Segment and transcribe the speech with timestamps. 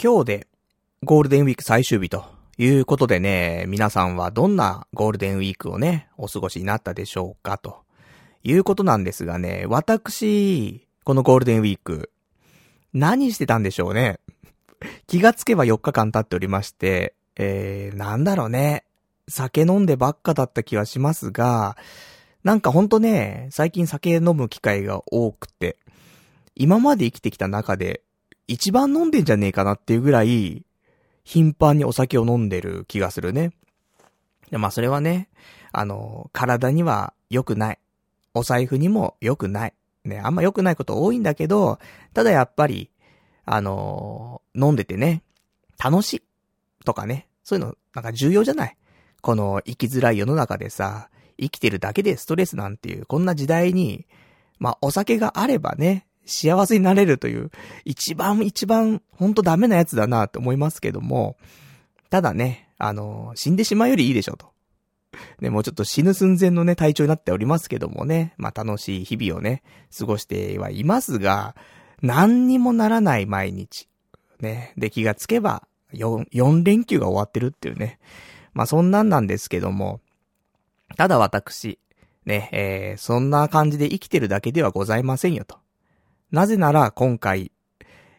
[0.00, 0.46] 今日で
[1.02, 2.24] ゴールデンウィーク最終日と
[2.56, 7.78] いうことでね、皆さんはどんなゴールデンウィークをね、お過ごしになったでしょうかと
[8.44, 12.12] いうことなんですがね、私、このゴールデンウィーク、
[12.94, 14.20] 何してたんでしょうね。
[15.08, 18.84] 気がつけば4日間経っておりまして、えー、なんだろうね。
[19.26, 21.76] 酒飲んでばっかだった気はしますが、
[22.44, 25.76] なんかほんとね、最近酒飲む機会が多くて、
[26.54, 28.02] 今まで生きてきた中で、
[28.48, 30.64] 一番飲んでんじゃねえかなっていうぐらい、
[31.22, 33.52] 頻繁にお酒を飲んでる気がするね。
[34.50, 35.28] まあそれはね、
[35.70, 37.78] あの、体には良くない。
[38.34, 39.74] お財布にも良くない。
[40.04, 41.78] ね、あんま良くないこと多いんだけど、
[42.14, 42.90] ただやっぱり、
[43.44, 45.22] あの飲んでてね、
[45.82, 46.22] 楽しい。
[46.84, 48.76] とかね、そういうの、なんか重要じゃない
[49.20, 54.06] この生きづらい世の中でさ、生きてるだけでストレスなんていう、こんな時代に、
[54.58, 57.50] まあお酒があればね、幸せになれるという、
[57.84, 61.36] 一番一番、ほんとダメなやつだなって思いますけども、
[62.10, 64.52] ただね、あの、死んでしまうよりいいでしょと。
[65.40, 69.62] ね、もうちょっと死ぬ寸前のね、体調になっておりますけどもね、まあ楽しい日々をね、
[69.96, 71.56] 過ごしてはいますが、
[72.02, 73.88] 何にもならない毎日。
[74.40, 77.98] ね、で気がつけば、4、4連休が終わってるっていうね。
[78.52, 80.00] まあそんなんなんですけども、
[80.96, 81.78] ただ私、
[82.24, 85.58] ね、えー、そんな感じで生きてるだけではございませんよと。
[86.30, 87.52] なぜなら今回、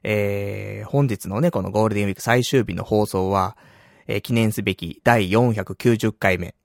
[0.03, 3.55] えー、本日のね、このゴールデンウィーク最終日の放送は、
[4.07, 6.55] えー、記念すべき第490回目、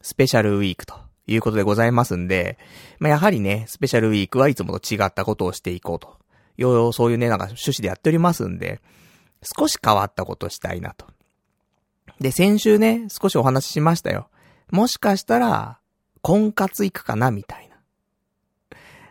[0.00, 0.94] スペシャルウィークと
[1.26, 2.58] いうことでございますんで、
[3.00, 6.18] まあ、やはりね、スペシャルウィークはいつもと違ったことをしていこうと。
[6.56, 8.80] よう、そういうね、なんか趣旨でやっておりますんで、
[9.42, 11.06] 少し変わったことしたいなと。
[12.20, 14.28] で、先週ね、少しお話ししましたよ。
[14.70, 15.80] もしかしたら、
[16.22, 17.76] 婚活行くかなみたいな。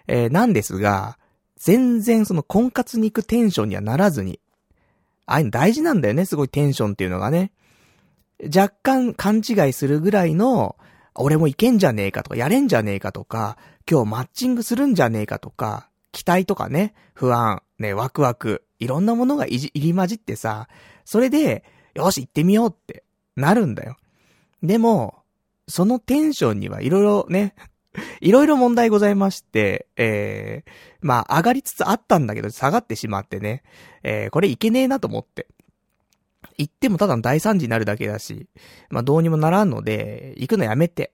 [0.07, 1.17] えー、なんですが、
[1.65, 4.39] 全然その婚活に行くテンションにはならずに、
[5.25, 7.51] ああいうの大事なんだよね、すごいテンションっていうのがね。
[8.55, 10.75] 若干勘違いするぐらいの、
[11.15, 13.57] 俺もいけんじゃねえかとか、やれんじゃねえかとか、
[13.89, 20.67] 今日マッチングするんじゃねえかとか、期待とかね、不安、ね、ワクワク、いろんなものがいじ、入り混じってさ、
[21.03, 21.63] それで、
[21.95, 23.03] よし、行ってみようって
[23.35, 23.97] なるんだよ。
[24.61, 25.23] でも、
[25.67, 27.55] そのテンションにはいろいろね、
[28.21, 33.63] いろいろ問題ございまして、えー、まあ、上がりつつあったんだけど、下がってしまってね、
[34.03, 35.47] えー、これいけねえなと思って。
[36.57, 38.47] 行ってもただの大惨事になるだけだし、
[38.89, 41.11] まあ、どうにもならんので、行くのやめて。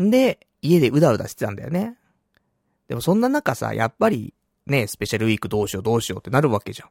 [0.00, 1.96] んで、家でうだうだしてたんだよね。
[2.88, 4.32] でもそんな中さ、やっぱり、
[4.66, 6.88] ね、スペシャルウィークどうしようどうしようってなるわけじゃん。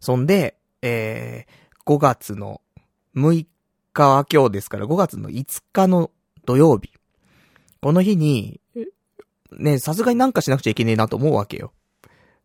[0.00, 2.60] そんで、えー、5月の
[3.16, 3.46] 6
[3.92, 6.10] 日は今日ですから、5月の5日の
[6.44, 6.95] 土曜日。
[7.86, 8.60] この日に、
[9.52, 11.72] ね、さすがになんかしなくちゃいけねえなと思うわけよ。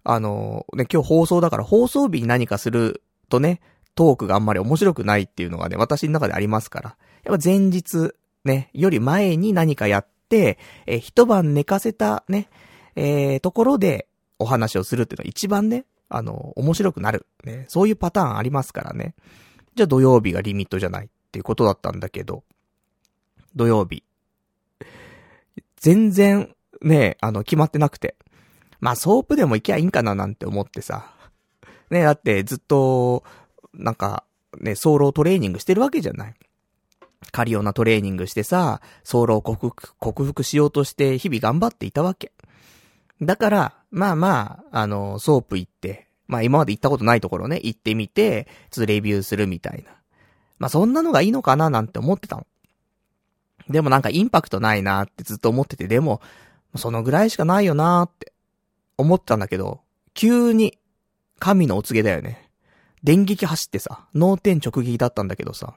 [0.03, 3.59] あの、ね、今日放送だから放送日に何かするとね、
[3.95, 6.95] トークがあんまり面白くないっていうのがね、私の中でありますから。
[7.23, 8.13] やっぱ前日、
[8.45, 12.47] ね、より前に何かやって、え一晩寝かせたね、
[12.95, 14.07] えー、ところで
[14.37, 17.25] お話をするっていうのは一番ね、あの、面白くなる。
[17.45, 19.15] ね、そういうパターンありますからね。
[19.73, 22.43] じゃあ土曜日がリミットじゃないっていうことだったんだけど、
[23.55, 24.03] 土曜日、
[25.81, 28.15] 全然、ね、あの、決まってなくて。
[28.79, 31.13] まあ、ソープでも行きゃいいんかななんて思ってさ。
[31.89, 33.23] ね、だってずっと、
[33.73, 34.23] なんか、
[34.59, 36.35] ね、ソロトレーニングしてるわけじゃない。
[37.31, 42.31] カリオナトレーニングしてさ、ソロを克服、克服しようとして日々頑張っていたわけ。
[43.21, 49.91] だから、まあまあ、あの、ソープ行って、まあ今まで行ったことないところね、行ってみて、ちょっとレビューするみたいな。
[50.59, 52.47] まあそんなのがいいのかななんて思ってたの。
[53.71, 56.21] でもなんかインパクトないなってずっと思ってて、でも、
[56.75, 58.31] そのぐらいしかないよなって
[58.97, 59.81] 思ったんだけど、
[60.13, 60.77] 急に
[61.39, 62.49] 神のお告げだよね。
[63.03, 65.73] 電撃走ってさ、脳天直撃だったんだけどさ、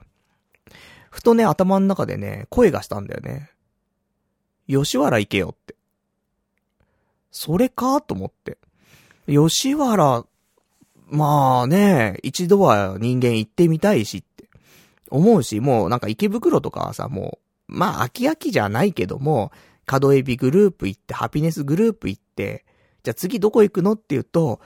[1.09, 3.49] ふとね、頭の中でね、声がしたんだよね。
[4.67, 5.75] 吉原行けよって。
[7.31, 8.57] それかと思って。
[9.27, 10.25] 吉原、
[11.07, 14.49] まあね、一度は人間行ってみたいしって
[15.09, 19.51] 思うし、もうなんか池袋とかさ、もうまあ、飽き飽きじゃないけども、
[19.85, 22.65] 角エビグループ行って、ハピネスグループ行って、
[23.03, 24.59] じゃあ次どこ行くのって言うと、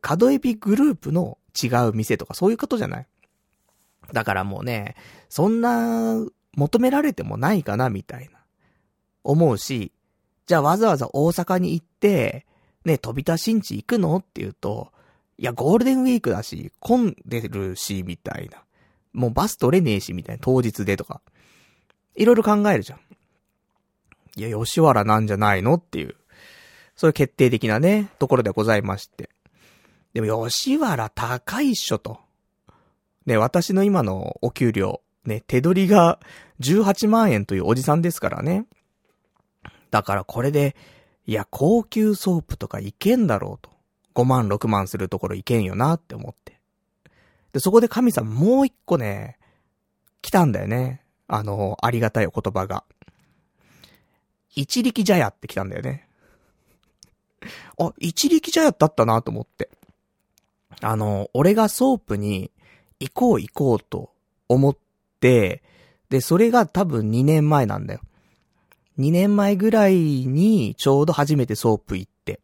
[0.00, 3.06] 角エビグループの違う店とかそういうことじゃない？
[4.12, 4.96] だからもうね、
[5.28, 6.16] そんな
[6.54, 8.38] 求められてもないかなみたいな。
[9.24, 9.92] 思うし、
[10.46, 12.46] じゃあわざわざ大阪に行って、
[12.84, 14.92] ね、飛び出しんち行くのって言うと、
[15.38, 18.62] いや、ゴールデンウィークだし、混んでるし、みたいな。
[19.12, 21.20] もうバス取れねえし、みたいな、当日でとか。
[22.14, 23.00] いろいろ考えるじゃん。
[24.36, 26.14] いや、吉原なんじゃないのっていう、
[26.96, 29.30] そういう決定的なね、ところでございまして。
[30.14, 32.18] でも吉原高いっしょと。
[33.26, 36.18] ね、私の今のお給料、ね、手取りが
[36.60, 38.66] 18万円というおじさんですからね。
[39.90, 40.76] だからこれで、
[41.26, 43.70] いや、高級ソープとかいけんだろうと。
[44.14, 46.60] 5万、6万するところいけんよなって思って。
[47.52, 49.38] で、そこで神様もう一個ね、
[50.20, 51.02] 来たんだよね。
[51.34, 52.84] あの、ありがたいお言葉が。
[54.54, 56.06] 一力茶屋って来たんだよね。
[57.78, 59.70] あ、一力茶屋だったなと思って。
[60.82, 62.50] あの、俺がソープに
[63.00, 64.12] 行こう行こうと
[64.46, 64.76] 思っ
[65.20, 65.62] て、
[66.10, 68.00] で、それが多分2年前なんだよ。
[68.98, 72.40] 2年前ぐらいにちょうど初めてソープ行って。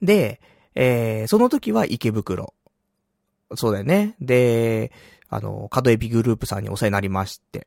[0.00, 0.40] で、
[0.74, 2.54] えー、その時は池袋。
[3.56, 4.16] そうだよね。
[4.22, 4.90] で、
[5.36, 7.66] あの、角海老グループさんにお世話になりまして。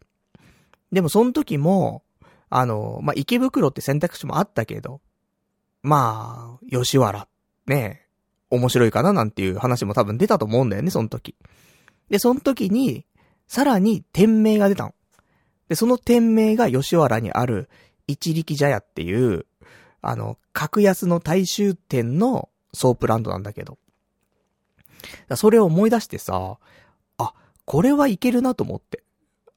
[0.92, 2.04] でもその時も、
[2.50, 5.01] あの、まあ、池袋って選択肢もあったけど、
[5.83, 7.27] まあ、吉原、
[7.68, 8.07] ね、
[8.50, 11.36] 面白いかななんていう話も多分出たと思うんだよね、その時。
[12.10, 13.06] で、その時に、
[13.48, 14.95] さらに店名が出たの。
[15.68, 17.69] で、その店名が吉原にある
[18.07, 19.45] 一力茶屋っていう、
[20.01, 23.77] あの、格安の大衆店のソープランドなんだけど。
[25.36, 26.57] それを思い出してさ、
[27.69, 29.04] これはいけるなと思って。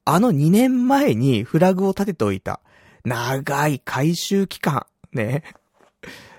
[0.05, 2.59] あの2年前にフラグを立てておいた、
[3.03, 5.41] 長い回収期間、ね。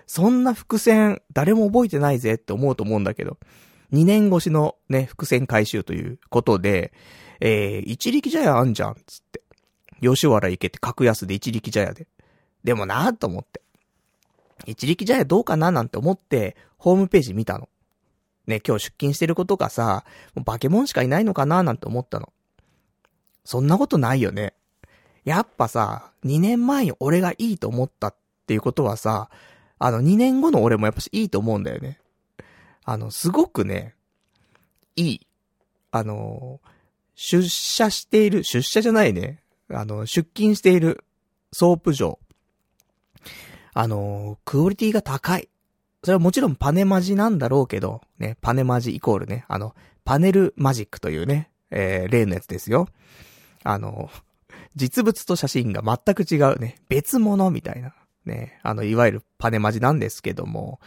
[0.06, 3.38] そんな伏線、誰も覚えてないぜって思うと思うんだけど、
[3.92, 6.92] 2年越しのね、伏線回収ということで、
[7.40, 9.42] えー、一力茶屋あんじゃん、つって。
[10.00, 12.06] 吉原行けて格安で一力茶屋で。
[12.62, 13.62] でもなぁと思って。
[14.66, 17.68] 一力茶屋どうかななんて思って、ホームページ見たの。
[18.46, 20.05] ね、今日出勤してることがさ、
[20.35, 22.32] もうバケモンしかいないのかななんて思ったの。
[23.44, 24.55] そんなことないよね。
[25.25, 28.14] やっぱさ、2年前に俺がいいと思ったっ
[28.46, 29.31] ていうことはさ、
[29.79, 31.99] あの2年後の俺もやっぱしいいと思うんだよね。
[32.85, 33.94] あの、すごくね、
[34.96, 35.26] いい。
[35.91, 36.61] あの、
[37.14, 39.43] 出社している、出社じゃないね。
[39.70, 41.05] あの、出勤している
[41.52, 42.19] ソープ嬢。
[43.73, 45.49] あの、クオリティが高い。
[46.04, 49.74] それはもちろんパネマジなんだろうけど、ね、パネマジイコールね、あの、
[50.04, 52.88] パネルマジックというね、えー、例のやつですよ。
[53.62, 54.10] あの、
[54.76, 57.94] 実物と写真が全く違うね、別物みたいな、
[58.26, 60.78] ね、あの、いわゆるパネマジなんですけども、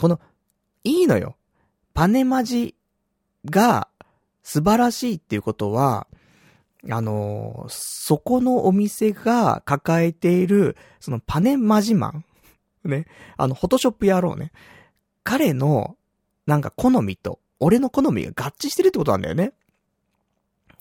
[0.00, 0.18] この、
[0.82, 1.36] いいのよ。
[1.94, 2.74] パネマジ
[3.44, 3.86] が
[4.42, 6.08] 素晴らしいっていうことは、
[6.90, 12.24] あのそこのお店が抱えている、そのパネマジマン
[12.88, 13.06] ね。
[13.36, 14.52] あの、フォトショップ野郎ね。
[15.22, 15.96] 彼の、
[16.46, 19.52] なんか好みと、俺の好みが合致してるってことなんだよね。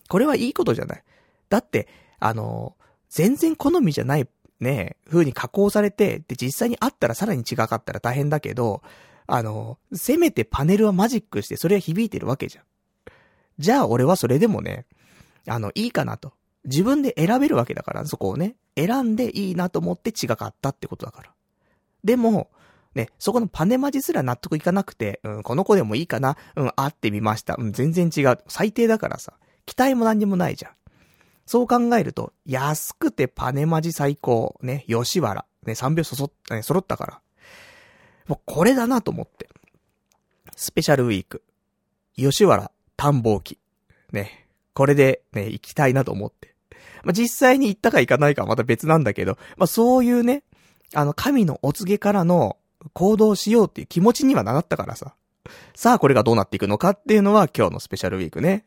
[0.09, 1.03] これはいいことじゃない。
[1.49, 1.87] だって、
[2.19, 2.75] あの、
[3.09, 4.27] 全然好みじゃない
[4.59, 8.81] ね、風に加工されて、で、実際にあったらさらに違かったら大変だけど、
[9.27, 12.63] あの、せめてパネルはマジックしてそれは響いてるわけじゃん。
[13.59, 14.85] じゃあ俺はそれでもね、
[15.47, 16.33] あの、いいかなと。
[16.65, 21.33] 自分で選べるわけだから、そこをね、選んでいいなと思って違かったってことだから。
[22.03, 22.49] でも、
[22.95, 27.55] ね、そこのパネマジすら納得いかなくて、うん、この子でもいいかな、うん、会ってみました。
[27.57, 28.39] うん、全然違う。
[28.47, 29.33] 最低だからさ。
[29.65, 30.71] 期待も何にもないじゃん。
[31.45, 37.21] そう考えると、安くてパネマジ最高、ね、吉原、ね、三拍子そ、ね、揃ったから。
[38.27, 39.49] もうこれだなと思って。
[40.55, 41.43] スペシャルウィーク。
[42.15, 43.57] 吉原、探訪記。
[44.11, 44.47] ね。
[44.73, 46.53] これでね、行きたいなと思って。
[47.03, 50.43] まあ、実際に行ったか行かないかはまた別なんだけど、まあ、そういうね、
[50.93, 52.57] あの、神のお告げからの
[52.93, 55.13] 行動しようっていう気持ちにはなったからさ。
[55.75, 58.65] さあ、これがどうなっていくのかっていうのは今日のスペシャルウィークね。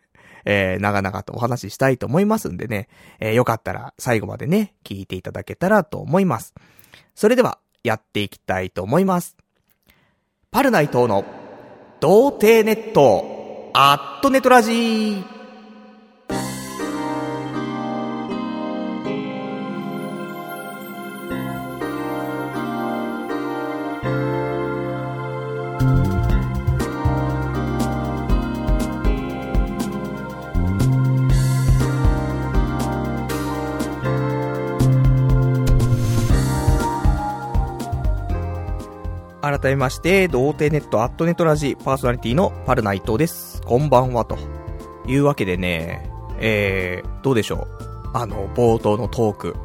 [0.49, 6.55] えー、長々とお話ししたいと思いますんでね、えー、よかったら最後までね、聞いていただけたらと思います。
[7.15, 9.37] それでは、やっていきたいと思います。
[10.51, 11.25] パルナイトの、
[12.01, 15.36] 童貞ネット、アットネトラジー。
[39.67, 43.61] 改めまして、童貞ネットアットネットラジパーソナリティのパルナイトです。
[43.63, 44.39] こんばんは、と
[45.09, 46.09] いうわけでね、
[46.39, 48.11] えー、どうでしょう。
[48.15, 49.57] あの、冒頭のトーク。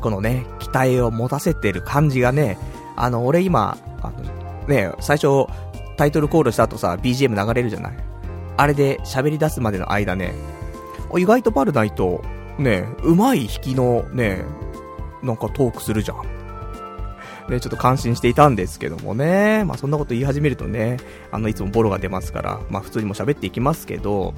[0.00, 2.56] このね、期待を持たせてる感じがね、
[2.96, 5.46] あの、俺今、あの、ね、最初、
[5.98, 7.92] タイトルコールした後さ、BGM 流れるじゃない。
[8.56, 10.32] あれで喋り出すまでの間ね、
[11.18, 12.22] 意外とパルナイト、
[12.58, 14.42] ね、うまい引きのね、
[15.22, 16.39] なんかトークするじゃん。
[17.50, 19.64] ね、ちょっと感心していたんですけどもね。
[19.64, 20.98] まあそんなこと言い始めるとね、
[21.30, 24.34] あの、いつもボロが出ますから、まあ普通にも喋っていきますけど、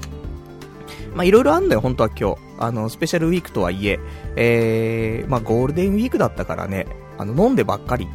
[1.15, 2.37] まあいろいろあんのよ、本当は今日。
[2.59, 3.99] あの、スペシャルウィークとはいえ、
[4.35, 8.07] えー、まあゴールデンウィークだったからね、あの、飲んでばっかり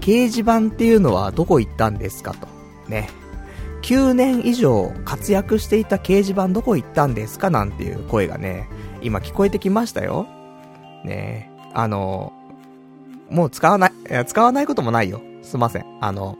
[0.00, 2.46] 掲示板っていうのはどこ行ったんですかと。
[2.88, 3.08] ね。
[3.86, 8.68] 9年以上活躍していた掲示板どこ行ったんですかなんていう声がね、
[9.00, 10.26] 今聞こえてきましたよ。
[11.04, 12.32] ねあの、
[13.30, 15.22] もう使わない、いや、使わないこともないよ。
[15.42, 15.84] すいません。
[16.00, 16.36] あの、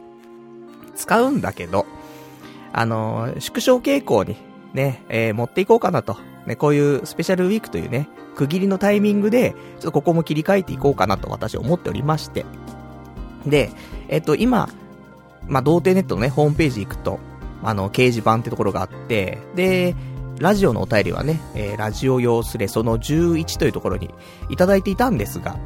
[0.96, 1.86] 使うんだけど、
[2.72, 4.36] あの、縮小傾向に
[4.74, 6.16] ね、えー、持っていこうかなと。
[6.46, 12.44] ね、こういうスペシャルウィークというね、区切りのタイミングで、ちょっとここも切り替えていこうかなと私は思っておりまして。
[13.46, 13.70] で、
[14.08, 14.68] えっと、今、
[15.46, 17.20] まあ、童貞ネットのね、ホームページ行くと、
[17.62, 19.94] あの、掲示板ってところがあって、で、
[20.38, 24.10] ラジオのお便りはね、えー、ラジオ用スレその11というところに
[24.50, 25.58] いただいていたんですが、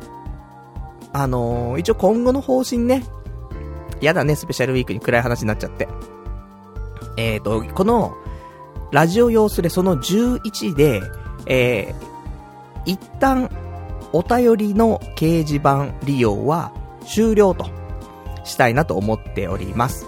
[1.13, 3.03] あのー、一応今後の方針ね、
[4.01, 5.89] やだね、スペシャルウィークに暗い話になっちゃって。
[7.17, 8.15] えっ、ー、と、この、
[8.93, 11.03] ラジオ用スレその11で、
[11.47, 13.51] えー、一旦、
[14.13, 16.73] お便りの掲示板利用は
[17.07, 17.67] 終了と
[18.45, 20.07] したいなと思っております。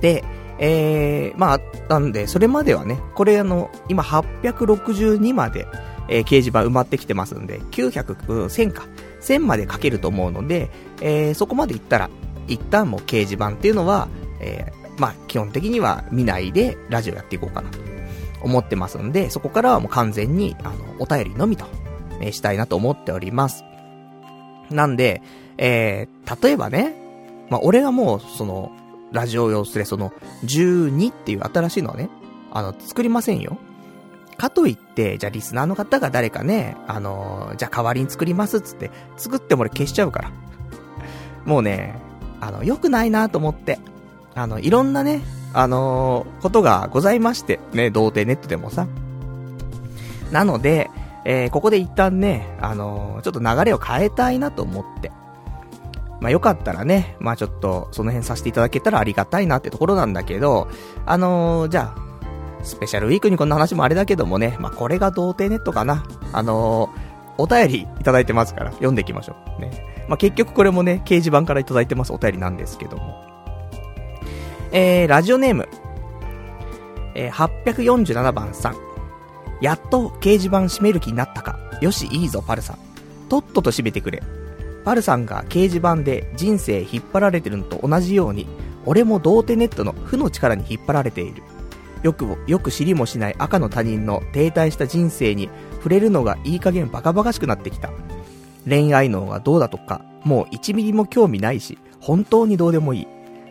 [0.00, 0.24] で、
[0.64, 5.66] えー、まあ、なんで、それまではね、これあの、今862まで、
[6.08, 8.86] えー、掲示板埋まってきてますんで、900、うん、1000か。
[9.22, 12.10] 1000まで書けると思うので、えー、そこまで行ったら、
[12.46, 14.06] 一旦もう掲示板っていうのは、
[14.40, 17.80] えー、まあ、基本的には見ないでラジオやっていこうかなと
[18.42, 21.66] 思ってますんで、そこからはもう完全に、あの、お便りのみと、
[22.20, 23.64] えしたいなと思っております。
[24.70, 25.22] なんで、
[25.58, 26.94] えー、例えばね、
[27.50, 28.70] まあ、俺がもう、その、
[29.12, 30.12] ラジオ用スレその、
[30.44, 32.08] 12っていう新しいのはね、
[32.50, 33.58] あの、作りませんよ。
[34.36, 40.30] かといって、じゃあリスナーの方が誰かね、あのー、じゃあ代わりに作りますっつって、作っても俺消しちゃうから。
[41.44, 41.94] もうね、
[42.40, 43.78] あの、良くないなと思って。
[44.34, 48.86] あの、いろんなね、あのー、ことがございまして、ね、童貞ネットでもさ。
[50.30, 50.90] なので、
[51.24, 55.12] えー、ここで一旦ね、あのー、ちょっと流れを変えたいなと思って。
[56.22, 60.68] まあよかったらね、まあちょっとその辺させていただけたらありがたいなってところなんだけど、
[61.04, 66.04] あのー、じゃあ、スペシャルウィークにこんな話もあれだけどもね、まあこれが童貞ネットかな。
[66.32, 66.90] あの
[67.38, 69.60] お便りいただいてますから読んでいきましょう。
[69.60, 70.04] ね。
[70.08, 73.24] まあ、結局これもね、掲示板からいただいてますお便りなんですけども。
[74.70, 75.68] えー、ラジオネーム。
[77.14, 78.76] えー、847番さん。
[79.60, 81.58] やっと掲示板閉める気になったか。
[81.80, 82.78] よし、いいぞ、パルさん。
[83.28, 84.22] とっとと閉めてくれ。
[84.84, 88.46] パルさんが掲示板で人生引っ張られてるのと同じように、
[88.84, 91.42] 俺も童貞ネットの負の力に引っ張られている。
[92.02, 97.90] よく、よく知りもしない赤の他人の停滞した人生に触れるのがいい加減バカバカしくなってきた。
[98.68, 103.06] 恋愛脳がどうだとか、もう1ミリも興味ないし、本当にどうでもいい。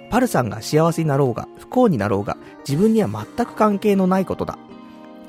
[0.10, 2.36] パルさんが幸せになろうが、不幸になろうが、
[2.68, 4.58] 自分には全く関係のないことだ。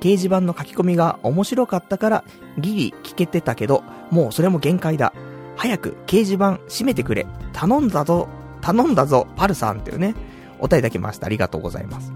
[0.01, 2.25] 掲示板の書き込みが面白かったから、
[2.59, 5.13] ギリ聞けてたけど、もうそれも限界だ。
[5.63, 7.25] 早く掲示板閉めてくれ。
[7.53, 8.27] 頼んだぞ、
[8.63, 10.17] 頼んだぞ、パルさんっていうね、
[10.59, 11.27] お答えいただきました。
[11.27, 12.13] ありがとうございます。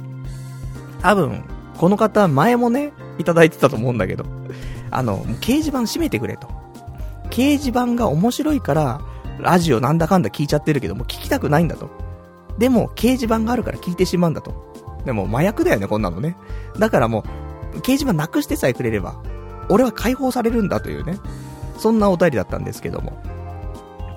[1.00, 1.44] 多分、
[1.78, 4.24] この方前もね、いただいてたと思うんだけど、
[4.90, 6.48] あの、掲示板閉めてくれと。
[7.30, 9.00] 掲示板が面白いから、
[9.38, 11.88] ラジオなんだかんだ聞いちゃってるけども、聞きたくないんだと。
[12.58, 14.74] でも、掲示板があるから聞いてしまうんだと。
[15.04, 16.36] でも、麻薬だよね、こんなのね。
[16.80, 17.22] だからも
[17.74, 19.22] う、掲示板なくしてさえくれれば、
[19.68, 21.20] 俺は解放されるんだというね。
[21.78, 23.35] そんなお便りだったんですけども。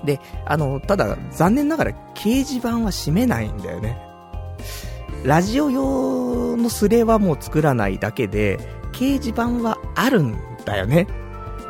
[0.04, 3.98] で、あの、ただ、残念ながら掲示板は閉めないんだよね。
[5.24, 8.58] ラジオ用のスレはもう作らないだけで、
[8.92, 11.06] 掲示板はあるんだよね。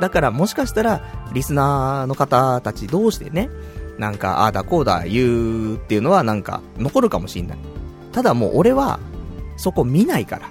[0.01, 3.51] だからもしかしたら、リスナーの方たち同士でね、
[3.99, 7.59] なんか、ああだこうだ言うっていうのはなんか、残るかもしんない。
[8.13, 8.99] ただもう俺は、
[9.57, 10.51] そこ見ないから。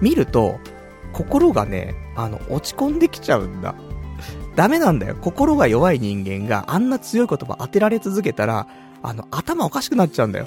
[0.00, 0.58] 見ると、
[1.12, 3.74] 心がね、あの、落ち込んできちゃうんだ。
[4.54, 5.16] ダメなんだよ。
[5.20, 8.66] 心が弱い人間があんな強い言葉当てられ続けたら、
[9.02, 10.46] あの、頭おかしくなっちゃうんだよ。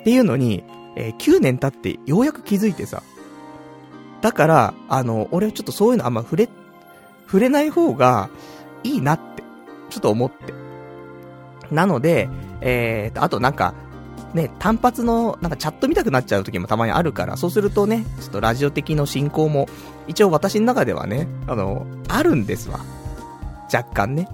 [0.00, 0.64] っていうのに、
[0.96, 3.02] えー、9年経ってようやく気づいてさ。
[4.20, 6.48] だから、あの、俺ちょっとそういうのあんま触れ、
[7.26, 8.30] 触れない方が
[8.82, 9.42] いいなって、
[9.90, 10.52] ちょっと思って。
[11.70, 12.28] なので、
[12.60, 13.74] えーと、あとなんか、
[14.34, 19.68] ね、単発の、なんかチャット見たくなっちゃう時もたまにあるから、そうするとね、ちょっとラジオ的の進行も、
[20.06, 22.80] 一応私の中ではね、あの、あるんですわ。
[23.72, 24.28] 若干ね。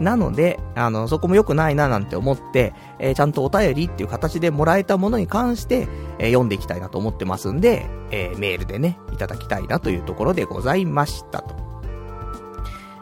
[0.00, 5.88] なので、あの、そこも良くないななんて思って、えー、ちゃんとお便りっていう形でもらえたものに関して、
[6.18, 11.66] えー、読んでいきたいなと思ってますんで、えー、メールでね、いただきたいなというところでございましたと。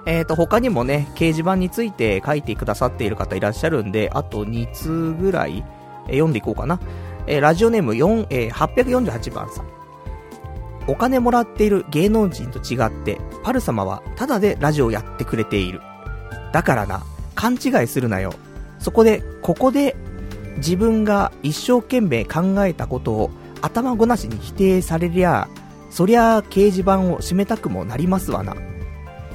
[0.06, 5.64] えっ、と、他にもね、掲示板について書いてくださっている方いらっしゃるんで、あと2通ぐらい、
[6.06, 6.78] え読んでいこうかな。
[7.26, 9.73] えラジオネーム4、え848番さん。
[10.86, 15.80] お金もらっている芸能人と違って、パル様はタダでラジオやってくれている。
[16.52, 17.02] だからな、
[17.34, 18.34] 勘違いするなよ。
[18.78, 19.96] そこで、ここで、
[20.58, 25.48] 自分が一生懸命考えたことを頭ごなしに否定されりゃ、
[25.90, 28.54] そりゃ掲示板を閉めたくもなりますわな。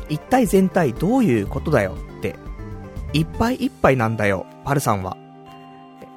[0.08, 2.36] 一体全体どういうことだよって。
[3.14, 5.18] いっぱいいっぱいなんだよ、パルさんは。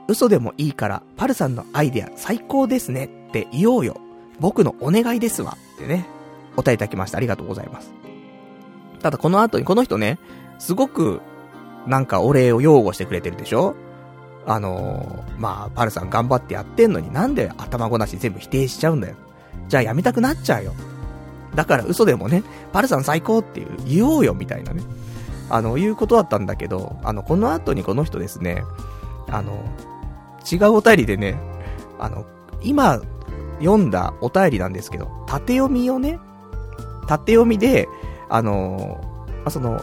[0.08, 3.96] 嘘でもいいから、パルさんのアイデア最高ですねって言おうよ。
[4.42, 5.56] 僕のお願いですわ。
[5.76, 6.04] ってね、
[6.52, 7.16] お答えいただきました。
[7.16, 7.92] ありがとうございます。
[9.00, 10.18] ただこの後にこの人ね、
[10.58, 11.22] すごく、
[11.86, 13.74] なんかお礼を擁護してくれてるでしょ？
[14.44, 19.14] あのー、まあ、パルさん頑張ってやってんのになんで頭ごなし全部否定しちゃうんだよ。
[19.68, 20.74] じゃあやめたくなっちゃうよ。
[21.54, 24.82] だから嘘でもね、パルさん最高っていう言おうよみたいなね。
[25.50, 28.64] あの、いうことだったんだけど、あの、この後にこの人ですね、
[29.28, 29.62] あの、
[30.50, 31.38] 違うお便りでね、
[32.00, 32.26] あの、
[32.62, 33.00] 今
[33.58, 36.18] 読んだお便りなんですけど、縦読みをね、
[37.06, 37.88] 縦読みで、
[38.28, 39.82] あの、まあ、その、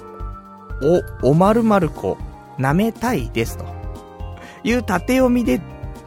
[1.22, 2.18] お、おまるまる子、
[2.58, 3.66] 舐めたいですと。
[4.64, 5.62] いう縦読みで、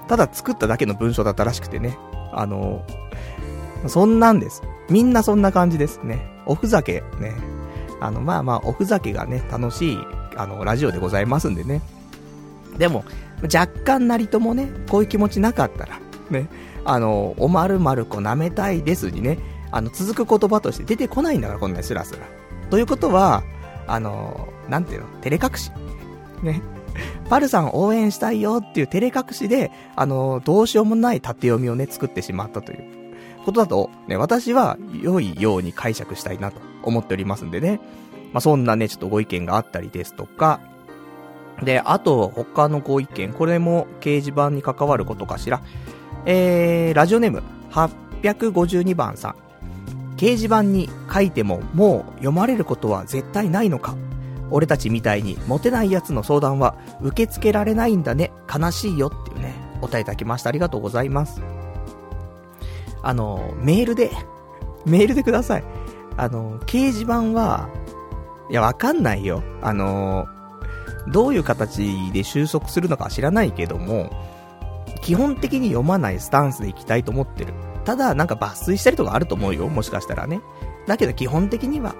[0.09, 1.97] ただ作っただけの文章だったらしくてね。
[2.33, 2.85] あの、
[3.87, 4.63] そんなんです。
[4.91, 6.29] みんなそんな感じですね。
[6.47, 7.35] おふざけ、ね。
[8.01, 9.99] あの、まあまあ、おふざけがね、楽しい、
[10.37, 11.81] あの、ラジオでございますんでね。
[12.79, 13.05] でも、
[13.43, 16.49] 若干なりともね、こういう気持ちなかったら、ね、
[16.85, 19.39] あの、おまるまる子舐めたいですにね、
[19.71, 22.27] あの、続く言葉として出てこないんだから、こんなにスラスラ。
[22.71, 23.43] ということは、
[23.87, 25.71] あの、なんていうの、照れ隠し。
[26.43, 26.63] ね。
[27.29, 32.85] パルさん応援したいよっていう照れ隠しで、あの、どうしようもない縦読みをね、作ってしまったという
[33.45, 37.81] ことだと、ね、私は良いように解釈したいなと思っておりますんでね。
[38.33, 40.61] まあ、そんなね、ちょっとご意見があったりですとか、
[41.63, 45.63] で、あと、他のご意見、これも掲示板に関わることかしら。
[46.25, 49.35] えー、ラジオネーム、852番さん。
[50.17, 53.97] 掲示板に書いてももう読まれることは絶対ないのか
[54.53, 58.31] 俺たちみたいにモテない奴の相談は受け付けられないんだね。
[58.53, 60.51] 悲しいよっていうね、お答えいただきました。
[60.51, 61.41] ありがとうございます。
[63.03, 64.11] あの、メールで、
[64.87, 65.65] メールでください。
[66.17, 67.69] あの、掲示板は、
[68.51, 69.43] いや、わかんないよ。
[69.63, 70.27] あの、
[71.09, 74.11] どういう形で収束するのか知らないけども、
[75.03, 77.53] 基本的に読まないスタンスでいきたいと思ってる。
[77.85, 79.69] ただ、なんか抜粋したりとかあると思うよ。
[79.69, 80.41] もしかしたらね。
[80.87, 81.95] だけど基本的には、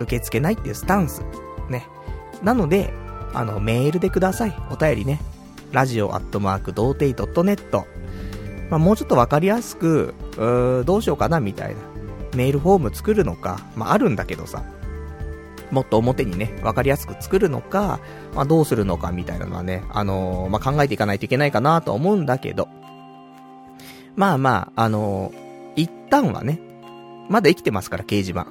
[0.00, 1.22] 受け付けないっていうスタンス。
[1.68, 1.86] ね。
[2.42, 2.92] なので、
[3.34, 4.54] あの、メールでください。
[4.70, 5.20] お便りね。
[5.72, 7.84] ラジオアットマーク、童貞 .net。
[8.70, 11.76] まあ、もうちょっとわかりやすく、うーどうしようかな、みたいな。
[12.34, 14.62] メールフォーム作るのか、まあ、あるんだけどさ。
[15.70, 18.00] もっと表にね、わかりやすく作るのか、
[18.34, 22.68] まあ、どうするのかみたいなのはね、あのー、まあ、考えていかないといけないかなと思うんだけど、
[24.16, 26.60] まあまあ、あのー、一旦はね、
[27.28, 28.46] まだ生きてますから、掲示板。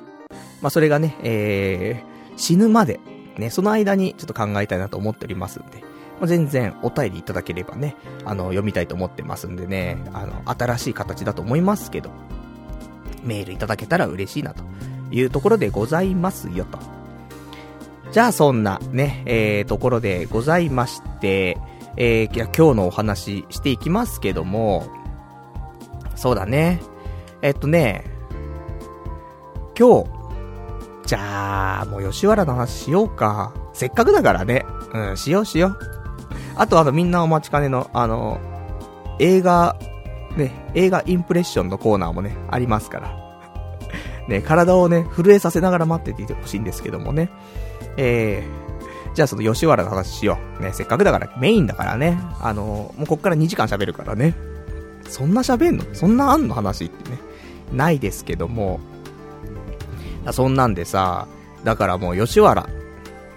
[0.62, 3.00] まあそれがね、えー、死ぬまで、
[3.38, 5.82] ね、その間にちょっと考えたいなと思っておりますんで、
[6.20, 12.12] まあ、全然お便りいただければね、あの、読みたいと思ってますんでね、あの、新しい形だと思いますけど、
[13.24, 14.64] メールいただけたら嬉しいなと
[15.12, 16.97] いうところでございますよと。
[18.12, 21.58] じゃあそんなね、えー、ところでございまして、
[21.98, 24.88] えー、今日のお話していきますけども、
[26.16, 26.82] そうだね。
[27.42, 28.06] えっとね、
[29.78, 30.10] 今日、
[31.06, 33.54] じゃあ、もう吉原の話しようか。
[33.74, 34.66] せっかくだからね。
[34.94, 35.78] うん、しようしよう。
[36.56, 38.40] あとあの、みんなお待ちかねの、あの、
[39.20, 39.78] 映画
[40.38, 43.28] ね、映画インプレッションのコーナーもね、ありますから。
[44.30, 47.30] ね、体をね、震えさせながら待ってていてほしいんですけどもね。
[47.98, 50.64] えー、じゃあその吉原の話しよう。
[50.64, 52.20] ね、せっかくだからメインだからね。
[52.40, 54.36] あのー、もうこっから2時間喋るからね。
[55.10, 55.84] そんな喋んの？
[55.94, 57.18] そんなあんの話ってね。
[57.74, 58.80] ないですけども。
[60.32, 61.28] そんなんでさ、
[61.64, 62.68] だからもう吉原、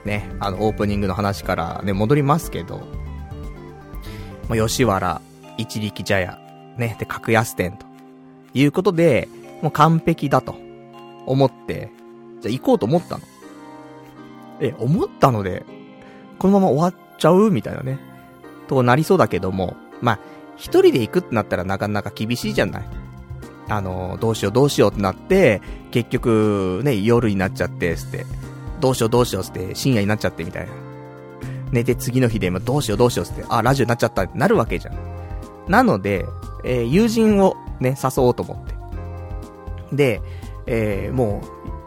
[0.04, 2.78] ね、あのオープニングの話からね、戻りますけど、
[4.48, 5.20] もう吉原、
[5.56, 6.38] 一力茶屋、
[6.76, 7.86] ね、で、格安店と、
[8.54, 9.28] いうことで、
[9.62, 10.56] もう完璧だと、
[11.26, 11.90] 思って、
[12.40, 13.24] じゃ行こうと思ったの。
[14.60, 15.64] え、思ったので、
[16.38, 17.98] このまま終わっちゃうみたいなね、
[18.68, 20.18] となりそうだけども、まあ、
[20.56, 22.88] 一人で行くってなったらなかなか厳しいじゃない。
[23.68, 28.26] あの、どうしようどうしようってなって、結局、ね、夜になっちゃって、つって、
[28.80, 30.72] どうしようどうしようつって深夜になっちゃってみたいな。
[31.70, 34.94] 寝て次の日でもどうしようどうしようつって、あ、ラジオになっちゃったってなるわけじゃん。
[35.68, 36.26] なので、
[36.64, 38.74] えー、友人をね、誘おうと思って。
[39.96, 40.22] で、
[40.66, 41.79] えー、もう、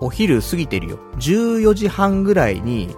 [0.00, 0.98] お昼過ぎてるよ。
[1.16, 2.94] 14時半ぐらいに、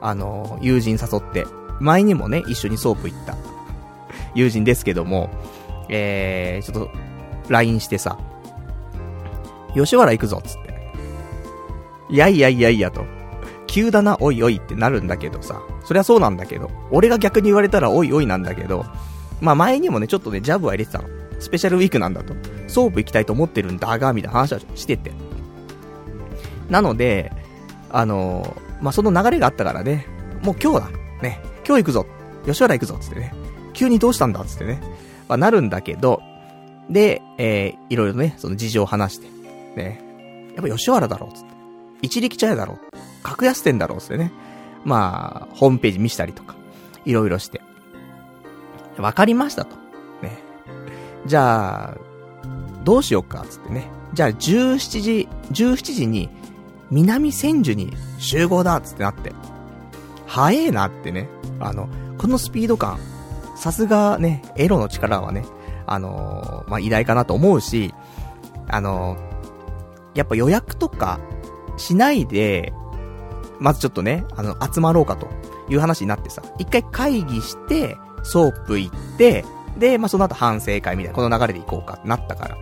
[0.00, 1.46] あの、友人誘って、
[1.80, 3.36] 前にもね、一緒にソープ行った、
[4.34, 5.30] 友人ですけども、
[5.88, 6.90] えー、ちょっと、
[7.48, 8.18] LINE してさ、
[9.74, 10.72] 吉原行くぞ、つって。
[12.10, 13.04] いやいやいやいやと。
[13.66, 15.62] 急だな、おいおいってなるんだけどさ。
[15.84, 16.70] そりゃそうなんだけど。
[16.90, 18.84] 俺が逆に言われたらおいおいなんだけど。
[19.40, 21.08] まあ前にもね、ちょっとね、ジャブは入れてたの。
[21.40, 22.34] スペシャルウィークなんだと。
[22.68, 25.12] ソープ行きたいと思ってるんだが、みたいな話はしてて。
[26.68, 27.32] なので、
[27.90, 30.06] あの、まあその流れがあったからね、
[30.42, 30.90] もう今日だ。
[31.22, 32.06] ね、今日行くぞ。
[32.46, 32.98] 吉原行くぞ。
[33.00, 33.32] つってね。
[33.72, 34.80] 急にどうしたんだつってね。
[35.28, 36.22] まあなるんだけど、
[36.90, 39.26] で、えー、いろいろね、その事情を話して。
[39.76, 40.00] ね。
[40.56, 41.34] やっぱ吉原だろう。
[41.34, 41.48] つって。
[42.02, 42.78] 一力茶屋だろう。
[43.22, 44.00] 格安店だろう。
[44.00, 44.32] つってね。
[44.84, 46.56] まあ、ホームページ見したりとか。
[47.04, 47.60] いろいろして。
[48.98, 49.76] わかりましたと。
[50.22, 50.38] ね。
[51.26, 51.96] じゃあ、
[52.84, 53.44] どうしようか。
[53.48, 53.88] つってね。
[54.12, 56.28] じゃあ、17時、17時に、
[56.92, 58.82] 南千住に集合だっ。
[58.82, 59.32] つってなって。
[60.26, 61.28] 早えなってね。
[61.58, 62.98] あの、このスピード感。
[63.56, 65.44] さすがね、エロの力はね、
[65.86, 67.94] あのー、まあ、偉大かなと思うし、
[68.68, 71.18] あのー、やっぱ予約とか
[71.78, 72.72] しないで、
[73.58, 75.28] まずちょっとね、あの、集まろうかと
[75.70, 79.44] いう話になってさ、一回会議して、ソープ行って、
[79.78, 82.56] で、まあ、その後反省会みたいな、この流れで行こうかってなったから。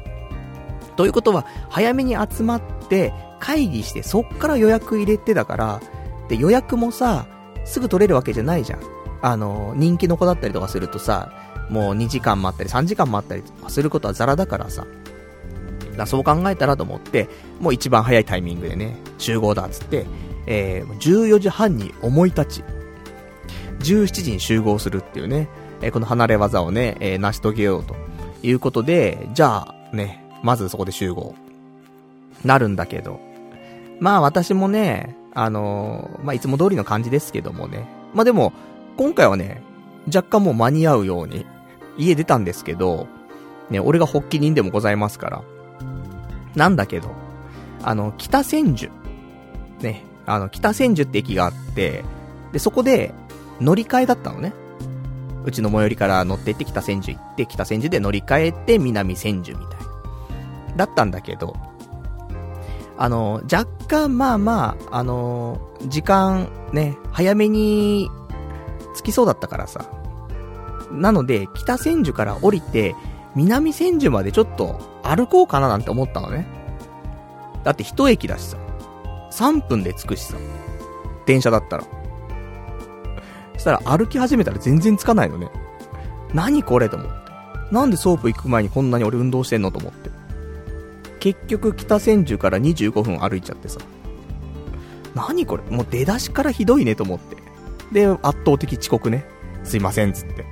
[0.97, 5.81] ということは、早めに集まって、会議して、そっから予約入れてだから、
[6.29, 7.27] で、予約もさ、
[7.65, 8.81] すぐ取れるわけじゃないじゃん。
[9.23, 11.33] あの、人気の子だったりとかするとさ、
[11.69, 14.87] もう2時間待ったり3時間待ったりすることはザラだからさ。
[15.97, 17.29] だそう考えたらと思って、
[17.61, 20.07] もう一番早いタイミングでね、集合だっつって、
[20.47, 22.65] えー、14時半に思い立ち、
[23.81, 25.49] 17時に集合するっていうね、
[25.83, 27.97] えー、この離れ技をね、えー、成し遂げようと
[28.43, 31.35] いうことで、じゃあ、ね、まずそこで集合。
[32.45, 33.30] なるんだけど。
[34.01, 37.87] まあ私もね、あのー、まあいつも通りの感じですけどもね。
[38.15, 38.53] まあでも、
[38.97, 39.63] 今回はね、
[40.07, 41.47] 若干もう間に合うように、
[41.97, 43.07] 家出たんですけど、
[43.69, 45.43] ね、俺が発起人でもございますから。
[46.57, 47.09] なんだけど、
[47.83, 48.91] あの、北千住。
[49.81, 52.05] ね、あの、北千住って駅があって、
[52.53, 53.15] で、そこで、
[53.61, 54.53] 乗り換えだったのね。
[55.45, 60.77] うちの最寄りから乗って行って北千住行って、北千住で乗り換えて南千住みたい。
[60.77, 61.57] だったんだけど、
[63.01, 68.11] あの、若干まあまあ、あの、時間ね、早めに
[68.95, 69.87] 着きそうだったからさ。
[70.93, 72.95] なので、北千住から降りて、
[73.35, 76.47] 南千住までちょっと歩こうかななんて思ったのね。
[77.65, 78.59] だって一駅だしさ。
[79.33, 80.37] 3分で着くしさ。
[81.25, 81.85] 電車だったら。
[83.55, 85.51] そしたら歩き始めたら全然つかないのね。
[86.35, 87.33] 何これと思って。
[87.73, 90.10] なんでソープ行く前にこんなに俺運動してんのと思って。
[91.21, 93.79] 結局北千住から25分歩いちゃってさ。
[95.15, 95.63] 何これ？
[95.65, 97.37] もう出だしからひどいねと思って。
[97.93, 99.25] で、圧倒的遅刻ね。
[99.63, 100.47] すいません、つって。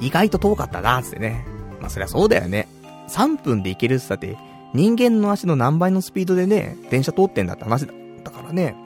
[0.00, 1.46] 意外と遠かったな、つってね。
[1.80, 2.68] まあそりゃそうだよね。
[3.08, 4.36] 3分で行けるって言って、
[4.74, 8.76] 人間の足の何倍のスピードでね、電車通ってんだって話だったからね。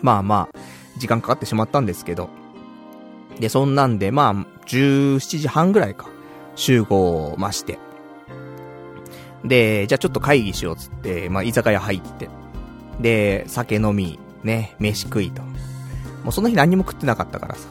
[0.00, 0.58] まあまあ、
[0.98, 2.30] 時間かかってしまったんですけど。
[3.38, 4.34] で、そんなんで、まあ、
[4.66, 6.08] 17時半ぐらいか、
[6.54, 7.78] 集合まして。
[9.48, 12.28] で、じゃあちょっと会議しようっつって、まあ、居酒屋入って。
[13.00, 15.42] で、酒飲み、ね、飯食いと。
[15.42, 17.68] もうその日何も食ってなかったからさ。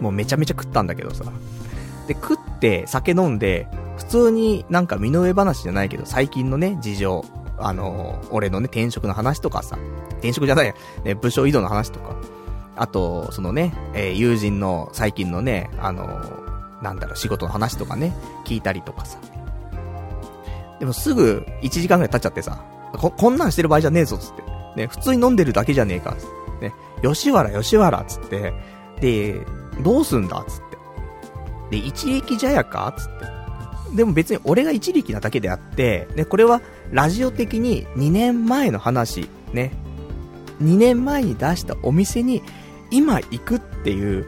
[0.00, 1.24] もうめちゃめちゃ食ったんだけどさ。
[2.06, 7.24] で、食って酒飲んで、普通になんか身の上話じゃないけど、最近のね、事情。
[7.56, 9.78] あの、俺のね、転職の話とかさ。
[10.14, 10.74] 転職じゃないや、
[11.04, 12.16] ね、部署移動の話とか。
[12.76, 16.20] あと、そのね、えー、友人の最近のね、あの、
[16.82, 19.18] なんだろう、仕事の話とかね、聞いたりとかさ。
[20.80, 22.64] でもすぐ1時間ぐらい経っちゃってさ、
[22.98, 24.42] こ、こんなんしてる場合じゃねえぞ、つって。
[24.76, 26.26] ね、普通に飲んでるだけじゃねえか、つっ
[26.60, 26.68] て。
[26.68, 28.52] ね、吉原、吉原、つって。
[29.00, 29.40] で、
[29.82, 30.62] どうすんだ、つっ
[31.70, 31.78] て。
[31.78, 33.34] で、一力茶屋かつって。
[33.96, 36.60] でも別に俺が一力なだけであって、ね、これは
[36.90, 39.72] ラジオ的に2年前の話、ね、
[40.62, 42.42] 2年前に出したお店に
[42.90, 44.26] 今行くっていう、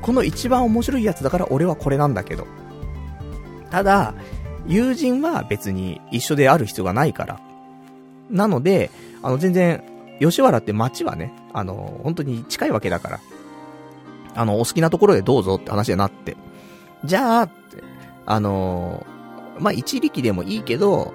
[0.00, 2.46] この一番面白いやつだから俺はこれなんだけど。
[3.70, 4.14] ただ、
[4.66, 7.40] 友人は別に一緒である必要がないから。
[8.30, 8.90] なので、
[9.22, 9.82] あの全然、
[10.20, 13.20] 吉原って街はね、あの、本当に近いわけだから。
[14.34, 16.36] あの、お好きなところでどうぞって話になって。
[17.04, 17.48] じゃあ、
[18.26, 19.04] あの
[19.58, 21.12] まあ、一力でもいいけど、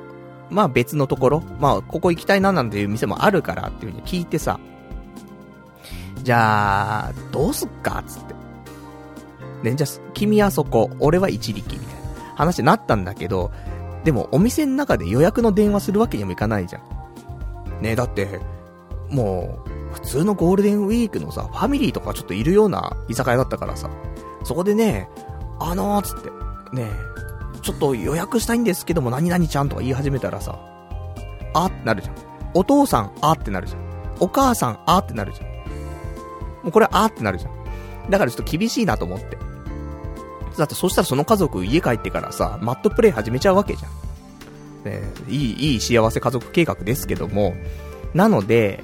[0.50, 4.60] まあ別のところ、まあここ行きたいななんていう店もあるからっていう風に聞いてさ、
[6.24, 8.34] じゃあ、どうすっかつって。
[9.70, 11.99] ね、じゃあ、君はそこ、俺は一力みたいな
[12.40, 13.52] 話になったんだけど、
[14.04, 17.82] でもお店の中で予約の電話するわけにもいかないじゃん。
[17.82, 18.40] ねだって、
[19.10, 23.90] もう、普通のゴールデンウィークのさ、ファミリーとかちょっといるような居酒屋だったからさ、
[24.44, 25.10] そこでね、
[25.60, 26.30] あのー、つって、
[26.76, 26.90] ね
[27.62, 30.58] ちょっと予約したいんですけども、何々ちゃんとか言い始めたらさ、
[31.54, 32.16] あってなるじゃん。
[32.54, 33.82] お父さん、あってなるじゃん。
[34.22, 35.48] お母さん、あってなるじゃん。
[36.64, 38.10] もうこれ、あってなるじゃん。
[38.10, 39.38] だからちょっと厳しいなと思って。
[40.60, 44.10] だってそしたらその家族家帰ってからさ、マットプレイ始めちゃうわけじゃん。
[44.86, 47.54] ね、いい、いい幸せ家族計画ですけども、
[48.14, 48.84] なので、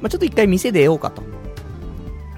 [0.00, 1.22] まあ、ちょっと一回店出ようかと。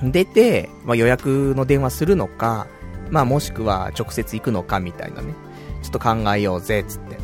[0.03, 2.67] 出て、まあ、予約の電話するのか、
[3.11, 5.35] まあ、もしくは直接行くのかみたいなね。
[5.83, 7.19] ちょっと考えようぜ、つって。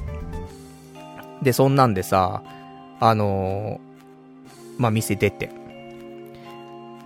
[1.42, 2.42] で、そんなんでさ、
[3.00, 5.50] あのー、まあ、店出て。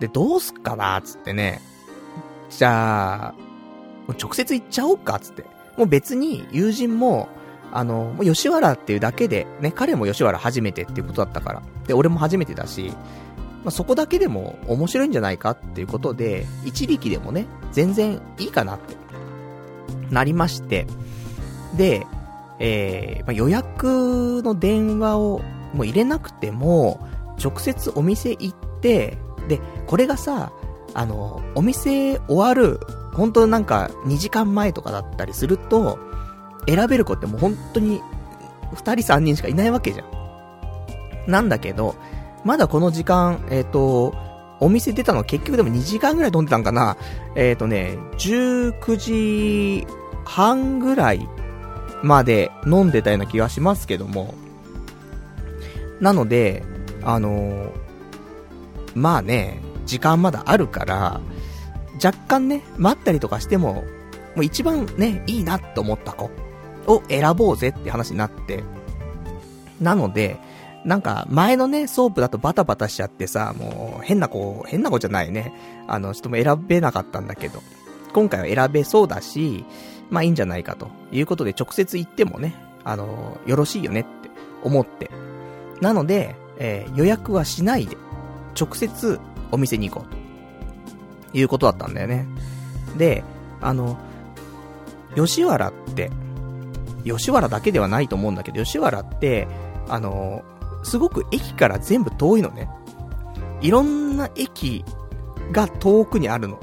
[0.01, 1.61] で、どうすっかな、つってね。
[2.51, 3.35] じゃあ、
[4.13, 5.45] 直接行っちゃおうか、つって。
[5.77, 7.29] もう別に友人も、
[7.73, 11.63] あの、もう吉原っていうだけで、ね、彼も吉原初めてっていうことだったから。
[11.87, 12.93] で、俺も初めてだし、
[13.65, 18.97] まあ、そこだけでも面白いんじゃないかっていうことで、一力でもね、全然いいかなって、
[20.11, 20.87] なりまして、
[21.77, 22.07] で、
[22.59, 25.41] えー、まあ、予約の電話を
[25.73, 27.09] もう入れなくても、
[27.43, 30.53] 直接お店行って、で、これがさ、
[30.95, 32.81] あの、お店終わる、
[33.13, 35.99] 本当なんか2時間前とかだったりすると、
[36.67, 38.01] 選べる子ってもう本当に
[38.75, 41.31] 2人3人しかいないわけじゃん。
[41.31, 41.95] なんだけど、
[42.45, 44.15] まだこの時間、えっ、ー、と、
[44.61, 46.97] お店出たの結局でも2時間ぐらい飲んでたんかな
[47.35, 49.87] えっ、ー、とね、19時
[50.25, 51.29] 半ぐらい
[52.03, 54.35] まで飲んでたような気がしますけども。
[56.01, 56.65] なので、
[57.05, 57.71] あのー、
[58.95, 61.21] まあね、時間まだあるから、
[62.03, 63.85] 若干ね、待ったりとかしても、
[64.35, 66.31] もう一番ね、いいなと思った子
[66.87, 68.65] を選ぼうぜって話になって。
[69.81, 70.39] なので、
[70.85, 75.53] なんか、前のね、ソープだとバタバタしちゃってさ、もう、変な子、変な子じゃないね。
[75.87, 77.63] あの、ちょっとも選べなかったんだけど、
[78.13, 79.65] 今回は選べそうだし、
[80.11, 84.31] まあいいんじゃないかということで直接行ってもね、あの、よろしいよねって
[84.63, 85.11] 思って。
[85.81, 87.97] なので、えー、予約はしないで、
[88.61, 90.22] 直接お店に行こうと。
[91.33, 92.27] いうことだったんだよね。
[92.97, 93.25] で、
[93.61, 93.97] あの、
[95.15, 96.11] 吉原って、
[97.05, 99.49] 吉原だけではないと思うんだけど、吉原って、
[99.89, 100.43] あの、
[100.83, 102.69] すごく駅から全部遠いのね。
[103.61, 104.85] いろんな駅
[105.53, 106.59] が遠くにあるの。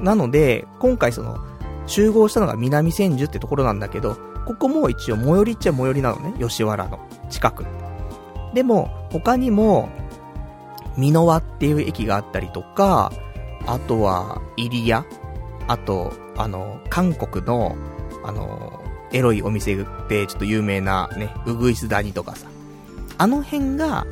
[0.00, 1.38] なので、今回その、
[1.86, 6.98] 集合したのが南千住ってところなんだけど、ここも一応最寄りっちゃ最寄りなのね、吉原の
[7.30, 7.64] 近く。
[8.54, 9.88] でも、他にも、
[10.98, 13.12] 美濃輪っていう駅があったりとか、
[13.66, 15.04] あとは、入谷
[15.68, 17.76] あと、あの、韓国の、
[18.24, 19.76] あの、エロいお店
[20.08, 22.48] でちょっと有名なね、うぐいす谷とかさ。
[23.18, 24.06] あの辺が、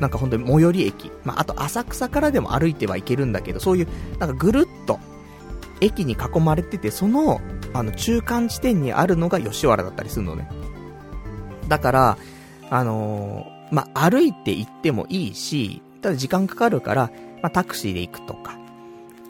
[0.00, 1.10] なんか本当に最寄り駅。
[1.24, 4.98] まあ、あと浅草からでも歩いてはいけるんだけど、そういう、なんかぐるっと、
[5.80, 7.40] 駅に囲まれてて、その、
[7.72, 10.48] あの、中間地点にあるのが吉原だったりするのね。
[11.68, 12.18] だから、
[12.70, 17.10] あのー、まあ、歩いて行ってもいいし、ただ時間かかるから、
[17.42, 18.58] まあ、タクシーで行くとか。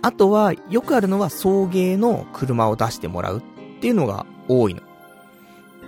[0.03, 3.43] あとは、よくあるのは送迎の車を出してもらうっ
[3.81, 4.83] ていうのが多いの。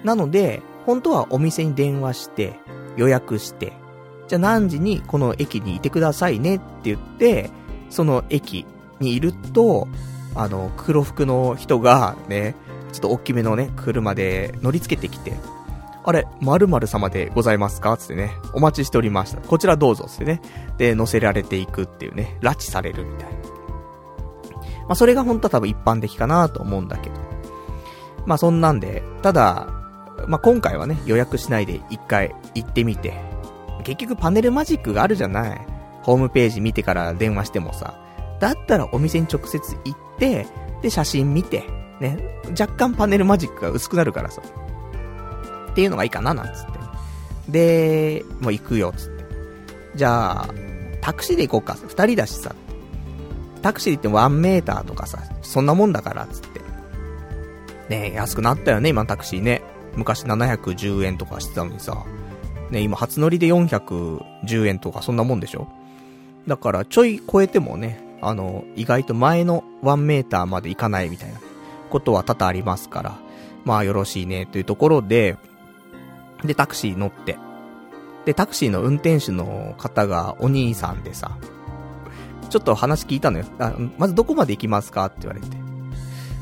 [0.04, 2.58] なので、本当はお店に電話して、
[2.96, 3.72] 予約して、
[4.28, 7.50] じゃあ何時にこの駅にいてくださいねって言って、
[7.88, 8.66] その駅
[9.00, 9.88] にいると、
[10.34, 12.54] あの、黒服の人がね、
[12.92, 15.34] ちょっと大きめのね、車で乗り付けてきて、
[16.10, 17.96] あれ、〇〇様でございますか？
[17.96, 19.40] つってね、お待ちしておりました。
[19.40, 20.42] こちらどうぞつってね。
[20.76, 23.38] で、乗せられていくっていうね、拉致されるみたいな。
[24.80, 27.16] まあそれが本当は多分一般的かなと思うんだけど。
[28.26, 29.68] まあそんなんで、ただ、
[30.26, 33.14] まあ今回はね、予約しないで一回行ってみて、
[33.84, 35.66] 結局パネルマジックがあるじゃない
[36.02, 37.94] ホームページ見てから電話してもさ。
[38.40, 40.46] だったらお店に直接行って、
[40.82, 41.64] で、写真見て、
[42.00, 42.18] ね、
[42.58, 44.42] 若干パネルマジックが薄くなるからさ。
[45.70, 46.70] っていうのがいいかな、なんつって。
[47.48, 49.24] で、もう行くよ、つって。
[49.96, 50.48] じゃあ、
[51.00, 51.76] タクシーで行こうか。
[51.88, 52.54] 二人だしさ。
[53.62, 56.60] タクシーで行っても1メーターとかさ、そんなもんだから、つって。
[57.88, 59.62] ね安くなったよね、今タクシーね。
[59.96, 62.04] 昔710円とかしてたのにさ。
[62.70, 65.66] ね今初乗りで410円とかそんなもんでしょ
[66.46, 71.40] だからちょい超えてもね、あの、意外と前の1メーターまで行かないみたいな
[71.90, 73.18] ことは多々ありますから、
[73.64, 75.36] まあよろしいねというところで、
[76.44, 77.38] で、タクシー乗って、
[78.24, 81.36] で、タクシーの運転手の方がお兄さんでさ、
[82.48, 83.44] ちょっと話聞いたのよ。
[83.58, 85.46] あまずどこまで行きますかって言われて。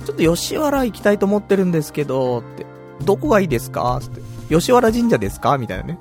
[0.06, 2.66] ちょっと吉原行きたいと思ってるんですけど、って。
[3.04, 4.20] どこがいいですかって。
[4.54, 5.98] 吉原神社ですかみたいなね。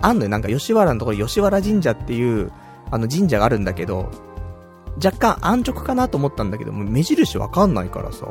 [0.00, 2.50] あんのよ、なんか吉原のところ吉原神社っていう、
[2.90, 4.10] あの神社があるんだけど、
[5.02, 8.26] 若干安直かなと思ったんだけど、も目印わかんないからさ、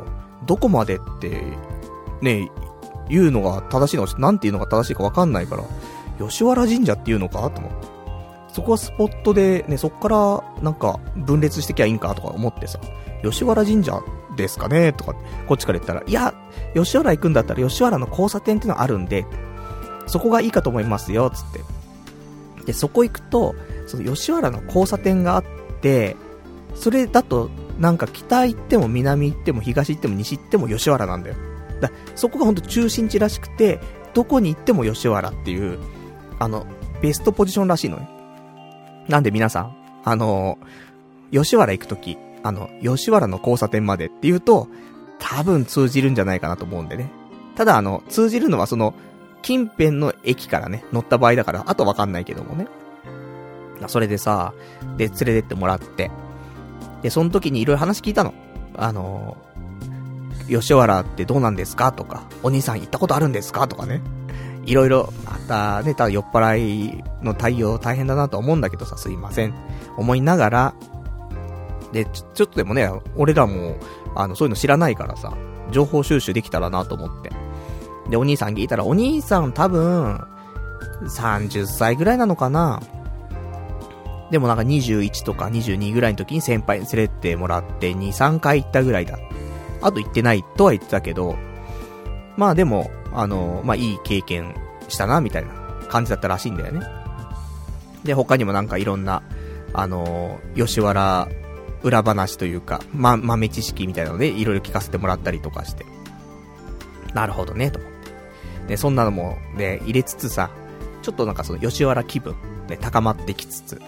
[0.46, 1.42] どこまでって、
[2.20, 2.50] ね、
[3.10, 5.64] 言うのが正しいのか、なんて言うのが正しいかわかんないから、
[6.26, 7.88] 吉原神社っていうのかと思って。
[8.52, 12.80] そこはスポットで、ね、そっから、なんか、分裂してきゃいいんかとか思ってさ、
[13.22, 14.00] 吉原神社
[14.36, 15.14] ですかねとか、
[15.46, 16.34] こっちから言ったら、いや、
[16.74, 19.24] 吉原行くんだったら吉原の交差点っていうのがあるんで、
[20.06, 21.60] そこがいいかと思いますよ、つって。
[22.66, 23.54] で、そこ行くと、
[23.86, 25.44] その吉原の交差点があっ
[25.80, 26.16] て、
[26.74, 31.36] それだと、なんか北行っても南行っても東行っても西行っても吉原なんだよ。
[31.80, 33.80] だそこがほんと中心地らしくて、
[34.14, 35.78] どこに行っても吉原っていう、
[36.38, 36.66] あの、
[37.00, 38.08] ベストポジションらしいのね。
[39.08, 40.58] なんで皆さん、あの
[41.32, 44.68] 吉原行くとき、あの、吉原の交差点までって言うと、
[45.18, 47.10] 多分通じるんじゃないかなと思うんでね。
[47.56, 48.94] ただあの、通じるのはその、
[49.42, 52.66] 近辺の駅からね、乗った場合だから、あとわかんないけどもね。
[53.88, 54.52] それでさ、
[54.96, 56.10] で、連れてってもらって、
[57.02, 58.34] で、その時にいろいろ話聞いたの。
[58.76, 59.36] あの
[60.50, 61.92] 吉原ってどうなんですか？
[61.92, 63.68] とか、お兄さん行ったことあるんですか？
[63.68, 64.02] とかね。
[64.66, 69.54] いろいろ、またね、ただ酔っ払いの対応大変だなと思うんだけどさ、すいません。
[69.96, 70.74] 思いながら、
[71.92, 73.76] で、ちょ、ちょっとでもね、俺らも、
[74.14, 75.32] あの、そういうの知らないからさ、
[75.72, 77.30] 情報収集できたらなと思って。
[78.10, 80.20] で、お兄さん聞いたら、お兄さん多分、
[81.02, 82.80] 30歳ぐらいなのかな
[84.30, 89.18] でもなんか21とか22ぐらいの時に先輩に連れてもらって2、3回行ったぐらいだっ。
[89.82, 91.36] あと行ってないとは言ってたけど、
[92.36, 94.54] まあでも、あの、まあいい経験
[94.88, 95.50] したな、みたいな
[95.88, 96.86] 感じだったらしいんだよね。
[98.04, 99.22] で、他にもなんかいろんな、
[99.72, 101.28] あの、吉原
[101.82, 105.84] 裏話というか、ま、豆知識みたいなので、いろいろ聞かせてもらったりとかして。
[107.14, 108.68] なるほどね、と思って。
[108.68, 110.50] で、そんなのも、ね、入れつつさ、
[111.02, 112.34] ちょっとなんかその吉原気分、
[112.68, 113.82] ね、高まってきつつ。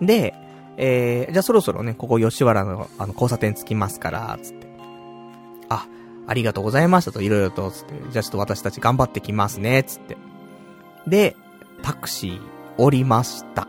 [0.00, 0.34] で、
[0.76, 4.57] えー、じゃあそろそろね、ここ吉原の、あの、交差点着きますから、つって。
[5.68, 5.86] あ、
[6.26, 7.94] ありがとうございましたと、いろいろと、つって。
[8.10, 10.16] じゃあちょっと私たち頑張ってきますね、つって。
[11.06, 11.36] で、
[11.82, 12.40] タクシー
[12.76, 13.68] 降りました。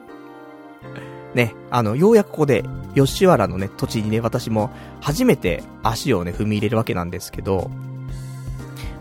[1.33, 7.69] ね、あの、ようやくここで、吉原のね、土地にね、私も初めて足をね、踏み入れるわけなんですけど、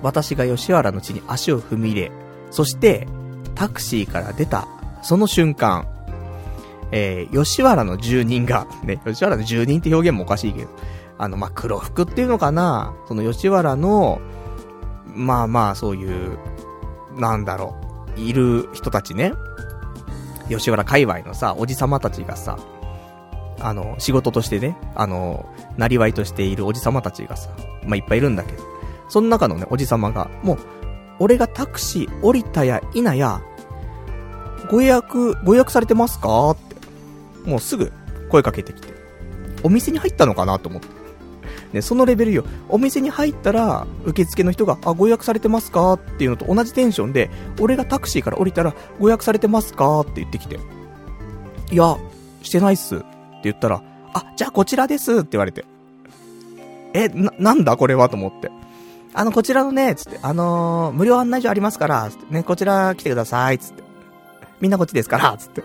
[0.02, 2.12] 私が吉原の地に足を踏み入れ、
[2.50, 3.08] そして、
[3.54, 4.68] タクシーから出た、
[5.02, 5.88] その瞬間、
[6.92, 10.68] えー、吉原の住人が、ね、吉原の住人って表現もおかしいけど、
[11.18, 12.94] あの、まあ、黒服っていうのかな。
[13.06, 14.20] その吉原の、
[15.06, 16.38] まあまあ、そういう、
[17.16, 17.76] なんだろ
[18.16, 19.32] う、いる人たちね。
[20.48, 22.58] 吉原界隈のさ、おじさまたちがさ、
[23.60, 27.50] あの、仕事としてね、あの、なりわいとしているおじさまたちがさ、
[27.84, 28.62] まあ、いっぱいいるんだけど、
[29.08, 30.58] その中のね、おじさまが、もう、
[31.18, 33.42] 俺がタクシー降りたや否や、
[34.70, 36.50] ご予約、ご予約されてますか？
[36.50, 36.76] って、
[37.48, 37.90] もうすぐ
[38.28, 38.88] 声かけてきて、
[39.62, 40.58] お店に入ったのかな？
[40.58, 40.88] と思って。
[41.72, 42.44] ね、そのレベルよ。
[42.68, 45.94] お店に入ったら、受付の人が、あ、ご予約されてますか？
[45.94, 50.00] っていうのと同じテンションで、俺がタクシーから降りたら、ご予約されてますか？
[50.00, 50.58] って言ってきて。
[51.70, 51.98] いや、
[52.42, 52.96] してないっす。
[52.96, 53.06] って
[53.44, 53.82] 言ったら、
[54.14, 55.66] あ、じゃあこちらですって言われて。
[56.94, 57.76] え、な、なんだ？
[57.76, 58.08] これは？
[58.08, 58.50] と思って。
[59.12, 63.82] あの、こちらのね、つって、あのー、無料案内所ありますから、つってね、こちら来てください、つって。
[64.60, 65.62] みんなこっちですから、つって。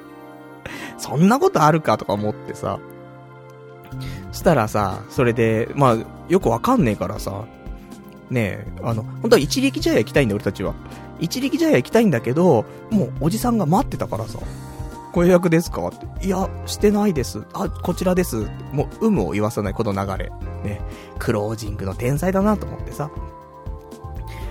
[0.97, 1.97] そんなことあるか？
[1.97, 2.80] とか思ってさ。
[4.44, 7.46] したらさ、それで、まあ、よくわかんねえからさ、
[8.30, 10.74] ねえ、あの、本当は一力茶屋行きたいんだよ、俺たちは。
[11.22, 14.39] 一力茶屋行きたいんだけど、もうおじさんが待ってたからさ、
[15.14, 15.88] ご予約ですか？
[15.88, 16.26] って。
[16.26, 17.44] いや、してないです。
[17.54, 18.48] あ、こちらです。
[18.74, 20.30] もう、有無を言わさないこの流れ。
[20.66, 20.82] ね。
[21.20, 23.10] クロージングの天才だなと思ってさ。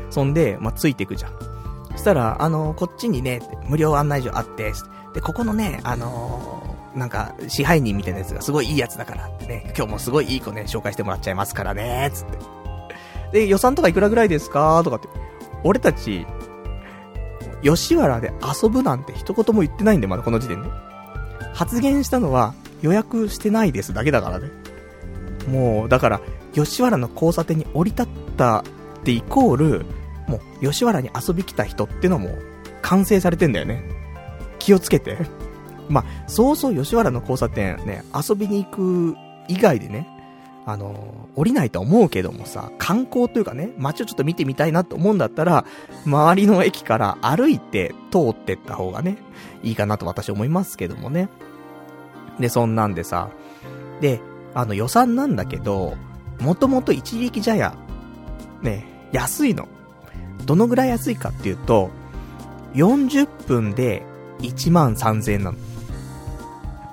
[0.09, 1.33] そんで、まあ、ついていくじゃん。
[1.91, 4.73] そしたら、あの、こっちにね、無料案内所あって、
[5.13, 6.63] で、ここのね、あの、
[6.95, 12.39] なんか、支配人みたいなやつがすごいいいやつだからってね、今日もすごいいい子ね、紹介してもらっちゃいますからね、つって。
[13.33, 15.09] で、予算とかいくらぐらいですかとかって。
[15.65, 16.27] 俺たち、
[17.63, 18.33] 吉原で
[18.63, 20.69] 遊ぶなんて一言も言ってないんで、まだこの時点で。
[21.55, 24.51] 発言したのは、予約してないですだけだからね。
[25.49, 26.21] もう、だから、
[26.53, 28.65] 吉原の交差点に降り立ったっ
[29.05, 29.87] てイコール、
[30.27, 32.31] もう、吉原に遊び来た人ってのも、
[32.83, 33.85] 完成されてんだよね。
[34.59, 35.19] 気をつけて。
[35.93, 39.17] まあ、そうそう吉原の交差点ね、遊びに行く
[39.49, 40.09] 以外でね、
[40.65, 45.67] あの、降りないと思うけどもさ、観光というかね、街をちょっと見てみたいなと思うんだったら、
[46.07, 49.19] 周りの駅から歩いて通ってった方がね、
[49.63, 51.29] いいかなと私思いますけどもね。
[52.41, 53.29] で、そんなんでさ、
[54.01, 54.21] で、
[54.55, 55.95] あの予算なんだけど、
[56.41, 57.75] もともと一力茶屋、
[58.63, 59.69] ね、安いの。
[60.47, 61.91] どのぐらい安いかっていうと、
[62.75, 64.03] 40分で
[64.39, 65.59] 1万3000円なの。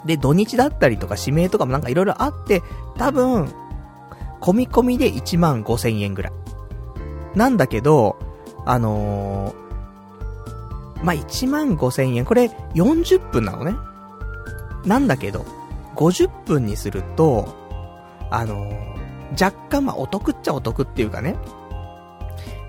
[0.06, 2.62] で、土日だったりとか指名とかもなんか色々あって、
[2.98, 3.54] 多分、
[4.42, 6.34] 込み込みで1万5千円ぐらい。
[7.36, 8.18] なんだけど、
[8.66, 12.26] あのー、まあ、1万5千円。
[12.26, 13.76] これ40分なのね。
[14.86, 15.46] なんだけど、
[15.96, 17.54] 50分にすると、
[18.32, 21.36] あのー、若干ま、お得っちゃお得っていうかね。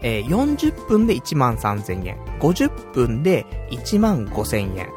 [0.03, 2.19] えー、40分で1万3000円。
[2.41, 4.89] 50分で1万5000円。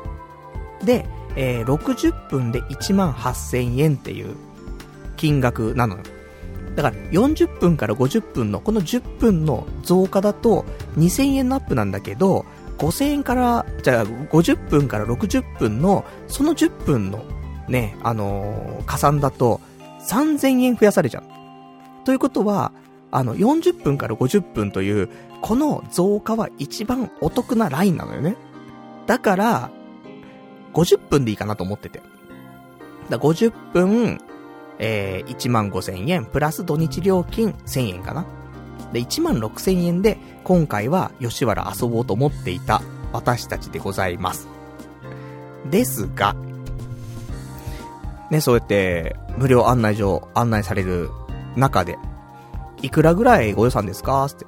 [0.84, 1.06] で、
[1.36, 4.36] えー、60分で1万8000円っていう
[5.18, 6.04] 金額なのよ。
[6.76, 10.66] だから40分から50分のこの10分の増加だと
[10.98, 12.46] 2000円のアップなんだけど、
[12.78, 17.24] 5000円から、じゃあ50分から60分のその10分の
[17.68, 19.62] ね、あのー、加算だと
[20.10, 21.24] 3000円増やされちゃう。
[22.06, 22.72] ということは、
[23.12, 25.10] あの、40分から50分という、
[25.42, 28.36] この増加は一番お得なラインなのよね。
[29.06, 29.72] だから、
[30.74, 32.02] 50分でいいかなと思ってて。
[33.10, 34.20] だ50分、
[34.80, 38.26] えー、1万5千円、プラス土日料金1000円かな。
[38.92, 44.48] で、1万6千円で、今回は吉原遊ぼうと思っていた私たちでございます。
[45.70, 46.36] ですが、
[48.30, 51.10] ね、そうやって、無料案内所案内される
[51.56, 51.98] 中で、
[52.82, 54.26] いくらぐらいご予算ですか？
[54.26, 54.46] って。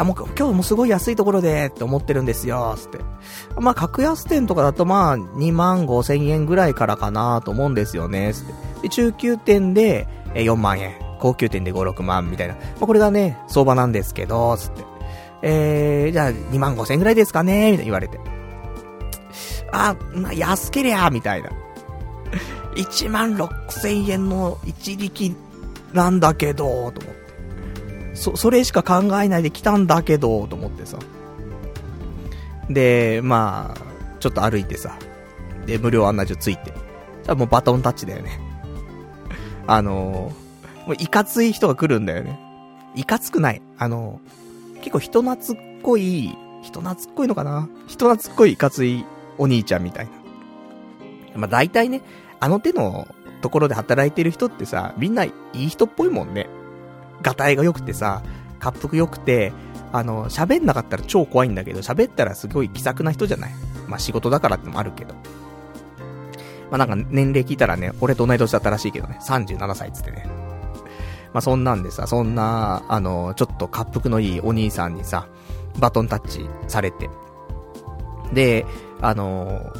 [0.00, 2.98] や、もう今日もすごい安いところでって思ってるんですよ、つって。
[3.56, 8.52] まあ、格安店とかだとまあ、2万5千円ぐらいからかなと思うんですよね、つって。
[8.82, 10.94] で、中級店で4万円。
[11.20, 12.54] 高級店で5、6万みたいな。
[12.54, 14.84] まあ、これがね、相場なんですけど、つって。
[15.42, 18.18] えー、じゃあ2万5千円ぐらいですかねみたいな言われて。
[19.72, 21.50] あ、まあ、安けりゃみたいな。
[22.76, 25.36] 1万6千円の一力
[25.92, 27.19] なんだけど、と思って。
[28.20, 30.98] そ、それしか考えないで来たんだけど、と思ってさ。
[32.68, 33.80] で、まあ、
[34.20, 34.98] ちょっと歩いてさ。
[35.64, 36.74] で、無料案内所ついて。
[37.24, 38.38] じゃもうバトンタッチだよね。
[39.66, 42.38] あのー、もういかつい人が来るんだよね。
[42.94, 43.62] いかつくない。
[43.78, 47.70] あのー、結構人懐っこい、人懐っこいのかな？
[47.86, 49.06] 人懐っこいいかつい
[49.38, 50.12] お兄ちゃんみたいな。
[51.36, 52.02] まあ大体ね、
[52.38, 53.08] あの手の
[53.40, 56.50] ところで働いてる人ってさ、みんないい人っぽいもんね。
[57.22, 58.22] ガタイが良くてさ、
[58.62, 59.52] 滑腹良くて、
[59.92, 63.50] あの、喋んなかったら超怖いんだけど、喋ったらすごい気さくな人じゃない？
[63.88, 65.14] まあ仕事だからってもあるけど。
[66.70, 70.26] まあなんか年齢聞いたらね、俺と同い年だったらしいけどね、37歳つってね。
[71.32, 75.26] まあそんなんでさ、そんな、あの、ちょっと滑腹のいいお兄さんにさ、
[75.78, 77.10] バトンタッチされて。
[78.32, 78.66] で、
[79.00, 79.72] あの、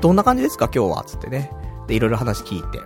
[0.00, 0.68] どんな感じですか？
[0.74, 1.52] 今日はつってね。
[1.86, 2.80] で、いろいろ話聞いて。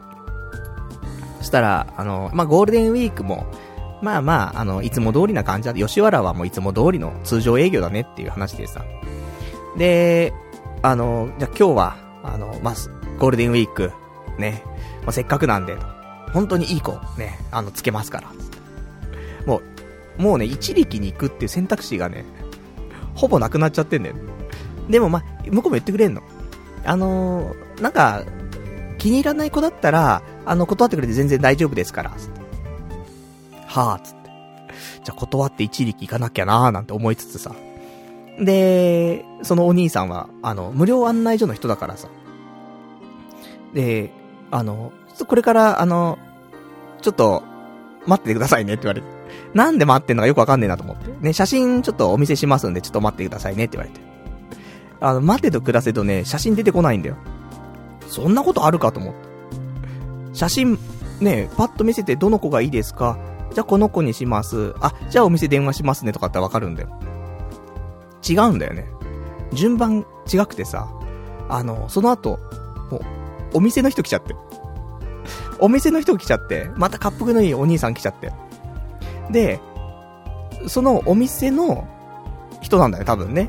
[1.38, 3.46] そしたら、あの、まあゴールデンウィークも、
[4.02, 5.74] まあまあ、あの、いつも通りな感じだ。
[5.74, 8.84] 吉原はもういつも通りの通常営業だねっていう話でさ。
[9.76, 10.32] で、
[10.82, 12.74] あの、じゃあ今日は、あの、まあ、
[13.18, 13.92] ゴールデンウィーク、
[14.38, 14.62] ね、
[15.02, 15.76] まあ、せっかくなんで、
[16.32, 18.28] 本当にいい子、ね、あの、つけますから。
[19.46, 19.62] も
[20.18, 22.24] う、もうね、一力に行くっていう選択肢がね、
[23.14, 24.16] ほぼなくなっちゃってんだよ。
[24.88, 26.22] でもまあ、向こうも言ってくれんの。
[26.84, 28.22] あの、なんか、
[28.98, 32.12] 気に入らない子だったら、あの、断ってくれて全然大丈夫ですから。
[33.68, 34.30] はぁ、つって。
[35.04, 37.54] じゃあ断って一力行かなきゃなーなんて思いつつさ。
[38.40, 42.08] で、そのお兄さんは、あの、無料案内所の人だからさ。
[43.74, 44.10] で、
[44.50, 46.18] あの、ちょっとこれから、あの、
[47.02, 47.42] ちょっと、
[48.06, 49.06] 待っててくださいねって言われて。
[49.54, 51.10] なんで待ってんのかよくわかんねえなと思って。
[51.20, 54.00] ね、写真ちょっとお見せしますんで、ちょっと待ってくださいねって言われて。
[55.00, 57.16] あの、待てとくだせとね、写真出てこないんだよ。
[58.06, 59.20] そんなことあるかと思って。
[60.32, 60.78] 写真、
[61.20, 63.18] ね、パッと見せてどの子がいいですか
[63.52, 64.74] じゃあこの子にします。
[64.80, 66.88] あ、じゃあお店電話しますねとかってわかるんだよ。
[68.28, 68.86] 違うんだよね。
[69.52, 70.88] 順番違くてさ、
[71.48, 72.38] あの、その後、
[72.90, 73.00] もう、
[73.54, 74.36] お店の人来ちゃって。
[75.58, 78.32] お店の人来ちゃって、また滑覆のいいお兄さん来ちゃって。
[79.30, 79.60] で、
[80.66, 81.88] そのお店の
[82.60, 83.48] 人なんだよ、多分ね。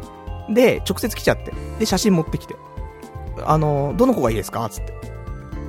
[0.49, 1.53] で、直接来ちゃって。
[1.77, 2.55] で、写真持ってきて。
[3.43, 4.67] あの、どの子がいいですか？
[4.69, 4.93] つって。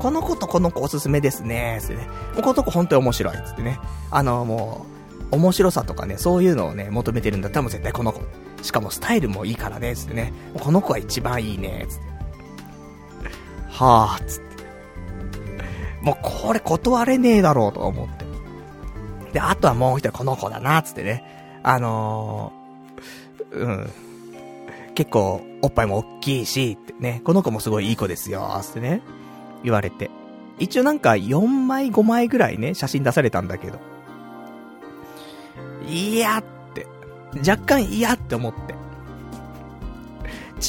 [0.00, 1.78] この子とこの子おすすめですね。
[1.80, 2.08] つってね。
[2.34, 3.34] この子本当に面白い。
[3.34, 3.78] つってね。
[4.10, 4.86] あの、も
[5.30, 8.22] う、面白さとかね、そういうのをね、求めてるんだったらもう絶対この子。
[8.62, 9.94] しかもスタイルもいいからね。
[9.94, 10.32] つってね。
[10.58, 11.86] この子が一番いいね。
[11.88, 12.04] つって。
[13.68, 14.50] はぁ、つって。
[16.02, 18.24] もうこれ断れねえだろうと思って。
[19.34, 21.60] で、あとはもう一人この子だな、つってね。
[21.62, 23.90] あのー、うん。
[24.94, 27.20] 結構、おっぱいも大きいし、ってね。
[27.24, 29.02] この子もすごいいい子ですよ、つってね。
[29.62, 30.10] 言われて。
[30.58, 33.78] 一応なんか4枚5枚ぐらいね、写真出されたんだけど。
[35.86, 36.44] いやっ
[36.74, 36.86] て。
[37.38, 38.74] 若干嫌って思って。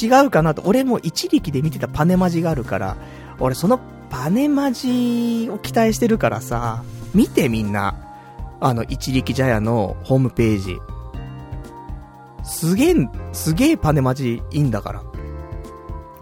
[0.06, 0.62] 違うかなと。
[0.64, 2.96] 俺も一力で見てたパネマジがあるから、
[3.38, 3.78] 俺その
[4.10, 6.82] パネマジを期待してるからさ、
[7.14, 7.94] 見てみんな。
[8.60, 10.78] あの、一力茶屋のホームページ。
[12.44, 12.94] すげえ、
[13.32, 15.02] すげえパネマジいいんだから。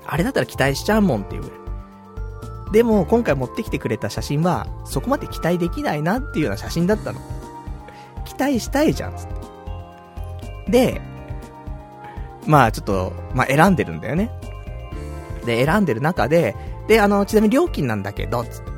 [0.06, 1.59] あれだったら期待しちゃうもんっていう
[2.72, 7.20] でも、今回持ってきてくれた写真は、そこまで期待できないなっていうような写真だったの。
[8.24, 9.26] 期待したいじゃん、つっ
[10.66, 10.70] て。
[10.70, 11.00] で、
[12.46, 14.30] まあちょっと、まあ選んでるんだよね。
[15.44, 16.54] で、選んでる中で、
[16.86, 18.70] で、あの、ちなみに料金なんだけど、つって。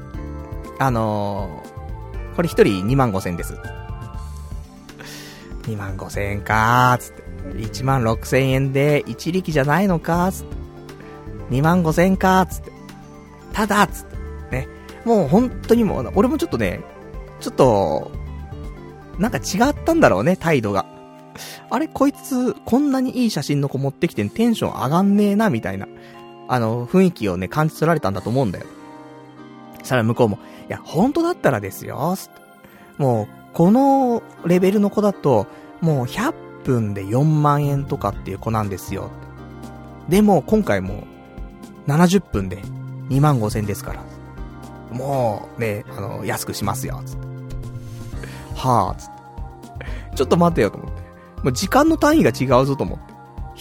[0.79, 3.55] あのー、これ一人2万5千円です。
[5.63, 7.23] 2万5千円かー、つって。
[7.55, 10.57] 1万6千円で一力じゃないのかー、つって。
[11.51, 12.72] 2万5千円かー、つって。
[13.53, 14.17] ただ、つって。
[14.51, 14.69] ね。
[15.05, 16.81] もう本当にもう、俺もちょっとね、
[17.41, 18.13] ちょっと、
[19.19, 20.87] なんか違ったんだろうね、態度が。
[21.71, 25.89] あれ、こいつ、こんなにいい写真の子持ってきてテンション上がんねえな、みたいな。
[26.49, 28.67] あの、雰囲気をね、感じ取られたんだと思うんだよ。
[29.83, 30.39] したら向こうも、
[30.69, 32.17] いや、本当だったらですよ、
[32.99, 35.47] もう、このレベルの子だと、
[35.81, 36.33] もう100
[36.65, 39.11] 分で4万円とかっていう子なんですよ。
[40.09, 41.05] でも、今回も、
[41.87, 42.63] 70分で
[43.09, 44.05] 2万5千ですから。
[44.93, 47.27] もう、ね、あの、安くしますよ、つって。
[48.57, 50.17] はぁ、つって。
[50.17, 51.03] ちょっと待てよ、と思って。
[51.43, 53.13] もう時間の単位が違うぞと思って。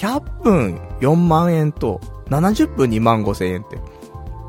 [0.05, 3.75] 100分4万円と、70分2万5千円って。
[3.75, 3.79] い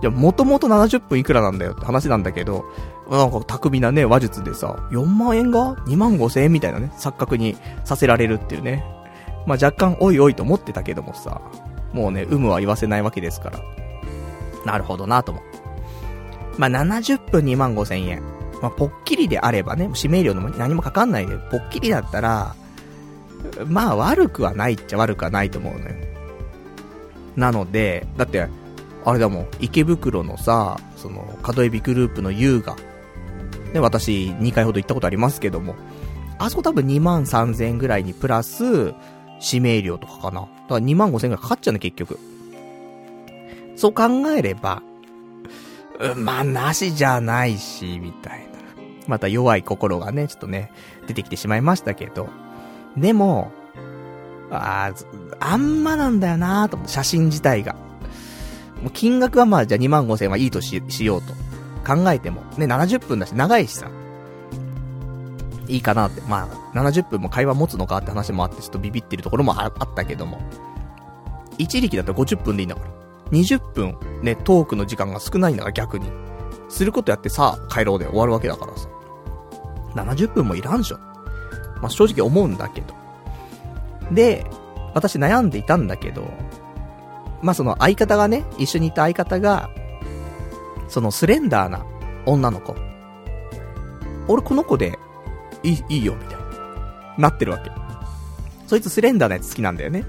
[0.03, 2.65] や、もともと70分いくらなんだよって話なんだけど、
[3.11, 8.85] なんか巧みなね、話術でさ、4万円が2万5千円みたいなね、錯覚にさせられるっていうね。
[9.47, 11.41] まあ、若干おいおいと思ってたけどもさ、
[11.93, 13.61] もうね、有無は言わせないわけですから。
[14.65, 15.45] なるほどなと思う。
[16.59, 18.23] まあ、70分2万5千円。
[18.61, 22.55] まあ、ポッキリであればね、指名料のも何もかかんないで、ポッキリだったら、
[23.67, 25.95] まあ悪くはないっちゃ悪くはないと思うのよ。
[27.37, 28.47] なので、だって、
[29.05, 32.77] あれだもん、池袋のさ、その、角エビグループの優雅。
[33.73, 35.75] ね、私、2回ほど行ったことありますけども、
[36.39, 38.95] あそこ多分2万3000円ぐらいにプラス、
[39.41, 40.43] 指名料とかかな。
[40.43, 42.19] だから2万5000円ぐらいかかっちゃうね、結局。
[43.77, 44.05] そう考
[44.37, 44.83] えれば、
[46.01, 48.53] うまあ、なしじゃないし、みたいな。
[49.07, 50.73] また弱い心がね、ちょっとね、
[51.07, 52.29] 出てきてしまいましたけど。
[52.97, 53.53] でも、
[54.51, 54.93] あ
[55.41, 57.75] あんまなんだよなと思って、写真自体が。
[58.83, 61.33] もう金額はまあ、じゃあ2万5千はいいとししようと。
[61.85, 62.43] 考えても。
[62.59, 63.91] ね、70分だし、長いしさ。
[65.69, 66.21] いいかなって。
[66.23, 70.41] まあ、70分も会話持つのかって話もあって、ちょっとビビってるところもあったけども。
[71.59, 73.02] 一力だったら50分でいいんだから。
[73.33, 76.11] 20分、ね、トークの時間が少ないんだから逆に。
[76.69, 78.89] することやってさ、帰ろうで終わるわけだからさ。
[79.95, 80.99] 70分もいらんでしょ。
[81.81, 82.95] まあ、正直思うんだけど。
[84.13, 84.47] で、
[84.95, 86.31] 私悩んでいたんだけど、
[87.43, 89.71] まあ、その相方がね、一緒にいた相方が、
[90.89, 91.85] そのスレンダーな
[92.27, 92.75] 女の子。
[94.29, 94.99] 俺この子で、
[95.63, 96.43] いい、いいよ、みたいな。
[97.19, 97.71] なってるわけ。
[98.67, 100.05] そいつスレンダーなやつ好きなんだよね。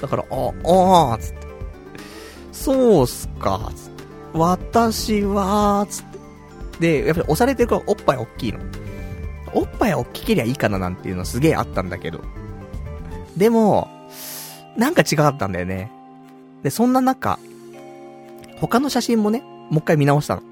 [0.00, 0.34] だから、あ
[0.64, 1.43] あ、ああ、つって。
[2.54, 3.70] そうっすか、
[4.32, 6.14] 私は、つって。
[6.80, 8.60] で、やっぱり押されてるからおっぱい大きいの。
[9.52, 12.20] おっぱい大きけりゃいいかななんていうのすげえあったんだけど。
[13.36, 13.88] でも、
[14.76, 15.90] なんか違かったんだよね。
[16.62, 17.38] で、そんな中、
[18.60, 19.40] 他の写真もね、
[19.70, 20.42] もう一回見直したの。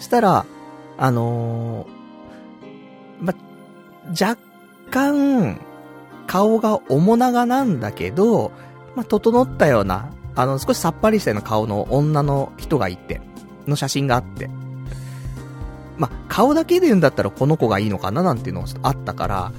[0.00, 0.46] したら、
[0.96, 3.34] あのー、ま、
[4.10, 4.40] 若
[4.90, 5.60] 干、
[6.26, 8.52] 顔が面長なんだけど、
[8.96, 13.20] ま整ったような、あの、少しさっぱりしたような顔の女の人がいて、
[13.66, 14.48] の写真があって。
[15.96, 19.52] ま顔だけで言うんだったらこの子がいいのかななんていうのがあったから、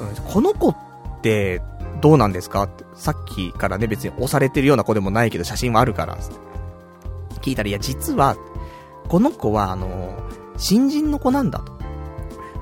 [0.00, 0.76] うん、この子っ
[1.20, 1.60] て、
[2.00, 6.16] どうなんですかって、さっきからね、別に押されてるような子でもないけど写真はあるから、
[7.42, 8.34] 聞いたら、いや、実は、
[9.08, 10.16] この子は、あの、
[10.56, 11.72] 新人の子なんだと。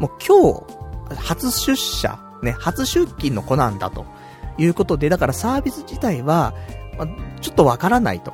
[0.00, 4.06] もう今日、初出社、ね、初出勤の子なんだと。
[4.58, 6.52] いうことで、だからサービス自体は、
[7.06, 8.32] まちょっとわからないと。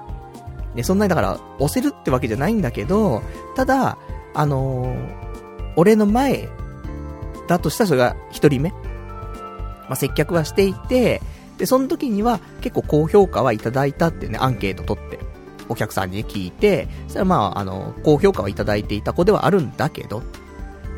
[0.75, 3.23] ね、そんなにだから、押せるってわけじゃないんだけど、
[3.55, 3.99] ただ、
[4.35, 6.49] あのー、俺の前、
[7.47, 8.71] だとしたらそれが一人目。
[8.71, 11.23] まあ、接客はしていて、
[11.59, 15.19] で、その時には結構高評価はいただいたってね、アンケート取って、
[15.69, 20.23] お客さんに聞いて、そしたらまあ、あの、高評価はいただいていた子ではあるんだけど、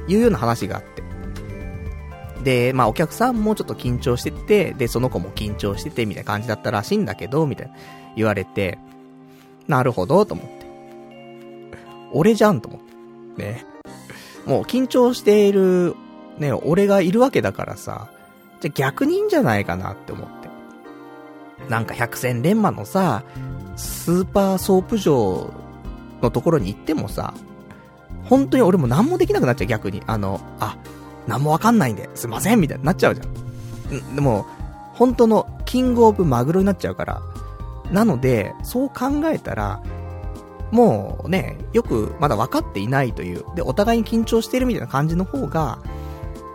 [0.09, 1.08] いうような話があって。
[2.45, 7.75] で、まあお客さんもちょっと緊張してて、で、その子も緊張してて、みたいな感じだったらしいんだけど、みたいな
[8.17, 8.79] 言われて、
[9.67, 10.67] なるほど、と思って。
[12.13, 12.81] 俺じゃん、と思っ
[13.37, 13.43] て。
[13.43, 13.67] ね。
[14.47, 15.95] もう緊張している、
[16.39, 18.09] ね、俺がいるわけだからさ、
[18.61, 20.49] じゃ逆にいいんじゃないかなって思って。
[21.69, 23.25] なんか百戦錬磨のさ、
[23.77, 25.53] スーパーソープ嬢
[26.23, 27.35] のところに行ってもさ、
[28.25, 30.03] 本当に俺も何もできなくなっちゃう逆に。
[30.07, 30.77] あの、あ、
[31.29, 34.13] 何もわかんないんで、すいませんみたいになっちゃうじゃん。
[34.13, 34.47] んでも、
[34.95, 37.23] 本当のキングオブマグロになっちゃうから。
[37.93, 39.83] なので、そう考えたら、
[40.71, 45.79] もうね、よくまだ分かっていないという、で、お互いに緊張してるみたいな感じの方が、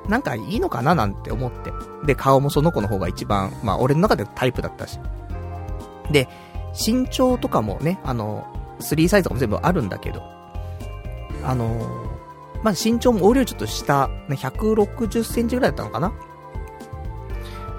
[0.10, 1.72] なんかいいのかななんて思って。
[2.06, 5.00] で、顔もその子の方が一番、まあ俺の中でタイプだったし。
[6.12, 6.28] で、
[6.74, 8.46] 身長とかもね、あの、
[8.80, 10.22] 3サイズとかも全部あるんだけど、
[11.44, 12.13] あの
[12.64, 16.14] まあ身長も俺よりちょっと下、ね、160センチぐらいだったのかな？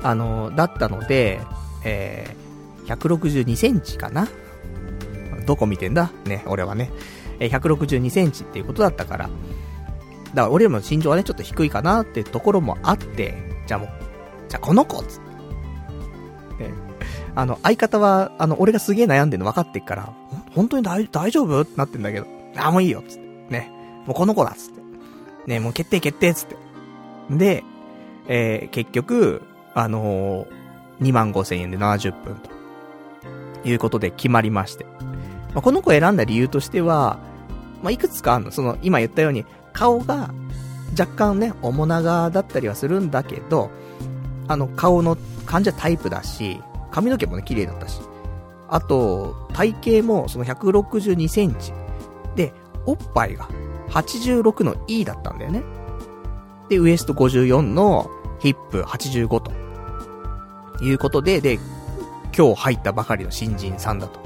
[0.02, 1.40] あのだったので、
[1.84, 4.28] えー、162センチかな？
[5.46, 6.10] どこ見てんだ？
[6.26, 6.90] ね、俺はね。
[7.40, 9.36] え162センチっていうことだったから、だか
[10.34, 13.34] ら俺よりも身長はね、ちょっと低いかなってところもあって、
[13.66, 13.88] じゃあもう、
[14.48, 15.20] じゃあこの子つっ
[16.58, 16.64] て。
[16.68, 16.74] ね。
[17.34, 20.12] あの、相方は、あの、俺がすげえ悩んでるの分かってっから、
[20.52, 21.60] 本当に大大丈夫？
[21.60, 22.26] ってなってんだけど、
[22.56, 23.20] あ、もういいよ、つって。
[23.50, 23.70] ね。
[24.06, 24.73] もうこの子だ、つって。
[25.46, 26.56] ね、もう決定決定、つって。
[27.30, 27.64] で、
[28.28, 29.42] えー、結局、
[29.74, 32.54] あのー、2万5千円で70分と。
[33.64, 34.84] いうことで決まりまして。
[35.54, 37.18] まあ、この子選んだ理由としては、
[37.82, 38.50] まあ、いくつかあるの。
[38.50, 40.30] その、今言ったように、顔が
[40.98, 43.70] 若干ね、面長だったりはするんだけど、
[44.48, 45.16] あの、顔の
[45.46, 48.00] 感じはタイプだし、髪の毛もね、綺麗だったし。
[48.68, 51.72] あと、体型もその162センチ。
[52.36, 52.52] で、
[52.86, 53.48] おっぱいが
[53.94, 55.62] 86の E だったんだよね。
[56.68, 59.52] で、ウエスト54のヒップ85と。
[60.82, 61.58] いうことで、で、
[62.36, 64.20] 今日入ったばかりの新人さんだと。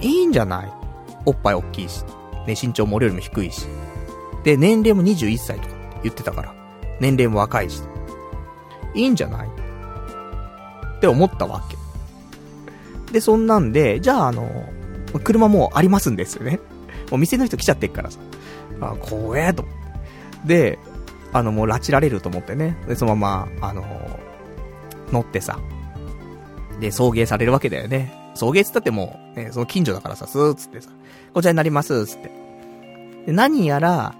[0.00, 0.72] いいんじゃない？
[1.24, 2.04] おっぱい大きいし。
[2.48, 3.66] ね、身長も俺よりも低いし。
[4.42, 6.54] で、年齢も21歳とか言ってたから。
[6.98, 7.82] 年齢も若いし。
[8.94, 9.48] いいんじゃない？
[9.48, 11.76] って思ったわけ。
[13.12, 14.48] で、そんなんで、じゃああの、
[15.22, 16.58] 車もありますんですよね。
[17.12, 18.18] もう店の人来ちゃってっからさ。
[18.80, 19.74] あ、怖えと思っ
[20.46, 20.48] て。
[20.48, 20.78] で、
[21.32, 22.76] あの、もう拉致られると思ってね。
[22.88, 23.84] で、そのまま、あの
[25.12, 25.58] 乗ってさ。
[26.80, 28.12] で、送迎されるわけだよね。
[28.34, 30.90] 送迎つったってもう、ね、その近所だからさ、スーつってさ、
[31.34, 32.30] こちらになります、つって。
[33.26, 34.14] で、何やら、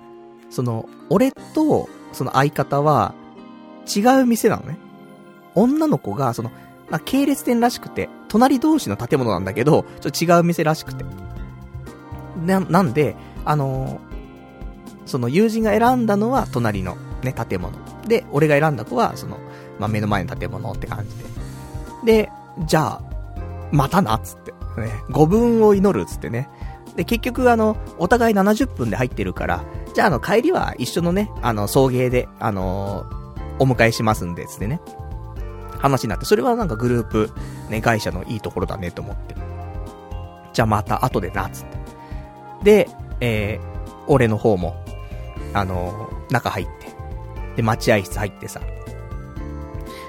[0.51, 3.14] その、俺と、その相方は、
[3.97, 4.76] 違う店なのね。
[5.55, 6.51] 女の子が、その、
[6.90, 11.05] まあ、系列店らしくて、隣同士の建物なんだけど、ちょっと違う店らしくて。
[12.36, 13.98] な、なんで、あのー、
[15.06, 17.72] その友人が選んだのは隣のね、建物。
[18.06, 19.38] で、俺が選んだ子は、その、
[19.78, 21.16] まあ、目の前の建物って感じ
[22.06, 22.22] で。
[22.24, 22.30] で、
[22.66, 23.02] じゃあ、
[23.70, 24.52] またな、つって。
[24.80, 26.48] ね、5分を祈る、つってね。
[26.96, 29.64] で、結局、あの、お互い70分で入ってるから、
[29.94, 34.80] じゃあ、あの、帰りは一緒のね、あの、送迎で、あのー、お迎えしますんで、つってね。
[35.78, 37.30] 話になって、それはなんかグループ、
[37.68, 39.34] ね、会社のいいところだね、と思って。
[40.52, 41.81] じゃあまた後でな、つって。
[42.62, 42.88] で、
[43.20, 44.74] えー、俺の方も、
[45.54, 46.72] あのー、中入って。
[47.56, 48.60] で、待合室入ってさ。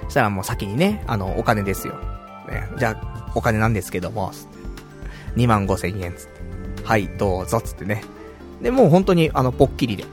[0.04, 1.96] そしたらもう先にね、あの、お金ですよ。
[2.48, 4.58] ね、じゃあ、お金なんですけども、つって。
[5.36, 6.84] 2万5千円、つって。
[6.84, 8.04] はい、どうぞ、つってね。
[8.62, 10.06] で、もう本当に、あの、ぽっきりで、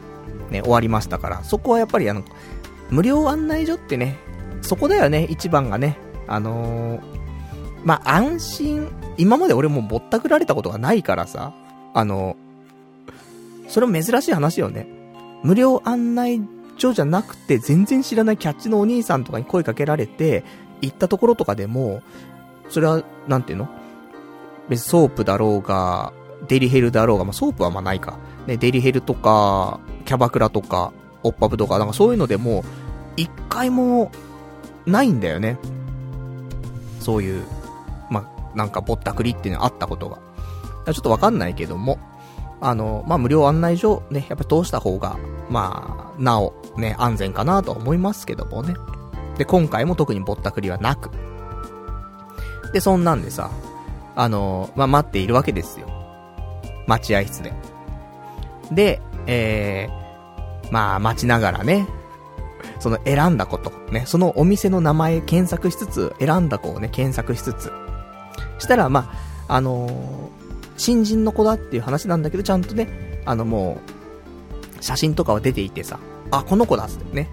[0.51, 2.23] ね、終わりましたから、そこはやっぱりあの、
[2.91, 4.17] 無料案内所ってね、
[4.63, 5.99] そこだよね、一番がね。
[6.27, 7.01] あのー、
[7.85, 11.53] まあ、安心、今まで俺もぼったくられたことがないからさ、
[11.95, 12.37] あの、
[13.69, 14.87] それも珍しい話よね。
[15.43, 16.41] 無料案内
[16.77, 20.45] 所じゃなくて、全然知らないキャッチのお兄さんとかに声かけられて、
[20.83, 22.03] 行ったところとかでも、
[22.69, 23.69] それは、なんていうの？
[24.69, 26.13] 別にソープだろうが、
[26.49, 28.19] デリヘルだろうが、まあ、ソープはまあないか。
[28.47, 32.65] ね、デリヘルとか、キャバクラとか、オッパブとか、なんかそういうのでも、
[33.17, 34.11] 一回も、
[34.87, 35.59] ないんだよね。
[37.01, 37.45] そういう、
[38.11, 40.19] まあ、なんかぼったくりっていうのあったことが。
[40.95, 41.99] ちょっとわかんないけども、
[42.61, 45.17] あの、まあ、無料案内所ね、やっぱ通した方が、
[45.49, 48.75] まあ、なお、ね、安全かなと思いますけどもね。
[49.39, 51.11] で、今回も特にぼったくりはなく。
[52.73, 53.51] で、そんなんでさ、
[54.15, 55.89] あの、まあ、待っているわけですよ。
[56.87, 57.53] 待合室で。
[58.71, 61.87] で、えー、まあ、待ちながらね、
[62.79, 67.73] その選んだこと、ね、そのお店の名前検索しつつ、選んだ子をね、検索しつつ、
[68.59, 69.13] したら、ま
[69.49, 70.40] あ、あのー、
[70.81, 72.89] 新人の子だっていう話なんだけど、ちゃんとね、
[73.27, 73.79] あのも
[74.81, 76.01] う、写真とかは出ていてさ、
[76.31, 77.29] あ、この子だっつってね。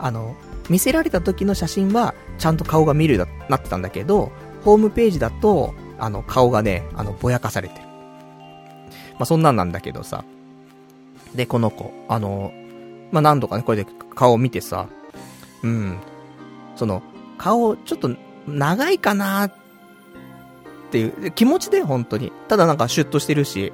[0.00, 0.34] あの、
[0.68, 4.32] 見せられた時の写真は、ちゃんと顔が見るようになってたんだけど、
[4.64, 7.86] ホームページだと、あの、顔がね、あの、ぼやかされてる。
[9.12, 10.24] まあ、そんなんなんだけどさ。
[11.36, 12.52] で、この子、あの、
[13.12, 14.88] まあ、何度かね、これで顔を見てさ、
[15.62, 15.98] うん、
[16.74, 17.00] その、
[17.38, 18.10] 顔、ちょっと、
[18.48, 19.54] 長いかなーっ
[20.92, 22.30] ていう、気持ちで、本当に。
[22.48, 23.72] ただなんかシュッとしてるし、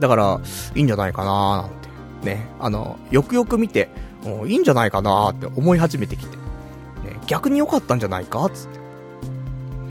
[0.00, 0.40] だから、
[0.74, 2.34] いいんじゃないかなーなんて。
[2.34, 3.88] ね、あの、よくよく見て、
[4.24, 6.36] もういいんじゃないかなーって思い始めてきて。
[6.36, 8.80] ね、逆に良かったんじゃないかつって。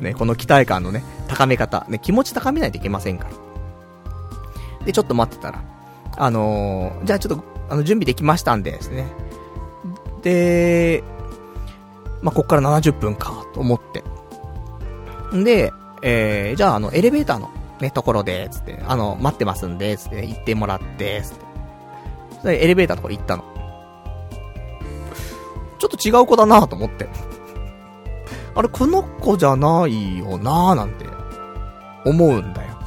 [0.03, 1.85] ね、この期待感のね、高め方。
[1.89, 3.27] ね、気持ち高めないといけませんか
[4.79, 4.85] ら。
[4.85, 5.61] で、ちょっと待ってたら、
[6.17, 9.07] あのー、じゃあちょっと、あの、準備できましたんでですね。
[10.21, 11.03] で、
[12.21, 14.03] まあ、こっから70分か、と思って。
[15.35, 15.71] んで、
[16.01, 21.45] えー、じゃあ、あの、エレベーターの、ね、ところで、つって、あの、待ってますんで、つって、行ってもらって、つって。
[22.41, 23.43] それエレベーターとこ行ったの。
[25.77, 27.07] ちょっと違う子だなと思って。
[28.55, 31.05] あれ、この子じゃないよなーなんて、
[32.05, 32.77] 思うんだよ。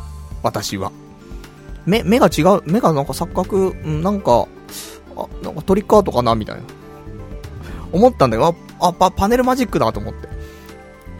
[0.43, 0.93] 私は。
[1.87, 4.47] 目、目が違う、目がなんか錯覚、ん、なんか、
[5.17, 6.63] あ、なんかトリックアートかなみたいな。
[7.93, 8.55] 思ったんだよ。
[8.79, 10.29] あ、あパ、パネルマジックだと思って。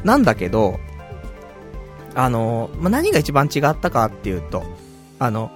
[0.05, 0.79] なんだけど、
[2.15, 4.65] あの、まあ、何が一番違ったかっていうと、
[5.19, 5.51] あの、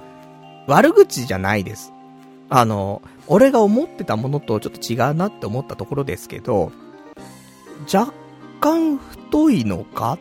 [0.66, 1.92] 悪口じゃないです。
[2.48, 6.72] あの、俺が思ってたものとちょっと違うなって思ったところですけど、
[7.92, 8.12] 若
[8.60, 10.18] 干太いのか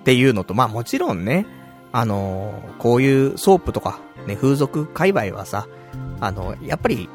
[0.00, 1.46] っていうのと、まあもちろんね、
[1.92, 5.66] あの、こういうソープとか、ね、風俗界隈はさ、
[6.20, 7.08] あの、やっぱり、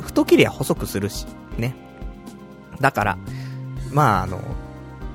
[0.00, 1.26] 太けりゃ細くするし、
[1.58, 1.74] ね。
[2.80, 3.18] だから、
[3.92, 4.40] まああの、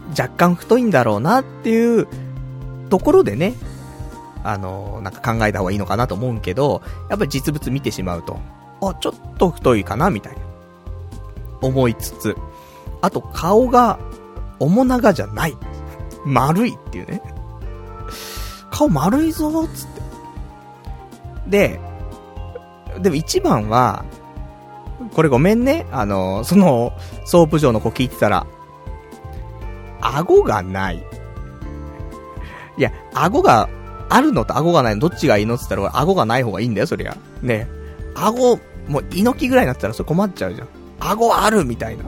[0.10, 2.08] 若干太いんだろうなっていう
[2.92, 3.56] ところでね、
[4.44, 8.40] あの、なんか考えた方がいいのかなと思うけど、やっぱり実物見てしまうと、
[8.82, 10.42] あ、ちょっと太いかなみたいな。
[11.62, 12.36] 思いつつ、
[13.02, 13.98] あと顔が
[14.60, 15.58] 面長じゃない。
[16.26, 17.22] 丸いっていうね。
[18.70, 19.88] 顔丸いぞ、つっ
[21.50, 21.80] て。
[21.80, 21.80] で、
[23.00, 24.04] でも一番は、
[25.16, 25.88] これごめんね。
[25.92, 26.94] あの、その、
[27.26, 28.46] ソープ嬢の子聞いてたら、
[30.02, 31.04] 顎がない。
[32.82, 33.70] いや、顎が
[34.10, 37.16] あるのと顎がないのどっちがいいのって言ったら、顎がない方がいいんだよ、そりゃ。
[37.44, 37.68] ね。
[38.16, 40.68] 顎、もう猪木ぐらいになったらそれ困っちゃうじゃん。
[41.00, 42.06] 顎あるみたいな。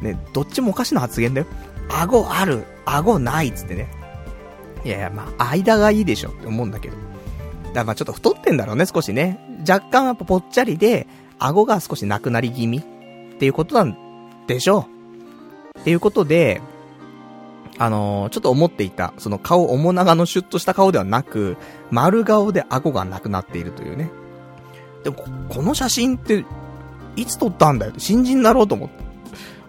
[0.00, 1.46] ね、どっちもおかしな発言だよ。
[1.90, 3.90] 顎ある、顎ないっつってね。
[4.82, 6.96] いやいや、まあ、間がいいでしょって思うんだけど。
[6.96, 7.08] だか
[7.74, 9.38] らまあちょっと太ってんだろうね、少しね。
[9.68, 11.06] 若干やっぱぽっちゃりで、
[11.38, 13.94] 顎が少しなくなり気味っていうことなん
[14.46, 14.86] でしょ
[15.76, 15.80] う。
[15.80, 16.62] っていうことで、
[17.78, 21.56] あのー、ちょっと思っていた、その顔、面長のシュッとした顔ではなく、
[21.90, 24.10] 丸顔で顎がなくなっているというね。
[25.04, 25.16] でも、
[25.48, 26.44] この写真って、
[27.16, 29.06] いつ撮ったんだよ新人だろうと思って。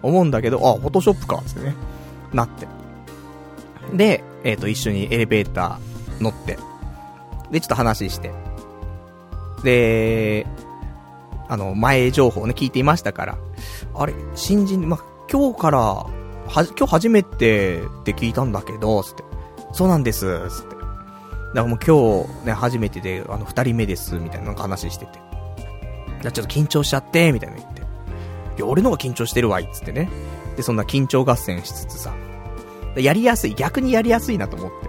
[0.02, 1.74] 思うんだけど、あ、フォトショップか、つってね。
[2.32, 2.66] なって。
[3.94, 6.58] で、えっ、ー、と、一緒にエレベーター乗って。
[7.50, 8.32] で、ちょっと話して。
[9.64, 10.46] で、
[11.48, 13.38] あの、前情報ね、聞いていましたから。
[13.94, 14.98] あれ、新人、ま、
[15.30, 16.06] 今日から、
[16.48, 19.24] は、今日初めてって聞いたんだけど、つって。
[19.72, 20.76] そうなんです、つって。
[20.76, 20.88] だか
[21.54, 25.18] らもう今日ね、初めてで、あの、二人目です、みたいなな話してて。
[26.22, 27.80] ちょっと緊張しちゃって、みたいな言って。
[27.80, 27.84] い
[28.58, 30.08] や、俺の方が緊張してるわ、い、つってね。
[30.56, 32.12] で、そんな緊張合戦しつつさ。
[32.96, 34.88] やりやすい、逆にやりやすいなと思って。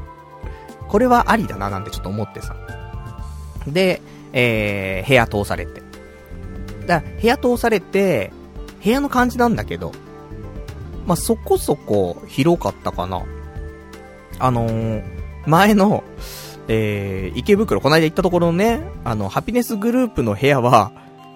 [0.87, 2.55] これはありだな、なんてちょっと思ってさ。
[3.67, 4.01] で、
[4.33, 5.81] えー、部屋通されて。
[6.87, 8.31] だ部屋通されて、
[8.83, 9.91] 部屋の感じなんだけど、
[11.09, 13.23] まあ、そこそこ広かったかな。
[14.37, 15.03] あのー、
[15.47, 16.03] 前の、
[16.67, 20.91] えー、池袋、この間行ったところのね、あの、ハピネスグループの部屋は、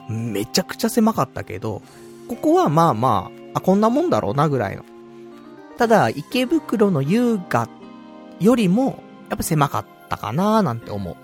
[0.09, 1.81] めちゃくちゃ狭かったけど、
[2.27, 4.83] ここはまあまあ、あ、こんなもんだろうなぐらいの。
[5.79, 7.67] ただ、池袋の優雅
[8.39, 11.17] よりも、やっぱ狭かったかなーなんて思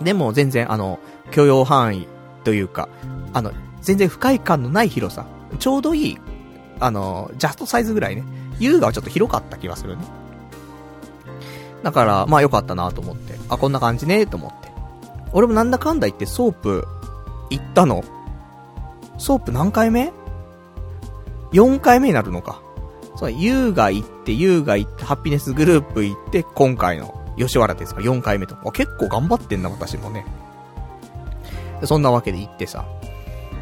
[0.00, 0.02] う。
[0.02, 0.98] でも全然あの、
[1.30, 2.08] 許容範囲
[2.42, 2.88] というか、
[3.34, 5.26] あの、全然不快感のない広さ。
[5.58, 6.18] ちょうどいい、
[6.80, 8.24] あの、ジャストサイズぐらいね。
[8.58, 10.04] 優雅はちょっと広かった気がするね。
[11.82, 13.34] だから、まあ良かったなと思って。
[13.48, 14.72] あ、こんな感じねと思って。
[15.32, 16.86] 俺もなんだかんだ言ってソープ
[17.50, 18.04] 行ったの。
[19.18, 20.12] ソープ何回目
[21.52, 22.62] ?4 回目になるのか。
[23.16, 28.56] そう、優雅行って、優雅行って、ハピネスグループ行って、今回の吉原ですか、4回目と。
[28.64, 30.24] あ、結構頑張ってんな、私もね。
[31.84, 32.86] そんなわけで行ってさ。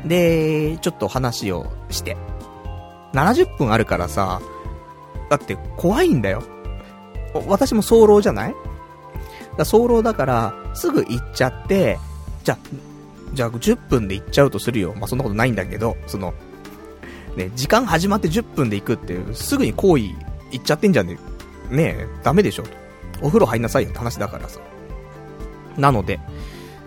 [0.05, 2.17] で、ちょっと話をして。
[3.13, 4.41] 70分あるからさ、
[5.31, 6.43] だって怖いんだよ。
[7.47, 8.55] 私も早漏じゃない？
[9.57, 11.99] だ早漏だから、すぐ行っちゃって、
[12.45, 12.59] じゃ、
[13.33, 14.95] じゃあ10分で行っちゃうとするよ。
[14.95, 16.35] まあ、そんなことないんだけど、その、
[17.37, 20.05] ね、時間始まって10分で行くっていう、すぐに行為
[20.51, 21.19] 行っちゃってんじゃね？
[21.71, 21.75] え。
[21.75, 22.65] ねえ、ダメでしょ。
[23.23, 24.61] お風呂入んなさいよって話だからさ。
[25.79, 26.21] なので、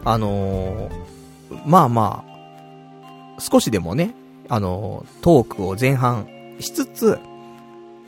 [0.04, 2.24] あのー、まあま
[3.38, 4.14] あ、少しでもね、
[4.50, 6.28] あの、トークを前半
[6.60, 7.20] しつつ、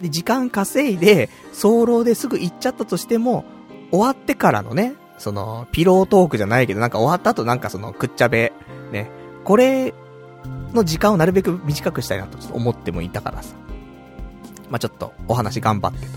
[0.02, 3.46] で、時間稼いで、早漏ですぐ行っちゃったとしても、
[3.92, 8.54] 終わってからのね、その、ピロートークじゃないけど、なんか終わった後なんかその、くっちゃべ、
[8.92, 9.10] ね、
[9.44, 9.94] これ
[10.74, 13.56] の時間をなるべく短くしたいなと思ってもいたからさ。
[14.70, 16.14] まあ、ちょっとお話頑張ってと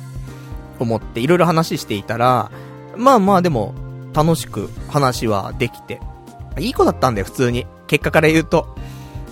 [0.81, 2.51] 思っていろいろ話していたら、
[2.97, 3.75] まあまあでも
[4.13, 6.01] 楽しく話はできて、
[6.59, 7.67] いい子だったんだよ普通に。
[7.87, 8.75] 結果から言うと。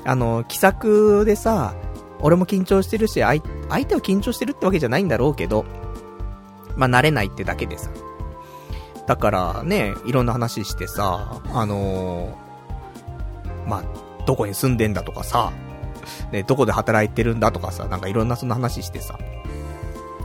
[0.09, 1.75] あの、気さくでさ、
[2.21, 5.67] 俺も緊張してるし、相手は緊張してるってわけじゃないんだろうけど、
[6.77, 7.91] まあ慣れないってだけでさ。
[9.07, 15.53] だからね、いろんな話してさ、あのー、まあ、どこに住んでんだとかさ、
[16.33, 19.19] ね、どこで働いてるんだとかさ、なんかいろんなそんな話してさ。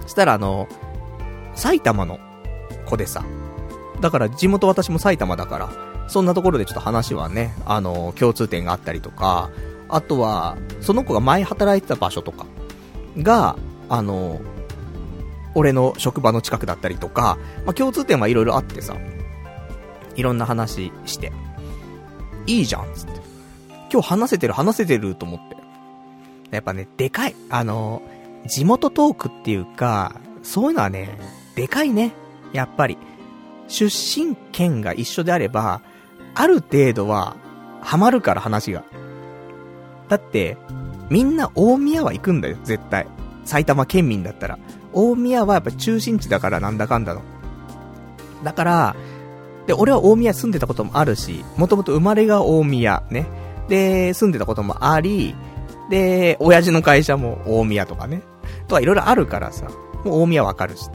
[0.08, 0.70] したらあの、
[1.56, 2.22] 埼玉の
[2.86, 3.26] 子でさ、
[4.00, 5.70] だから地元私も埼玉だから、
[6.08, 9.50] そんなところでちょっと話はね、あの、共通点があったりとか、
[9.94, 12.48] あとは、その子が前働いてた場所とか
[13.18, 13.56] が、
[13.90, 14.42] あの、
[15.56, 18.98] 俺の職場の近くだったりとか、まあ、共通点はいろいろあってさ、
[20.16, 21.32] いろんな話して、
[22.48, 23.22] いいじゃん、つって。
[23.92, 25.58] 今日話せてる話せてると思って。
[26.50, 27.36] やっぱね、でかい。
[27.52, 28.02] あの、
[28.48, 31.20] 地元トークっていうか、そういうのはね、
[31.56, 32.14] でかいね。
[32.52, 32.98] やっぱり。
[33.68, 35.82] 出身県が一緒であれば、
[36.34, 37.36] ある程度は、
[37.82, 38.84] ハマるから話が。
[40.10, 40.58] だって、
[41.10, 43.08] みんな大宮は行くんだよ、絶対。
[43.46, 44.58] 埼玉県民だったら。
[44.94, 47.22] 大宮はやっぱ中心地だからなんだかんだの。
[48.44, 48.96] だから、
[49.68, 53.28] で、俺は大宮住んでたこともあるし、もともと生まれが大宮、ね。
[53.70, 55.36] で、住んでたこともあり、
[55.90, 58.22] で、親父の会社も大宮とかね。
[58.68, 59.68] とかいろいろあるからさ、
[60.04, 60.90] もう大宮わかるし。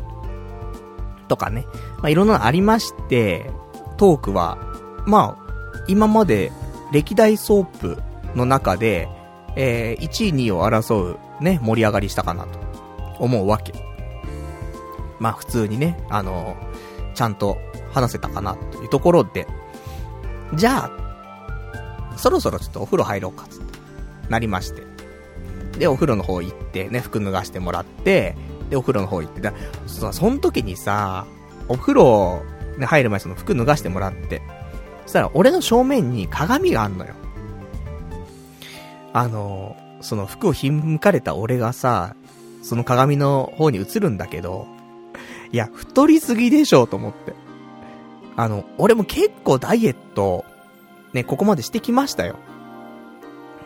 [1.28, 1.66] とかね。
[1.98, 3.50] まあ、いろんなのありまして、
[3.96, 4.58] トークは、
[5.06, 5.48] まあ、
[5.86, 6.52] 今まで
[6.92, 8.02] 歴代ソープ
[8.38, 9.08] の中で、
[9.56, 12.58] えー、1位、2位を争うね、盛り上がりしたかなと
[13.18, 13.74] 思うわけ。
[15.18, 16.56] まあ普通にね、あの
[17.14, 17.58] ちゃんと
[17.92, 19.46] 話せたかなというところで、
[20.54, 23.78] じゃあ、そろそろちょっとお風呂入ろうか、つって、
[24.28, 24.82] なりまして。
[25.78, 28.36] で、お風呂の方行ってね、服脱がしてもらって、
[28.70, 29.52] で、お風呂の方行って、だ
[29.86, 31.26] そその時にさ、
[31.68, 32.42] お風呂、
[32.78, 34.42] ね、入る前その服脱がしてもらって、
[35.02, 37.14] そしたら俺の正面に鏡があんのよ。
[39.12, 42.14] あの、その服をひんむかれた俺がさ、
[42.62, 44.66] その鏡の方に映るんだけど、
[45.52, 47.34] いや、太りすぎでしょ、と思って。
[48.36, 50.44] あの、俺も結構ダイエット、
[51.12, 52.36] ね、ここまでしてきましたよ。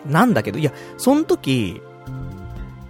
[0.06, 1.80] なんだけど、いや、その時、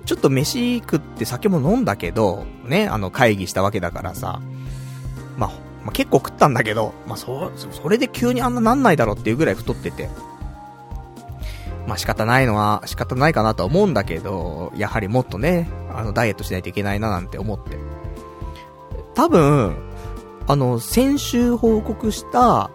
[0.05, 4.41] ちょっと飯食って酒も飲んだけど、ね、あの会議したわけだからさ、
[5.37, 5.51] まあ、
[5.85, 10.09] まあ、結構食ったんだけど、まあ、そ、それで急にあんななんないだろうっていうぐらい太ってて。
[11.87, 17.77] まあ、仕方ないのは仕方ないかなとは思うんだけど、やはりもっとね、あの、ダイエットしないといけないななんて思って。
[19.15, 19.77] 多分、
[20.47, 22.71] あの、先週報告した、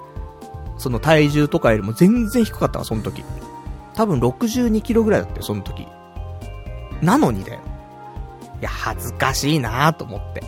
[0.78, 3.24] その体重とかよりも全然低かったわ、その時。
[3.96, 5.88] 多分62キロぐらいだったよ、その時。
[7.02, 7.62] なのにだよ。
[8.60, 10.42] いや、恥ずかしいなと思って。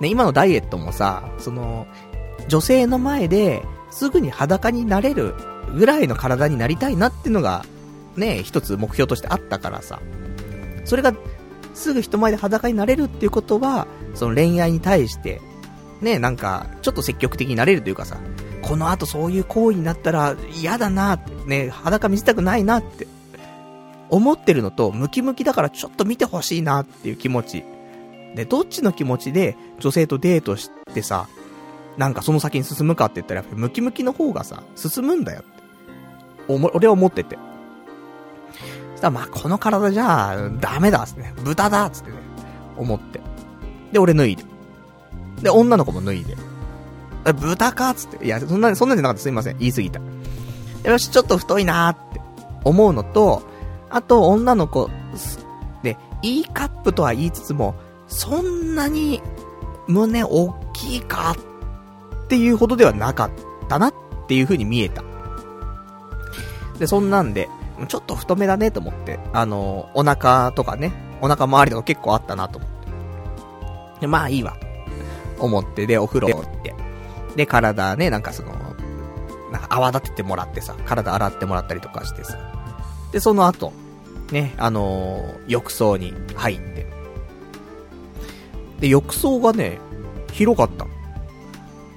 [0.00, 1.86] ね、今のダイエットもさ、その、
[2.48, 5.34] 女性の前ですぐに裸になれる
[5.74, 7.64] ぐらいの体になりたいなっていうのが、
[8.16, 10.00] ね、一つ目標としてあったからさ。
[10.84, 11.14] それが、
[11.74, 15.40] すぐ人前で裸になれるっていうことは、その恋愛に対して、
[16.00, 18.18] ね、なんか、ちょっと積極的になれるというかさ、
[18.62, 23.06] この後そういう行為になったら嫌だなって、ね、裸見せたくないなって、
[24.10, 27.64] 思ってるのと、ムキムキだからちょっと見てほしいなっていう気持ち。
[28.34, 31.28] で、どっちの気持ちで女性とデートしてさ、
[31.96, 35.42] なんかその先に進むかって言ったら、ムキムキの方がさ、進むんだよ。
[36.48, 37.38] おも、俺は思ってて。
[38.92, 41.34] そしたらまあこの体じゃ、ダメだっつってね。
[41.44, 42.18] 豚だっつってね。
[42.76, 43.20] 思って。
[43.92, 44.44] で、俺脱いで。
[45.42, 46.36] で、女の子も脱いで。
[47.26, 48.24] え、豚かっつって。
[48.24, 49.58] いや、そんな、そんなんじゃなかったすいません。
[49.58, 50.00] 言い過ぎた。
[50.84, 52.20] よし、ちょっと太いなーって
[52.64, 53.42] 思うのと、
[53.90, 54.90] あと、女の子、
[55.82, 57.74] で、E カップとは言いつつも、
[58.08, 59.22] そんなに
[59.86, 61.36] 胸大きいか
[62.24, 63.30] っていうほどではなかっ
[63.68, 63.94] たなっ
[64.26, 65.02] ていう風に見えた。
[66.84, 67.48] で、そんなんで、
[67.88, 74.00] ちょっと太めだねと思って、あの、お腹とかね、お腹周りとか結構あったなと思って。
[74.02, 74.58] で、まあいいわ。
[75.38, 76.74] 思って、で、お風呂行って。
[77.36, 78.52] で、体ね、なんかその、
[79.50, 82.36] なんか泡立ててもらってさ、体洗ってもらったりとかしてさ。
[83.12, 83.72] で、その後、
[84.30, 86.86] ね、あのー、浴槽に入って。
[88.80, 89.78] で、浴槽がね、
[90.32, 90.86] 広かった。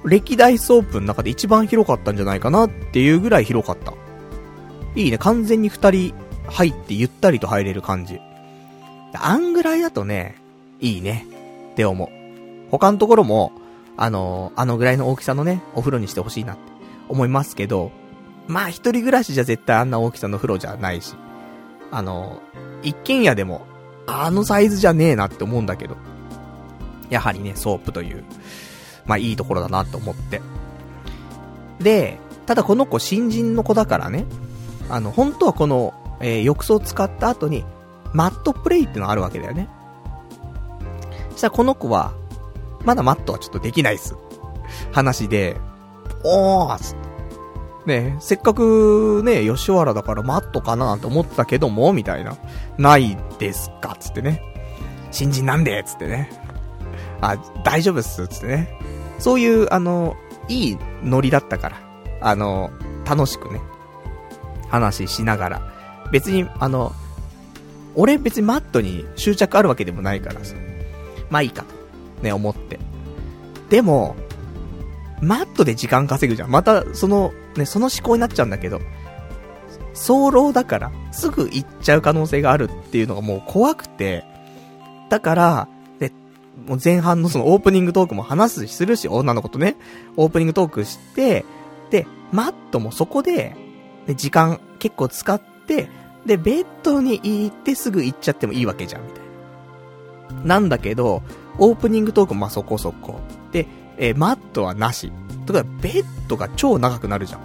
[0.05, 3.91] 歴代ソープの中で一番広かったんじゃないかなっていうぐらい広かった。
[4.97, 6.13] いいね、完全に二人
[6.47, 8.19] 入ってゆったりと入れる感じ。
[9.13, 10.35] あんぐらいだとね、
[10.79, 11.27] いいね、
[11.73, 12.09] って思う。
[12.71, 13.51] 他のところも、
[13.95, 16.63] あのー、あのぐらいの大きさのね、お風呂にしてほしいなって
[17.09, 17.91] 思いますけど、
[18.47, 21.13] まあ一人暮らしじゃ絶対あんな大きさの風呂じゃないし、
[21.91, 23.67] あのー、一軒家でも、
[24.07, 25.95] あのサイズじゃねえなって思うんだけど、
[27.11, 28.23] やはりね、ソープという、
[29.05, 30.41] まあいいところだなと思って。
[31.79, 32.17] で、
[32.47, 34.25] ただこの子新人の子だからね、
[34.89, 37.65] あの、本当はこの、えー、浴槽を使った後に、
[38.13, 39.69] マットプレイってのがあるわけだよね。
[41.31, 42.13] そしたらこの子は、
[42.85, 44.15] まだマットはちょっとできないっす。
[44.91, 45.57] 話で、
[46.23, 47.07] おーっつって。
[47.87, 52.37] ねせっかくね、吉原だからマットかななんて思ったけども、みたいな。
[52.77, 54.41] ないですかつってね。
[55.11, 56.29] 新人なんでつってね。
[57.21, 58.77] あ、大丈夫っすつってね。
[59.19, 60.15] そういう、あの、
[60.49, 61.77] いいノリだったから。
[62.21, 62.71] あの、
[63.05, 63.61] 楽しくね。
[64.69, 65.73] 話しながら。
[66.11, 66.93] 別に、あの、
[67.95, 70.55] 俺別にマットに執着あるわけでもないからさ。
[71.29, 71.75] まあいいかと。
[72.23, 72.79] ね、思って。
[73.69, 74.15] でも、
[75.21, 76.51] マットで時間稼ぐじゃん。
[76.51, 78.79] また、その、ね、その思考になっちゃうんだけど、
[79.93, 84.23] 早漏だから、すぐ行っちゃう可能性があるっていうのがもう怖くて、
[85.09, 85.67] だから、
[85.99, 86.11] で、
[86.67, 89.75] もう前半のそのオープニングトークも話す、するし、女の子とね、
[90.15, 91.45] オープニングトークして、
[91.89, 93.55] で、マットもそこで、
[94.07, 95.89] で、時間結構使って、
[96.25, 99.21] で、ベッドに行ってすぐ行っちゃってもいいわけじゃん、みたい
[100.43, 100.43] な。
[100.43, 101.21] なんだけど、
[101.59, 103.19] オープニングトークまあそこそこ。
[103.51, 105.11] で、えー、マットはなし。
[105.45, 107.41] とか、ベッドが超長くなるじゃん。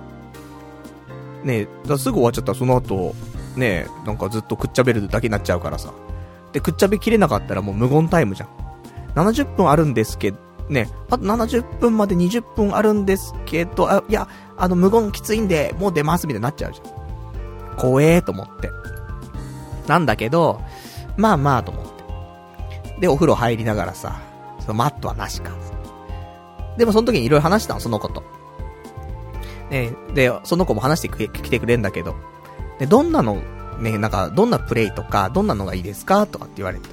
[1.44, 3.14] ねだすぐ終わっちゃったらその後、
[3.56, 5.92] ねなんかずっとくっちゃべるだけになっちゃうからさ。
[6.52, 8.48] で、くっちゃべきれなかったらもう無言タイムじゃん。
[9.14, 10.38] 70分あるんですけど、
[10.68, 17.76] ね、あと70分まで20分あるんですけど、あ、いや、あの無言きついんで、もう出ますみたいになっちゃうじゃん。
[17.76, 18.70] 怖えと思って。
[19.86, 20.60] なんだけど、
[21.16, 23.00] まあまあと思って。
[23.00, 24.20] で、お風呂入りながらさ、
[24.60, 25.50] そのマットはなしか。
[26.76, 28.22] でもその時にいろいろ話したの、その子と。
[29.70, 32.14] ね、で、その子も話してきてくれんだけど、
[32.78, 33.42] で、どんなの、
[33.80, 36.88] ね、なんか、どんなプレイとか、どんなのがいいですかとかって言われて。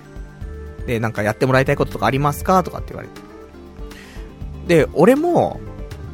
[0.88, 3.22] で、なんかやってもらいたいこととかありますかとかって言われて。
[4.68, 5.60] で、俺も、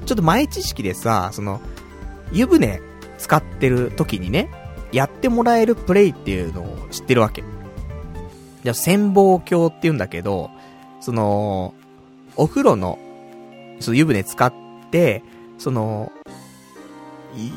[0.05, 1.59] ちょっと前知識でさ、その、
[2.31, 2.81] 湯船
[3.17, 4.49] 使ってる時にね、
[4.91, 7.43] やってもらえるプレイっていうのを知ってるわけ。
[8.63, 10.49] じゃ潜望鏡って言うんだけど、
[11.01, 11.73] その、
[12.35, 12.97] お風呂の、
[13.79, 14.53] その湯船使っ
[14.91, 15.23] て、
[15.57, 16.11] その、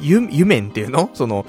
[0.02, 1.10] 湯、湯面っていうの？
[1.14, 1.46] その、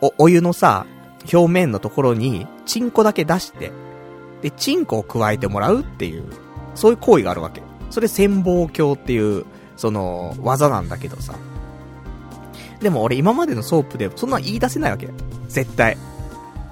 [0.00, 0.86] お、お湯のさ、
[1.32, 3.72] 表面のところに、チンコだけ出して、
[4.42, 6.24] で、チンコを加えてもらうっていう、
[6.74, 7.62] そういう行為があるわけ。
[7.90, 9.44] それ潜望鏡っていう、
[9.76, 11.34] その、技なんだけどさ。
[12.80, 15.08] でも俺今までのソープでそんな言い出せないわけ。
[15.48, 15.98] 絶対。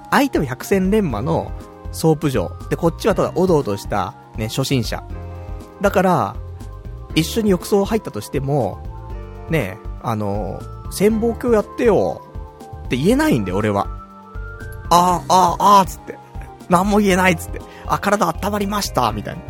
[0.09, 1.51] 相手は百戦錬磨の
[1.91, 2.51] ソープ嬢。
[2.69, 5.03] で、こっちはただおどおどした、ね、初心者。
[5.81, 6.35] だから、
[7.15, 8.79] 一緒に浴槽入ったとしても、
[9.49, 10.61] ね、あの、
[10.91, 12.21] 潜望鏡やってよ、
[12.85, 13.87] って言えないんで、俺は。
[14.89, 16.17] ああ、ああ、ああ、つって。
[16.69, 17.61] 何も言えない、つって。
[17.85, 19.41] あ、体温まりました、みたいに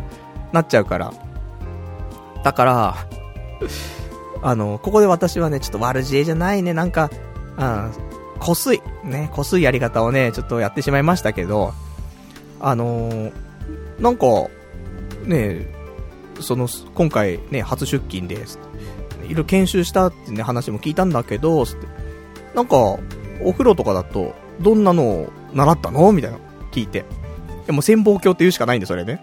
[0.52, 1.12] なっちゃうから。
[2.42, 2.96] だから、
[4.42, 7.10] あの、ここで私はね、ちょっと悪知恵じゃないね、なんか、
[7.58, 7.92] うん、
[8.38, 11.74] こすい、ね、こすいやり方をね、ちょっとやってしまいましたけど、
[12.60, 13.32] あのー、
[14.00, 14.26] なんか、
[15.24, 15.66] ね、
[16.40, 18.58] その、今回ね、初出勤です。
[19.24, 21.74] いろいろ研修したってね、話も聞いたんだけど、って。
[22.54, 22.76] なんか、
[23.42, 26.12] お風呂とかだと、どんなのを習ったの？
[26.12, 26.38] みたいな。
[26.72, 27.04] 聞いて。
[27.66, 29.22] でも潜望鏡って言うしかないんで、それね。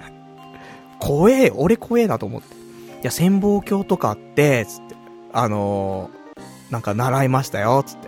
[0.99, 2.56] 怖え、俺怖えなと思って。
[3.01, 4.95] いや、潜望鏡とかって、つって。
[5.33, 8.07] あのー、なんか習いましたよ、つって。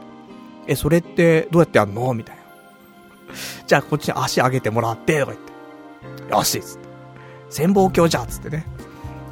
[0.68, 2.14] え、それってどうやってやんの？
[2.14, 2.42] みたいな。
[3.68, 6.34] じゃあこっちに足上げてもらって、とか言って。
[6.34, 6.90] よしつって。
[7.50, 8.66] 潜望鏡じゃつってね。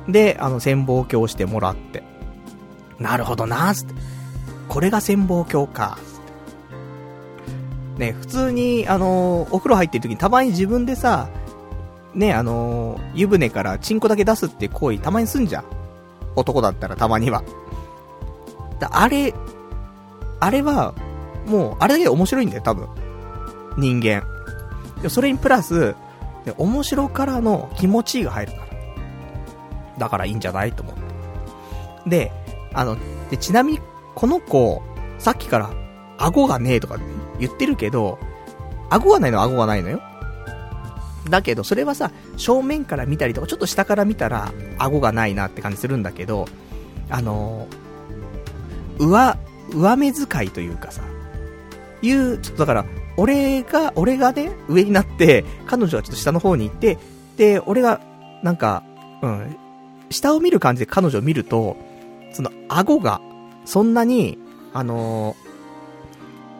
[0.07, 2.03] で、あの、潜望鏡してもらって。
[2.99, 3.93] なるほどなつって。
[4.67, 6.21] これが潜望鏡か、つっ
[7.97, 8.05] て。
[8.05, 11.29] ね、普通に、あのー、お風呂入ってる時にたまに自分でさ、
[12.17, 15.65] ね、あのー、湯船からチンコだけ出すって行為たまにすんじゃん。
[16.35, 17.43] 男だったらたまには。
[18.79, 19.33] だあれ、
[20.39, 20.95] あれは、
[21.45, 22.87] もう、あれだけで面白いんだよ、多分。
[23.77, 24.23] 人間。
[25.09, 25.95] それにプラス、
[26.57, 28.67] 面白からの気持ちが入るから。
[29.99, 32.09] だからいいんじゃないと思って。
[32.09, 32.31] で、
[32.73, 32.97] あの、
[33.29, 33.79] で、ちなみに、
[34.15, 34.81] この子、
[35.19, 35.69] さっきから、
[36.17, 36.97] 顎がねえとか
[37.39, 38.17] 言ってるけど、
[38.89, 40.01] 顎がないのは顎がないのよ。
[41.29, 46.47] だけど、それはさ、正面から見たりとか、ちょっと下から見たら、顎がないなって感じするんだけど、
[47.09, 49.37] あのー、上、
[49.73, 51.01] 上目遣いというかさ、
[52.01, 52.85] いう、ちょっとだから、
[53.17, 56.97] 俺が、俺がね、上になって、彼女はちょっと下の方に行って、
[57.37, 58.01] で、俺が、
[58.43, 58.83] なんか、
[59.21, 59.57] うん、
[60.09, 61.77] 下を見る感じで彼女を見ると、
[62.33, 63.21] その顎が、
[63.65, 64.37] そんなに、
[64.73, 65.35] あの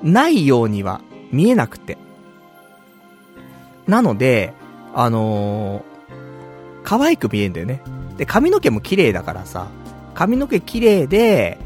[0.04, 1.02] ー、ないようには
[1.32, 1.98] 見えなくて。
[3.88, 4.54] なので、
[4.94, 5.84] あのー、
[6.84, 7.82] 可愛く見えんだよね。
[8.18, 9.68] で、髪の毛も綺麗だからさ、
[10.14, 11.58] 髪の毛綺麗で、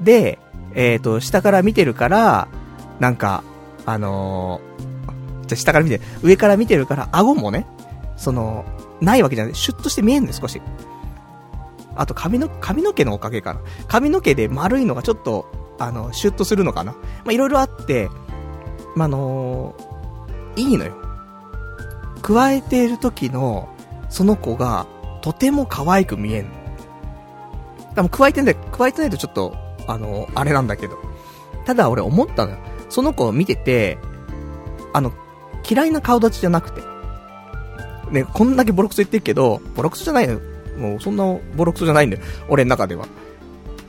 [0.00, 0.38] で、
[0.74, 2.48] えっ、ー、と、下から見てるから、
[2.98, 3.42] なんか、
[3.86, 7.66] あのー、じゃ下から見て、上から見てるから、顎もね、
[8.16, 8.64] その、
[9.00, 9.54] ないわけじゃない。
[9.54, 10.60] シュッとして見えんの少し。
[11.96, 13.60] あと髪の、髪の毛のおかげかな。
[13.88, 15.46] 髪の毛で丸いのがちょっと、
[15.78, 16.92] あの、シュッとするのかな。
[16.92, 18.08] まあ、いろいろあって、
[18.94, 20.99] まあ、のー、いいのよ。
[22.22, 23.68] 加えている時の、
[24.08, 24.86] その子が、
[25.22, 26.50] とても可愛く見えんの。
[27.94, 29.54] でも加えてない、加えてないとちょっと、
[29.86, 30.96] あの、あれなんだけど。
[31.66, 32.58] ただ俺思ったのよ。
[32.88, 33.98] その子を見てて、
[34.92, 35.12] あの、
[35.68, 36.80] 嫌いな顔立ちじゃなくて。
[38.10, 40.40] ね、こんだけボロクソ言ってるけど、ボロクソじゃないの
[40.76, 41.24] もうそんな
[41.56, 42.22] ボロクソじゃないんだよ。
[42.48, 43.06] 俺の中では。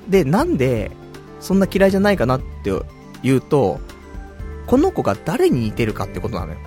[0.07, 0.91] で、なんで、
[1.39, 2.71] そんな嫌いじゃないかなって
[3.23, 3.79] 言うと、
[4.67, 6.59] この子が誰に似てるかってことなのよ。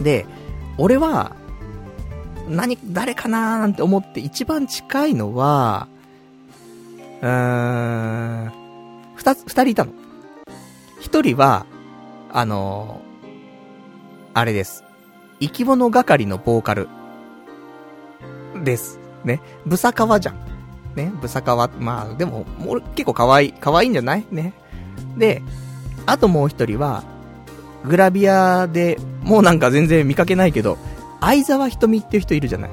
[0.00, 0.26] で、
[0.78, 1.36] 俺は、
[2.48, 5.88] 何、誰かなーなんて思って一番近いのは、
[7.22, 8.52] うーん、
[9.14, 9.92] 二つ、二人いたの。
[11.00, 11.66] 一人は、
[12.32, 13.30] あのー、
[14.34, 14.84] あれです。
[15.40, 16.88] 生き物係のボーカル。
[18.64, 18.98] です。
[19.24, 19.40] ね。
[19.64, 20.36] ブサカワじゃん。
[20.94, 21.12] ね。
[21.20, 21.70] ブサカワ。
[21.78, 24.26] まあ、でも、もう結構可愛い、可愛いんじゃない？
[24.30, 24.52] ね。
[25.16, 25.42] で、
[26.06, 27.04] あともう一人は、
[27.84, 30.78] グラビアで、もうなんか全然見かけないけど、
[31.20, 32.70] 相沢瞳っていう人いるじゃない。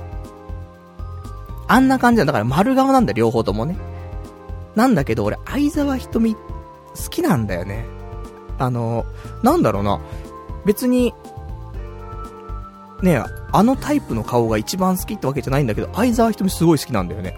[1.68, 2.26] あんな感じだ。
[2.26, 3.78] だから丸顔なんだ、両方ともね。
[4.76, 6.40] なんだけど、俺、相沢瞳、好
[7.10, 7.86] きなんだよね。
[8.58, 9.06] あの、
[9.44, 10.00] なんだろうな。
[10.66, 11.14] 別に、
[13.02, 17.36] ねえあのタイプの顔が一番好きってわけじゃないんだけど、相沢瞳すごい好きなんだよね。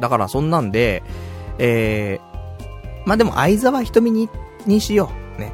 [0.00, 1.02] だからそんなんで、
[1.58, 4.28] えー、まあ、でも相沢瞳に、
[4.66, 5.40] にしよう。
[5.40, 5.52] ね。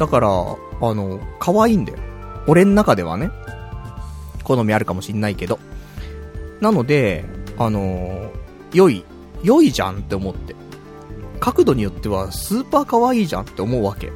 [0.00, 1.98] だから、あの、可愛いんだよ。
[2.46, 3.30] 俺ん中ではね。
[4.44, 5.58] 好みあるかもしんないけど。
[6.62, 7.22] なので、
[7.58, 8.30] あの
[8.72, 9.04] 良い、
[9.42, 10.56] 良いじゃんって思って。
[11.38, 14.10] 角度によってはスーパー可愛いじゃんって思うわけ。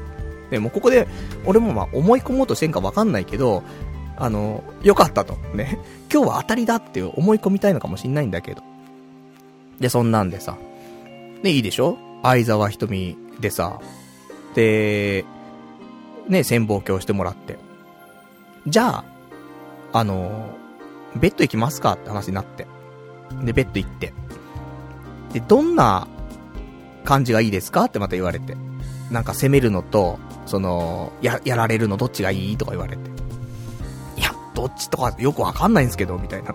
[0.51, 1.07] でもここで、
[1.45, 3.63] 俺もまあ思い込もうとしてんかわかんないけど、
[4.17, 5.35] あの、良かったと。
[5.55, 5.79] ね。
[6.11, 8.63] 今日は当たりだって思い込みたいのかもしんないんだけど。
[9.81, 10.57] で、そんなんでさ。
[11.43, 11.99] ね、いいでしょ？
[12.23, 13.81] 相沢瞳でさ。
[14.55, 15.27] で、
[16.29, 17.59] ね、潜望鏡してもらって。
[18.67, 19.05] じゃあ、
[19.93, 20.57] あの、
[21.17, 22.67] ベッド行きますかって話になって。
[23.43, 24.13] で、ベッド行って。
[25.33, 26.09] で、どんな
[27.05, 28.57] 感じがいいですかってまた言われて。
[29.11, 33.11] なんか攻めるのと、その、や、やられるのどっちがいいとか言われて。
[34.17, 36.55] いや、どっちとかよくわかんないんですけど、みたいな。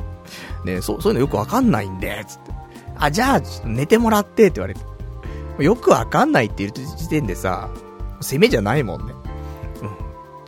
[0.66, 2.52] ねそう、そういうのよくわかんないんで、つって。
[2.98, 4.82] あ、じゃあ、寝てもらってって言われて。
[5.64, 7.70] よくわかんないって言う時点でさ、
[8.22, 9.14] 攻めじゃないもんね。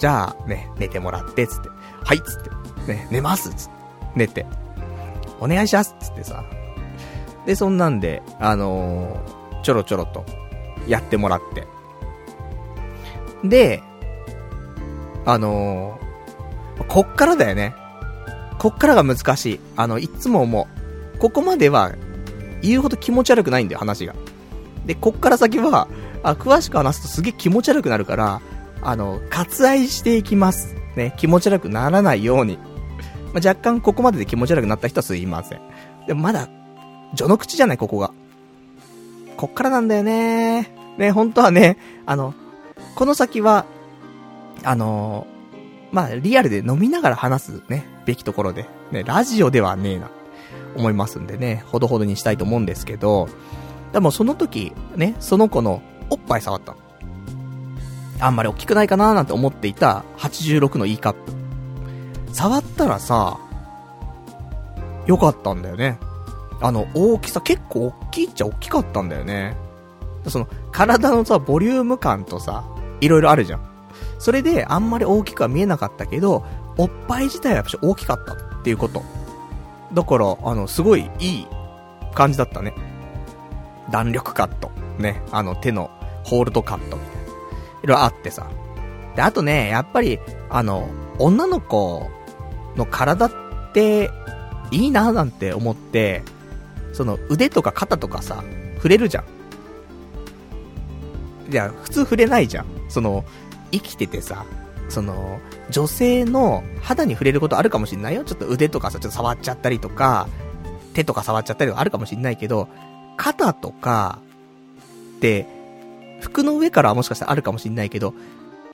[0.01, 0.07] うん。
[0.07, 1.69] じゃあ、ね、寝てもらって、つって。
[2.03, 2.93] はい、つって。
[2.93, 3.73] ね、寝ます、つって。
[4.15, 4.45] 寝て。
[5.39, 6.43] お願いします、つってさ。
[7.45, 10.25] で、そんなんで、あのー、ちょろちょろと、
[10.87, 11.67] やってもらって。
[13.47, 13.83] で、
[15.25, 17.75] あのー、こっからだよね。
[18.57, 19.59] こっからが難しい。
[19.75, 20.67] あの、いつも思
[21.15, 21.19] う。
[21.19, 21.91] ここまでは、
[22.61, 24.13] 言うほど気持ち悪くないんだよ、話が。
[24.85, 25.87] で、こっから先は、
[26.23, 28.41] あ、詳しく話すとすげえ気持ち悪くなるから、
[28.81, 30.75] あの、割愛していきます。
[30.95, 32.57] ね、気持ち悪くならないように。
[33.33, 35.61] まあ、若干ここまでで気持ち悪くなった人はすいません。
[36.07, 36.49] でもまだ、
[37.15, 38.11] 序の口じゃない、ここが。
[39.37, 40.75] こっからなんだよね。
[40.97, 42.33] ね、本当はね、あの、
[42.95, 43.65] この先は、
[44.63, 45.25] あの
[45.91, 50.09] まあ、リアルで飲みながら話すね、べきところで、ね、ラジオではねえな、
[50.75, 53.27] 思いますんでね、ほどほどにしたいと思うんですけど、
[53.91, 56.77] でもその時、ね、その子のおっぱい触ったの。
[58.21, 61.31] あんまり大きくないかななんて思っていた86の E カップ。
[62.33, 63.37] 触ったらさ、
[65.05, 65.99] よかったんだよね。
[66.61, 69.57] あの、大きさ結構大きいっちゃ大きかったんだよね。
[70.27, 72.63] その、体のさ、ボリューム感とさ、
[73.01, 73.61] いろいろあるじゃん。
[74.19, 76.45] それで、あんまり大きくは見えなかったけど、
[76.77, 79.03] おっぱい自体はやっぱ大きかったっていうこと。
[79.93, 81.47] だから、あの、すごいいい
[82.13, 82.73] 感じだったね。
[83.89, 84.71] 弾力カット。
[84.99, 85.23] ね。
[85.31, 85.89] あの、手の
[86.23, 87.20] ホールドカットみたいな。
[87.83, 88.49] いろいろあってさ。
[89.15, 90.89] で、あとね、やっぱり、あの、
[91.19, 92.09] 女の子
[92.75, 93.31] の体っ
[93.73, 94.11] て、
[94.71, 96.23] いいななんて思って、
[96.93, 98.43] その腕とか肩とかさ、
[98.75, 99.25] 触れるじゃん。
[101.51, 102.65] いや、普通触れないじゃん。
[102.89, 103.25] その、
[103.71, 104.45] 生きててさ、
[104.89, 105.39] その、
[105.69, 108.23] 女性の肌に触れることあるかもしんないよ。
[108.23, 110.27] ちょっと腕とかさ、ちょっと触っちゃったりとか、
[110.93, 112.69] 手とか触っちゃったりとかあるかもしんないけど、
[113.17, 114.19] 肩とか、
[115.17, 115.47] って、
[116.21, 118.13] 服の上からはもしかしたらあるかもしんないけど、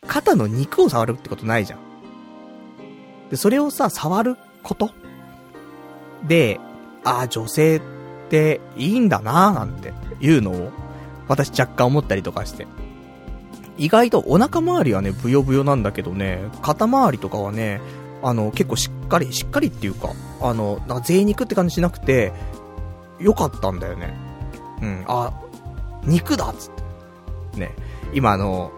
[0.06, 1.80] 肩の肉を触るってことないじゃん。
[3.32, 4.92] で、それをさ、触ること？
[6.28, 6.60] で、
[7.04, 7.82] ああ、女性っ
[8.30, 10.72] ていいんだなーなんていうのを、
[11.28, 12.68] 私若干思ったりとかして。
[13.78, 17.82] 意外とお腹周りはね、ブヨブヨなんだけどね、肩周りとかはね、
[18.24, 20.10] あの、結構しっかり、しっかりっていうか、
[20.42, 22.34] あの、なんか贅肉って感じしなくて、
[23.20, 24.18] 良かったんだよね。
[24.82, 25.32] うん、あ、
[26.04, 26.87] 肉だっつって。
[27.58, 27.76] ね、
[28.14, 28.72] 今あの、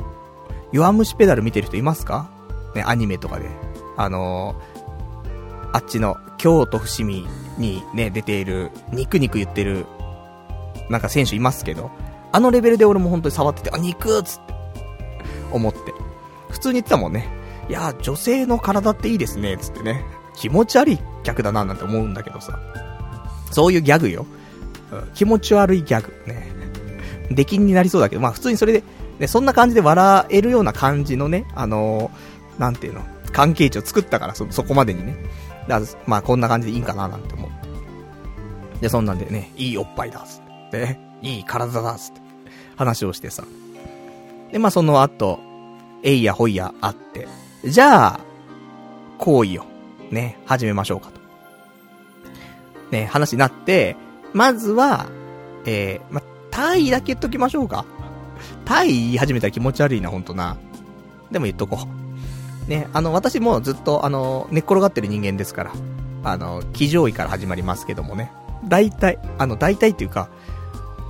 [0.72, 2.30] 弱虫ペダル見てる人いますか？
[2.76, 3.50] ね、アニメとかで。
[3.98, 4.56] あの
[5.72, 7.28] あっちの、京都伏見
[7.58, 9.86] にね、出ている、肉肉言ってる、
[10.90, 11.92] なんか選手いますけど、
[12.32, 14.54] あのレベルで俺も本当に触ってて、あ、肉っつって、
[15.52, 15.80] 思って。
[16.50, 17.28] 普通に言ってたもんね。
[17.70, 20.04] いや、女性の体っていいですね、つってね。
[20.36, 22.60] 気持ち悪い客だな、なんて思うんだけどさ。
[23.52, 24.26] そういうギャグよ。
[25.14, 26.12] 気持ち悪いギャグ。
[26.26, 26.49] ね。
[27.32, 28.84] 出禁になりそうだけど、まあ普通にそれで、
[29.20, 35.16] ね、そんな感じで笑えるような感じのね、あのー、なんていうの、関係値を作ったから、そ、そこまでにね。
[35.68, 38.82] だ、まあこんな感じでいいんかな、なんて思う。
[38.82, 40.80] で、そんなんでね、いいおっぱいだ、つって。
[40.80, 42.22] ね、いい体だ、つって。
[42.76, 43.44] 話をしてさ。
[44.52, 45.40] で、まあその後、
[46.04, 47.28] えいやほいやあって。
[47.66, 48.20] じゃあ、
[49.18, 49.66] 行為を、
[50.12, 51.20] ね、始めましょうかと。
[52.92, 53.96] ね、話になって、
[54.34, 55.08] まずは、
[55.66, 56.22] えー、ま、
[56.60, 57.86] タイだけ言っときましょうか。
[58.66, 60.58] タイ言い始めたら気持ち悪いな、ほんとな。
[61.32, 61.88] でも言っとこ
[62.68, 62.70] う。
[62.70, 65.72] ね、あの、私もずっと、あの、寝っ転がってる人間ですから。
[66.26, 68.34] あの、騎乗位から始まりますけどもね。
[68.66, 70.28] 大体、あの、大体っていうか、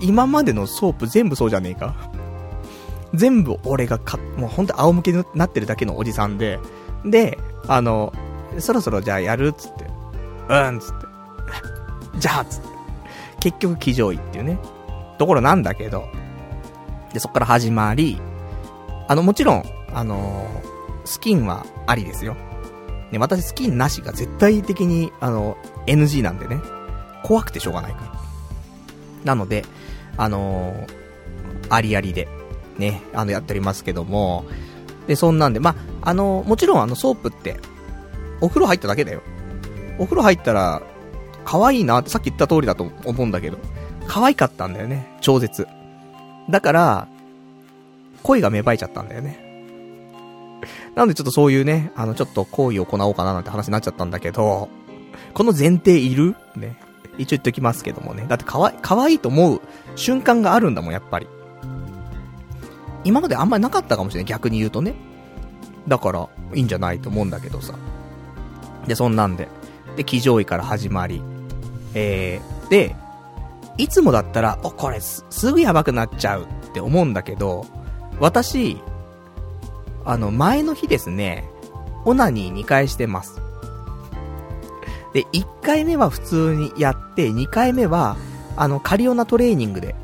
[0.01, 1.95] 今までのソープ全部そうじゃねえか。
[3.15, 6.59] 全部俺がか、もうほんと仰向けになってるだけのおじさんで、
[7.03, 8.13] で、あの、
[8.59, 9.87] そろそろじゃあやるっつって、
[10.47, 11.07] うんつって、
[12.19, 12.67] じゃあつって、
[13.39, 14.59] 結局騎乗位っていうね、
[15.19, 16.09] ところなんだけど、
[17.13, 18.19] で、そっから始まり、
[19.07, 19.63] あの、もちろん、
[19.93, 20.47] あの
[21.05, 22.35] スキンはありですよ。
[23.11, 26.59] ね、私スキンなしが絶対的に、あの、NG なんでね。
[27.23, 28.13] 怖くてしょうがないから。
[29.25, 29.65] なので、
[30.17, 30.87] あのー、
[31.69, 32.27] ありありで、
[32.77, 34.45] ね、あの、やっておりますけども、
[35.07, 35.71] で、そんなんで、ま
[36.03, 37.59] あ、あの、もちろんあの、ソープって、
[38.41, 39.21] お風呂入っただけだよ。
[39.97, 40.81] お風呂入ったら、
[41.45, 43.57] 可愛いなってさっき言った通りだと思うんだけど、
[44.09, 45.67] 可愛かったんだよね、超絶。
[46.49, 47.07] だから、
[48.23, 49.47] 恋が芽生えちゃったんだよね。
[50.95, 54.67] なのでちょっとそういうね、あの、ちょっと行為を行おうかななんて話になっちゃったんだけど、
[55.33, 56.35] この前提いる？
[56.55, 56.75] ね。
[57.19, 58.25] 一応言っときますけどもね。
[58.27, 59.61] だって可愛い、可愛いと思う
[59.95, 61.27] 瞬間があるんだもん、やっぱり。
[63.03, 64.95] 今まであんまりなかったかもしれない、逆に言うとね。
[65.87, 67.75] だから、いいんじゃないと思うんだけどさ。
[68.87, 69.49] で、そんなんで。
[69.97, 71.21] で、騎乗位から始まり。
[71.93, 72.95] えー、で、
[73.79, 77.65] いつもだったら、お、これす、すぐやばくなっちゃうって思うんだけど、
[78.19, 78.77] 私、
[80.03, 81.49] あの、前の日ですね、
[82.03, 83.41] オナニー2回してます。
[85.13, 88.17] で、1回目は普通にやって、2回目は、
[88.57, 89.95] あの、カリオナトレーニングで、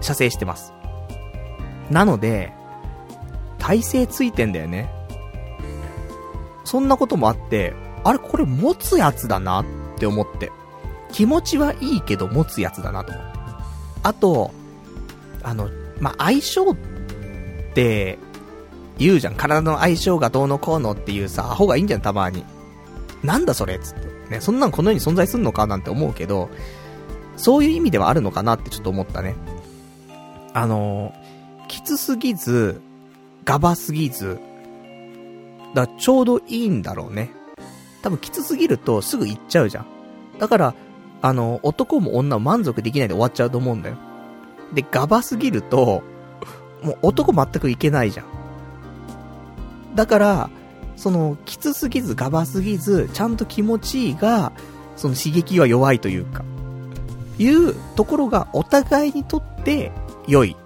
[0.00, 0.72] 射精してます。
[1.90, 2.52] なので、
[3.58, 4.88] 体勢ついてんだよね。
[6.62, 7.74] そんなこともあって、
[8.04, 9.64] あれこれ持つやつだなっ
[9.98, 10.52] て思って。
[11.16, 13.14] 気持ちはいいけど持つやつだなと。
[14.02, 14.50] あと、
[15.42, 16.76] あの、まあ、相性っ
[17.72, 18.18] て
[18.98, 19.34] 言うじゃん。
[19.34, 22.44] 体の相性がどうのこうのっていうさ、アホがいいんじゃん、たまに。
[23.22, 24.08] なんだそれっつって。
[24.28, 26.50] ね、そんなんこの世に存在すんのかなんて思うけど、
[27.38, 29.36] そういう意味ではあるのかなってちょっと思ったね。
[30.52, 31.14] あの、
[31.66, 32.82] きつすぎず、
[33.46, 34.38] ガバすぎず、
[35.72, 37.30] だちょうどいいんだろうね。
[38.02, 39.86] 多分きつすぎるとすぐ行っちゃうじゃん。
[40.38, 40.74] だから、
[41.22, 43.96] あの、男も女も満足できないで終わっちゃうと思うんだよ。
[44.72, 46.02] で、ガバすぎると、
[46.82, 48.26] もう男全くいけないじゃん。
[49.94, 50.50] だから、
[50.96, 54.52] その、きつすぎず、ガバすぎず、ちゃんと気持ちいいが、
[54.96, 56.44] その刺激は弱いというか、
[57.38, 59.92] いうところがお互いにとって
[60.26, 60.56] 良い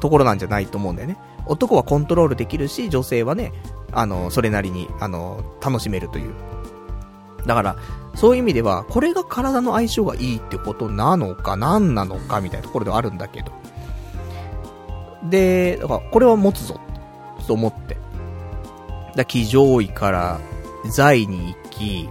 [0.00, 1.18] ところなんじゃないと思うんだよね。
[1.46, 3.52] 男はコントロールできるし、女性はね、
[3.92, 6.34] あの、それなりに、あの、楽しめるという。
[7.46, 7.76] だから、
[8.14, 13.52] そういう意味では、これが体の相性がいいってことなのか、何なのか、みたいなところではあるんだけど。
[15.28, 16.80] で、だから、これは持つぞ、
[17.46, 17.96] と思って。
[19.16, 20.40] だ、騎乗位から
[20.90, 22.08] 財に行き、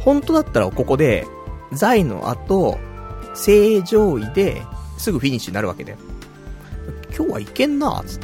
[0.00, 1.26] 本当だったらここで、
[1.72, 2.78] 財の後、
[3.34, 4.62] 正常位で
[4.98, 5.98] すぐフィニッシュになるわけだよ。
[7.16, 8.20] 今日はいけんな、つっ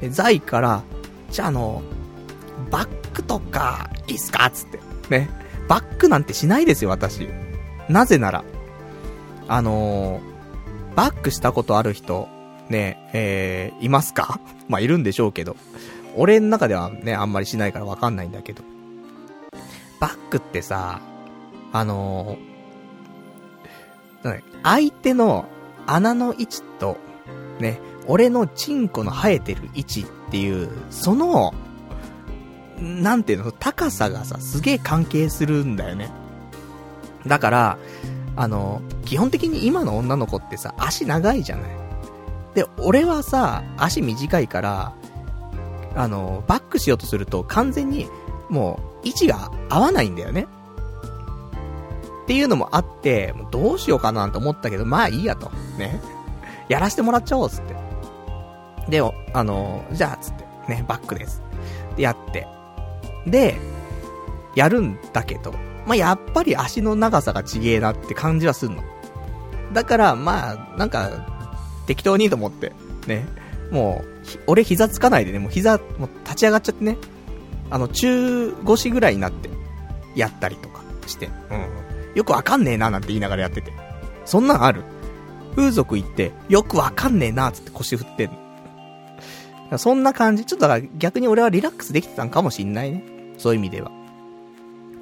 [0.00, 0.10] て。
[0.10, 0.82] 財から、
[1.30, 1.82] じゃああの、
[2.70, 4.80] バックとか、いいっすかつって。
[5.10, 5.41] ね。
[5.72, 7.30] バックなんてしないですよ、私。
[7.88, 8.44] なぜなら、
[9.48, 12.28] あのー、バックしたことある人、
[12.68, 14.38] ね、えー、いますか？
[14.68, 15.56] まあ、いるんでしょうけど。
[16.14, 18.62] 俺の中ではね、あんまりしないからわかんないんだけど。
[19.98, 21.00] バックってさ、
[21.72, 25.46] あのー、相手の
[25.86, 26.98] 穴の位置と、
[27.60, 27.78] ね、
[28.08, 31.54] 俺のチンコの生えてる位置っていう、その、
[32.82, 36.10] なんていうの、高さがさ、すげえ関係するんだよね。
[37.26, 37.78] だから、
[38.34, 41.70] あの、基本的に今の女の子ってさ、足長いじゃない。
[42.54, 44.92] で、俺はさ、足短いから、
[45.94, 48.08] あの、バックしようとすると完全に、
[48.48, 50.46] もう、位置が合わないんだよね。
[52.24, 55.50] っていうのもあって、どうしようかなと思ったけど、まあいいやと。
[55.78, 56.00] ね。
[56.68, 57.76] やらせてもらっちゃおう、つって。
[58.88, 59.02] で、
[59.32, 61.42] あの、じゃあ、つって、ね、バックです。
[61.96, 62.46] で、やって。
[63.26, 63.58] で、
[64.54, 65.52] やるんだけど、
[65.86, 68.82] まあ、やっぱり足の長さがちげえなって感じはすんの。
[69.72, 71.26] だから、まあ、なんか、
[71.86, 72.72] 適当にと思って、
[73.06, 73.26] ね。
[73.70, 76.98] もう、俺膝つかないでね、もう膝、もう立ち上がっちゃってね。
[77.70, 79.50] あの、中腰ぐらいになって、
[80.14, 81.66] やったりとかして、うん。
[82.14, 83.72] よくわかんねえななんて言いながらやってて。
[84.26, 84.84] そんなんある？
[85.56, 88.36] 風俗行って、よくわかんねえなつって腰振ってんの。
[89.78, 90.44] そんな感じ。
[90.44, 93.04] ちょっとだから逆に俺はリラックスできてたんかもしんないね。
[93.38, 93.90] そういう意味では。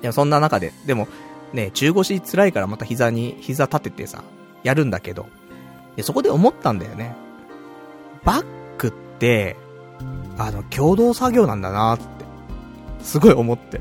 [0.02, 1.08] いや、そんな中で、でも、
[1.52, 4.22] ね、中腰辛いからまた膝に、膝立ててさ、
[4.62, 5.26] やるんだけど、
[5.96, 7.14] でそこで思ったんだよね。
[8.24, 8.44] バッ
[8.78, 9.56] クって、
[10.38, 12.04] あの、共同作業なんだなって、
[13.02, 13.80] すごい思って。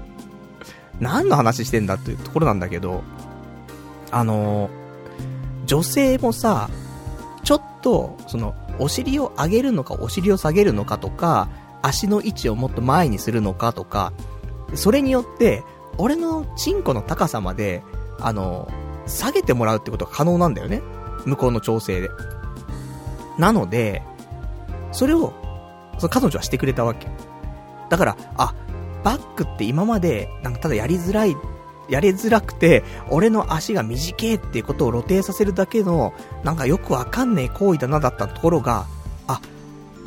[1.00, 3.04] 何の話してんだっていうところなんだけど、
[4.12, 6.70] あのー、女性もさ、
[7.44, 11.50] ちょっと、その、お尻を上げるのか、お尻を下げるのかとか、
[11.82, 14.14] 足の位置をもっと前にするのかとか、
[14.76, 15.64] それによって、
[15.98, 17.84] 俺のチンコの高さまで、
[18.20, 18.70] あの、
[19.06, 20.82] 下げてもらうってことが可能なんだよね。
[21.26, 22.10] 向こうの調整で。
[23.38, 24.04] なので、
[24.92, 25.34] それを、
[25.98, 27.08] その彼女はしてくれたわけ。
[27.90, 28.54] だから、あ、
[29.04, 31.36] バックって今まで、なんかただやりづらい、
[31.90, 36.14] やりづらくて、俺の足が短いっていうことを露呈させるだけの、
[36.44, 38.86] なんかよくわかんねえ行為だなだったところが、
[39.28, 39.42] あ、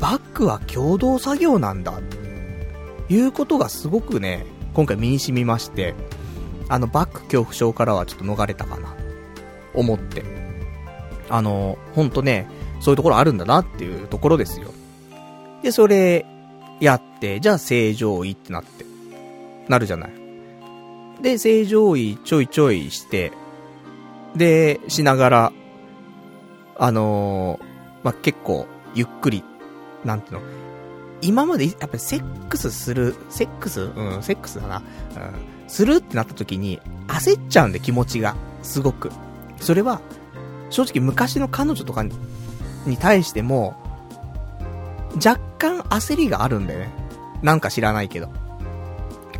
[0.00, 2.00] バックは共同作業なんだ。
[3.08, 5.94] いうことがすごくね、今回身に染みまして、
[6.68, 8.94] あの、バック恐怖症からはちょっと逃れたかな、
[9.74, 10.24] 思って。
[11.28, 12.48] あの、ほんとね、
[12.80, 14.72] そういうところあるんだなっていうところですよ。
[15.62, 16.26] で、それ、
[16.80, 18.84] やって、じゃあ正常位ってなって、
[19.68, 20.21] なるじゃない。
[21.22, 23.32] で、正常位ちょいちょいして、
[24.34, 25.52] で、しながら、
[26.76, 29.44] あのー、まあ、結構、ゆっくり、
[30.04, 30.42] なんていうの、
[31.20, 33.82] 今までやっぱりセックスする、セックス？
[33.82, 34.78] うん、セックスだな。
[34.78, 34.82] うん。
[35.68, 38.34] するってなった時に、焦っちゃうんで気持ちが。
[38.64, 39.12] すごく。
[39.60, 40.00] それは、
[40.70, 42.12] 正直昔の彼女とかに、
[42.86, 43.76] に対しても、
[45.14, 46.90] 若干焦りがあるんだよね。
[47.42, 48.28] なんか知らないけど。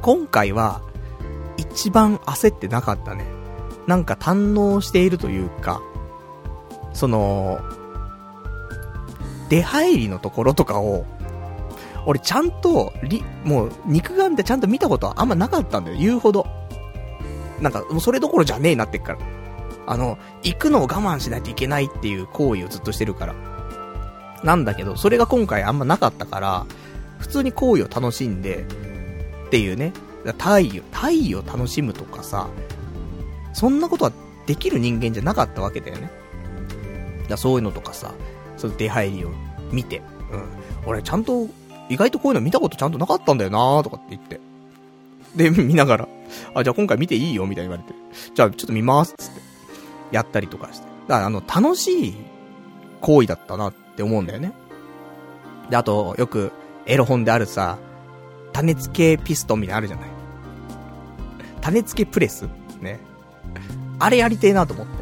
[0.01, 0.81] 今回は、
[1.57, 3.25] 一番焦ってなかったね。
[3.87, 5.81] なんか堪能しているというか、
[6.93, 7.61] その、
[9.49, 11.05] 出入りのところとかを、
[12.07, 16.47] 俺ちゃんと、り、もう、肉眼でちゃんと見たことはあんまなかったんだよ、言うほど。
[17.61, 19.19] なんか、もうそれどころじゃねえなってっから。
[19.87, 23.35] あの、行くのを我慢しないといけないっていう行為をずっとしてるから。
[24.43, 26.67] なんだけど、それが今回あんまなかったから、
[27.19, 28.67] 普通に行為を楽しんで、
[29.47, 29.93] っていうね。
[30.39, 32.49] 大義、大義を楽しむとかさ、
[33.53, 34.13] そんなことは
[34.47, 36.11] できる人間じゃなかったわけだよね。
[37.29, 38.15] だそういうのとかさ、
[38.57, 39.31] その出入りを
[39.73, 40.45] 見て、うん。
[40.87, 41.49] 俺ちゃんと、
[41.89, 44.41] 意外とこういうの見たことちゃんとなかったんだよなーとかって言って。
[45.35, 46.09] で、 見ながら、
[46.55, 47.99] あ、じゃあ今回見ていいよみたいに言われて。
[48.35, 49.41] じゃあちょっと見ますっつって。
[50.13, 50.87] やったりとかして。
[51.09, 52.15] だからあの、楽しい
[53.01, 54.53] 行為だったなって思うんだよね。
[55.71, 56.53] で、あと、よく、
[56.87, 57.79] エロ本であるさ、
[58.53, 60.12] 種付けピストンみたいなのあるじゃない。
[61.63, 62.49] 種付けプレス
[62.83, 63.01] ね。
[63.99, 64.93] あれやりてえなと思って。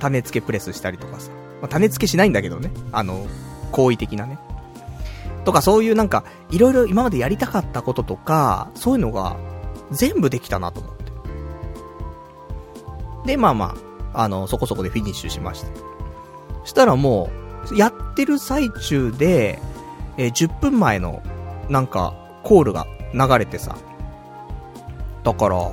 [0.00, 1.30] 種付けプレスしたりとかさ。
[1.60, 2.70] まあ、種付けしないんだけどね。
[2.90, 3.26] あの、
[3.70, 4.38] 好意的なね。
[5.44, 9.36] とかそういうなんか、いろいろ今までやりたかったこととか、そういうのが
[9.90, 11.04] 全部できたなと思って。
[13.26, 13.76] で、まあま
[14.14, 15.68] あ、あの、そこそこでフィニッシュしました。
[16.64, 17.30] したらも
[17.70, 19.58] う、やってる最中で、
[20.16, 21.22] えー、10分前の、
[21.68, 23.76] なんか、コールが流れてさ。
[25.24, 25.72] だから、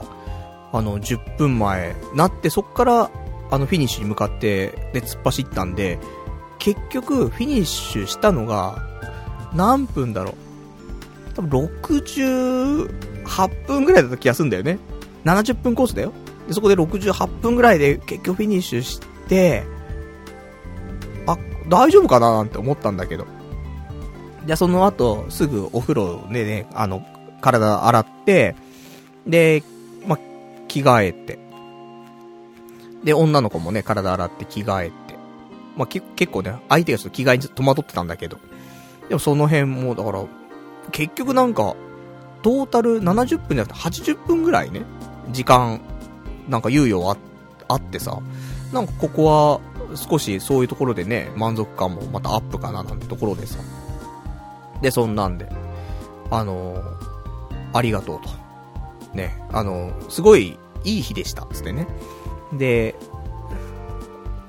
[0.72, 3.12] あの、10分前、なって、そっから、
[3.52, 6.00] あの、フィニッシュに向かって、で、突っ走ったんで、
[6.60, 8.84] 結局、フィニッシュしたのが、
[9.54, 10.34] 何分だろう。
[11.36, 14.80] 多分、68分ぐらいだった気がするんだよね。
[15.26, 16.12] 70分コースだよ。
[16.48, 19.64] で、そこで68分ぐらいで結局フィニッシュして、
[21.26, 23.26] あ、大丈夫かななんて思ったんだけど。
[24.46, 27.04] じゃあその後、すぐお風呂でね、あの、
[27.42, 28.56] 体洗って、
[29.26, 29.64] で、
[30.06, 30.18] ま、
[30.68, 31.40] 着替えて。
[33.04, 34.94] で、女の子もね、体洗って着替えて。
[35.76, 38.38] まあ、結構ね、相手がちょっと着替えに戸惑ってたんだけど。
[39.10, 40.24] でもその辺も、だから、
[40.92, 41.76] 結局なんか、
[42.42, 44.84] トータル70分じゃなくて80分ぐらいね、
[45.32, 45.82] 時間、
[46.48, 47.18] なんか猶予あ
[47.68, 48.20] あってさ、
[48.72, 53.58] なんかここは少しそういうところでね、満足感もまたアップかななんてところでさ。
[54.82, 55.50] で、そんなんで、
[56.30, 56.82] あのー、
[57.74, 58.30] ありがとうと。
[59.16, 61.88] ね、あの、すごいいい日でした、つってね。
[62.54, 62.96] で、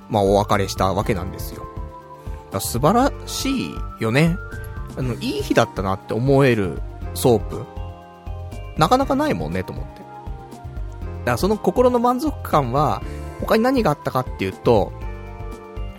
[0.09, 1.67] まあお別れしたわけなんですよ。
[2.61, 4.37] 素晴らしいよね。
[4.97, 6.81] あの、いい日だったなって思える
[7.15, 7.65] ソープ。
[8.77, 9.91] なかなかないもんね、と思って。
[9.91, 10.11] だか
[11.33, 13.03] らその心の満足感は、
[13.41, 14.93] 他に何があったかっていうと、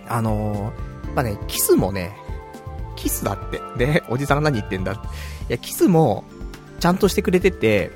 [0.08, 2.16] あのー、まあね、キスもね、
[2.96, 3.60] キスだって。
[3.76, 4.96] で、おじさんが何言ってんだい
[5.48, 6.24] や、キスも、
[6.80, 7.90] ちゃんとしてくれてて、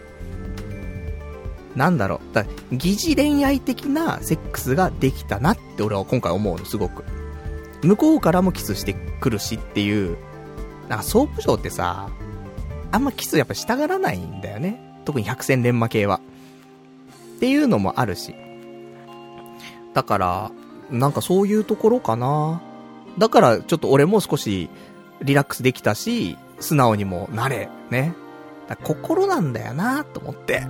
[1.77, 7.05] なんだろう、だ疑似恋愛的なセックスができたなって俺は今回思うの、すごく。
[7.83, 10.17] 向こうからもキスしてくるしっていう、
[10.89, 12.11] なんかソープショーってさ、
[12.91, 15.01] あんまキスやっぱしたがらないんだよね。
[15.05, 16.21] 特に百戦錬磨系は。
[17.37, 18.35] っていうのもあるし。
[19.95, 20.51] だから、
[20.91, 22.61] なんかそういうところかな。
[23.19, 24.71] だからちょっと俺も少し
[25.23, 28.15] リラックスできたし、素直にもなれ、ね。
[28.85, 30.63] 心なんだよなと思って。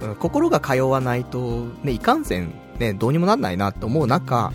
[0.00, 4.52] うん、心が通わないと、ね、いかんせん、ね、どうにもなんないなって思う中、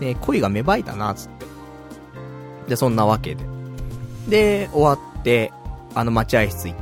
[0.00, 1.46] ね、恋が芽生えたな、つって。
[2.68, 3.44] で、そんなわけで。
[4.28, 5.52] で、終わって、
[5.94, 6.78] あの、待合室行っ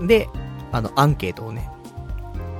[0.00, 0.06] て。
[0.06, 0.28] で、
[0.72, 1.70] あの、アンケートをね、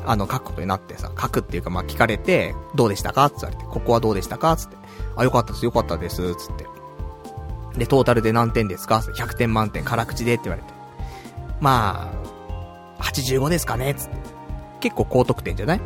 [0.06, 3.28] あの、書くことになってさ、書くっていうか、ま、聞かれて、どうでしたか？
[3.30, 4.56] つって言われて、ここはどうでしたか？
[4.56, 4.76] つって。
[5.16, 6.66] あ、よかったです、よかったです、つって。
[7.78, 10.68] で、トータルで何点ですか ?100 点満点、辛口でって言われて。
[11.60, 12.30] まあ、
[13.00, 14.16] 85ですかねつって。
[14.80, 15.80] 結構高得点じゃない？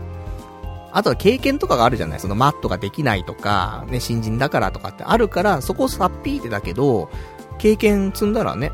[0.93, 2.20] あとは経験とかがあるじゃない？
[2.20, 7.11] そのマットができないとか、ね、新人だからとかってあるから、そこをさっぴいてだけど、
[7.59, 8.70] 経験積んだらね、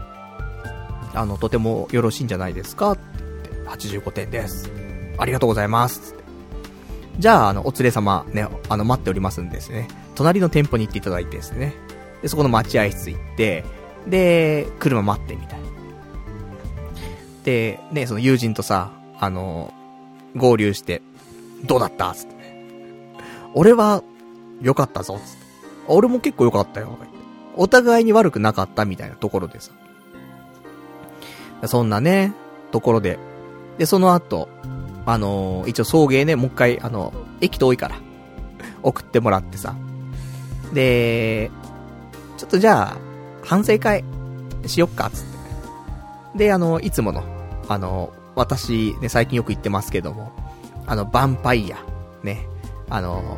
[1.15, 2.93] あの、とてもよろしいんじゃないですか？
[2.93, 4.71] って、85点です。
[5.19, 6.15] ありがとうございます。
[7.19, 9.89] じゃあ、あの、お連れ様ね、あの、待っておりますんですね。
[10.15, 11.75] 隣の店舗に行っていただいてですね。
[12.23, 13.65] で、そこの待合室行って、
[14.07, 15.69] で、車待ってみたいな。
[17.45, 19.73] で、ね、その友人とさ、あの、
[20.37, 21.03] 合流して、
[21.65, 22.15] どうだった？
[22.15, 22.67] つってね。
[23.55, 24.03] 俺は、
[24.62, 25.41] 良かったぞ、つって。
[25.89, 26.97] 俺も結構良かったよ、
[27.57, 28.85] お互いに悪くなかった？
[28.85, 29.73] みたいなところでさ。
[31.67, 32.33] そんなね、
[32.71, 33.19] ところで。
[33.79, 34.49] で、その後、
[35.07, 37.97] あのー、一応送迎ね、もう一回、あの、駅遠いから、
[38.83, 39.75] 送ってもらってさ。
[40.73, 41.51] で、
[42.37, 42.97] ちょっとじゃあ、
[43.43, 44.05] 反省会
[44.67, 45.30] しよっか、つって。
[46.35, 47.23] で、あの、いつもの、
[47.69, 50.32] あの、私、ね、最近よく言ってますけども、
[50.86, 51.78] あの、バンパイア、
[52.23, 52.47] ね、
[52.89, 53.36] あの、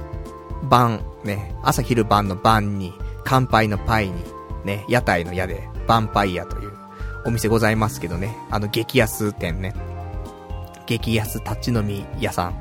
[0.64, 2.92] 晩、ね、朝昼晩の晩に、
[3.24, 4.14] 乾杯のパイに、
[4.64, 6.72] ね、屋台の屋で、バンパイアという
[7.24, 9.74] お店ございますけどね、あの、激安店ね。
[10.86, 12.54] 激安立ち飲み屋さん。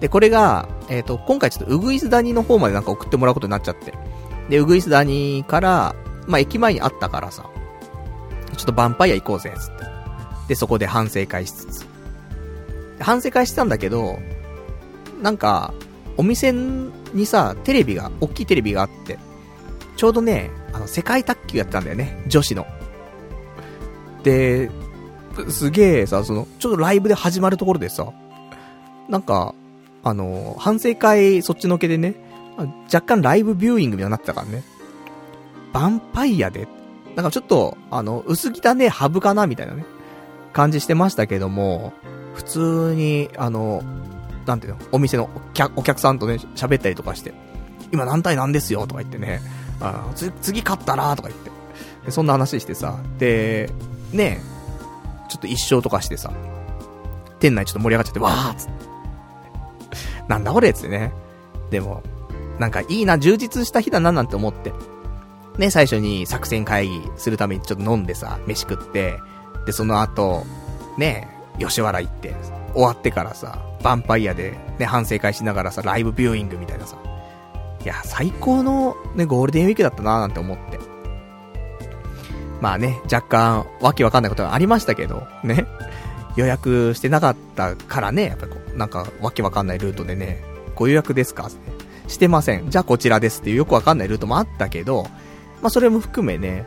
[0.00, 3.94] で、これが、えっ、ー、と、今回ちょっとウグイス谷の方までなんか送ってもらうことになっちゃって。
[4.48, 5.94] で、うぐいす谷から、
[6.26, 7.48] まあ、駅前にあったからさ、
[8.58, 9.84] ちょっとヴァンパイア行こうぜ、つって。
[10.48, 11.86] で、そこで反省会しつつ。
[13.00, 14.18] 反省会してたんだけど、
[15.22, 15.72] なんか、
[16.16, 19.18] お店にさ、テレビが、大きいテレビがあって、
[19.96, 22.66] ちょうどね、あの、世界卓球やってたんだよね、女子の。
[24.24, 24.70] で、
[25.48, 28.12] すげえさ、その、ちょっとライブで始まるところでさ、
[29.08, 29.54] なんか、
[30.02, 32.14] あの、反省会そっちのけでね、
[32.92, 34.64] 若干ライブビューイングみたいになってたからね。
[35.72, 36.66] ヴァンパイアで、
[37.18, 39.84] なんかちょっと、あの、薄汚ねハブかなみたいなね、
[40.52, 41.92] 感じしてましたけども、
[42.34, 43.82] 普通に、あの、
[44.46, 47.34] なんていうの、お店のお客お客さんとね、喋ったりとかして、
[47.90, 49.40] 今何対何ですよとか言ってね、
[49.80, 51.50] あ次勝ったなとか言って
[52.06, 52.12] で。
[52.12, 53.68] そんな話してさ、で、
[54.12, 54.40] ね
[55.28, 56.30] ちょっと一生とかしてさ、
[57.40, 58.72] 店内ちょっと盛り上がっちゃって、わーっつって。
[60.28, 61.12] なんだこれっつってね。
[61.72, 62.04] でも、
[62.60, 64.72] なんかいいな、充実した日だななんて思って。
[65.58, 69.18] ね、最初に作戦会議するためにちょっと飲んでさ、飯食って、
[69.66, 70.46] で、その後、
[70.96, 71.28] ね、
[71.58, 72.34] 吉原行って、
[72.74, 76.96] 終わってからさ、ヴァンパイアで、ね、反省会しながらさ、ライブビューイングみたいなさ。
[77.84, 80.78] いや、最高のね、ゴールデンウィークだったななんて思って。
[82.60, 85.66] まあね、若干、わけわかんないことがありましたけど、ね。
[86.36, 90.42] 予約してなかったからね、やっぱこう、なんか、わけわかんないルートでね、
[90.76, 91.50] ご予約ですか？
[92.06, 92.70] してません。
[92.70, 95.06] じゃあこちらですっていうよくわかんないルートもあったけど、
[95.62, 96.64] まあそれも含めね、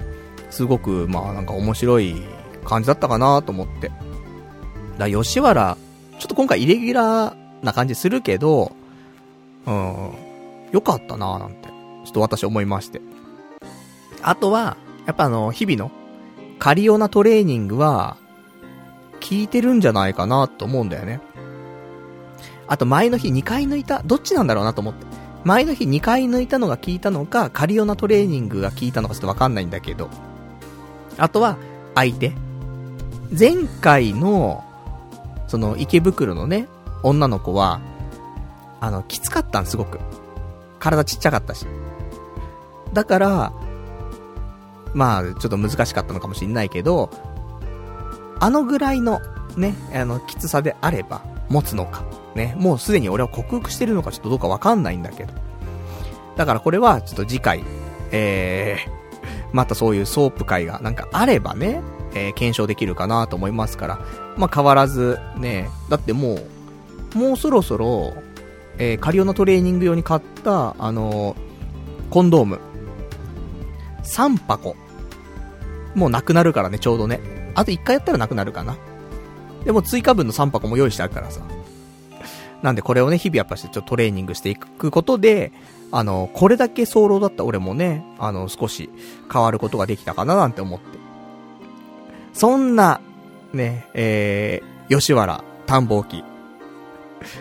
[0.50, 2.16] すごく、まあなんか面白い
[2.66, 3.92] 感じだったかなと思って。
[4.98, 5.78] だ吉原、
[6.20, 8.76] ちょっと今回イレギュラーな感じするけど、
[9.66, 10.12] うん、
[10.72, 13.02] よかったななんて、ちょっと私思いまして。
[14.22, 15.92] あとは、やっぱあの、日々の、
[16.60, 18.18] カリオナトレーニングは、
[19.14, 21.22] 効いてるんじゃないかなと思うんだよね。
[22.68, 25.06] あと前の日2回抜いた、どっちなんだろうなと思って。
[25.44, 30.10] 前の日2回抜いたのが効いたのか、カリオナトレーニングが効いたのかちょっとわかんないんだけど。
[31.18, 31.58] あとは、
[31.96, 32.34] 相手。
[33.38, 34.64] 前回の、
[35.48, 36.68] その池袋のね、
[37.04, 37.82] 女の子は、
[38.80, 40.00] あの、きつかったん、すごく。
[40.80, 41.66] 体ちっちゃかったし。
[42.94, 43.54] だから、
[44.94, 47.10] まあ、ちょっと難しかったのかもしんないけど、
[48.40, 49.22] あのぐらいの、
[49.56, 52.04] ね、あの、きつさであれば、持つのか。
[52.36, 55.34] ね、もうすでに俺は克服してるのかちょっとどうかわかんないんだけど。
[56.38, 57.64] だからこれは、ちょっと次回、
[58.12, 58.90] えー、
[59.52, 61.82] またそういうソープ会がなんかあればね、
[62.14, 64.00] えー、検証できるかなと思いますから、
[64.38, 66.40] まあ変わらず、ね、だっても
[67.16, 68.14] う、もうそろそろ、
[68.78, 71.36] えー、カリオのトレーニング用に買った、あのー、
[72.10, 72.60] コンドーム、
[74.04, 74.76] 3箱、
[75.96, 77.20] もうなくなるからね、ちょうどね。
[77.56, 78.78] あと1回やったらなくなるかな。
[79.66, 81.42] でも追加分の3箱も用意してあるからさ。
[82.62, 85.52] なんでこれをね、日々やっぱしてちょっとトレーニングしていくことで、
[85.92, 88.90] あの、これだけ早漏だった俺もね、あの、少し
[89.32, 90.86] 変わることができたかななんて思って。
[92.34, 93.02] そんな、
[93.54, 96.24] ね、えー、吉原、探訪記。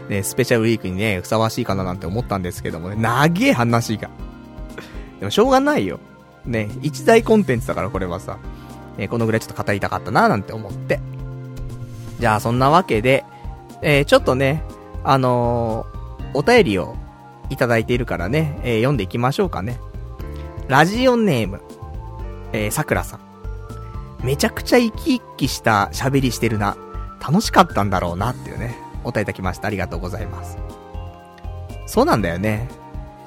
[0.09, 4.11] ね、スペシャルウィークにね、ふさわしいかななんて思ったんですけどもね、長え話が。
[5.21, 6.01] でもしょうがないよ。
[6.45, 8.39] ね、一大コンテンツだからこれはさ、
[8.99, 11.01] え、このぐらいちょっと語りたかったななんて思って。
[12.21, 13.25] じゃあそんなわけで、
[13.83, 14.63] えー、ちょっとね、
[15.05, 16.95] あのー、お便りを
[17.49, 19.81] いただいているからね、えー、読んでいきましょうかね。
[20.69, 21.63] ラジオネーム、
[22.53, 23.21] えー、さくらさん。
[24.23, 26.77] めちゃくちゃ生き生きした喋りしてるな。
[27.21, 29.69] 楽しかったんだろうなっていうね、お便りいただきました。
[29.69, 30.59] ありがとうございます。
[31.87, 32.69] そうなんだよね。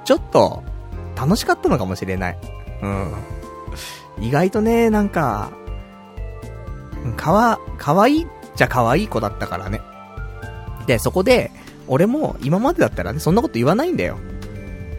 [0.06, 0.64] ちょっと、
[1.16, 2.38] 楽しかったのかもしれない。
[2.82, 3.14] うん。
[4.20, 5.52] 意外とね、なんか、
[7.18, 9.82] かわ、かわいいっちゃかわい子だったからね。
[10.88, 11.52] で、そこで、
[11.88, 14.18] 俺も今までだったらね、そんなこと言わないんだよ。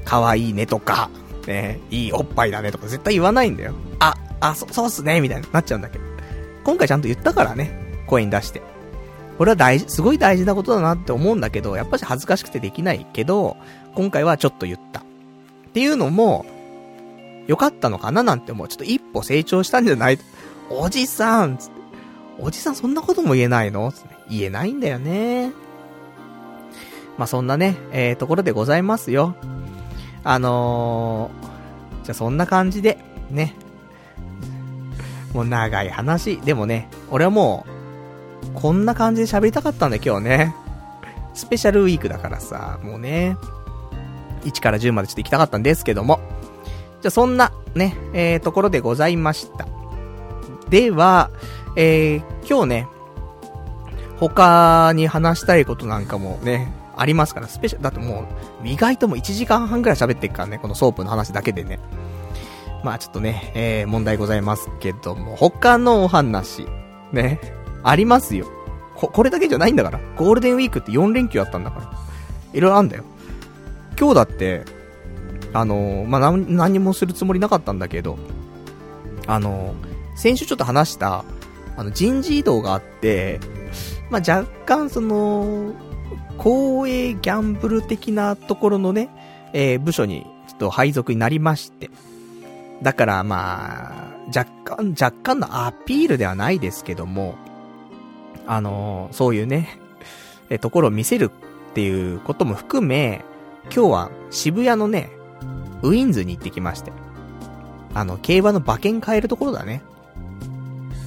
[0.05, 1.11] かわいねとか、
[1.47, 3.75] ね、いいおっぱいだねとか絶対言わないんだよ。
[4.01, 6.05] あ、あ、そ、そうっすね、みたいになっちゃうんだけど。
[6.65, 8.63] 今回ちゃんと言ったからね、声に出して。
[9.39, 13.57] これは大事、すごい大事なことだなって思うんだけど、やっぱし恥ずかしくてできないけど、
[13.95, 15.01] 今回はちょっと言った。
[15.01, 15.05] っ
[15.73, 16.47] ていうのも、
[17.47, 18.69] 良かったのかななんて思う。
[18.69, 20.19] ちょっと一歩成長したんじゃない？
[20.71, 21.71] おじさんつ。
[22.39, 23.93] おじさんそんなことも言えないの？
[24.29, 25.53] 言えないんだよね。
[27.17, 29.37] まあ、そんなね、えー、ところでございますよ。
[30.25, 32.99] あのー、じゃあそんな感じで、
[33.31, 33.55] ね。
[35.33, 36.39] もう長い話。
[36.39, 37.67] でもね、俺はも
[38.57, 40.55] う、こんな感じで喋りたかったんだ今日ね。
[41.35, 43.37] スペシャルウィークだからさ、もうね、
[44.45, 46.21] 1から10までちょっと行きたかったんですけども。
[47.01, 49.67] じゃあそんな、ね、えー、ところでございました。
[50.71, 51.31] では、
[51.77, 52.89] えー、今日ね、
[54.19, 58.27] 他に話したいことなんかもね、ありますから、スペシャル、だっても
[58.63, 61.81] う、意外とも1時間半くらい喋ってっからね、このソープの話だけでね。
[62.85, 66.67] まあちょっとね、えー、問題ございますけども、他のお話、
[67.13, 67.41] ね、
[67.83, 68.47] ありますよ。
[68.95, 70.01] こ、これだけじゃないんだから。
[70.17, 71.93] ゴールデンウィークって4連休あったんだから。
[72.53, 73.05] いろいろあんだよ。
[73.99, 74.65] 今日だって、
[75.53, 78.19] あのー、まあ、何、何もするつもりなかったんだけど、
[79.27, 81.25] あのー、先週ちょっと話した、
[81.77, 83.41] あの、人事異動があって、
[84.11, 85.73] まあ、若干その、
[86.39, 89.09] 公営ギャンブル的なところのね、
[89.53, 91.91] えー、部署にちょっと配属になりまして。
[92.83, 97.37] だからまあ、若干、若干のアピールではないですけども、
[98.47, 99.79] あのー、そういうね、
[100.51, 101.31] え、ところを見せる
[101.71, 103.25] っていうことも含め、
[103.65, 105.11] 今日は渋谷のね、
[105.83, 106.93] ウィンズに行ってきまして。
[107.95, 109.83] あの、競馬の馬券買えるところだね。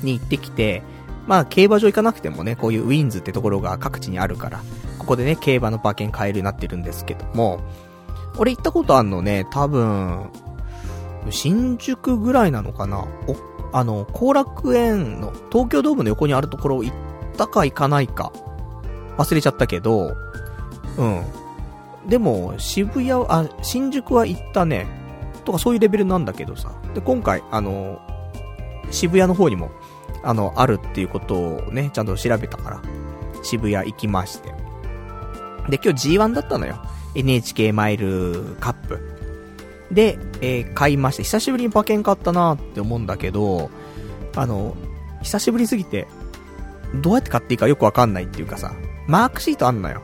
[0.04, 0.84] に行ってきて、
[1.26, 4.62] まあ、競馬場行かなくてもね、こういうウィンズってところが各地にあるから、
[4.98, 7.60] ここでね、競馬の馬券買えるようになってるんですけども、
[8.38, 10.30] 俺行ったことあんのね、多分、
[11.30, 13.00] 新宿ぐらいなのかな？
[13.28, 13.36] お、
[13.74, 16.96] あの、後楽園の、東京ドームの横にあるところ行っ
[17.36, 18.32] たか行かないか、
[19.18, 20.16] 忘れちゃったけど、
[20.98, 21.24] うん。
[22.08, 24.88] でも、渋谷、あ、新宿は行ったね。
[25.44, 26.72] とかそういうレベルなんだけどさ。
[26.94, 28.00] で、今回、あの、
[28.92, 29.72] 渋谷の方にも、
[30.24, 32.82] あの、あるっていうことをね、ちゃんと調べたから、
[33.44, 34.50] 渋谷行きまして。
[35.70, 36.82] で、今日 G1 だったのよ。
[37.16, 39.00] NHK マイルカップ。
[39.92, 43.70] で、えー、買いまして、久しぶりに馬券買ったなって思うんだけど、
[44.36, 44.76] あの、
[45.24, 46.08] 久しぶりすぎて、
[46.96, 48.74] どうやって買っていいかよくわかんないっていうかさ、
[49.08, 50.02] マークシートあんのよ。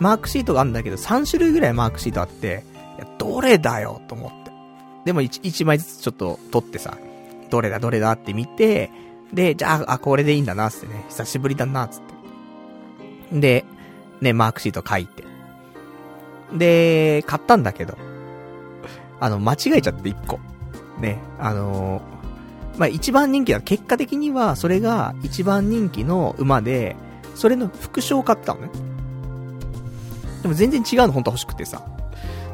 [0.00, 2.64] マークシートがあんだけど、3種類ぐらいマークシートあって、
[2.96, 4.52] いや、どれだよと思って。
[5.04, 6.96] でも 1, 1枚ずつちょっと取ってさ、
[7.50, 8.90] どれだどれだって見て、
[9.32, 11.04] で、じゃあ、あ、これでいいんだな、つってね。
[11.08, 12.02] 久しぶりだな、つっ
[13.30, 13.40] て。
[13.40, 13.64] で、
[14.20, 15.24] ね、マークシート書いて。
[16.52, 17.96] で、買ったんだけど、
[19.20, 20.40] あの、間違えちゃって1個。
[21.00, 23.60] ね、あのー、まあ、一番人気だ。
[23.60, 26.96] 結果的には、それが一番人気の馬で、
[27.34, 28.70] それの副賞を買ったのね。
[30.42, 31.82] でも全然違うの本当欲しくてさ。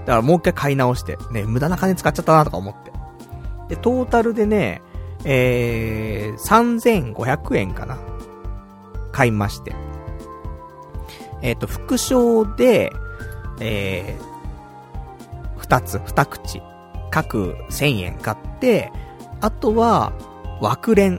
[0.07, 2.93] だからもう一回買い直して、ね、無駄な金使っちゃったなとか思って。
[3.75, 4.83] で、トータルでね、
[5.25, 7.99] えー、3500円かな。
[9.13, 9.75] 買いまして。
[11.43, 12.93] えっ、ー、と、副賞で、
[13.61, 16.63] えー、二つ、二口、
[17.11, 18.93] 各1000円買って、
[19.41, 20.13] あとは、
[20.61, 21.19] 枠連。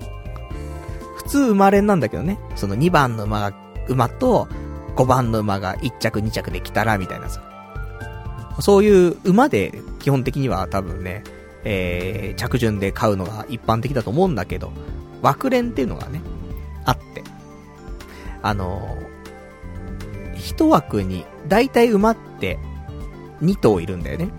[1.17, 2.39] 普通馬連なんだけどね。
[2.55, 3.57] その2番の馬が、
[3.87, 4.47] 馬と、
[4.95, 7.41] 5番の馬が1着2着で来たら、みたいなさ。
[8.61, 11.23] そういう馬で基本的には多分ね、
[11.65, 14.71] えー、着順で買うのが一般的だと思うんだけど、
[15.21, 16.21] 枠連っていうのがね、
[16.85, 17.23] あって。
[18.41, 22.59] あのー、一枠に、だいたい馬って
[23.41, 24.29] 2頭いるんだよね。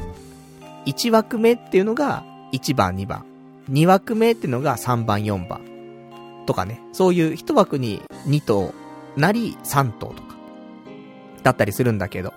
[0.86, 3.24] 1枠目っていうのが1番2番。
[3.70, 5.60] 2枠目っていうのが3番4番。
[6.46, 6.80] とかね。
[6.92, 8.72] そういう一枠に2頭
[9.16, 10.36] なり3頭とか。
[11.42, 12.32] だったりするんだけど。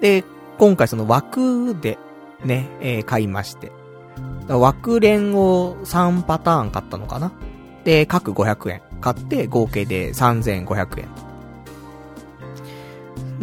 [0.00, 0.24] で、
[0.58, 1.98] 今回その枠で
[2.44, 3.72] ね、えー、買いまして。
[4.48, 7.32] 枠連を3パターン買ったのかな？
[7.84, 11.08] で、各500円買って合計で3500円。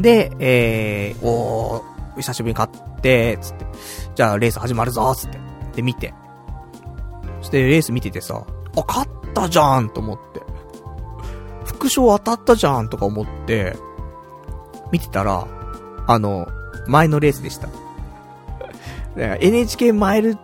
[0.02, 2.70] で、えー、おー、久しぶりに買っ
[3.02, 3.66] て、つって。
[4.16, 5.40] じゃあレース始まるぞ、つって。
[5.76, 6.14] で、見て。
[7.40, 8.46] そしてレース見ててさ、
[8.76, 10.42] あ、勝ったじゃんと思って。
[11.66, 13.76] 副賞当たったじゃんとか思って、
[14.92, 15.48] 見てたら、
[16.08, 16.48] あの、
[16.88, 17.70] 前のレースでした。
[19.16, 20.38] NHK マイル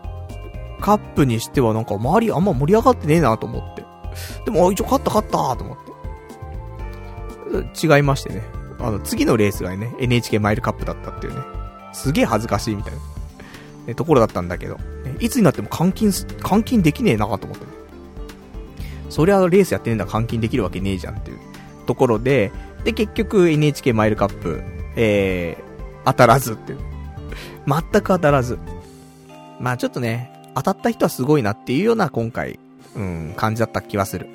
[0.82, 3.86] カップにしてはなんか周りあんま盛り上がってねえなと思って。
[4.46, 5.78] でも、一応勝った勝ったと思っ
[7.72, 7.88] て。
[7.88, 8.44] 違いましてね。
[8.80, 11.42] あの、次のレースがね、NHK マイルカップだったっていうね。
[11.94, 13.00] すげえ恥ずかしいみたいな、
[13.88, 14.78] ね、ところだったんだけど、
[15.20, 17.72] いつになっても換金、換金できねえなと思って、ね。
[19.10, 21.40] そりゃレースやってねえんだ換金できるわけねえじゃんっていう
[21.86, 22.52] ところで、
[22.84, 24.62] で、結局 NHK マイルカップ、
[24.96, 26.95] えー、当たらずっていう。
[27.68, 28.60] 全く当たらず。
[29.60, 32.60] まあちょっとね、当たった人はすごいなっていうような今回、
[32.96, 34.28] うん、感じだった気はする。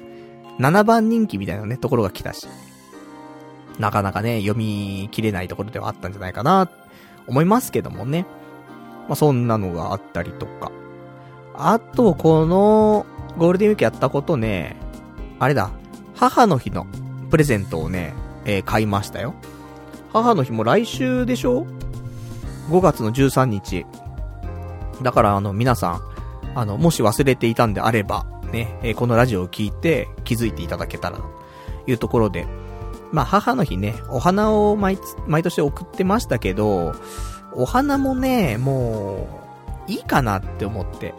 [0.59, 2.47] 7番人気みたいなね、ところが来たし。
[3.79, 6.69] なかなかね、読み切れないところではあったんじゃないかな、
[7.27, 8.27] 思いますけどもね。
[9.09, 10.71] まあそんなのがあったりとか。
[11.55, 13.07] あと、この、
[13.39, 14.77] ゴールデンウィークやったことね、
[15.39, 15.71] あれだ、
[16.15, 16.87] 母の日の
[17.31, 18.13] プレゼントをね、
[18.45, 19.35] えー、買いましたよ。
[20.13, 21.67] 母の日も来週でしょ？
[22.71, 23.87] ?5 月の13日。
[25.03, 26.01] だからあの皆さん、
[26.55, 31.25] あの、もし忘れていたんであれば、ね、えー、このラジオを聞いて気づいていただけたらと
[31.87, 32.47] いうところで、
[33.13, 36.95] まあ母の日ね、お花を毎毎年送ってましたけど、
[37.55, 39.29] お花もね、も
[39.89, 41.15] う、いいかなって思って。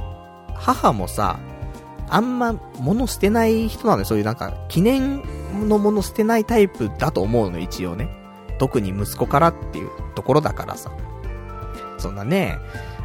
[0.56, 1.40] 母もさ、
[2.10, 4.06] あんま物捨てない人なのよ。
[4.06, 5.24] そういうなんか、記念
[5.68, 8.10] のもの捨てないタイプだと思うの、一応ね。
[8.60, 10.92] 特に息子からっていうところだからさ。
[12.02, 12.60] そんなね、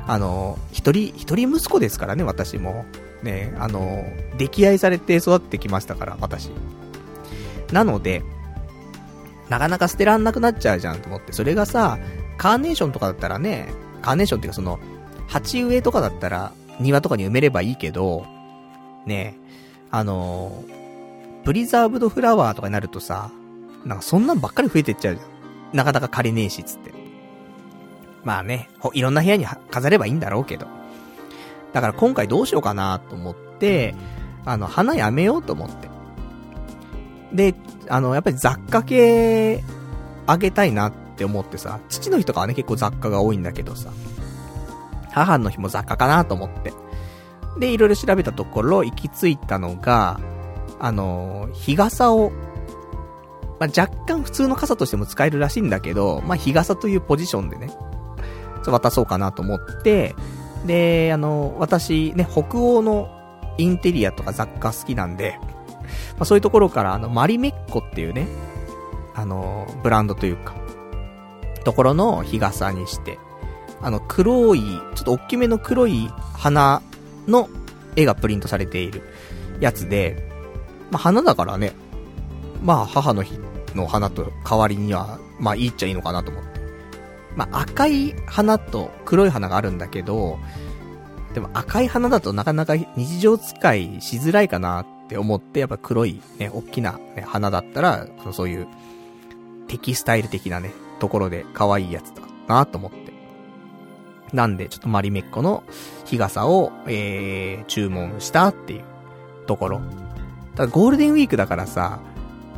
[0.06, 2.84] あの、一人、一人息子ですからね、私も。
[3.22, 4.04] ね、あの、
[4.38, 6.50] 溺愛されて育ってきましたから、私。
[7.72, 8.22] なので、
[9.48, 11.32] なかなか捨てらんなくなっちゃうじゃんと思って。
[11.32, 11.98] それがさ、
[12.36, 13.68] カーネーションとかだったらね、
[14.02, 14.78] カーネーションっていうかその、
[15.26, 18.26] 鉢植えとかだったら、庭とかに埋めればいいけど、
[19.06, 19.38] ね、
[19.90, 20.64] あの
[21.44, 23.30] プリザーブドフラワーとかになるとさ、
[23.84, 25.76] なんかそんなんばっかり増えてっちゃうじゃん。
[25.76, 26.92] なかなか借りねえし、つって。
[28.26, 30.66] まあね、いろんな部屋に飾ればいいんだろうけど。
[31.72, 33.94] だから今回どうしようかなと思って、
[34.44, 35.88] あの、花やめようと思って。
[37.32, 37.54] で、
[37.88, 39.62] あの、やっぱり雑貨系、
[40.26, 43.90] あげたいなって思ってさ、父の日とかはね、結構雑貨が多いんだけどさ、
[45.12, 46.72] 母の日も雑貨かなと思って。
[47.60, 50.18] で、いろいろ調べたところ、行き着いたのが、
[50.80, 52.32] あの、日傘を、
[53.60, 57.70] まあ、若干普通の傘としても使えるらしいんだけど、まあ、日傘というポジションでね、
[58.70, 60.14] 渡そうかなと思って、
[60.66, 63.08] で、あの、私ね、北欧の
[63.58, 65.38] インテリアとか雑貨好きなんで、
[66.16, 68.26] まあ、そういうところから、あの、マリメッコっていうね、
[69.14, 70.54] あの、ブランドというか、
[71.64, 73.18] ところの日傘にして、
[73.80, 76.82] あの、黒い、ちょっと大きめの黒い花
[77.26, 77.48] の
[77.94, 79.02] 絵がプリントされている
[79.60, 80.30] やつで、
[80.90, 81.72] まあ、花だからね、
[82.62, 83.38] まあ、母の日
[83.74, 86.55] の花と代わりには、まあ、いいっちゃいいのかなと思って。
[87.36, 90.38] まあ、赤い花と黒い花があるんだけど、
[91.34, 98.66] でも赤い花だとなかなか日常使いしづらいかなって思って、やっぱ黒いね、大きな、ね、花だったら、そういう、
[99.68, 103.12] テキスタイル的なね、ところで可愛いやつだなと思って。
[104.32, 105.62] なんで、ちょっとマリメッコの
[106.04, 108.84] 日傘を、えー、注文したっていう
[109.46, 109.80] ところ。
[110.54, 112.00] ただゴールデンウィークだからさ、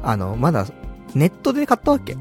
[0.02, 0.66] あの、まだ
[1.14, 2.16] ネットで買ったわけ。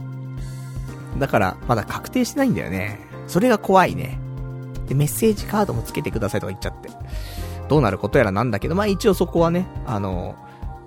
[1.17, 2.99] だから、まだ確定してないんだよね。
[3.27, 4.19] それが怖いね。
[4.87, 6.89] で、メッセージカードもつけてくださいとか言っちゃって。
[7.67, 10.35] どうなることやらなんだけど、まあ一応そこはね、あの、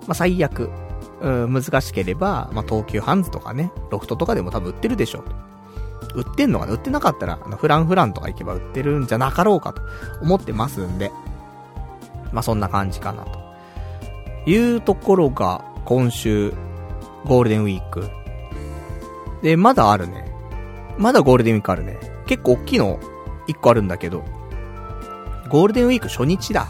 [0.07, 0.71] まあ最悪、
[1.21, 5.19] うん、難しければ、まあ東急ハンズとかね、ロフトとかでも多分売ってるでしょ
[6.15, 6.21] う。
[6.21, 6.73] 売ってんのかな？
[6.73, 9.81] 売ってなかったら、あの、フランフランとか行けば売ってるんじゃなかろうかと
[10.21, 11.11] 思ってますんで。
[12.31, 13.39] まあそんな感じかなと。
[14.47, 16.53] いうところが、今週、
[17.25, 18.09] ゴールデンウィーク。
[19.41, 20.31] で、まだあるね。
[20.97, 21.97] まだゴールデンウィークあるね。
[22.27, 22.99] 結構大きいの、
[23.47, 24.23] 1個あるんだけど、
[25.49, 26.67] ゴールデンウィーク初日だ。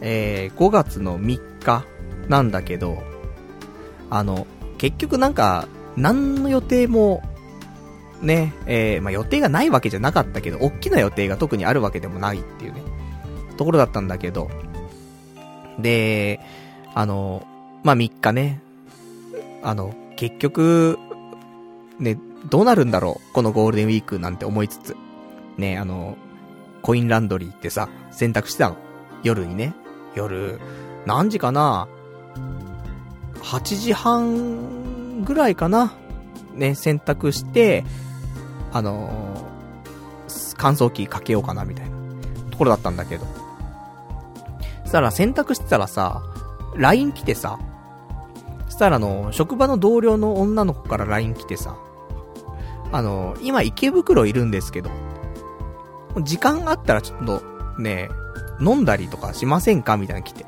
[0.00, 1.84] えー、5月の3日
[2.28, 3.02] なんだけど、
[4.10, 4.46] あの、
[4.78, 7.22] 結局なんか、何の予定も、
[8.20, 12.82] ね、えー、まあ、予定がないわけじゃなかったけど、大きな予定が特にあるわけでもないっていうね、
[13.56, 14.50] ところだったんだけど、
[15.78, 16.40] で、
[16.94, 17.46] あの、
[17.82, 18.60] まあ、3日ね、
[19.62, 20.98] あの、結局、
[21.98, 22.18] ね、
[22.50, 24.96] どうなるんだろうこのゴールデンウィークなんて思いつつ。
[25.56, 26.16] ね、あの、
[26.82, 28.76] コインランドリーってさ、洗濯してたの。
[29.22, 29.74] 夜にね。
[30.14, 30.60] 夜、
[31.06, 31.88] 何時かな
[33.40, 35.94] ?8 時半ぐらいかな
[36.54, 37.84] ね、洗濯して、
[38.72, 41.96] あのー、乾燥機かけようかなみたいな
[42.50, 43.26] ところだったんだけど。
[44.82, 46.22] そしたら洗濯してたらさ、
[46.76, 47.58] LINE 来てさ、
[48.66, 51.76] そしたらあの、職場の同僚の女の子から LINE 来てさ、
[52.92, 54.90] あの、今池袋いるんですけど、
[56.22, 57.42] 時間があったらちょっと、
[57.78, 58.08] ね、
[58.60, 60.46] 飲んだりとかしませんかみたいな来て。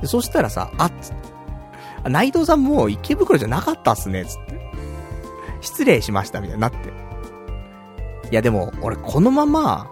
[0.00, 2.08] でそしたらさ、あっつって。
[2.10, 4.60] 内藤さんもう池袋じゃなかったっすね、つって。
[5.60, 6.76] 失礼しました、みたいになって。
[8.30, 9.90] いやでも、俺このまま、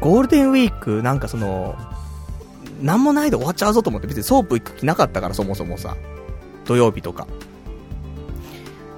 [0.00, 1.76] ゴールデンウィーク、なんかその、
[2.80, 5.96] なんもないで終わっちゃうぞと思って、別にソープ行く気なかったから、そもそもさ。
[6.64, 7.26] 土曜日とか。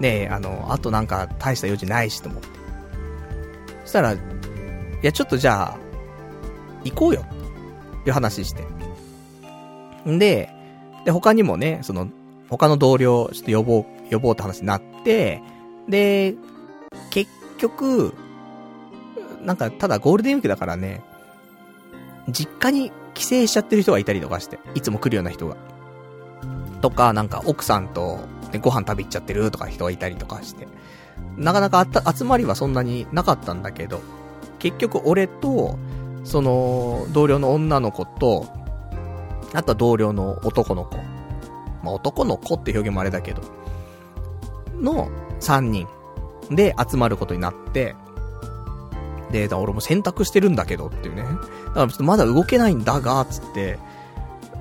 [0.00, 2.48] ねえ、あの、あとなんか大した用事ないしと思って。
[3.84, 4.18] そしたら、い
[5.02, 5.78] や、ちょっとじゃあ、
[6.84, 7.24] 行こうよ。
[8.00, 8.64] っていう話して。
[10.08, 10.50] んで、
[11.04, 12.08] で、他にもね、その、
[12.48, 15.42] 他の同僚、ちょっと呼ぼう、呼ぼうって話になって、
[15.88, 16.34] で、
[17.10, 18.14] 結局、
[19.42, 21.02] なんか、ただゴールデンウィークだからね、
[22.28, 25.56] 実家に帰省しちゃってる人がいたりとかして、いつも来るような人が。
[26.80, 28.20] とか、なんか奥さんと、
[28.54, 30.66] ね、ご飯食べ行っちゃってるとか人がいたりとかして。
[31.36, 31.86] なかなか
[32.16, 34.00] 集まりはそんなになかったんだけど、
[34.58, 35.78] 結局俺と、
[36.24, 38.46] その、同僚の女の子と、
[39.52, 40.96] あとは同僚の男の子
[41.84, 43.42] まあ、男の子って表現もあれだけど、
[44.80, 45.08] の
[45.40, 45.86] 3人
[46.50, 47.94] で集まることになって、
[49.30, 51.22] で、だ俺も選択してるんだけどっていうね。
[51.22, 51.40] だか
[51.80, 53.78] らちょっとまだ動けないんだが、つって、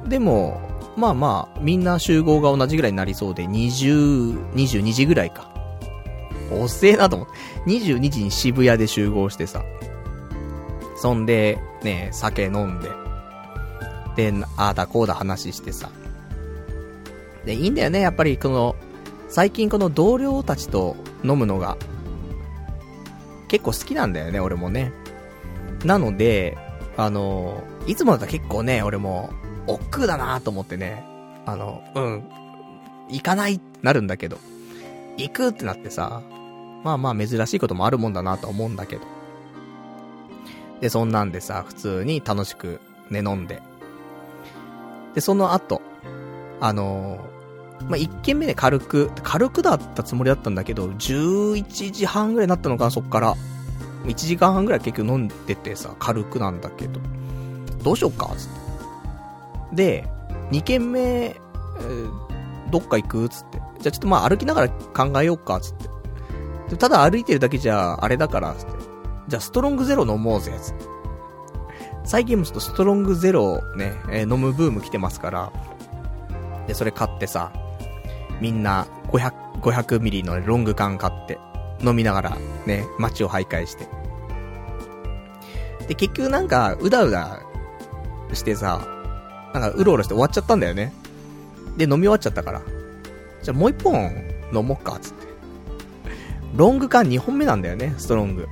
[0.05, 0.59] でも、
[0.95, 5.51] まあまあ、みんな集合が同じぐらいになりそうで、20、22時ぐらいか。
[6.51, 7.33] 遅えなと思って。
[7.71, 9.63] 22時に渋谷で集合してさ。
[10.95, 12.89] そんで、ね、酒飲んで。
[14.15, 15.89] で、ああだこうだ話してさ。
[17.45, 18.75] で、いいんだよね、やっぱりこの、
[19.29, 21.77] 最近この同僚たちと飲むのが、
[23.47, 24.91] 結構好きなんだよね、俺もね。
[25.83, 26.57] なので、
[26.95, 29.31] あの、いつもだったら結構ね、俺も、
[29.67, 31.03] 億劫だなと思ってね、
[31.45, 32.23] あの、うん、
[33.09, 34.37] 行かないってなるんだけど、
[35.17, 36.21] 行くってなってさ、
[36.83, 39.03] まあまあ珍しいこともあるもんだなと思うんだけど。
[40.81, 43.61] で、そんなんでさ、普通に楽しくね、飲んで。
[45.13, 45.81] で、その後、
[46.59, 53.35] あのー、まあ、一軒目で軽く、軽くだったつもりだったんだけど、11時半ぐらいになったのかな、そっから。
[54.05, 56.99] 1時間半ぐらい結局飲んでてさ、軽くなんだけど。
[57.83, 58.62] どうしよっか、つって。
[59.73, 60.07] で、
[60.51, 63.57] 2軒目、えー、どっか行くつって。
[63.79, 65.75] じゃあちょっとまあ歩きながら考えようか、つっ
[66.69, 66.77] て。
[66.77, 68.71] ただ歩いてるだけじゃ、あれだから、つって。
[69.27, 70.85] じゃあストロングゼロ飲もうぜ、つって。
[72.05, 75.51] 最近もちょっとストロングゼロね、えー、飲むブーム来てますから。
[76.67, 77.51] で、それ買ってさ、
[78.41, 81.39] みんな500、500ミリのロング缶買って、
[81.81, 83.87] 飲みながらね、街を徘徊して。
[85.87, 87.41] で、結局なんか、うだうだ
[88.33, 88.87] してさ、
[89.53, 90.93] なんか、うろうろして終わっちゃったんだよね。
[91.77, 92.61] で、飲み終わっちゃったから。
[93.41, 94.11] じゃあもう一本
[94.53, 95.27] 飲もっか、つって。
[96.55, 98.47] ロング缶2本目なんだよね、ストロング。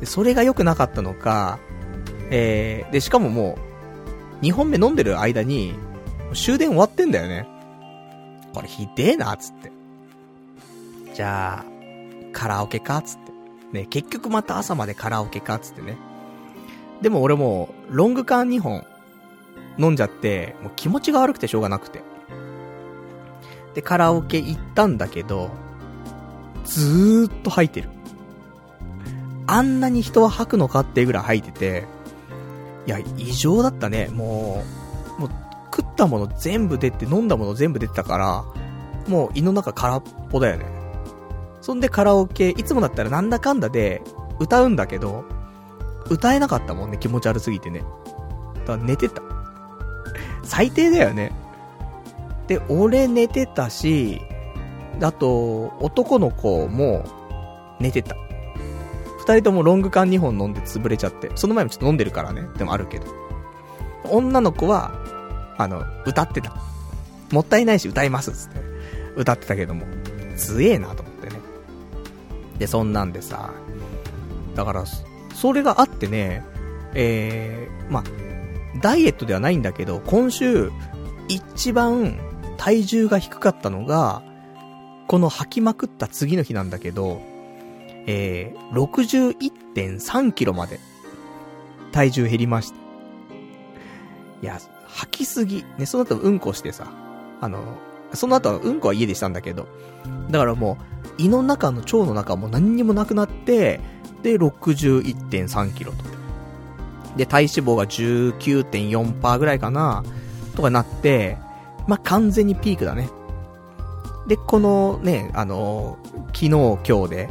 [0.00, 1.58] で、それが良くなかったのか、
[2.30, 3.58] えー、で、しかもも
[4.42, 5.74] う、2本目飲んでる間に、
[6.32, 7.46] 終電終わってんだよね。
[8.54, 9.72] これひでえな、つって。
[11.14, 11.64] じゃあ、
[12.32, 13.30] カラオケか、つって。
[13.78, 15.96] ね、結局また朝までカラオケか、つってね。
[17.02, 18.84] でも俺も、ロング缶2本、
[19.80, 22.02] 飲んじゃって、もう気持ちが悪くてしょうがなくて。
[23.74, 25.50] で、カラオケ行ったんだけど、
[26.64, 27.88] ずーっと吐いてる。
[29.46, 31.86] あんなに人は吐くのかってぐらい吐いてて、
[32.86, 34.08] いや、異常だったね。
[34.12, 34.62] も
[35.18, 35.30] う、もう、
[35.74, 38.44] 食ったもの全部出て、飲んだもの全部出てたから、
[39.08, 40.66] もう胃の中空っぽだよね。
[41.60, 44.02] そんでカラオケ、いつもだったらなんだかんだで
[44.38, 45.24] 歌うんだけど、
[46.08, 47.84] 歌えなかったもんね、気持ち悪すぎてね。
[48.54, 49.22] だから寝てた。
[50.50, 51.30] 最低だよね。
[52.48, 54.20] で、俺寝てたし、
[55.00, 57.04] あと、男の子も
[57.78, 58.16] 寝てた。
[59.20, 61.30] 二人ともロング缶2本飲んで潰れちゃって。
[61.36, 62.48] その前もちょっと飲んでるからね。
[62.58, 63.06] でもあるけど。
[64.10, 64.90] 女の子は、
[65.56, 66.52] あの、歌ってた。
[67.30, 68.60] もったいないし歌いますっつって。
[69.14, 69.86] 歌ってたけども。
[70.36, 71.40] 強えなと思ってね。
[72.58, 73.52] で、そんなんでさ。
[74.56, 74.84] だから、
[75.32, 76.44] それがあってね、
[76.94, 78.04] えー、まあ、
[78.80, 80.70] ダイエットではないんだけど、今週、
[81.28, 82.18] 一番
[82.56, 84.22] 体重が低かったのが、
[85.06, 87.20] この吐きまくった次の日なんだけど、
[88.06, 89.40] えー、
[89.74, 90.78] 61.3キロまで
[91.92, 92.76] 体重減りました。
[94.42, 95.64] いや、吐きすぎ。
[95.78, 96.86] ね、その後うんこしてさ、
[97.40, 97.78] あの、
[98.12, 99.66] その後はうんこは家でしたんだけど、
[100.30, 100.78] だからも
[101.18, 103.80] う、胃の中の腸の中も何にもなくなって、
[104.22, 106.19] で、61.3キロと。
[107.16, 110.04] で、体脂肪が19.4%ぐらいかな、
[110.54, 111.38] とかなって、
[111.86, 113.08] まあ、完全にピークだね。
[114.26, 117.28] で、このね、あの、昨日今日で、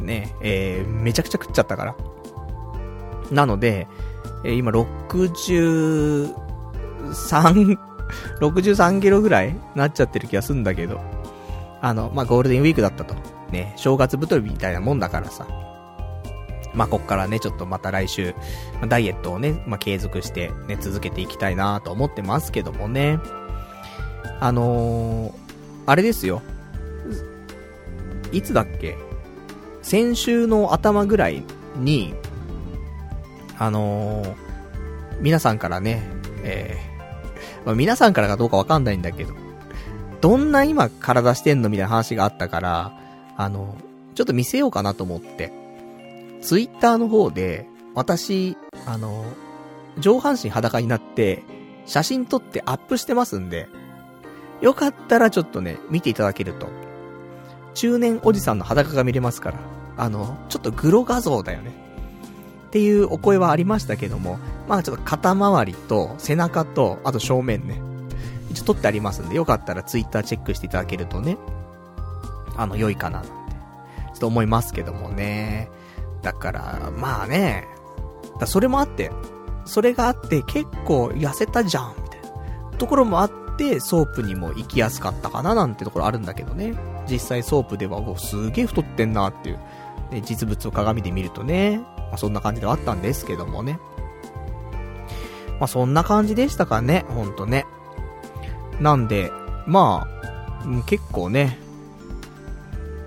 [0.00, 1.94] ね、えー、めちゃくちゃ食っちゃったから。
[3.30, 3.86] なので、
[4.44, 6.34] えー、今63、
[8.40, 11.00] 63キロぐらいなっちゃってる気がするんだけど。
[11.82, 13.14] あの、まあ、ゴールデンウィークだったと。
[13.52, 15.46] ね、正月太りみたいなもんだからさ。
[16.74, 18.34] まあ、こっからね、ちょっとまた来週、
[18.88, 23.18] ダイエットをね、まあ、継続してね、続けていきたいなと思ってますけどもね。
[24.38, 25.32] あのー、
[25.86, 26.42] あれですよ。
[28.32, 28.96] いつだっけ？
[29.82, 31.42] 先週の頭ぐらい
[31.76, 32.14] に、
[33.58, 34.34] あのー、
[35.20, 36.02] 皆さんからね、
[36.44, 39.34] えー、まあ、皆さんからかどうかわかんないんだけど、
[40.20, 42.92] どんな今体してんのみたいな話があったから、
[43.36, 43.76] あの、
[44.14, 45.52] ちょっと見せようかなと思って、
[46.40, 48.56] ツイッターの方で、私、
[48.86, 49.24] あの、
[49.98, 51.42] 上半身裸になって、
[51.86, 53.68] 写真撮ってアップしてますんで、
[54.60, 56.68] よかったらちょっとね、見ていただけると、
[57.74, 59.58] 中年おじさんの裸が見れますから、
[59.96, 61.72] あの、ちょっとグロ画像だよね。
[62.68, 64.38] っていうお声はありましたけども、
[64.68, 67.82] まあちょっと肩周りと背中と、あと正面ね。
[68.50, 71.36] 一応撮ってありますんで、よかったらツイッターチェックしていただけるとね、
[72.56, 75.70] あの、良いかな、なんて、ちょっと思いますけどもね。
[76.22, 77.66] だから、まあね、
[78.38, 79.10] だそれもあって、
[79.64, 82.78] それがあって結構痩せたじゃん、みたいな。
[82.78, 86.74] ところもあって、ソープにも行きやすかったかななんてところあるんだけどね。
[87.08, 89.58] 実際ソープでは、もうすげえ太ってんなっていう、
[90.10, 93.78] ね、実物を鏡で見るとね、まあ、そんな感じではあったんですけどもね。
[95.60, 97.66] まあそんな感じでしたかね、ほんとね。
[98.80, 99.30] なんで、
[99.66, 101.58] まあ、結構ね、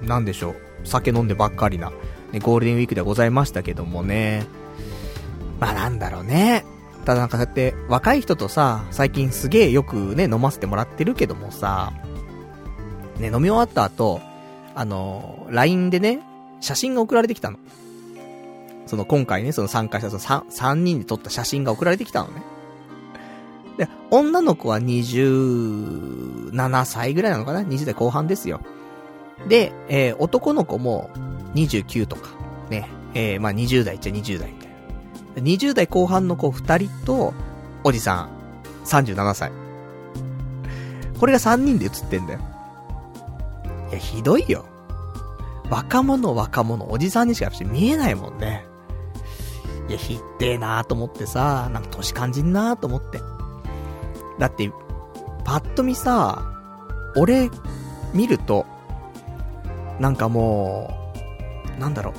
[0.04, 1.92] なんでしょう、酒飲んでばっかりな、
[2.34, 4.46] ね、ゴールデンウィークではございましたけどもね。
[5.60, 6.66] まあなんだろうね。
[7.06, 11.94] ただなんかそうやって若い人とさ、最近すげえよくね、飲ませてもらってるけどもさ、
[13.20, 14.20] ね、飲み終わった後、
[14.76, 16.22] あの、LINE でね、
[16.60, 17.58] 写真が送られてきたの。
[18.88, 22.44] その今回ね、その参加したその 3, 人で撮った写真が送られてきたのね。
[23.78, 28.62] で、女の子は27歳ぐらいなのかな ?20 代後半ですよ。
[29.48, 31.10] で、えー、男の子も
[31.56, 32.30] 29とか、
[32.70, 34.70] ね、えー、まあ20代っちゃ20代みたい
[35.36, 35.42] な。
[35.42, 37.34] 20代後半の子2人と、
[37.84, 38.30] おじさん、
[38.86, 39.52] 37歳。
[41.20, 42.40] これが3人で写ってんだよ。
[43.90, 44.66] いや、ひどいよ。
[45.70, 48.66] 若者若者、おじさんにしか見えないもんね。
[49.90, 53.20] いや、ひってえなーと思ってさ、なんか年感じんなーと思って。
[54.40, 54.72] だって、
[55.44, 56.44] パッと見さ、
[57.16, 57.50] 俺、
[58.14, 58.66] 見ると、
[60.00, 61.03] なんかもう、
[61.80, 62.14] なんだろ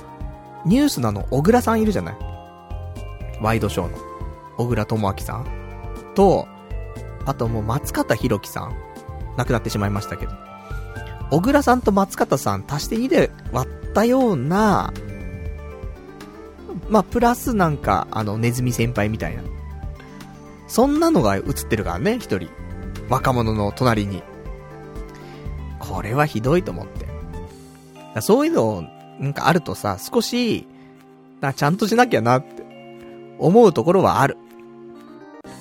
[0.64, 2.16] う、ニュースなの、小倉さんいるじゃない
[3.40, 3.98] ワイドショーの。
[4.56, 5.47] 小倉智明さん
[6.14, 6.47] と、
[7.26, 8.76] あともう松方弘樹さん。
[9.36, 10.32] 亡くなってしまいましたけど。
[11.31, 14.93] 小倉さんと松方さん足して2で割ったような、
[16.89, 19.43] まあ、プラスなんか、あの、ネズミ先輩みたいな。
[20.68, 22.48] そんなのが映ってるからね、一人。
[23.09, 24.22] 若者の隣に。
[25.78, 28.20] これはひどいと思って。
[28.20, 28.85] そういうのを、
[29.19, 30.66] なんかあるとさ、少し、
[31.41, 32.65] な、ちゃんとしなきゃなって、
[33.39, 34.36] 思うところはある。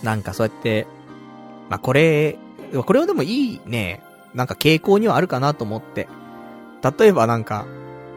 [0.03, 0.87] なんかそうやって、
[1.69, 2.37] まあ、これ、
[2.85, 4.01] これはでもいいね、
[4.33, 6.07] なんか傾向にはあるかなと思って。
[6.99, 7.65] 例えばなんか、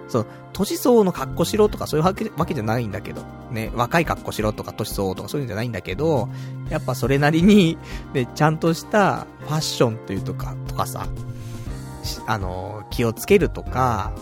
[0.09, 6.29] そう、年相の格好しろとかそういうわけわけじゃないんだけど、ね、若い格好しろとか年相とかそういうんじゃないんだけど、
[6.71, 7.79] やっぱそれなりに、
[8.15, 11.07] ね、ちゃんとしたファッションというとか、とかさ、
[12.27, 14.13] あの、気をつけるとか、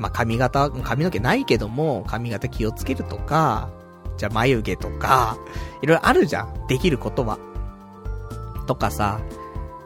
[0.00, 3.68] まあ、髪型、髪の毛ないけども、髪型気をつけるとか、
[4.16, 5.36] じゃあ眉毛とか、
[5.82, 6.66] いろいろあるじゃん。
[6.68, 7.38] できることは。
[8.66, 9.20] とかさ、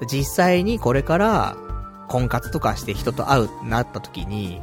[0.06, 1.56] 実際にこれから、
[2.08, 4.62] 婚活とかして人と会うってなった時に、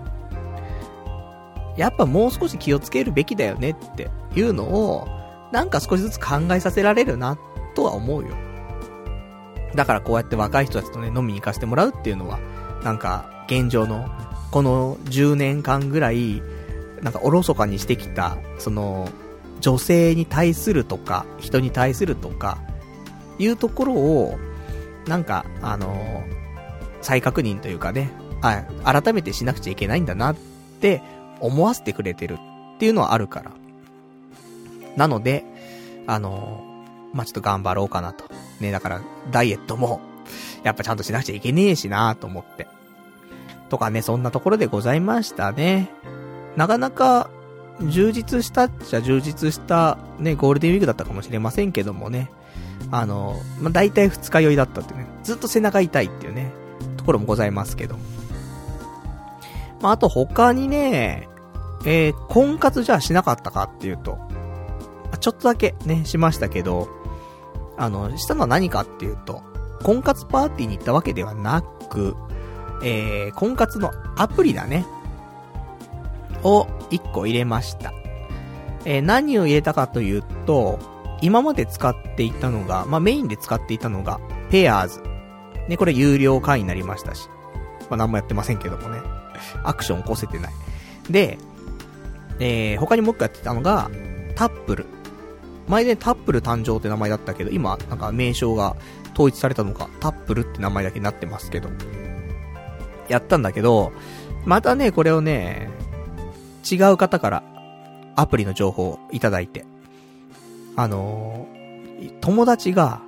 [1.76, 5.06] やっぱもう少し気をつけるべきだよねっていうのを、
[5.52, 7.38] なんか少しずつ考えさせられるな、
[7.76, 8.30] とは思うよ。
[9.76, 12.40] だからこうやって若い人たちとね、飲みに行かせてもらうっていうのは、
[12.86, 14.10] なんか、現状の、
[14.52, 16.42] この10年間ぐらい、
[17.02, 19.10] なんかおろそかにしてきた、その、
[19.62, 22.58] 女性に対するとか、人に対するとか、
[23.40, 24.38] いうところを、
[25.08, 26.24] なんか、あの
[27.02, 28.12] 再確認というかね、
[28.42, 30.36] あ、改めてしなくちゃいけないんだなっ
[30.82, 31.02] て
[31.40, 32.38] 思わせてくれてる
[32.76, 33.52] っていうのはあるから。
[34.98, 35.46] なので、
[36.08, 36.64] あの
[37.14, 38.26] まあ、ちょっと頑張ろうかなと。
[38.60, 39.02] ね、だから、
[39.32, 40.02] ダイエットも、
[40.64, 42.68] やっぱちゃんとしなくちゃいけねえしなと思って。
[43.72, 45.90] とかね、そんなところでございましたね。
[46.58, 47.30] なかなか、
[47.80, 52.30] 充実したっちゃ充実した、ね、ゴールデンウィークだったかもしれませんけどもね。
[52.92, 55.08] あの、まあ、大体二日酔いだったってね。
[55.24, 56.52] ずっと背中痛いっていうね、
[56.98, 57.96] ところもございますけど。
[59.82, 61.30] まあ、あと他にね、
[61.86, 64.20] えー、婚活じゃあしなかったかっていうと、
[65.22, 66.90] ちょっとだけね、しましたけど、
[67.78, 69.42] あの、したのは何かっていうと、
[69.82, 72.18] 婚活パーティーに行ったわけではなく、
[72.84, 74.86] えー、婚活のアプリだね。
[76.44, 77.94] を1個入れました。
[78.86, 80.80] えー、何を入れたかというと、
[81.22, 85.04] 今まで使っていたのが、まあ、メインで使っていたのが、ペアーズ。
[85.68, 87.30] ね、これ有料会員になりましたし。
[87.90, 89.00] まあ、何もやってませんけどもね。
[89.64, 90.54] アクション起こせてない。
[91.10, 91.38] で、
[92.40, 93.90] えー、他にもう一個やってたのが、
[94.36, 94.86] タップル。
[95.68, 98.76] 前でタップル誕生って名前だったけど、今、なんか名称が
[99.14, 101.70] 統一されたのか、タップルって名前だけになってますけど。
[103.12, 103.92] やったんだけど、
[104.46, 105.70] またね、これをね、
[106.70, 107.44] 違う方から
[108.16, 109.66] アプリの情報をいただいて、
[110.76, 113.02] あのー、友達が、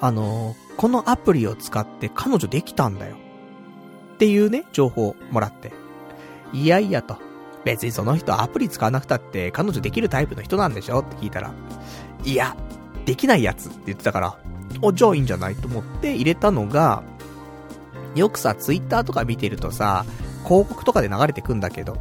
[0.00, 3.16] あのー、このアプリを使って彼女できたんだよ。
[4.14, 5.72] っていうね、情報をもらって。
[6.52, 7.18] いやいやと。
[7.64, 11.00] 別にその人アプリ使わなくたって彼女できるタイプの人なんでしょ？
[11.00, 11.52] って聞いたら、
[12.24, 12.56] いや、
[13.04, 14.36] できないやつって言ってたから、
[14.84, 15.54] あ、じゃあいいんじゃない？
[15.56, 17.02] と思って入れたのが、
[18.14, 20.04] よくさ、ツイッターとか見てるとさ、
[20.44, 21.98] 広告とかで流れてくんだけど、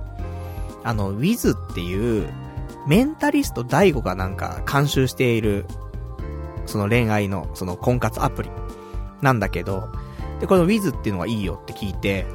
[0.83, 2.31] あの、Wiz っていう、
[2.87, 5.65] メンタリスト DAIGO がなんか監修している、
[6.65, 8.49] その恋愛の、その婚活アプリ
[9.21, 9.89] なんだけど、
[10.39, 12.25] で、この Wiz っていうのがいいよって聞いて、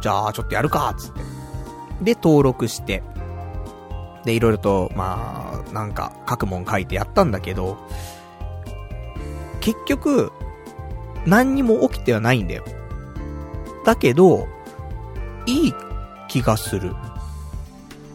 [0.00, 1.20] じゃあちょっとやるか、つって。
[2.02, 3.02] で、登録して、
[4.24, 7.78] で、いろいろと、まあ、なんか、書くもん書いてやったんだけど、
[9.60, 10.32] 結局、
[11.26, 12.64] 何にも起きてはないんだよ。
[13.84, 14.46] だけど、
[15.46, 15.74] いい
[16.28, 16.94] 気がする。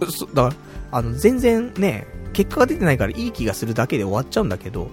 [0.10, 0.56] そ、だから、
[0.92, 4.90] あの、全然ね、結果が出てないからいい気がするだけで終わっちゃうんだけど、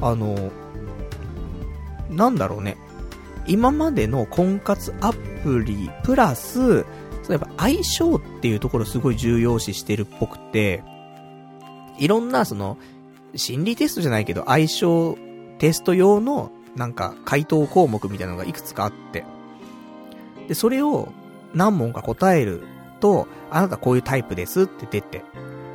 [0.00, 0.50] あの、
[2.10, 2.76] なんだろうね。
[3.46, 6.86] 今までの婚活アプリ、プラス、
[7.28, 10.82] やっぱ相性っていうところすごい重要視してるっぽくて、
[11.98, 12.78] いろんなその、
[13.36, 15.18] 心理テストじゃないけど、相性
[15.58, 19.24] テスト用の、なんか、回答項目みたいなのがいくつかあって、
[20.48, 21.12] で、それを
[21.54, 22.62] 何問か答える
[23.00, 25.24] と、あなたこういうタイプですって出て、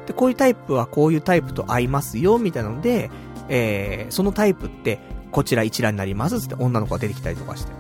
[0.06, 3.10] で、こういうタイプはこういうタイプと合いますよ、みたいなので、
[3.48, 5.00] えー、そのタイプって、
[5.32, 7.72] こちら一覧になりますって女の子が出てきたりとかして。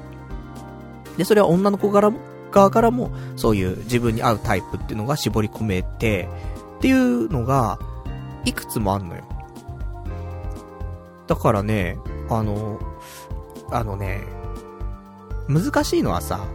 [1.18, 2.20] で、それは女の子からも、
[2.52, 6.30] 側からも、そういう自分に合うタイプっていうのが絞り込めて、
[6.78, 7.80] っていうのが、
[8.46, 9.24] いくつもあんのよ。
[11.28, 11.98] だからね、
[12.30, 12.80] あの、
[13.72, 14.24] あのね、
[15.48, 16.46] 難しいのはさ、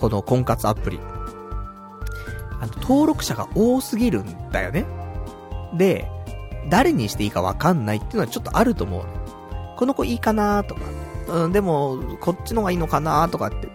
[0.00, 0.98] この婚活アプリ。
[2.58, 4.86] あの、登録者が多すぎるんだよね。
[5.76, 6.10] で、
[6.70, 9.04] 誰にしていいかわかんないっていうのはちょっとあると思う。
[9.76, 10.80] この子いいかなとか、
[11.28, 13.68] うん、でも、こっちの方がいいのかなとかって。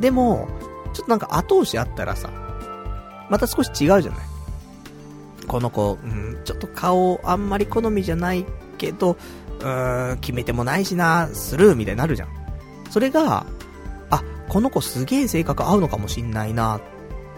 [0.00, 0.48] でも、
[0.92, 2.30] ちょっとなんか後押しあったらさ、
[3.28, 4.20] また少し違うじゃない。
[5.48, 8.46] この子、うん、ちょっと顔あんまり好みじゃない
[8.78, 9.16] けど、
[9.60, 12.28] うーん、決めてもないしな、スルーみたいになるじゃん。
[12.90, 13.44] それが、
[14.48, 16.80] この子すげえ性格合うのかもしんないな、っ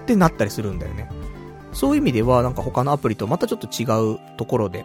[0.06, 1.08] てなったりするんだよね。
[1.72, 3.84] そういう意味では、なんか他のアプリとまたちょっと違
[4.14, 4.84] うところで、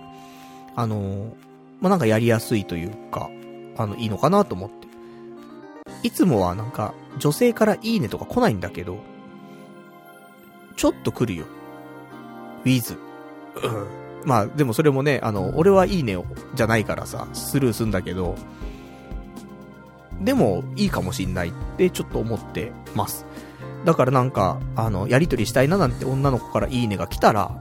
[0.76, 1.34] あの、
[1.80, 3.30] まあ、なんかやりやすいというか、
[3.77, 4.88] あの、いいのかなと思って。
[6.03, 8.99] いつもはなんか、女性からいいねとか来ないんだけど、
[10.76, 11.45] ちょっと来るよ。
[12.64, 12.98] ウィズ。
[13.61, 14.02] うん。
[14.26, 16.26] まあ、でもそれもね、あの、俺はいいねを、
[16.56, 18.35] じゃないからさ、スルーすんだけど、
[20.23, 23.26] でも、いいかもしんないってちょっと思ってます。
[23.85, 27.60] だからなんか、あの、やりとりしたいななんて女の子からいいねが来たら、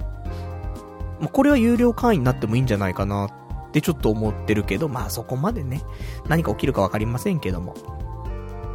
[1.20, 5.82] ま、これは有料会員になってもいいんじゃないかなってちょっと思ってるけど、まあそこまでね、
[6.28, 7.74] 何か起きるかわかりませんけども。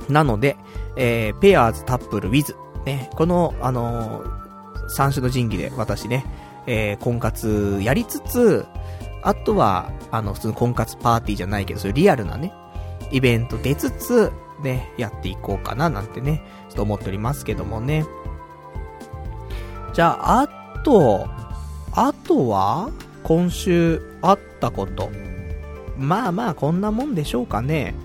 [0.09, 0.57] なので、
[0.97, 2.55] えー、ペアーズ、タップル、ウィズ。
[2.85, 6.25] ね、この、あのー、三種の神器で私ね、
[6.67, 8.65] えー、婚活やりつつ、
[9.23, 12.53] あとは、あの、普通の婚活パーティーじゃないけど、そういうリアルなね、
[13.15, 18.05] イベント出つつ、ね、やっていこうかななんてね、ちょっと思っておりますけどもね。
[19.93, 21.25] じゃあ、あと、
[21.93, 22.89] あとは、
[23.23, 25.09] 今週あったこと。
[25.97, 27.95] まあまあ、こんなもんでしょうかね。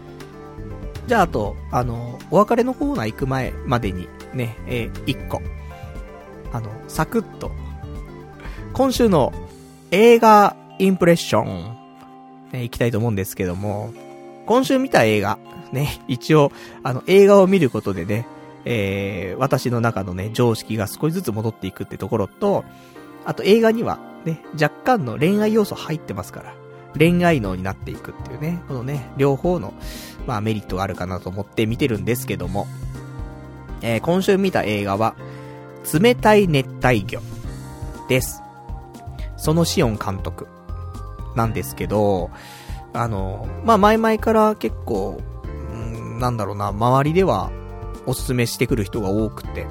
[1.09, 5.43] じゃあ、あと、あの、お別れのコーナー行く前までに、ね、えー、1個。
[6.53, 7.51] あの、サクッと。
[8.75, 9.33] 今週の
[9.91, 11.77] 映画インプレッション、
[12.53, 13.93] ね、行きたいと思うんですけども、
[14.51, 15.39] 今週見た映画、
[15.71, 16.51] ね、一応、
[16.83, 18.27] あの、映画を見ることでね、
[18.65, 22.65] えー、私の中のね、常識が少しずつ戻っていくってところと、
[23.25, 26.55] あと映画には、ね、若干の恋愛要素入ってますから、
[26.99, 29.73] 恋愛脳になっていくっていうね、このね、両方の、
[30.27, 32.67] まあメリットがあるかなと思って見てるんですけども、
[33.83, 35.15] えー、今週見た映画は、
[35.95, 37.21] 冷たい熱帯魚
[38.09, 38.43] です。
[39.37, 40.49] そのシオン監督
[41.37, 42.31] なんですけど、
[42.93, 45.21] あの、まあ前々から結構、
[45.75, 47.51] んなんだろうな、周りでは
[48.07, 49.67] おすすめしてくる人が多くて、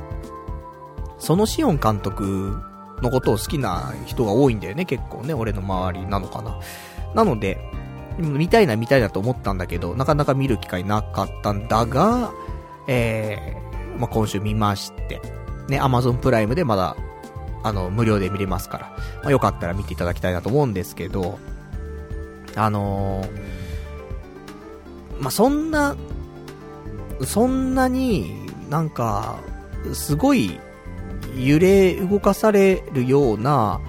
[1.18, 2.58] そのシオン監督
[3.02, 6.60] のことを好きな人が多いんだよね、結構ね、俺の周りなのかな。
[7.14, 7.58] なので、
[8.18, 12.32] 見たいな見たいなと思ったんだけど、なかなか見る機会なかったんだが、
[12.88, 15.22] えー、まあ、今週見まして、
[15.70, 16.96] ね、Amazon プライムでまだ、
[17.64, 21.40] あの、無料で見れますから、まあ、よかったら見ていただきたいなと思うんですけど、
[22.60, 25.96] あのー、まあ、そんな、
[27.26, 29.40] そんなになんか、
[29.94, 30.60] すごい
[31.38, 33.80] 揺れ動かされるような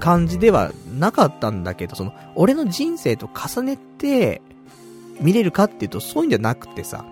[0.00, 4.42] 感じではなかったんだけど、その、俺の人生と重ねて
[5.20, 7.04] 見れるかっていうと、そういうんじゃなくてさ、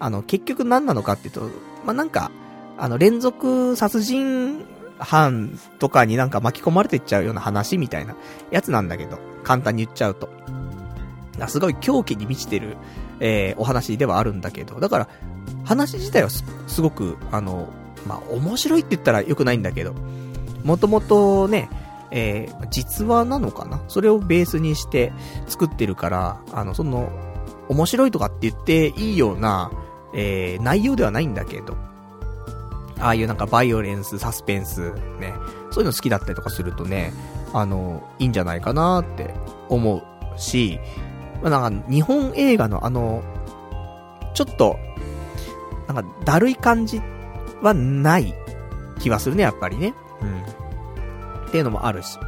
[0.00, 1.42] あの、結局何なのかっていうと、
[1.84, 2.30] まあ、なんか、
[2.76, 4.64] あの、連続殺人
[4.98, 8.14] 犯とかになんか巻き込まれてっちゃうような話みたいな
[8.50, 10.28] やつなんだけど、簡単に言っちゃうと。
[11.48, 12.76] すごい狂気に満ちてる、
[13.18, 15.08] えー、お話ではあるんだけど、だから、
[15.64, 16.44] 話自体はす、
[16.80, 17.68] ごく、あの、
[18.06, 19.94] まあ、面白いって言ったら良くないんだけど、
[20.62, 21.68] もともとね、
[22.12, 23.82] えー、実話なのかな？
[23.88, 25.12] それをベースにして
[25.48, 27.10] 作ってるから、あの、その、
[27.68, 29.72] 面白いとかって言っていいような、
[30.14, 31.76] えー、内容ではないんだけど、
[33.00, 35.34] ああいうなんかバイオレンス、サスペンス、ね、
[35.70, 37.12] そういうの好きだったりとかするとね、
[37.52, 39.34] あの、いいんじゃないかなって
[39.68, 40.78] 思うし、
[41.42, 43.22] まあ、なんか日本映画のあの、
[44.34, 44.76] ちょっと、
[45.88, 47.00] なんかだるい感じ
[47.62, 48.34] はない
[48.98, 49.94] 気はするね、やっぱりね。
[50.22, 51.48] うん。
[51.48, 52.18] っていうのもあるし。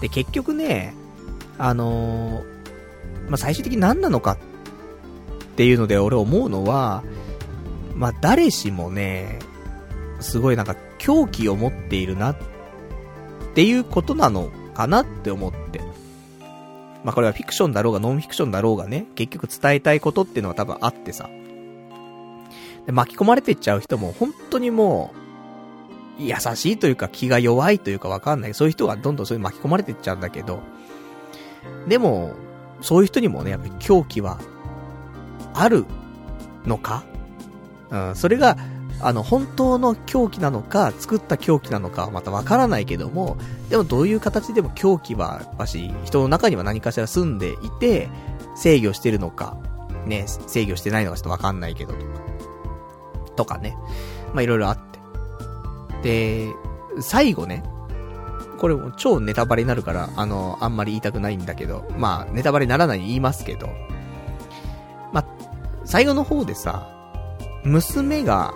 [0.00, 0.94] で、結局ね、
[1.58, 2.44] あのー、
[3.28, 4.36] まあ、最終的に何なのかっ
[5.56, 7.02] ていうので俺思うのは、
[7.94, 9.40] まあ、誰しもね、
[10.20, 12.36] すごいなんか狂気を持っているなっ
[13.54, 15.80] ていうことなのかなって思って。
[17.04, 21.30] まあ、これはフィクションだろうがノンフィクションだろうがね、結局伝えたいことっていうのは多分あってさ。
[22.86, 25.12] で巻き込まれてっちゃう人も本当にも
[26.18, 28.54] う、優しいというか気が弱いというかわかんない。
[28.54, 30.60] そういう人がどんどんそういう巻き込まれてっちゃうんだけど、
[31.86, 32.32] でも、
[32.80, 34.40] そういう人にもね、やっぱり狂気は、
[35.54, 35.84] ある
[36.66, 37.04] のか？
[37.90, 38.56] うん、それが、
[39.00, 43.36] あの、本当の狂気なのか、作った狂気なのかはまたわからないけども、
[43.68, 48.08] でもどういう形でも狂気は、やっぱし、人の中には何かしら住んでいて、
[48.56, 49.56] 制御してるのか、
[50.06, 52.04] ね、制御してないのかちょっとわかんないけど、とか。
[53.36, 53.76] とかね。
[54.34, 54.78] まあ、いろいろあっ
[56.02, 56.48] て。
[56.48, 56.52] で、
[57.00, 57.62] 最後ね、
[58.58, 63.68] これも超ネタバレになるから、あの、あんまり言いたくないんだけど、まあ、ネタバレにならないに言いますけど、
[65.12, 65.24] ま、
[65.84, 66.88] 最後の方でさ、
[67.64, 68.52] 娘が、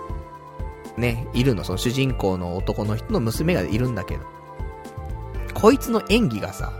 [0.97, 4.21] ね、いるの、その主人公の男の人の娘がいるんだけど、
[5.53, 6.71] こいつの演技がさ、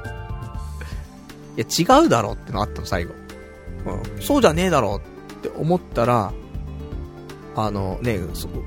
[1.55, 3.13] いや違うだろってのあったの、最後。
[3.85, 5.01] うん、そうじゃねえだろ
[5.37, 6.33] って思ったら、
[7.55, 8.19] あのね、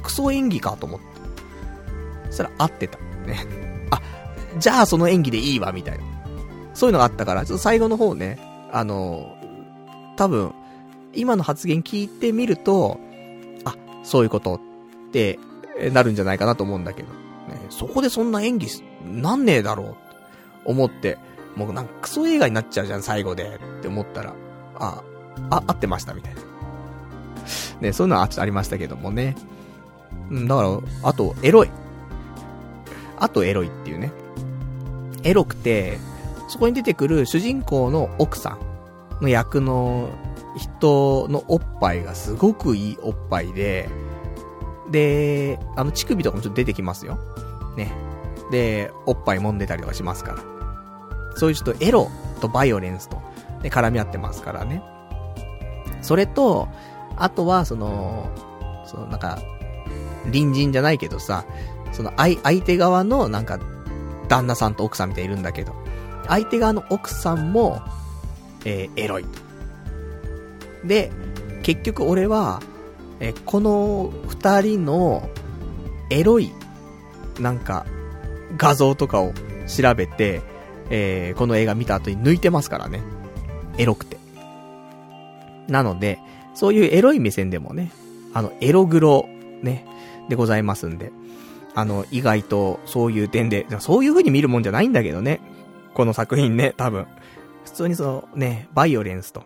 [0.03, 1.07] クソ演技かと思って。
[2.27, 2.99] そしたら合ってた。
[3.27, 3.47] ね。
[3.91, 4.01] あ、
[4.59, 6.05] じゃあその演技でいいわ、みたいな。
[6.75, 8.39] そういうのがあったから、ちょっと最後の方ね、
[8.73, 9.37] あの、
[10.17, 10.53] 多分、
[11.15, 13.01] 今の発言聞いてみると、
[13.65, 13.75] あ
[14.05, 14.61] そういうこと
[15.17, 15.39] て
[15.91, 17.09] なるんじゃないかなと思うんだけど。
[17.09, 18.69] ね、そこでそんな演技
[19.05, 19.97] なんねえだろうって
[20.65, 21.17] 思って、
[21.55, 24.35] もうなんかクソ映画になっちゃうじゃん、最後でって思ったら、
[24.75, 25.03] あ、
[25.51, 26.41] あ、合ってましたみたいな。
[27.81, 29.37] ね、そういうのはありましたけどもね。
[30.31, 31.71] うん、だから、あと、エロい。
[33.19, 34.13] あとエロいっていうね。
[35.23, 35.99] エロくて、
[36.49, 38.59] そこに出てくる主人公の奥さ
[39.21, 40.11] んの役の
[40.57, 43.89] 人のおっぱいがすごくいいおっぱいで、
[44.91, 47.19] で、あの、乳首とかもちょっと出てきますよ。
[47.77, 47.93] ね。
[48.51, 50.39] で、おっぱい揉んでたりとかしますから。
[51.37, 52.11] そういうちょっとエロ
[52.41, 53.17] とバイオレンスと、
[53.63, 54.83] ね、絡み合ってますからね。
[56.03, 56.69] それと、
[57.17, 58.31] あとは、その、
[58.87, 59.39] そのなんか、
[60.25, 61.45] 隣人じゃないけどさ、
[61.93, 63.59] その相、相手側のなんか、
[64.29, 65.75] 旦那さんと奥さんみたいにいるんだけど、
[66.27, 67.81] 相手側の奥さんも、
[68.65, 69.29] えー、エロいと。
[70.87, 71.11] で、
[71.63, 72.61] 結局俺は、
[73.21, 75.29] え、この二人の
[76.11, 76.53] エロい、
[77.41, 77.87] なんか、
[78.57, 79.33] 画像とかを
[79.67, 80.43] 調べて、
[80.91, 83.03] えー、この映画見た後に抜いてますからね。
[83.79, 84.17] エロくて。
[85.69, 86.19] なので、
[86.55, 87.91] そういうエロい目線でもね、
[88.33, 89.29] あの、エログロ、
[89.63, 89.85] ね、
[90.29, 91.11] でございますんで、
[91.75, 95.41] あの、意外とそういう点で、そういう風に見るもんじゃないんだけどね。
[95.95, 97.07] この作品ね、多分。
[97.65, 99.43] 普通にそのね、バイオレンスと、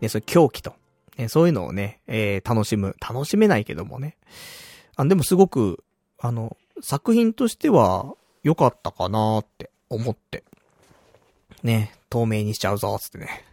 [0.00, 0.74] ね、その狂気と、
[1.16, 2.96] えそういうのをね、えー、楽しむ。
[3.00, 4.16] 楽しめないけどもね。
[4.96, 5.84] あ、でもすごく、
[6.18, 10.44] あの、作品としては良かったかなって思って。
[11.62, 13.44] ね、透明にしちゃうぞ、つってね。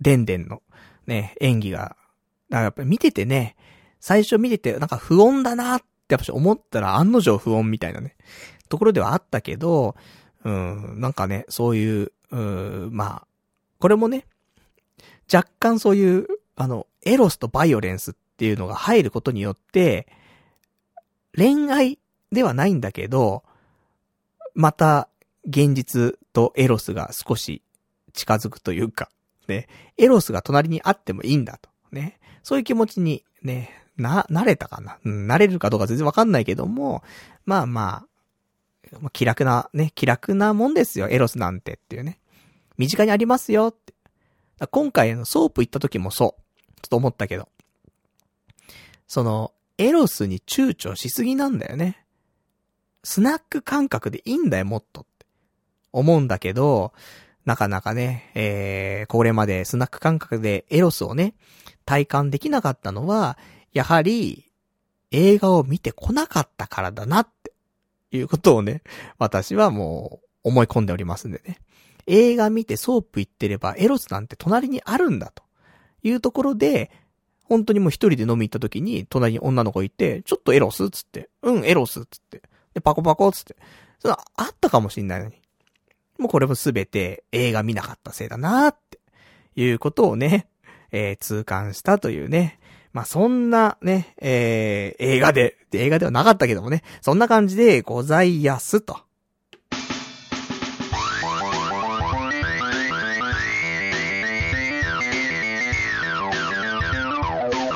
[0.00, 0.62] でんでんの、
[1.06, 1.78] ね、演技が。
[1.78, 1.96] だか
[2.50, 3.56] らやっぱり見ててね、
[4.00, 8.16] 最初見てて、なんか不穏だなってやっぱ思ったら案の定不穏みたいなね、
[8.68, 9.94] ところではあったけど、
[10.44, 13.26] うん、なんかね、そういう、うん、まあ、
[13.78, 14.26] これもね、
[15.32, 16.26] 若干そういう
[16.56, 20.06] あの、エロスとバイオレンスっていうのが入ることによって、
[21.36, 21.98] 恋愛
[22.30, 23.42] ではないんだけど、
[24.54, 25.08] また、
[25.46, 27.60] 現実とエロスが少し
[28.14, 29.10] 近づくというか、
[29.46, 29.68] ね、
[29.98, 32.18] エロスが隣にあってもいいんだと、ね。
[32.42, 34.98] そういう気持ちに、ね、な、慣れたかな？
[35.04, 37.02] うん、慣れるかどうか全然わかんないけども、
[37.44, 38.06] まあま
[39.02, 42.18] あ、気楽な、ね、気楽なもんですよ、エロスなんてっていうね。
[42.78, 43.92] 身近にありますよって。
[44.70, 46.42] 今回のソープ行った時もそう。
[46.84, 47.48] ちょっと思ったけど。
[49.06, 52.04] その、エロスに躊躇しすぎなんだよね。
[53.02, 55.26] スナック感覚でいいんだよ、もっとって。
[55.92, 56.92] 思うんだけど、
[57.44, 61.34] なかなかね、えー、これまでスナック感覚でエロスをね、
[61.84, 63.38] 体感できなかったのは、
[63.72, 64.50] やはり、
[65.10, 67.52] 映画を見てこなかったからだなって
[68.10, 68.82] いうことをね、
[69.18, 71.60] 私はもう思い込んでおりますんでね。
[72.06, 75.42] 映画見てソープ行ってればエロスなんて隣にあるんだと
[76.04, 76.90] いうところで、
[77.44, 82.42] 本当にもう一人で飲み行った時に隣に女の子いて、ちょっとエロスつって、うん、エロスつって、
[82.74, 83.56] で、パコパコつって、
[83.98, 85.34] それあったかもしんないのに。
[86.18, 89.00] もうこれもすべて映画見なかったせいだなーって
[89.56, 90.46] いうことをね、
[90.92, 92.60] えー、痛感したというね。
[92.92, 99.00] まあ、そんなね、えー、映画で、映画ではなかったけどもね、そんな感じでございやすと。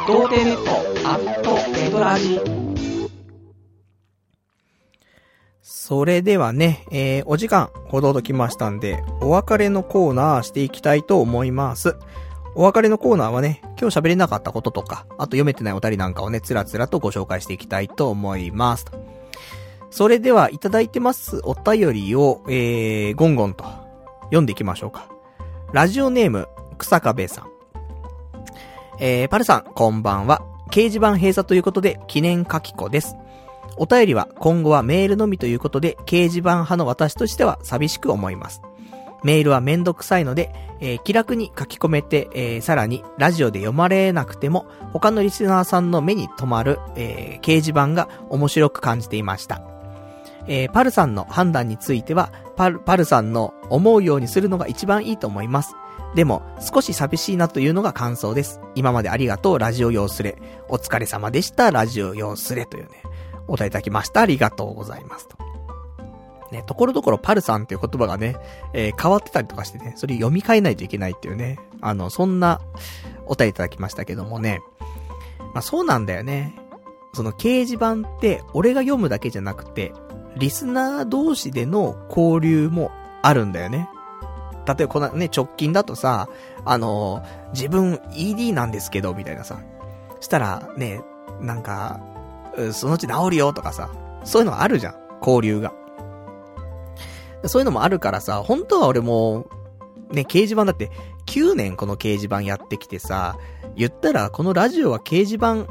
[0.08, 0.70] 童貞ネット
[1.06, 2.40] アットエドラジ
[5.60, 11.94] それではね、えー、お時間ほどときましたんで、お別れのコーナーしていきたいと思います。
[12.54, 18.86] お別れのコーナーはね、今日喋れなかったこととか、あと読めてないお便りなんかをね、つらつらとご紹介していきたいと思います。
[19.90, 23.64] それでは、いただいてますお便りを、えー、ゴンゴンと
[24.24, 25.10] 読んでいきましょうか。
[25.74, 26.48] ラジオネーム、
[26.78, 27.57] 草壁さん。
[29.00, 30.42] えー、パルさん、こんばんは。
[30.70, 33.16] 掲示板閉鎖ということで、記念書き子です。
[33.76, 38.60] お便りは今後はメールのみということで、掲示板派の私としては寂しく思います。
[39.22, 49.62] メールはめんどくさいので、えー、気楽に書き込めて、えー、さらに、ラジオで読まれなくても、他のリスナーさんの目に留まる、えー、掲示板が面白く感じていました。
[50.48, 55.76] えー、パルさんの判断については、パル、パルさんの思うようにするのが一番いいと思います。
[56.14, 58.60] でも、少し寂しいなというのが感想です。
[58.74, 60.36] 今までありがとう、ラジオ用スレ。
[60.68, 62.66] お疲れ様でした、ラジオ用スレ。
[62.66, 63.02] というね、
[63.46, 64.22] お答えいただきました。
[64.22, 65.28] ありがとうございます。
[65.28, 65.36] と。
[66.50, 68.36] ね、ところどころパルさんっていう言葉がね、
[68.72, 72.60] えー、変わってたりとかしてね、それ読み替えないといけないっていうね、あの、そんな
[73.26, 74.60] お答えいただきましたけどもね。
[75.54, 76.54] まあそうなんだよね。
[77.12, 79.92] その掲示板って俺が読むだけじゃなくて、
[80.36, 82.90] リスナー同士での交流も
[83.22, 83.88] あるんだよね。
[84.68, 86.28] 例えばこのね、直近だとさ、
[86.64, 87.24] あの、
[87.54, 89.60] 自分 ED なんですけど、みたいなさ。
[90.20, 91.00] したら、ね、
[91.40, 92.00] なんか、
[92.72, 93.90] そのうち治るよとかさ、
[94.24, 94.94] そういうのあるじゃん。
[95.20, 95.72] 交流が。
[97.46, 99.46] そういうのもあるからさ、本当は俺も、
[100.10, 100.90] ね、掲示板だって、
[101.26, 103.38] 9年この掲示板やってきてさ、
[103.76, 105.66] 言ったらこのラジオは掲示板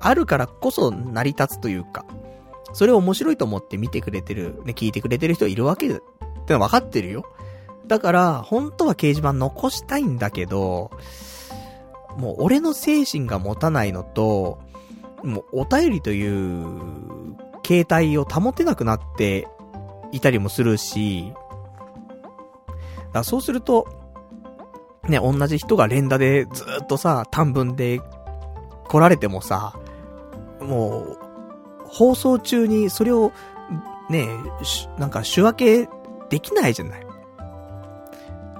[0.00, 2.04] あるからこそ成り立つというか、
[2.72, 5.90] それを面白いと思って見てくれてる、ね、聞いてくれてる人いるわけっ
[6.46, 7.24] てのは分かってるよ。
[7.86, 10.90] だから、本当は掲示板残したいんだけど、
[12.16, 14.58] もう俺の精神が持たないのと、
[15.22, 19.48] もうお便りという形態を保てなくなって
[20.12, 21.32] いたりもするし、
[23.12, 23.86] だそうすると、
[25.08, 28.00] ね、同じ人が連打でずっとさ、短文で
[28.88, 29.78] 来られてもさ、
[30.60, 31.18] もう、
[31.84, 33.32] 放送中にそれを、
[34.10, 34.28] ね、
[34.98, 35.88] なんか仕分け
[36.30, 37.03] できないじゃない。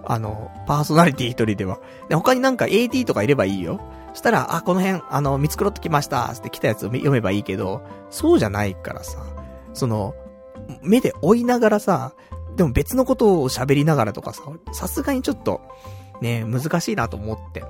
[0.06, 1.81] あの、パーソナリティ一人では。
[2.09, 3.81] で、他になんか AD とかいればいいよ。
[4.14, 9.24] したら、あ、この辺、あの、見繕ってきました、って来たやつを読めばいいけど、そうじゃないからさ、
[9.72, 10.14] その、
[10.82, 12.14] 目で追いながらさ、
[12.56, 15.60] でも別のことを喋りながらとかさ、さすがにちょっと、
[16.20, 17.64] ね、難しいなと思って。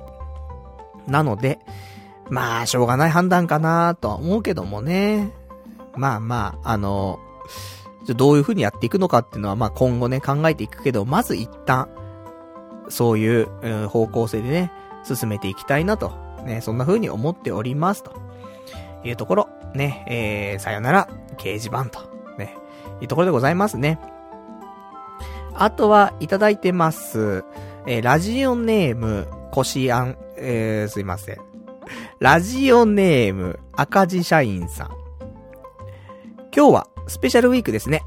[1.07, 1.59] なので、
[2.31, 5.33] まあ、しょうがない判断かなとは思うけどもね。
[5.97, 7.19] まあまあ、あの、
[8.13, 11.89] どういう風にやっていくのかっていうのは、まあ今後ね、考えていくけど、まず一旦、
[12.89, 14.73] そういう、方向性でね、
[15.05, 16.13] 進めていきたいなと、
[16.45, 18.25] ね、そんな風に思っておりますと。
[19.05, 22.01] いうところ、ね、えー、さよなら、掲示板と、
[22.39, 22.57] ね、
[23.01, 23.99] いうところでございますね。
[25.55, 27.45] あとは、いただいてます。
[27.87, 31.39] えー、ラジオネーム、こしあん、えー、すいません。
[32.19, 34.89] ラジオネーム、赤字社員さん。
[36.55, 38.03] 今日は、スペシャルウィークですね。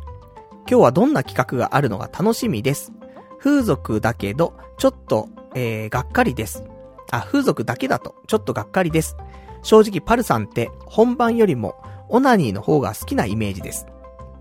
[0.70, 2.92] 今日はどんな企画があるのが楽しみです。
[3.40, 6.64] 風俗だけど、ちょっと、えー、がっかりです。
[7.12, 9.18] あ、風俗だけだと、ちょっとがっかりです。
[9.64, 11.76] 正直パルさんって本番よりも
[12.10, 13.88] オナニーの方が好きなイメージです。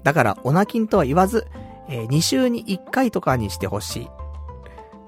[0.03, 1.47] だからオナキンとは言わず、
[1.89, 4.09] えー、2週に1回とかにしてほしい。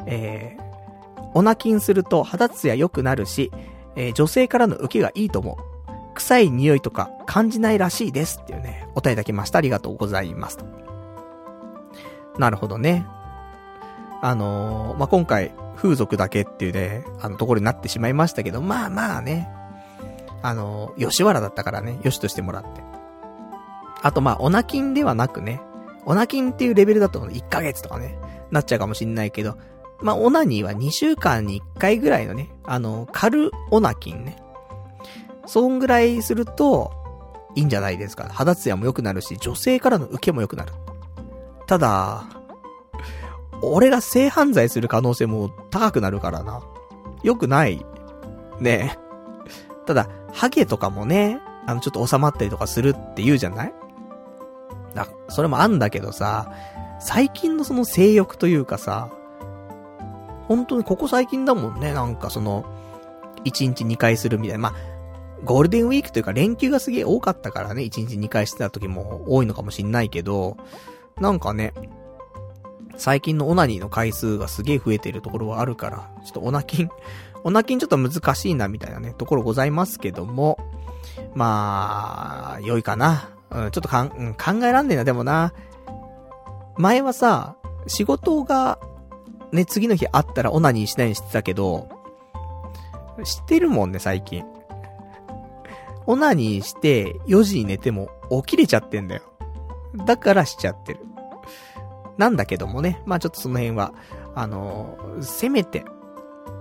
[0.06, 3.52] えー、オナキンすると肌ツヤ良くなるし、
[3.96, 5.68] えー、女性からの受けがいいと思う。
[6.14, 9.58] 臭い匂いとか感じないらしいですっていうね、お答えいただきました。
[9.58, 10.58] ありがとうございます。
[12.38, 13.06] なるほどね。
[14.20, 19.48] あのー、まあ、今回、風俗だけっていうね、あのところになってしまいましたけど、まあまあね、
[20.42, 22.82] あのー、吉原だったからね、よしとしてもらって。
[24.02, 25.60] あとまあ、オナキンではなくね、
[26.04, 28.18] オナキンっていうレベルだと1ヶ月とかね、
[28.50, 29.56] なっちゃうかもしんないけど、
[30.00, 34.40] まあ、オナニーは2週間に1回ぐらいのね、あの、カルオナキンね。
[35.46, 36.92] そんぐらいすると、
[37.54, 38.28] いいんじゃないですか。
[38.30, 40.72] 肌ツヤも良くなるし、女性からの受けも良くなる。
[41.66, 42.24] ただ、
[43.62, 46.62] 俺が性犯罪する可能性も高くなるからな。
[47.22, 47.84] 良くない。
[48.60, 48.98] ねえ
[49.86, 53.74] ただ、ハゲとかもね、あの、ちょっと収まったりとかするって言うじゃない？
[54.94, 56.52] だ、それもあんだけどさ、
[57.00, 59.10] 最近のその性欲というかさ、
[60.46, 62.64] 本当にここ最近だもんね、なんかその、
[63.44, 64.70] 1日2回するみたいな。
[64.70, 64.80] まあ、
[65.44, 70.56] ゴールデンウィークというか連休がすげえ多かったからね、1日2回してた時も多いのかもしんないけど、
[71.20, 71.74] なんかね、
[72.98, 76.90] 最近のオナニーの回数がすげえ増えてるところはあるから、ちょっとオナキン、
[77.44, 80.58] オナキンちょっと難しいなみたいなね、ところございますけども、
[81.34, 83.30] まあ、良いかな。
[83.50, 85.54] うん、ちょっとかん、考えらんねえな、でもな。
[86.76, 87.56] 前はさ、
[87.86, 88.78] 仕事が、
[89.52, 91.88] ね、次の日あったらオナニーしないにしてたけど、
[93.24, 94.44] 知ってるもんね、最近。
[96.06, 99.22] オナニーして4時に寝ても起きれちゃってんだよ。
[100.06, 101.00] だからしちゃってる。
[102.18, 103.94] なんだけどもね、まあちょっとその辺は、
[104.34, 105.84] あのー、せめて、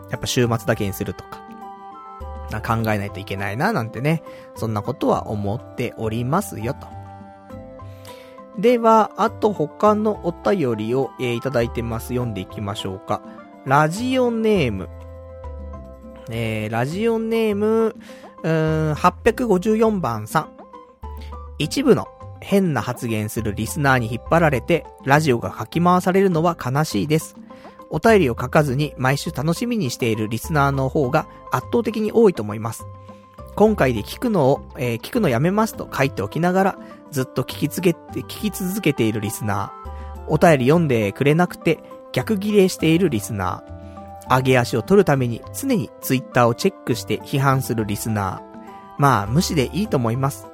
[0.10, 1.42] やっぱ週末だけにするとか、
[2.62, 4.24] 考えないといけないな、なんてね、
[4.56, 6.88] そんなことは思っておりますよ、と。
[8.58, 12.10] では、あと他のお便りを、えー、いただいてます。
[12.10, 13.22] 読んでいきましょうか。
[13.66, 14.90] ラジオネーム。
[16.30, 17.96] えー、ラジオネーム、
[18.44, 20.50] うーん、854番さん。
[21.60, 22.08] 一部の
[22.48, 27.36] 変な発言するリスナーに引っ張られて、ラジオが書き回されるのは悲しいです。
[27.90, 32.88] お便りを書かずに毎週楽しみにしているリスナーの方が圧倒的に多いと思います。
[33.58, 36.80] 今回で聞くのを、えー、聞くのやめますと書いておきながら、
[37.12, 40.22] ずっと聞きつけて、聞き続けているリスナー。
[40.30, 41.80] お便り読んでくれなくて、
[42.14, 44.38] 逆ギレしているリスナー。
[44.38, 48.98] 上げ足を取るために常にツイッターをチェックして批判するリスナー。
[48.98, 50.48] まあ、無視でいいと思います。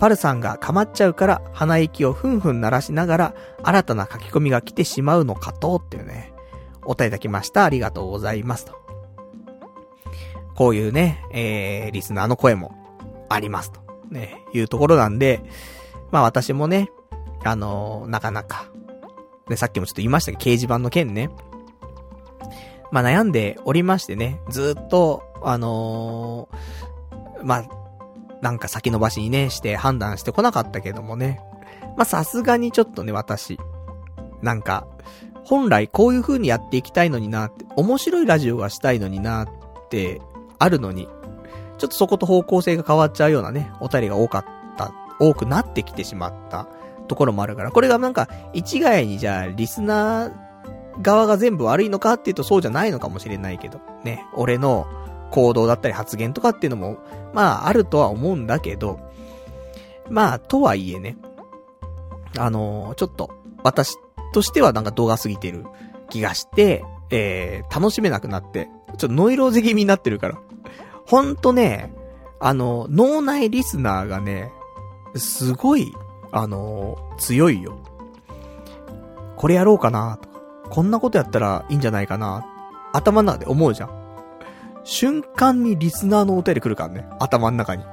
[0.00, 6.32] パルさんがかまっちゃうから鼻息をふんふん鳴らしながら新たな書き込みが来てしまうのかとっていうね。
[6.82, 7.64] お答えいただきました。
[7.64, 8.80] ありがとうございますと。
[10.54, 12.74] こういうね、えー、リスナーの声も
[13.28, 13.80] ありますと。
[14.10, 15.42] ね、いうところなんで、
[16.10, 16.90] まあ私もね、
[17.44, 18.70] あのー、なかなか、
[19.48, 21.30] ね、さっきもちょっと言いましたけど、掲示板の件ね。
[22.90, 27.79] まあ悩んでおりましてね、ずっと、あのー、まあ、
[28.42, 31.40] なんか先延ばしにね、して判断してこなかったけどもね。
[31.96, 33.58] まさすがにちょっとね、私、
[34.42, 34.86] なんか、
[35.44, 39.48] 本来こういう風にやっていきたいのになって、面白いラジオがしたいのになっ
[39.88, 40.20] て、
[40.58, 41.08] あるのに、
[41.78, 44.44] ちょっとそこと方向性が変わっちゃうようなね、お便りが多かっ
[44.76, 46.68] た、多くなってきてしまった
[47.08, 50.32] ところもあるから、これがなんか、一概にじゃあ、リスナー
[51.02, 54.86] 側が全部悪いのかっていうとそうじゃないのかもしれないけど、ね、俺の
[55.30, 56.98] 行動だったり発言とかっていうのも、
[57.32, 59.00] まあ、あるとは思うんだけど、
[60.08, 61.16] まあ、とはいえね、
[62.38, 63.30] あのー、ちょっと、
[63.62, 63.96] 私
[64.32, 65.64] としてはなんか動画すぎてる
[66.08, 70.38] 気がして、えー、楽しめなくなって、ちょっとノイローゼ気味になってるから。
[71.06, 71.92] ほんとね、
[72.40, 74.50] あの、脳内リスナーがね、
[75.14, 75.92] すごい、
[76.32, 77.78] あの、強いよ。
[79.36, 80.38] これやろうかなとか、
[80.70, 82.46] こんなことやったらいいんじゃないかな、
[82.92, 83.99] 頭の中で思うじゃん。
[84.84, 87.84] 瞬間にリスナーのお便り来るからね、頭の中に。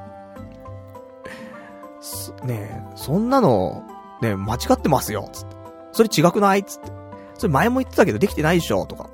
[2.44, 3.84] ねえ、そんなの、
[4.22, 5.56] ね間違ってますよ、つって。
[5.92, 6.64] それ違くない？
[6.64, 6.92] つって。
[7.36, 9.10] それ前も言ってたけどできてないでしょとか。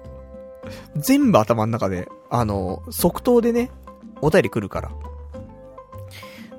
[0.96, 3.72] 全部頭の中で、あの、即答でね、
[4.22, 4.92] お便り来るから。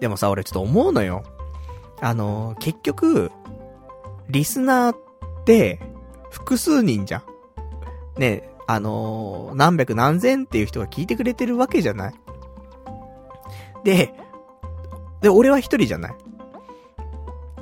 [0.00, 1.22] でもさ、俺ちょっと思うのよ。
[2.00, 3.30] あの、結局、
[4.28, 4.96] リスナーっ
[5.44, 5.80] て、
[6.30, 7.22] 複数人じゃん。
[8.20, 12.14] ね、あの何百何千っていう人が聞いてくれてるわけじゃない。
[13.84, 14.14] で、
[15.20, 16.14] で、俺は一人じゃない。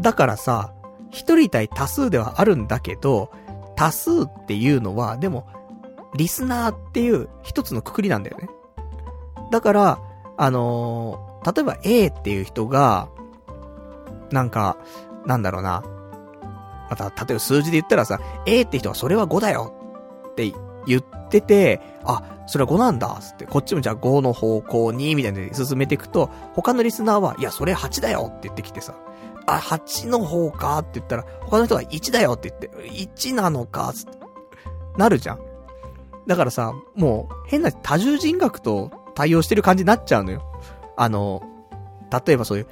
[0.00, 0.72] だからさ、
[1.10, 3.30] 一人対多数ではあるんだけど、
[3.76, 5.46] 多数っていうのは、でも、
[6.14, 8.48] リスナーっていう一つのくくりなんだよね。
[9.50, 9.98] だから、
[10.36, 13.08] あのー、例えば A っていう人が、
[14.30, 14.76] なんか、
[15.26, 15.82] なんだろうな。
[16.90, 19.74] また、例えば数字で言ったらさ、A って人はそれは5だよ
[20.30, 20.52] って
[20.86, 28.94] 言ってて、あ、それは5なんだつって、こっちもじゃあ5の方向に、みたいなで進めていくと、他のリスナーは、いや、それ8だよって言ってきてさ、
[29.46, 34.18] あ、8の方かって言ったら、他の人が1だよって言って、1なのかつって、
[34.96, 35.40] なるじゃん。
[36.26, 40.42] だからさ、もう、変な多重人格と対応してる感じになっちゃうのよ。
[40.96, 41.42] あの、
[42.26, 42.66] 例えばそういう、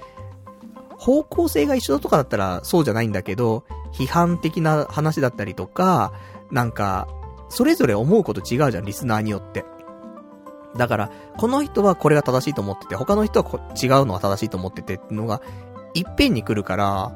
[0.99, 6.13] 方向性が一緒とかだったらそうじゃないんだけど、批判的な話だったりとか、
[6.51, 7.09] なんか、
[7.51, 9.65] それぞれ思うこと違うじゃん、リスナーによって。
[10.77, 15.43] だから、この人はこれが正しいと思ってて、他の人は違うのは正しいと思っててってのが、
[15.95, 17.13] いっぺんに来るから、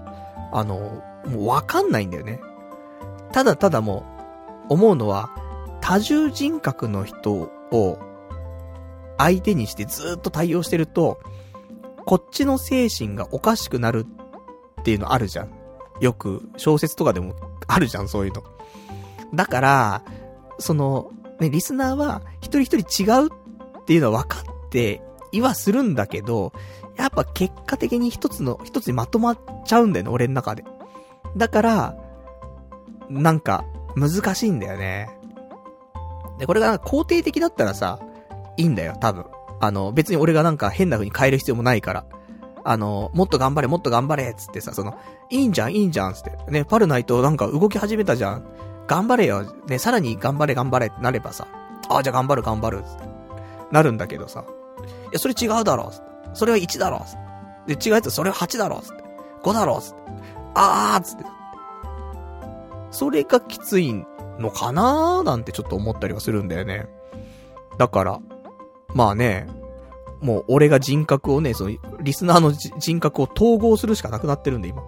[0.52, 2.40] あの、もうわかんないんだよね。
[3.32, 4.04] ただただも
[4.68, 5.30] う、思うのは、
[5.80, 7.98] 多重人格の人を、
[9.16, 11.20] 相手にしてずっと対応してると、
[12.04, 14.04] こっちの精神がおかしくなる
[14.80, 15.50] っていうのあるじゃん。
[16.00, 17.36] よく、小説とかでも
[17.68, 18.42] あるじゃん、そういうの。
[19.32, 20.02] だから、
[20.58, 21.10] その、
[21.40, 25.02] ね、リスナーは、一人一人違うっていうのは分かって
[25.32, 26.52] いはするんだけど、
[26.96, 30.64] やっぱ結果的に一つの、一つにまとまっちゃうんだよね、俺の中で。
[31.36, 31.96] だから、
[33.08, 33.64] なんか、
[33.96, 35.08] 難しいんだよね。
[36.38, 38.00] で、これが肯定的だったらさ、
[38.56, 39.24] いいんだよ、多分。
[39.60, 42.04] あの、別に俺がなんか変な風に変える必要もないから。
[42.64, 44.94] あの、もっと頑張れ、もっと頑張れ、つってさ、その、
[45.30, 46.32] いいんじゃん、いいんじゃん、つって。
[46.50, 48.46] ね、パルナイトなんか動き始めたじゃん。
[48.86, 49.44] 頑張れよ。
[49.66, 51.46] ね、さらに頑張れ、頑張れってなればさ。
[51.88, 52.84] ああ、じゃあ頑張る、頑張る、
[53.70, 54.44] なるんだけどさ。
[54.80, 56.04] いや、それ違うだろ、つって。
[56.34, 57.18] それは1だろ、つっ
[57.66, 57.76] て。
[57.76, 59.04] で、違うやつ、それは8だろ、つって。
[59.42, 59.96] 5だろ、つって。
[60.54, 61.24] あ、つって。
[62.90, 63.92] それがきつい
[64.38, 65.20] のかな？
[65.20, 66.88] ーなんてちょっと思ったりはするんだよね。
[67.78, 68.20] だから、
[68.94, 69.48] まあね、
[70.20, 74.82] もう俺が人格をね、その、リスナーの人格を統合するしかなくなってるんで、今。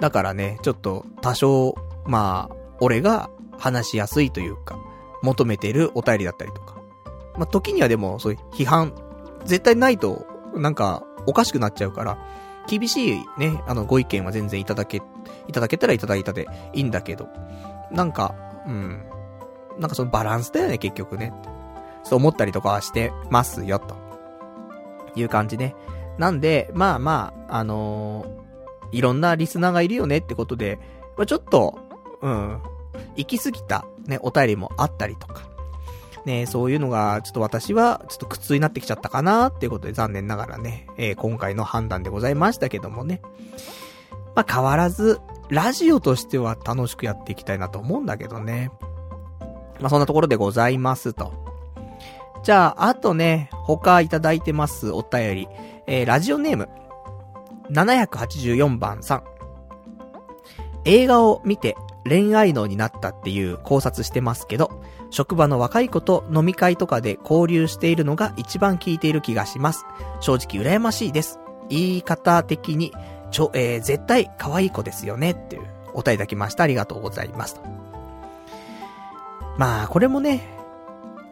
[0.00, 1.74] だからね、ちょっと多少、
[2.04, 4.78] まあ、俺が話しやすいというか、
[5.22, 6.76] 求めてるお便りだったりとか。
[7.36, 8.92] まあ、時にはでも、そういう批判、
[9.44, 12.18] 絶対ないと、なんか、おかしくなっちゃうから、
[12.66, 15.02] 厳しいね、あの、ご意見は全然いただけ、
[15.48, 17.28] いただけたらいただいたでいいんだけど、
[17.90, 18.34] なんか、
[18.66, 19.02] うん。
[19.78, 21.32] なんかそのバランスだよね、結局ね。
[22.02, 23.96] そう思ったりとかはしてますよ、と。
[25.16, 25.74] いう感じね。
[26.18, 30.78] なんで、まあまあ、あのー、いろんなリスナーがいるよねってことで、
[31.16, 31.78] まあ、ちょっと、
[32.22, 32.60] うん、
[33.16, 35.48] 行き過ぎたね、お便りもあったりとか。
[36.26, 43.22] ね、そういうのが、ちょっと私は、ちょっと苦痛になってきちゃったかなっていうことで残念ながらね、えー、今回の判断でございましたけどもね。
[44.34, 48.70] まあ、変わらず、ラジオとしては楽しくやっていきたいなと思うんだけどね。
[49.80, 51.32] まあ、そんなところでございますと。
[52.42, 55.48] じゃあ、あとね、他いただいてますお便り。
[55.86, 56.68] えー、ラジオネーム。
[57.70, 59.22] 784番さん。
[60.84, 69.84] 映画を見て恋愛脳になったっていう考察してますけど、職場の若い子と飲み会とかで交流しているのが一番効いている気がします。
[70.20, 71.38] 正直羨ましいです。
[71.68, 72.92] 言い方的に、
[73.30, 75.62] ちょ、えー、絶対可愛い子ですよねっていう
[75.94, 76.64] お便りいただきました。
[76.64, 77.60] ありがとうございます。
[79.56, 80.48] まあ、これもね、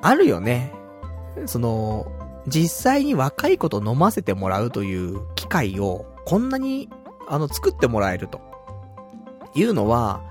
[0.03, 0.73] あるよね。
[1.47, 2.07] その、
[2.47, 6.89] 実際に若い子と飲ませてもらうという機会を、こんなに、
[7.27, 8.41] あの、作ってもらえると。
[9.55, 10.23] いうのは、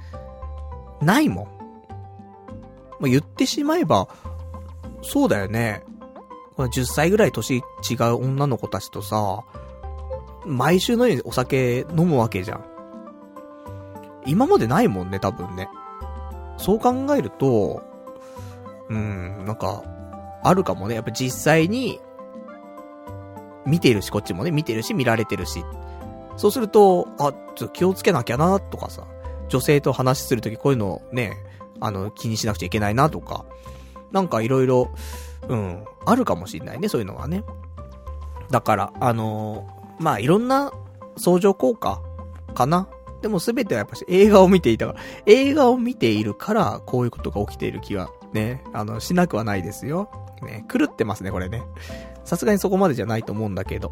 [1.02, 1.46] ないもん。
[3.00, 4.08] まあ、言ってしまえば、
[5.02, 5.84] そうだよね。
[6.56, 7.62] この10歳ぐらい年違
[8.12, 9.44] う女の子たちとさ、
[10.46, 12.66] 毎週のようにお酒飲むわけじゃん。
[14.26, 15.70] 今までないもんね、多分ね。
[16.58, 17.82] そう考えると、
[18.90, 19.84] うん、なんか、
[20.44, 20.96] あるかもね。
[20.96, 22.00] やっぱ実際に、
[23.66, 25.64] 見てるし、こっちもね、見てるし、見られてるし。
[26.38, 29.04] そうすると、あ、ちょっと気をつけなきゃな、とかさ。
[29.50, 31.38] 女性と話するときこういうのをね、
[31.80, 33.46] あの、気にしなくちゃいけないなとか、
[34.12, 34.92] なんかいろいろ、
[35.48, 37.44] うん、あるかもしんないね、そういうのはね。
[38.50, 40.72] だから、あのー、まあ、いろんな
[41.18, 42.02] 相乗効果
[42.54, 42.88] かな。
[43.22, 50.12] でもすべてはやっぱし映画を見ていたから、映画を見ているからこういうことが起きている気はね、あの、しなくはないですよ。
[50.44, 51.64] ね、狂ってますね、これね。
[52.24, 53.92] さすがにそこまでじゃないと思うんだけど。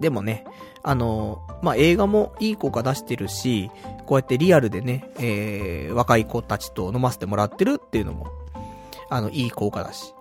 [0.00, 0.44] でもね、
[0.86, 3.72] あの、まあ、映画もいい効果出してるし、
[4.06, 8.28] こうやってリアルでね、えー、若い子たちと飲ませてもらってるっていうのも、
[9.10, 10.14] あの、いい効果だし。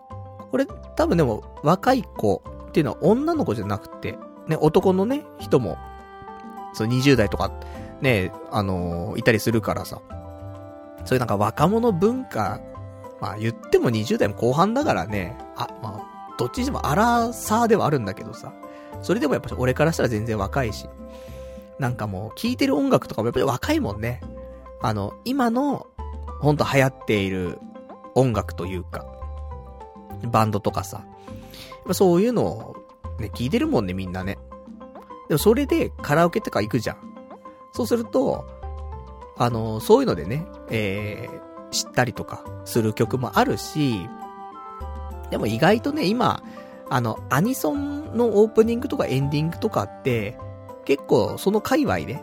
[0.50, 0.66] これ、
[0.96, 4.18] 多分でも、若い子っていうのは女の子じゃなくて、
[4.48, 5.78] ね、男のね、人も、
[6.74, 7.52] そう、20代とか、
[8.02, 10.02] ね、あのー、いたりするからさ。
[11.06, 12.60] そういうなんか若者文化、
[13.22, 18.52] まあ言っても20代も後半だからね、あ、まあ、どっちにしても荒さではあるんだけどさ。
[19.06, 20.90] それでもやっぱ俺からしたら全然若いし。
[21.78, 24.20] なんかもう、聴いてる音楽とかもやっぱり若いもんね。
[24.82, 25.86] あの、今の、
[26.42, 27.60] ほんと流行っている
[28.16, 29.06] 音楽というか、
[30.32, 31.06] バンドとかさ。
[31.92, 32.76] そういうのを、
[33.20, 34.40] ね、聞いてるもんね、みんなね。
[35.28, 36.98] でもそれでカラオケとか行くじゃん。
[37.74, 38.48] そうすると、
[39.38, 44.08] あの、そういうのでね、えー、知ったりとかする曲もあるし、
[45.30, 46.42] でも意外とね、今、
[46.90, 50.38] あの、アニソンのオープニングとかエンディングとかって、
[50.86, 52.22] 結構その界隈で、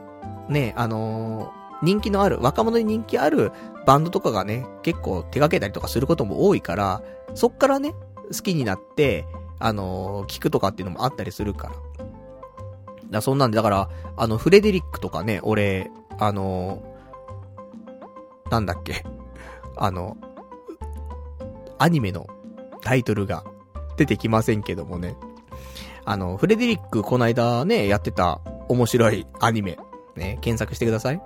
[0.49, 3.51] ね、あのー人気のある、若者に人気ある
[3.87, 7.03] バンドとかがね、結構手掛けたりとかすることも多いから、
[7.35, 7.93] そっからね、
[8.33, 9.27] 好きになって、
[9.59, 11.75] あのー、聞くとかっていうのもあったりするから。
[13.11, 19.05] だそんなんで、だから、あの、フレデリックとかね、俺、あのー、なんだっけ、
[19.77, 20.17] あの、
[21.79, 22.29] アニメの
[22.81, 23.45] タイトルが
[23.97, 25.17] 出てきませんけどもね。
[26.05, 29.79] あの、フレデリックこないだね、やってた面白いアニメ、
[30.17, 31.23] ね、検索してください。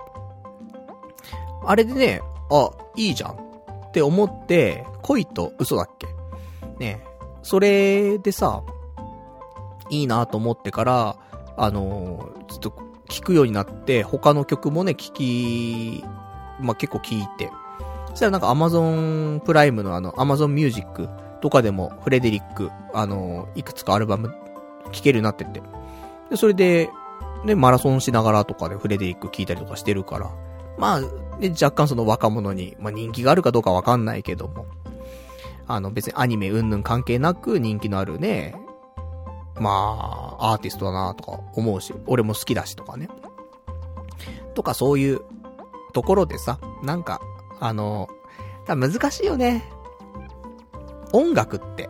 [1.65, 6.07] あれでね、あ、いいじゃんって思って、恋と嘘だっけ
[6.79, 7.03] ね
[7.41, 8.63] それでさ、
[9.89, 11.17] いいなと思ってから、
[11.57, 12.69] あの、ちょっと
[13.09, 16.03] 聞くようになって、他の曲もね、聞き、
[16.59, 17.49] まあ、結構聞いて。
[18.09, 21.07] そしたらなんか Amazon プライムのあの Amazon Music
[21.41, 24.33] とかでもフレデリック、あの、いくつかアルバム
[24.91, 25.61] 聴けるようになってて。
[26.29, 26.89] で、それで、
[27.45, 30.31] ね、マラソンしながらとかでフレデリック聞いたりとかしてるから、
[30.77, 31.01] まあ、
[31.39, 34.65] で、若干その若者に、まあ、人気があるかどうかわかんないけども、
[35.67, 38.55] あの別にアニメうんぬん関係なく人気のあるね、
[39.59, 43.09] まあ、アーティストだなとか思うし、俺も好きだしとかね。
[44.53, 45.21] とかそういう
[45.93, 47.21] ところでさ、なんか、
[47.59, 48.07] あの、
[48.67, 49.63] 難しいよね。
[51.13, 51.89] 音楽って、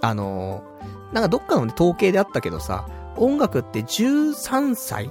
[0.00, 0.62] あの、
[1.12, 5.10] なんかどっかの、ね、統計であったけどさ、音楽って13歳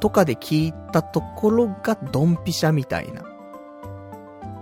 [0.00, 3.24] とかで聞いたところがドンピシャみたいな。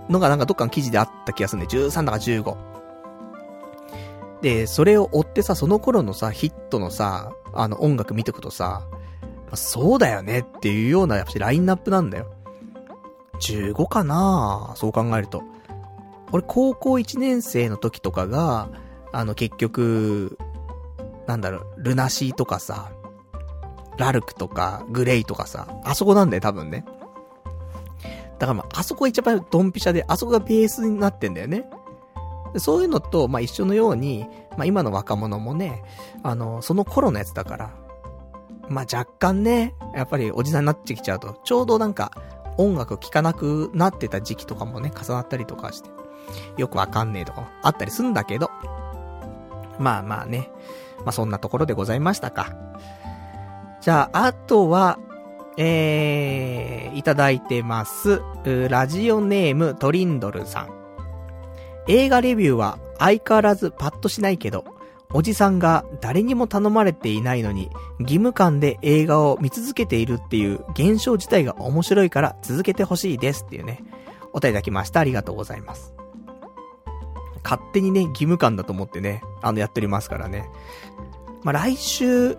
[0.09, 2.57] のがなんかどっかの記事であった気がするんで、13だか15。
[4.41, 8.85] で、それを追ってさ、その頃のさ、ヒットのさ、あの音楽見てくとさ
[9.49, 12.31] ま、そうだよねっていうような、やっぱラインナップなんだよ。
[13.41, 15.43] 15かなそう考えると。
[16.31, 18.69] 俺高校1年生の時とかが、
[19.11, 20.37] あの結局、
[21.29, 22.91] なんだろう、ルナシーとかさ、
[23.97, 26.83] ラルクとか、グレイとかさ、あそこなんだよ、多分ね。
[28.39, 31.69] だからまあ、あそこが一番ドンピシャで、あそこがベースになってんだよね。
[32.57, 34.25] そういうのと、まあ一緒のように、
[34.57, 35.83] まあ今の若者もね、
[36.23, 37.75] あの、その頃のやつだから、
[38.67, 42.11] まあ若干ね、やっぱりおじさんになってきちゃうと、ちょうどなんか、
[42.57, 45.91] 音楽聴かなくなってた時期とかもね、重なったりとかして、
[46.57, 48.49] よくわかんねえとかあったりすんだけど、
[49.77, 50.49] まあまあね、
[50.99, 52.53] まあそんなところでございましたか。
[53.81, 54.99] じゃあ、あとは、
[55.57, 58.21] えー、いただいてます。
[58.69, 60.69] ラジオネームトリンドルさん。
[61.87, 64.63] 映画レビューは相変わらずパッとしないけど、
[65.11, 73.83] おじさんが誰にも頼まれていないのに、義務感で映画を見続けているっていう現象自体が面白いから続けてほしいですっていうね、
[74.33, 74.99] お便りいただきました。
[74.99, 75.95] ありがとうございます。
[77.43, 80.47] 勝手にね、義務感だと思ってね、あの、やっておりますからね。
[81.43, 82.37] まあ、来週、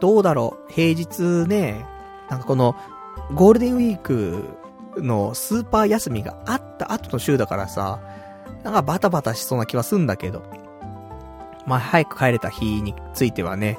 [0.00, 1.86] どうだろう、平日ね、
[2.28, 2.76] なんかこの、
[3.34, 4.44] ゴールデンウィーク
[4.96, 8.00] のスーパー休みがあった後の週だからさ、
[8.64, 10.42] なんかバタバタしそうな気はすんだけど。
[11.66, 13.78] まあ、早く帰れた日についてはね、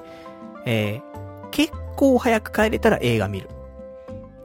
[0.65, 3.49] えー、結構早く帰れたら映画見る。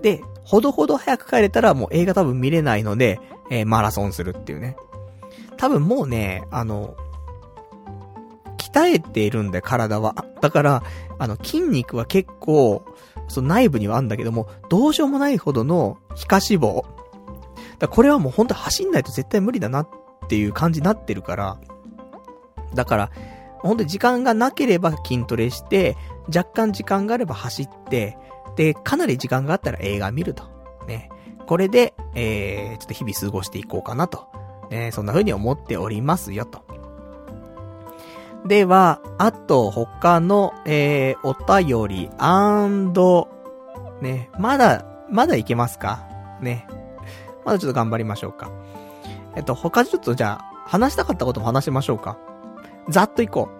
[0.00, 4.76] で、ほどほど早く帰れたらもう映画多分見れないので、えー、マラソンするっていうね。
[5.58, 6.96] 多分もうね、あの、
[8.74, 10.16] 鍛えているんだよ、体は。
[10.40, 10.82] だから、
[11.18, 12.84] あの、筋肉は結構、
[13.28, 16.84] その内部にはあるんだけども、どうしようもないほどの皮下脂肪。
[17.78, 19.88] だこれはもう本当走んないと絶対無理だなっ
[20.28, 21.58] ていう感じになってるから、
[22.74, 23.10] だから、
[23.60, 25.96] 本当に時間がなければ筋トレして、
[26.26, 28.18] 若干時間があれば走って、
[28.56, 30.44] で、かなり時間があったら映画見ると。
[30.86, 31.10] ね。
[31.46, 34.26] これで、えー、ちょっと日々過ごしていこうかなと。
[34.70, 36.73] ね、そんな風に思っておりますよと。
[38.46, 43.28] では、あと他の、えー、お便り、アンド、
[44.02, 46.06] ね、まだ、まだいけますか？
[46.40, 46.66] ね。
[47.44, 48.50] まだちょっと頑張りましょうか。
[49.34, 52.18] えっと、他ちょっとじゃあ、話したかったことも話しましょうか。
[52.88, 53.54] ざっといこう。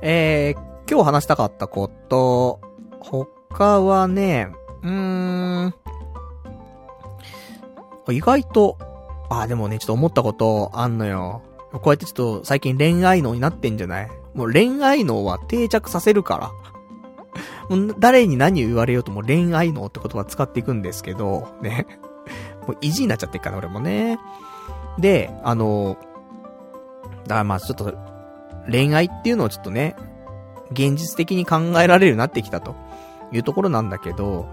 [0.00, 2.60] えー、今日話したかったこと、
[3.00, 4.48] 他はね、
[4.82, 5.74] うーん、
[8.10, 8.78] 意外と、
[9.28, 11.42] あ、でもね、ちょっと思ったことあんのよ。
[11.72, 14.10] こうやってちょっと最近恋愛脳になってんじゃない？
[14.34, 16.50] もう恋愛脳は定着させるから。
[17.68, 21.86] もう誰に何言われようとも恋愛脳って言葉使っていくんですけど、ね。
[22.66, 24.18] もう意地になっちゃってっから俺もね。
[24.98, 25.98] で、あの、
[27.24, 27.94] だからまあちょっと、
[28.70, 29.96] 恋愛っていうのをちょっとね、
[30.72, 32.74] 現実的に考えられるようになってきたと
[33.32, 34.48] いうところなんだけど、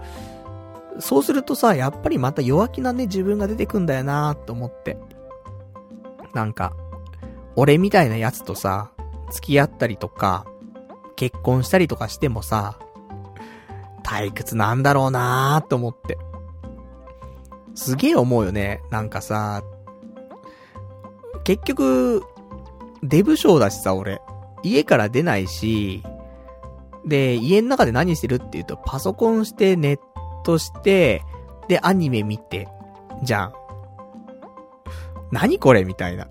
[0.98, 4.98] そうするとさ、やっぱりまた弱気なね、自分が出てくんだよなーと思って。
[6.32, 6.74] なんか、
[7.56, 8.90] 俺みたいなやつとさ、
[9.30, 10.46] 付き合ったりとか、
[11.16, 12.78] 結婚したりとかしてもさ、
[14.04, 16.18] 退屈なんだろうなーと思って。
[17.74, 18.82] すげえ思うよね。
[18.90, 19.62] なんかさ、
[21.44, 22.22] 結局、
[23.02, 24.20] デブ賞だしさ、俺。
[24.62, 26.02] 家から出ないし、
[27.04, 29.98] で、家の中で何してるって言うと、パソコンして、ネッ
[30.44, 31.22] トして、
[31.68, 32.68] で、アニメ見て、
[33.22, 33.52] じゃん。
[35.30, 36.28] 何これみたいな。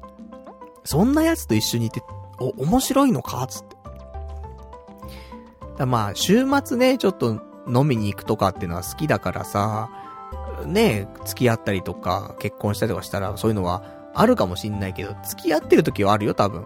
[0.86, 2.02] そんな奴と一緒にいて、
[2.40, 3.46] お、面白いのか？
[3.48, 3.76] つって。
[5.78, 9.90] だまあ、週末ね、ちょっと飲みに行くとかっていうのは好きだからさ、
[10.66, 13.84] ね、付き合ったりとか、結婚したりとかしたら、そういうのは
[14.14, 16.66] あるかもしんないけど、付き合ってる時はあるよ、多分。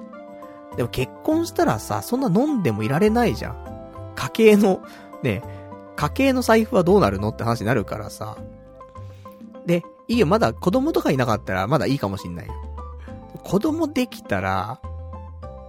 [0.76, 4.12] でも結婚したらさ、そんな飲んでもいられないじゃん。
[4.16, 4.82] 家計の、
[5.24, 5.42] ね、
[5.96, 8.38] 家計の財布はどうなるのって話になるからさ。
[9.66, 12.54] で、いいよ、まだ子供とかいなかったらまだいいかもしんないよ。
[13.50, 14.80] 子供できたら、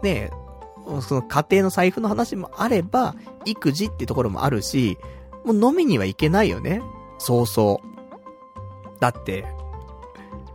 [0.03, 3.15] ねえその家庭の財布の話もあれば、
[3.47, 4.99] 育児ってところもあるし、
[5.47, 6.83] もう飲みには行けないよね。
[7.19, 9.01] そうそう。
[9.01, 9.47] だって、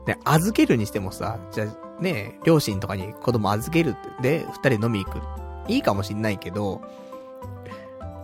[0.05, 5.19] ね、預けるにしてもさ、じゃあ、ね、両親とかに子供預けるって、で、二人飲み行く。
[5.67, 6.83] いいかもしんないけど、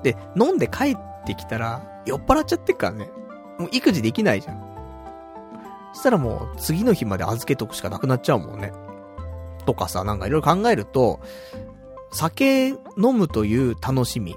[0.04, 3.10] で、飲んで帰ってきたら、酔っ払っちゃってっからね。
[3.58, 4.62] もう育児できないじゃん。
[5.94, 8.72] そしたらもう、次の日まで預けとくしかなくなっちゃうもんね。
[9.64, 11.20] とかさ、なんかいろいろ考えると、
[12.12, 12.78] 酒飲
[13.14, 14.36] むという楽しみ。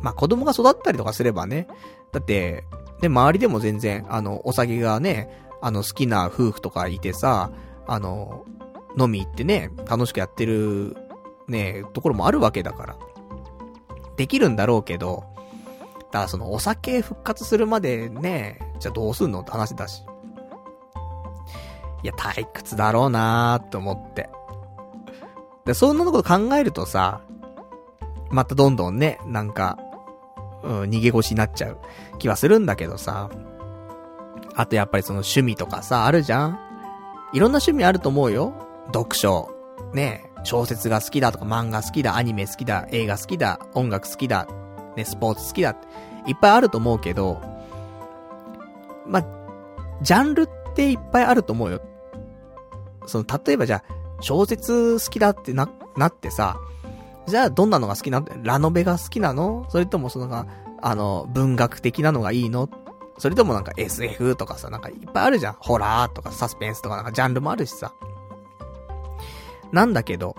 [0.00, 1.66] まあ、子供が育ったりとかすればね。
[2.12, 2.64] だって、
[3.00, 5.30] で、周りでも全然、あの、お酒がね、
[5.60, 7.50] あの、好きな夫婦とかいてさ、
[7.86, 8.44] あの、
[8.98, 10.96] 飲み行ってね、楽しくやってる、
[11.48, 12.96] ね、ところもあるわけだから。
[14.16, 15.24] できるんだろうけど、
[15.98, 20.04] だからそのお酒復活するまでね、じゃあどうすんのって話だし。
[22.04, 24.28] いや、退屈だろうなーって思って。
[25.64, 27.22] で、そんなこと考えるとさ、
[28.30, 29.78] またどんどんね、なんか、
[30.62, 31.78] うん、逃げ腰になっちゃう
[32.18, 33.30] 気はするんだけどさ。
[34.54, 36.58] あとやっぱりその趣味とかさ、あるじゃん？
[37.32, 38.52] いろんな趣味あると思うよ。
[38.86, 39.50] 読書。
[39.92, 44.46] ね小説が好きだとか漫画好きだ、アニメ好きだ、映画好きだ、音楽好きだ、
[44.94, 45.74] ね、スポーツ好きだ
[46.26, 47.40] いっぱいあると思うけど、
[49.06, 49.24] ま
[50.02, 51.80] ジャンルっていっぱいあると思うよ。
[53.06, 56.58] その、例えばじゃあ、小説好きだってな、なってさ、
[57.26, 58.28] じゃあどんなのが好きなの？
[58.42, 59.66] ラノベが好きなの？
[59.70, 60.46] それともそのが、
[60.82, 62.68] あの、文学的なのがいいの？
[63.16, 65.56] それともなんか SF とかさ、なんかいっぱいあるじゃん。
[65.58, 67.94] ホラーとかサスペンスとかなんかジャンルもあるしさ。
[69.72, 70.36] なんだけど、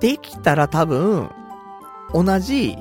[0.00, 1.30] できたら多分、
[2.12, 2.76] 同じ、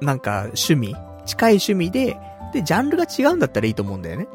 [0.00, 2.18] なんか趣味、近い趣味で、
[2.52, 4.28] で、ジャンルが違うんだったらいいと思うんだよね。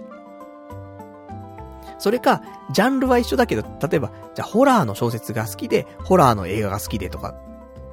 [2.02, 7.36] それか、ジャンルは一緒だけど、例えば、じゃあホラーの小説が好きで、ホラーの映画が好きでとか、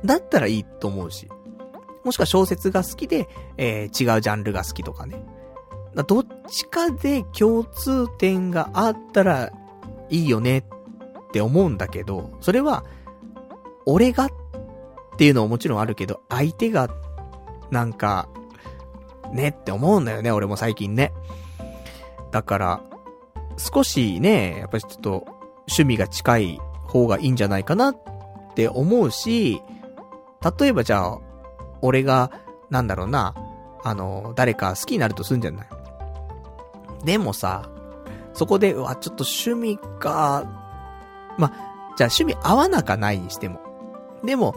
[0.02, 1.28] だったらいいと思うし。
[2.04, 3.28] もしくは小説が好きで、
[3.58, 5.22] えー、違うジャンルが好きとかね。
[6.06, 9.52] どっちかで共通点があったら
[10.08, 10.64] いいよねっ
[11.30, 12.84] て思うんだけど、それは、
[13.84, 14.30] 俺がっ
[15.18, 16.88] ていうのももちろんあるけど、相手が、
[17.70, 18.30] なんか、
[19.34, 21.12] ねって思うんだよね、俺も最近ね。
[22.30, 22.80] だから、
[23.58, 25.24] 少しね、やっぱりちょっと、
[25.68, 27.96] 趣味が近い方がいいんじゃないかなっ
[28.54, 29.60] て思うし、
[30.58, 31.18] 例えばじゃあ、
[31.82, 32.30] 俺が、
[32.70, 33.34] なんだろうな、
[33.84, 35.66] あの、誰か好きになるとすんじゃない？
[37.04, 37.68] でもさ、
[38.32, 40.44] そこで、うわ、ちょっと趣味か、
[41.36, 41.48] ま、
[41.96, 43.60] じゃあ趣味合わなかないにしても。
[44.24, 44.54] でも、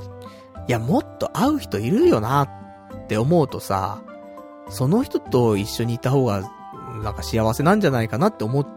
[0.67, 4.01] いや、もっと会う人いるよなって思うとさ、
[4.69, 6.41] その人と一緒にいた方が、
[7.03, 8.67] なんか幸せなんじゃないかなって思っ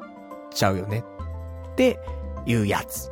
[0.55, 1.05] ちゃうよね。
[1.73, 1.99] って
[2.47, 3.11] いうやつ。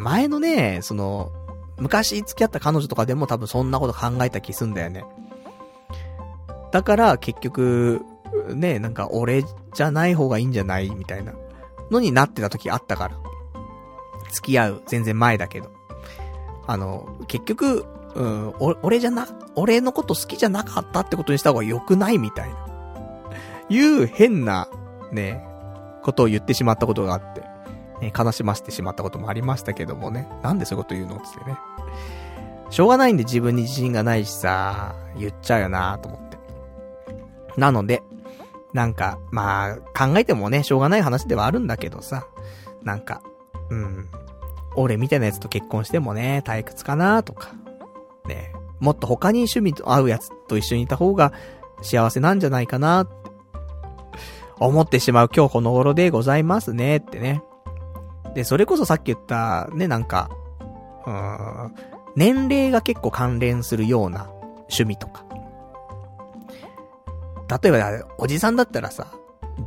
[0.00, 1.32] 前のね、その、
[1.78, 5.04] 昔付き合った彼女とかでも多分そんなこと考えた気すんだよね。
[6.70, 8.02] だから結局、
[8.54, 9.42] ね、なんか俺
[9.74, 11.34] じゃない方がいいんじゃないみたいな
[11.90, 13.16] のになってた時あったから。
[14.30, 15.70] 付き合う全然前だけど。
[16.66, 22.56] あの、結局、うん、俺じゃな、俺のこと好きじゃなかったってことにした方が良くないみたいな。
[23.68, 24.68] いう変な、
[25.10, 25.46] ね、
[26.02, 27.40] ことを言ってしまったことがあって、
[28.00, 30.28] ね、悲しませてしまったこともありましたけどもね。
[30.42, 31.56] なんでそういうこと言うのつってね。
[32.70, 36.38] しょうがないんで自分に自信がないしさ、言っちゃうよなと思って。
[37.56, 38.02] なので、
[38.72, 42.26] なんか、まあ、考えてもね、しょうがない話ではあるんだけどさ、
[42.82, 43.22] なんか、
[43.68, 44.08] うん、
[44.74, 47.52] 俺みたいなやつと結婚してもね、退屈かなとか、
[48.26, 51.32] ね、もっと他に趣味と合うやつと一緒にいた方が
[51.82, 53.31] 幸せなんじゃないかなって
[54.66, 57.42] 思ってしまう今日この頃でございますねってね。
[58.34, 60.30] で、それこそさっき言った、ね、なんか、
[61.06, 61.74] うーん、
[62.16, 64.28] 年齢が結構関連するような
[64.70, 65.24] 趣味とか。
[67.62, 69.08] 例えば、おじさんだったらさ、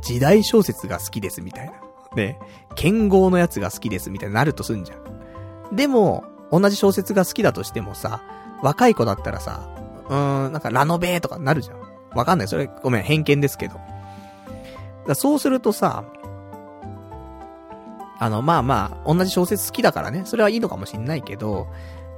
[0.00, 1.72] 時代小説が好きですみたいな。
[2.16, 2.38] ね、
[2.74, 5.76] 剣豪のやつが好きですみたいになるとすんじゃん。
[5.76, 8.22] でも、同じ小説が好きだとしてもさ、
[8.62, 9.68] 若い子だったらさ、
[10.08, 11.76] うーん、なんかラノベーとかなるじゃん。
[12.14, 12.48] わかんない。
[12.48, 13.78] それ、ごめん、偏見ですけど。
[15.06, 16.04] だそうするとさ、
[18.18, 21.68] あの、まあまあ、同じ小説好きだからね、それはいいのかもしんないけど、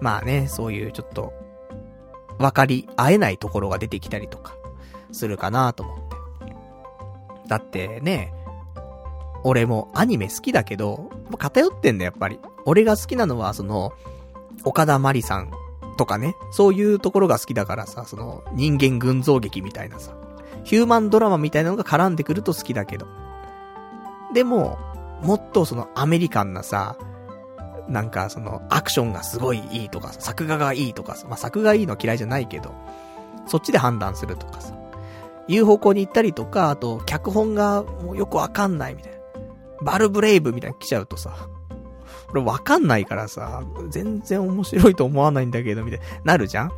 [0.00, 1.33] まあね、そういうちょっと、
[2.39, 4.55] わかり合えないところが出てきたりとか、
[5.12, 6.08] するかなと思って。
[7.49, 8.33] だってね、
[9.42, 12.39] 俺もアニメ好きだけど、偏ってんだやっぱり。
[12.65, 13.92] 俺が好きなのは、その、
[14.65, 15.50] 岡田まりさん
[15.97, 20.12] とかね、そういうところが好きだからさ、その、人間群像劇みたいなさ、
[20.65, 23.07] ヒューマンドラマみたいなのが絡んでくると好きだけど。
[24.35, 24.78] でも、
[25.23, 26.97] もっとそのアメリカンなさ、
[27.89, 32.75] なんかその、アクションがすごいいいとか、作画がいいとかさ、まあ、作画いいの嫌いじゃないけど、
[33.47, 34.75] そっちで判断するとかさ、
[35.49, 39.19] いう方向に行ったりとか、あと、脚本がもうよくわかんないみたいな。
[39.81, 41.49] バルブレイブみたいに来ちゃうとさ、
[42.31, 46.73] 俺わかんないからさ、全然面白いと思わないんだけど、みたいな、なるじゃん？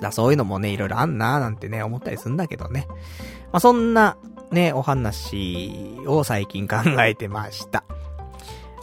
[0.00, 2.86] だそういうのもね、いろいろあんなーなんてね、思ったりすんだけどね。
[3.52, 4.16] まあ、そんな、
[4.50, 7.84] ね、お話を最近考えてました。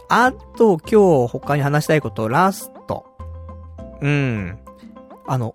[0.08, 3.06] あと、今日他に話したいこと、ラスト。
[4.00, 4.58] うん。
[5.26, 5.54] あの、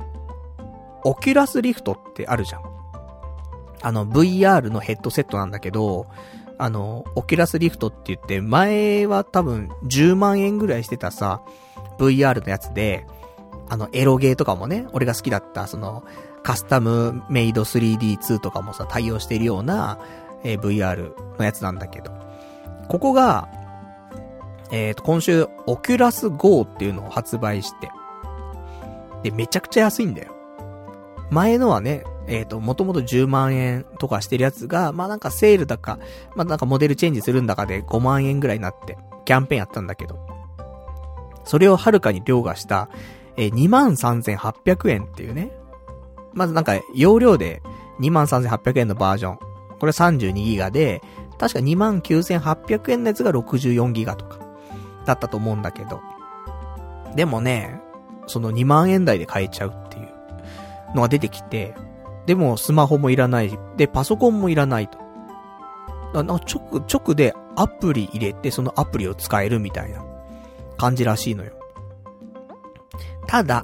[1.03, 2.61] Oculus Rift ってあるじゃん。
[3.81, 6.07] あの、VR のヘッドセットなんだけど、
[6.57, 11.41] あの、 Oculus Rift って言って、前は多分10万円ぐらいしてたさ、
[11.97, 13.05] VR のやつで、
[13.69, 16.03] あの、エロゲーとかもね、俺が好きだった、その、
[16.43, 19.99] カスタムメイド 3D2 とかもさ、対応しているような、
[20.43, 22.11] えー、VR のやつなんだけど、
[22.87, 23.49] ここが、
[24.71, 27.91] えっ、ー、と、今週、オキュラス GO っていうのを発売して、
[29.23, 30.33] で、めちゃくちゃ安いんだよ。
[31.29, 35.99] 前のはね、えっ、ー、と、もともと10万円とかしてるやつが、まあなんかセールだか、
[36.35, 40.19] まあなんかモデルチェンジするんだかで5万円ぐらいになって、キャンペーンやったんだけど、
[41.43, 42.89] それをはるかに凌駕した、
[43.39, 45.51] えー、23,800円っていうね。
[46.33, 47.61] まずなんか、容量で
[48.01, 49.39] 23,800円のバージョン。
[49.79, 51.01] これ32ギガで、
[51.37, 54.39] 確か29,800円のやつが64ギガとか、
[55.05, 56.01] だったと思うんだけど。
[57.15, 57.79] でもね、
[58.27, 60.09] その2万円台で買えちゃうっていう
[60.93, 61.75] のが出てきて、
[62.25, 63.57] でもスマホもいらない。
[63.77, 64.97] で、パソコンもいらないと。
[66.13, 70.03] なんか直、直でアプリ入れてそのアプリを使えるみたいな
[70.77, 71.58] 感じらしいのよ。
[73.29, 73.63] ただ、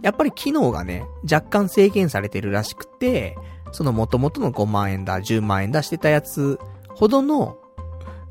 [0.00, 3.36] やっぱり機能がね、若干制限されてるらしくて、
[3.70, 7.58] その元々の5万円だ、10万円だしてたやつほどの、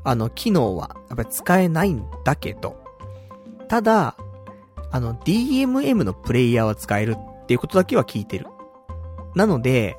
[0.02, 2.76] あの、機能は、やっぱり使えないんだけど、
[3.68, 4.16] ただ、
[4.90, 8.48] あの、DMM のプレイヤーは使えるっていうことだけは聞いてる。
[9.36, 9.96] なので、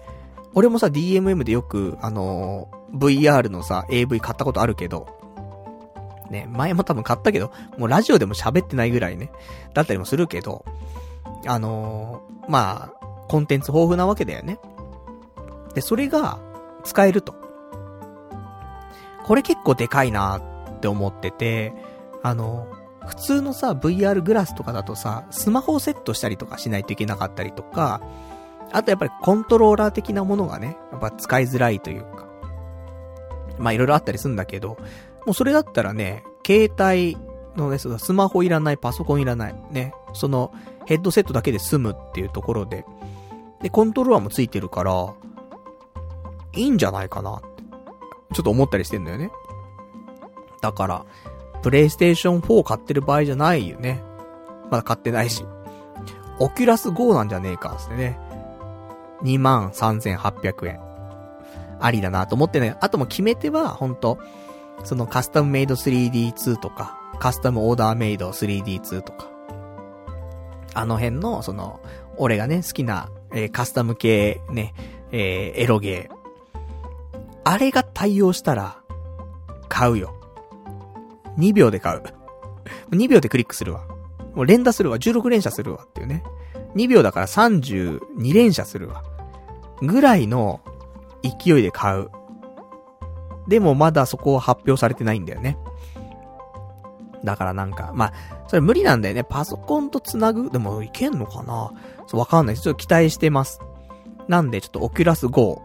[0.54, 5.23] 俺もさ、DMM でよく、あのー、VR のさ、AV 買ったことあるけど、
[6.30, 9.32] ね、前も多分買ったけど、もうラジオでも喋ってないぐらいね、
[9.74, 10.66] だったりもするけど、
[11.46, 14.60] あのー、まあ、コンテンツ豊富なわけだよね。
[15.74, 16.40] で、それが、
[16.84, 17.34] 使えると。
[19.24, 21.74] これ結構でかいなって思ってて、
[22.22, 22.68] あの、
[23.06, 28.02] 普通のさ、VR グラスとかだとさ、スマホをセットしたりとかしないといけなかったりとか、
[28.72, 32.28] あとやっぱりコントローラー的なものがね、やっぱ使いづらいというか。
[33.60, 34.78] まあいろいろあったりするんだけど、
[35.26, 37.18] もうそれだったらね、携帯
[37.56, 40.54] のね、スマホいらない、パソコンいらない、ね、その
[40.86, 42.86] ヘッドセットだけで済むっていうところで、
[43.62, 45.14] で、コントローラーもついてるから、
[46.56, 47.64] いいんじゃないかなって、
[48.34, 49.32] ちょっと思ったりしてんだよね。
[50.62, 51.06] だから、
[51.62, 54.04] プレイステーション4買ってる場合じゃないよね。
[54.70, 55.46] まだ買ってないし。
[56.40, 58.20] オキュラス GO なんじゃねえか、つってね。
[59.24, 60.80] 23,800円。
[61.80, 62.76] ありだなと思ってね。
[62.82, 64.20] あとも決め手は、ほんと、
[64.84, 69.30] そのカスタムメイド 3D2 とか、カスタムオーダーメイド 3D2 とか。
[70.74, 71.80] あの辺の、その、
[72.18, 74.74] 俺がね、好きな、えー、カスタム系、ね、
[75.12, 76.16] えー、エロゲー。
[77.44, 78.82] あれが対応したら、
[79.70, 80.16] 買うよ。
[81.38, 82.04] 2秒で買う。
[82.92, 83.86] 2秒でクリックするわ。
[84.36, 84.98] もう連打するわ。
[84.98, 86.24] 16連射するわっていうね。
[86.76, 89.04] 2秒だから32連射するわ。
[89.82, 90.62] ぐらいの
[91.24, 92.10] 勢いで買う。
[93.48, 95.58] でもまだそこは発表されてないんだよね。
[97.24, 98.14] だからなんか、まあ、
[98.48, 99.24] それ無理なんだよね。
[99.24, 100.50] パソコンと繋ぐ？
[100.50, 101.72] でもいけんのかな？
[102.08, 103.62] そう、わかんないちょっと期待してます。
[104.28, 105.62] なんで、ちょっとオキュラス GO。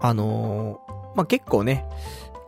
[0.00, 1.84] あのー、まあ、結構ね、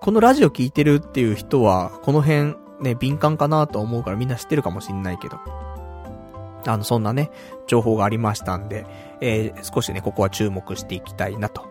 [0.00, 5.38] このラジオ聞いてるっていう人は、この辺、ね、敏感かなと思うからみんな知ってるかもしんないけど。
[6.66, 7.30] あの、そんなね、
[7.66, 8.86] 情報がありましたんで、
[9.20, 11.68] えー、少しね、ここは注目していきたいなと。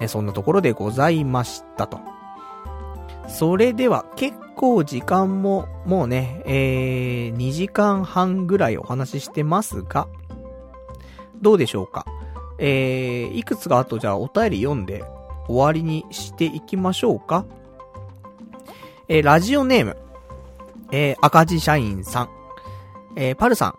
[0.00, 2.00] ね、そんなところでございましたと。
[3.28, 10.08] それでは、結構時間も、もうね、えー、2時間半ぐらいお話ししてますが、
[11.40, 12.04] どうでしょうか？
[12.58, 15.04] えー、いくつかあとじゃあお便り読んで
[15.46, 17.44] 終わりにしていきましょうか？
[19.06, 19.96] えー、ラジオネーム、
[20.90, 22.30] えー、赤字社員さん、
[23.14, 23.74] えー、パルさん、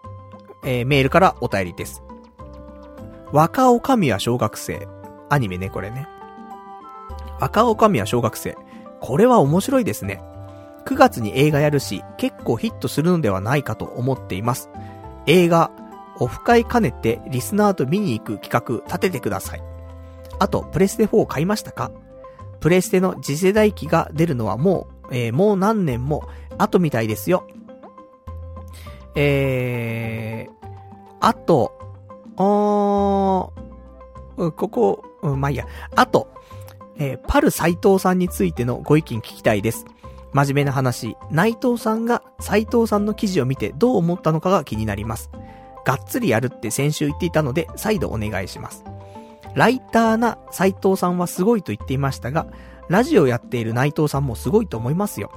[0.64, 2.02] えー、メールからお便りです。
[3.34, 4.88] 若女将は小学生。
[5.28, 6.08] アニメね、これね。
[7.42, 8.58] 若女将は小学生。
[9.02, 10.22] これは面白いですね。
[10.86, 14.70] 9月に映画やるし、結構ヒットするのではないかと思っています。
[15.26, 15.72] 映画、
[16.20, 19.64] オフ会兼ねてリスナーと見に行く企画立ててください。
[20.40, 21.92] あと、プレステ4買いましたか？
[22.60, 27.48] プレステの次世代機が出るのはもう、えー、もう何年も後みたいですよ。
[29.16, 30.56] えー、
[31.20, 31.78] あと、
[32.38, 35.68] あー、ここ、うん、まあ、いいや。
[35.96, 36.30] あと、
[37.00, 39.86] えー、パル斎藤さんについてのご意見聞きたいです。
[40.32, 45.32] 真面目な話、内藤さんが斎藤さんの記事を見てどう思ったのかが気になります。
[45.86, 48.84] がっつりやるって先週言っていたので、再度お願いします。
[49.56, 52.46] ライターな斎藤さんはすごいと言っていましたが、
[52.90, 55.32] ラジオやっている内藤さんもすごいと思いますよ。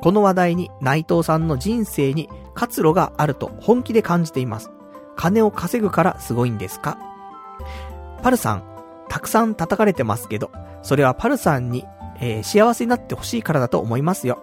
[0.00, 4.70] この話題に内藤さんの人生に活路があると本気で感じています。
[5.16, 6.96] 金を稼ぐからすごいんですか？
[8.22, 8.64] パルさん、
[9.12, 10.50] たくさん叩かれてますけど、
[10.82, 11.84] それはパルさんに、
[12.18, 14.38] えー、幸せになってほしいからだと思いますよ。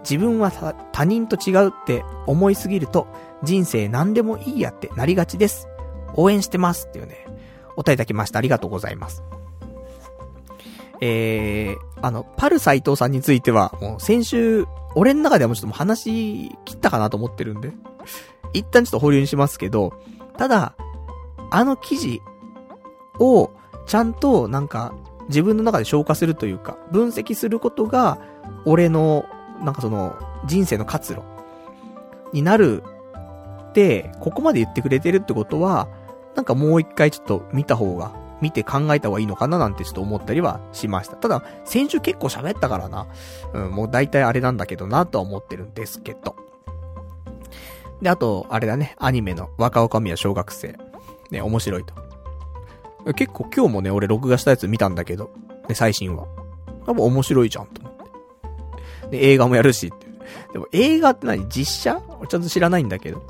[0.00, 3.06] 自分は他人と違うって思いすぎると、
[3.42, 5.68] 人生何でもいいやってなりがちです。
[6.14, 7.26] 応援してますっていうね、
[7.76, 8.38] お答えいただきました。
[8.38, 9.22] ありがとうございます。
[11.02, 17.72] えー、あの、パル斎藤さんについては、もう先週、俺の中ではもうちょっともう話切ったかなと思ってるんで、
[18.54, 19.92] 一旦ちょっと保留にしますけど、
[20.38, 20.74] ただ、
[21.50, 22.22] あの記事
[23.18, 23.50] を
[23.88, 24.94] ちゃんとなんか
[25.28, 28.18] 自分の中で消化するというか、分析することが、
[28.64, 29.24] 俺の、
[29.62, 31.22] なんかその、人生の活路
[32.32, 32.82] になる
[33.70, 35.88] って、ここまで言ってくれてるってことは、
[36.34, 41.16] なんかもう一回ちょっと見た方が、見て考えた方がいいのかななんてちょっと思ったりはしました。
[41.16, 43.06] ただ、先週結構喋ったからな。
[43.52, 46.36] うん、もう大体あれなんだけどなとは思ってるんですけど。
[48.00, 50.78] で、あと、あれだね、アニメの若女将は小学生。
[51.30, 52.07] ね、面白いと。
[53.14, 55.30] 結構今日もね、俺録画したやつ見たんだけど、
[55.68, 56.26] ね、最新話。
[56.86, 57.94] 多分面白いじゃん、と思っ
[59.10, 59.18] て。
[59.18, 60.06] で、映画もやるしって。
[60.52, 61.48] でも映画って何？
[61.48, 62.02] 実写？
[62.28, 63.22] ちゃんと知らないんだけど。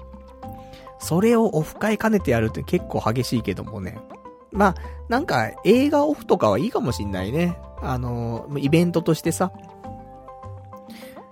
[0.98, 4.00] それをオフ会兼ねてやるって結構激しいけどもね。
[4.50, 4.74] まあ、
[5.08, 7.58] なんか映画オフとかはいいかもしんないね。
[7.80, 9.52] あの、イベントとしてさ。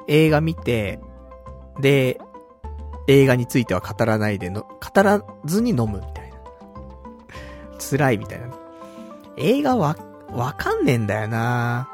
[0.07, 1.01] 映画見て、
[1.81, 2.21] で、
[3.09, 6.03] 映画については語らないでの、語らずに飲む。
[7.79, 8.47] 辛いみたいな。
[9.37, 9.97] 映画わ、
[10.33, 11.89] わかんねえんだよな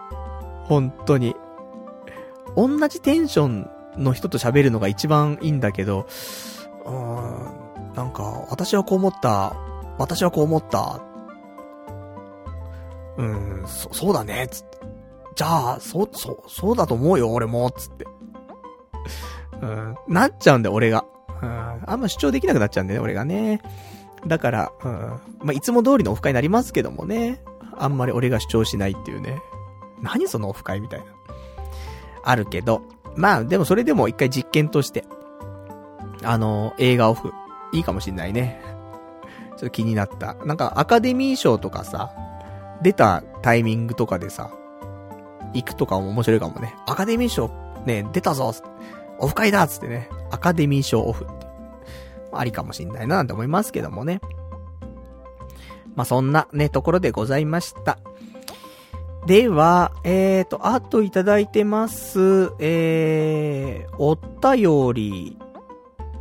[0.65, 1.37] 本当に。
[2.57, 6.07] 同じテンションの人と喋るのが一番いいんだけど、
[6.85, 9.57] うーん、なんか、私はこう思った、
[9.99, 11.01] 私はこう思った、
[13.17, 14.79] うん、そ、そうだね、つって。
[15.35, 18.07] じゃあ、そ、そ、そうだと思うよ、俺も、つって。
[19.61, 21.05] うん、なっちゃうんだよ、俺が。
[21.43, 23.61] うん、あんま主張できなくなっちゃうんだよね、俺がね。
[24.27, 24.93] だから、うん、
[25.41, 27.43] まあ、いつも通りのオフ会になりますけどもね。
[27.77, 29.41] あんまり俺が主張しないっていうね。
[30.01, 31.07] 何そのオフ会みたいな。
[32.25, 32.83] あるけど。
[33.17, 35.05] まあ、でもそれでも一回実験として。
[36.23, 37.33] あの、映画オフ。
[37.73, 38.61] いいかもしんないね。
[39.51, 40.35] ちょっと気になった。
[40.45, 42.13] なんかアカデミー賞とかさ、
[42.83, 44.51] 出たタイミングとかでさ、
[45.55, 46.75] 行くとかも面白いかもね。
[46.87, 47.51] アカデミー賞
[47.87, 48.53] ね、出たぞ
[49.19, 51.27] オフ会だっつってね、アカデミー賞オフ。
[52.33, 54.21] ありかもしんないななんて思いますけどもね。
[55.95, 57.99] まあ、そんなね、ところでございました。
[59.27, 65.39] では、えーと、あといただいてます、えー、お便り、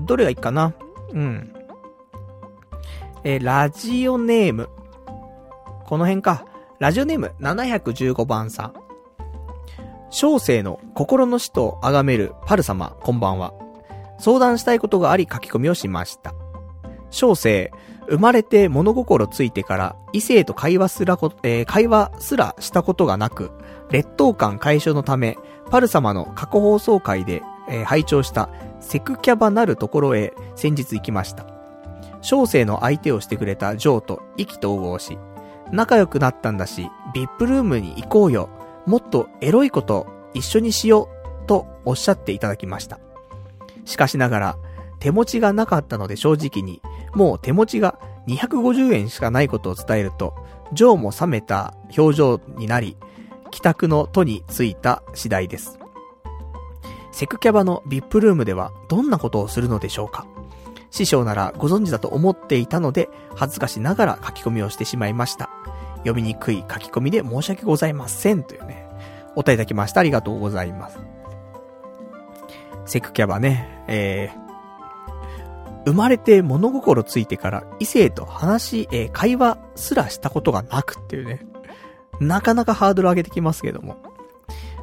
[0.01, 0.73] どれがいいかな？
[1.14, 1.53] うん。
[3.23, 4.69] えー、ラジオネーム。
[5.85, 6.45] この辺か。
[6.80, 8.73] ラジオネーム715番さん。
[10.09, 13.53] 小生の心の死と崇めるパル様、こんばんは。
[14.22, 16.35] 相談したいことがあり書き込みをしました。
[17.09, 17.72] 小生、
[18.08, 23.51] 生まれて物心ついてから異性と会話すらこ、えー、会話すらしたことがなく、
[23.90, 25.38] 劣等感解消のため、
[25.72, 31.45] パル様の過去放送会で、えー、拝聴したセクキャバなるところへ先日行きました。
[32.22, 35.17] 小生の相手をしてくれたジョーと意気投合し、
[35.72, 38.50] 仲良くなったんだし、ビップルームに行こうよ。
[38.85, 41.09] もっとエロいこと一緒にしよ
[41.43, 43.00] うとおっしゃっていただきました。
[43.85, 44.58] しかしながら、
[45.00, 46.82] 手持ちがなかったので正直に、
[47.14, 50.35] もう手持ちが250円しかないことを伝えると、
[50.74, 52.98] ジョーも冷めた表情になり、
[53.50, 55.80] 帰宅の途に着いた次第です。
[57.11, 60.26] セクキャバの VIP ルームではどんなことをするのでしょうか
[60.92, 65.50] 師匠ならご存知だと思っていたので、恥ずかしながら書き込みをしてしまいました。
[66.00, 68.43] 読みにくい書き込みで申し訳ございません。
[68.43, 68.88] というね、
[69.35, 70.01] お答えいただきました。
[70.01, 71.00] ありがとうございます。
[72.85, 81.45] セクキャバね、えー、生まれて物心ついてから異性と話、えー、会話すらしたことがなくっていうね、
[82.19, 83.98] なかなかハードル上げてきますけども。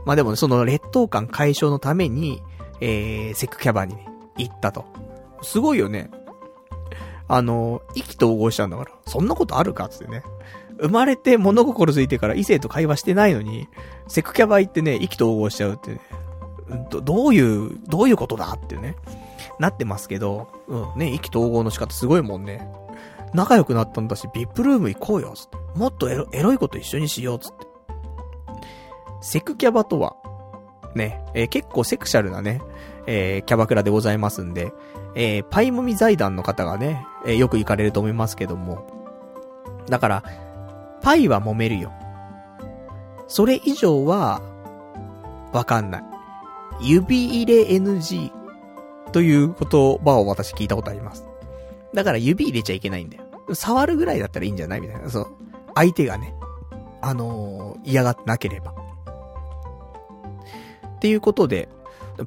[0.04, 2.42] まあでも、ね、その劣等感解消のために、
[2.80, 4.06] えー、セクキャバに、ね、
[4.38, 4.86] 行ったと。
[5.42, 6.10] すごいよね。
[7.28, 8.90] あの、意気投合しちゃうんだから。
[9.06, 10.22] そんなことあるかつってね。
[10.80, 13.68] 生まれて物心ついてから異性と会話してないのに、
[14.08, 16.00] セクキャバ行ってね、意気投合しちゃうってね。
[16.90, 18.96] ど、どういう、どういうことだってね。
[19.58, 22.68] なってますけど、うん、ね、意気投合の仕方すごいもんね。
[23.34, 25.56] 仲良くなったんだし、ビップルーム行こうよ、つって。
[25.78, 27.66] もっとエロエロいこと一緒にしよう、つって。
[29.20, 30.16] セクキャバとは、
[30.94, 32.60] ね、えー、結構セクシャルなね、
[33.06, 34.72] えー、キャバクラでございますんで、
[35.14, 38.86] えー、パイもみ財団の方がね、え、よく行かれると思いますけども。
[39.88, 40.22] だから、
[41.02, 41.92] パイは揉めるよ。
[43.26, 44.40] それ以上は、
[45.52, 46.04] わかんない。
[46.80, 48.30] 指入れ NG
[49.12, 51.24] という言葉を私聞いたことあります。
[51.94, 53.24] だから指入れちゃいけないんだよ。
[53.54, 55.08] 触るぐらいだったらいいんじゃないみたいな。
[55.08, 55.28] そう。
[55.74, 56.34] 相手がね、
[57.00, 58.72] あのー、嫌がってなければ。
[58.72, 61.68] っていうことで、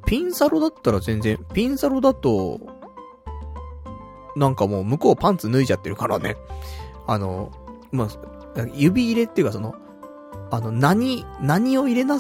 [0.06, 2.60] ピンサロだったら全然、ピンサロだと、
[4.36, 6.38] なんかもう向こうパンツ脱いじゃってるからね。
[7.06, 7.52] あの、
[7.92, 8.10] まあ、
[8.74, 9.76] 指入れっていうかその、
[10.50, 12.18] あの、何、何を入れな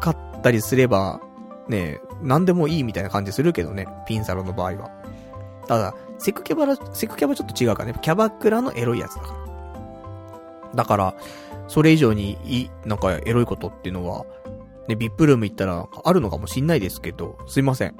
[0.00, 1.20] かったりすれば、
[1.68, 4.90] ね、何でもいいみたいな感じするけどね、ピンサロの場合は。
[5.66, 10.74] ただ、セクキャバラ、セクキャバちょっと違うかね、キャバクラのエロいやつだから。
[10.74, 11.14] だから、
[11.68, 14.24] それ以上にいい、なんかエロいことっていうのは、
[14.88, 17.94] ね、ビップルーム行ったらあるのかもしんないですけど、すいません。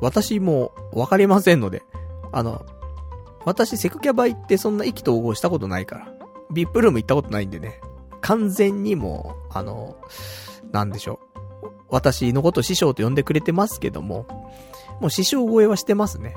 [0.00, 1.82] 私もわかりませんので、
[2.32, 2.64] あの、
[3.44, 6.12] 私セクキャバ行ってそんな意気投合したことないから、
[6.52, 7.80] ビップルーム行ったことないんでね、
[8.20, 9.96] 完全にもう、あの、
[10.72, 11.29] なんでしょう。
[11.90, 14.26] 私のこと師匠と呼んでくれてますけども、
[15.00, 16.34] もう師匠超えはしてますね。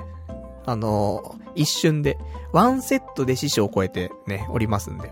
[0.66, 2.18] あの、一瞬で、
[2.52, 5.08] ワンセットで師匠を超えてね、おりますんで。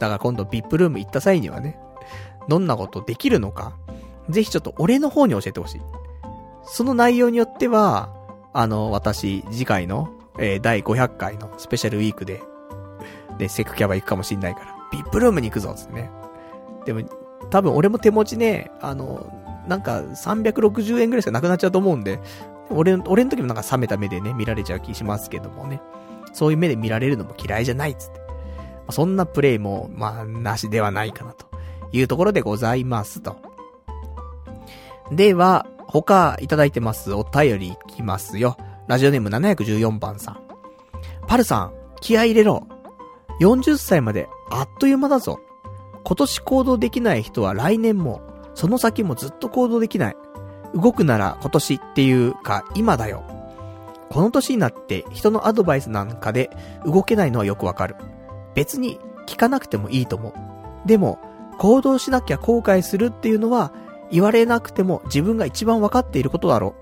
[0.00, 1.78] だから今度ビップルーム行った際にはね、
[2.48, 3.76] どんなことできるのか、
[4.28, 5.80] ぜひちょっと俺の方に教えてほしい。
[6.64, 8.12] その内容によっては、
[8.52, 12.42] あの、私、次回の、えー、第500回のスペシャルウィークで、
[13.38, 16.10] で、セクキャバ行くかもしんないから、ビップルームに行くぞ、つってね。
[16.84, 17.02] でも、
[17.50, 19.26] 多分俺も手持ちね、あの、
[19.66, 22.20] なんか360円ぐらいしかなくなっちゃうと思うんで、
[22.70, 25.80] 俺、俺の時もなんか冷めた目でね、見られちゃう気しますけどもね。
[26.32, 28.20] そういう目で見られるのも嫌いじゃないっつって。
[28.90, 31.46] そんなプレイも、まあ、なしではないかなと。
[31.92, 33.36] いうところでございますと。
[35.10, 38.56] では、他いただいてますお便りいきますよ。
[38.88, 40.40] ラジオネーム714番さん。
[41.26, 42.66] パルさん、気合入れろ。
[43.40, 45.38] 40歳まであっという間だぞ。
[46.04, 48.22] 今年行動できない人は来年も、
[48.54, 50.16] その先もずっと行動できない。
[50.74, 53.24] 動くなら今年っていうか今だよ。
[54.10, 56.50] この年になって人のアドバイスなんかで
[56.84, 57.96] 動けないのはよくわかる。
[58.54, 60.34] 別に聞かなくてもいいと思う。
[60.86, 61.18] でも、
[61.58, 63.72] 行動しなきゃ後悔するっていうのは、
[64.10, 66.74] 言われなくても自分が一番わかっていることだろ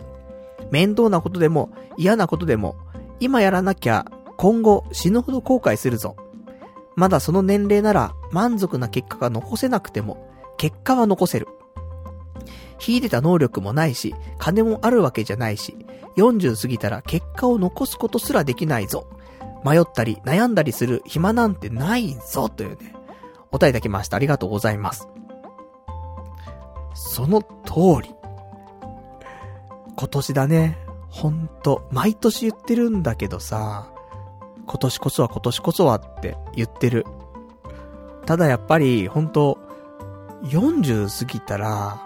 [0.60, 0.64] う。
[0.72, 2.76] 面倒なことでも、嫌なことでも、
[3.20, 6.16] 今やらなきゃ、今後死ぬほど後悔するぞ。
[6.96, 10.29] まだその年齢なら満足な結果が残せなくても、
[10.60, 11.48] 結果は残せる。
[12.78, 15.74] 秀でた能力もないし、金もあるわけじゃないし、
[16.18, 19.06] 40過ぎたら結果を残すことすらできないぞ。
[19.64, 22.94] 迷ったり悩んだりする暇なんてないぞ、というね。
[23.50, 24.16] お答えいただきました。
[24.16, 25.08] ありがとうございます。
[26.92, 28.14] その通り。
[29.96, 30.76] 今年だね。
[31.08, 33.90] ほんと、毎年言ってるんだけどさ、
[34.66, 37.06] 今年こそは今年こそはって言ってる。
[38.26, 39.69] ただやっぱり、ほんと、
[40.44, 42.00] 40過ぎたら、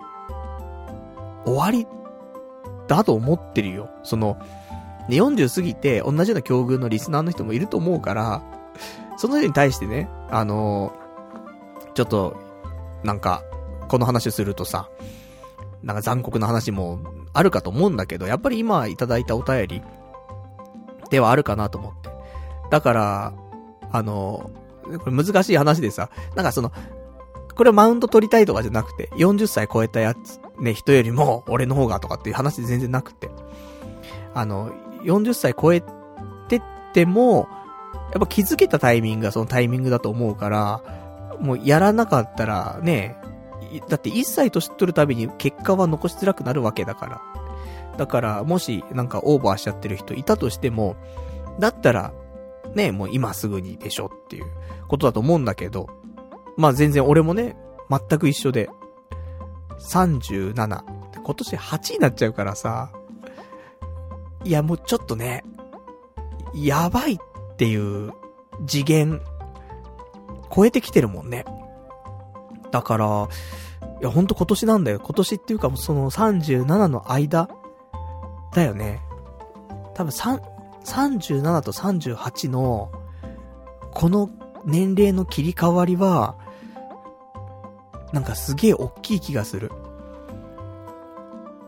[1.45, 1.87] 終わり
[2.89, 3.91] だと思ってるよ。
[4.03, 4.39] その、
[5.09, 8.43] ね、40過ぎて同じような境遇のリスナーの人もいると思うから、
[9.17, 10.93] その人に対してね、あの
[11.95, 12.37] ちょっと、
[13.05, 13.43] なんか、
[13.89, 14.89] この話するとさ、
[15.83, 16.99] なんか残酷な話も
[17.33, 19.83] あるかと思うんだけど、やっぱり今いただいたお便り
[21.11, 22.11] ではあるかなと思って。
[22.71, 23.33] だから、
[23.93, 24.51] あの、
[25.05, 26.73] これ難しい話でさ、なんかその、
[27.57, 33.31] これマウント取りたいとかじゃなくて、40歳超えたやつ、ね、人よりも俺の方がとかっていう話全然なくて。
[34.34, 35.81] あの、40歳超え
[36.49, 37.49] てっても、
[38.12, 40.83] やっぱ気づけたタイミングがそのタイミングだと思うから、
[41.41, 43.16] もうやらなかったらね、
[43.89, 47.23] だって1歳年取るたびに結果は残しづらくなるわけだから。
[47.97, 50.97] だから、もしなんかオーバーしちゃってる人いたとしても、
[51.58, 52.12] だったら、
[52.74, 54.47] ね、もう今すぐにでしょっていう
[54.89, 55.89] ことだと思うんだけど、
[56.57, 57.57] まあ全然俺もね、
[57.91, 58.68] 全く一緒で、
[59.81, 62.92] 37、今年8になっちゃうからさ、
[64.44, 65.42] いやもうちょっとね、
[66.55, 68.12] やばいっていう
[68.66, 69.20] 次元、
[70.55, 71.44] 超えてきてるもんね。
[72.70, 73.28] だから、
[74.00, 75.00] いやほんと今年なんだよ。
[75.00, 77.49] 今年っていうかもうその37の間、
[78.52, 79.00] だよね。
[79.94, 80.41] 多分3、
[80.84, 82.91] 37と38の、
[83.92, 84.31] この
[84.65, 86.36] 年齢の切り替わりは、
[88.15, 89.73] なんかすげえ大きい気がする。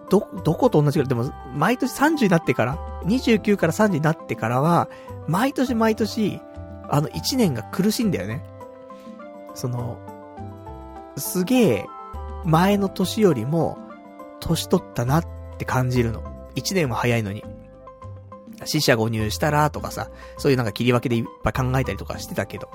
[0.08, 4.89] ど、どこと同じくらい、でも、毎年30になってから、29から30になってからは、
[5.26, 6.41] 毎年毎年、
[6.89, 8.44] あの1年が苦しいんだよね。
[9.55, 9.99] その、
[11.16, 11.86] すげえ、
[12.44, 13.76] 前の年よりも、
[14.39, 15.25] 年取ったなっ
[15.58, 16.23] て感じるの。
[16.55, 17.42] 1年は早いのに。
[18.65, 22.70] 死者誤入したらとかさ、そういうなんか切り分けでいっぱい考えたりとかしてたけど。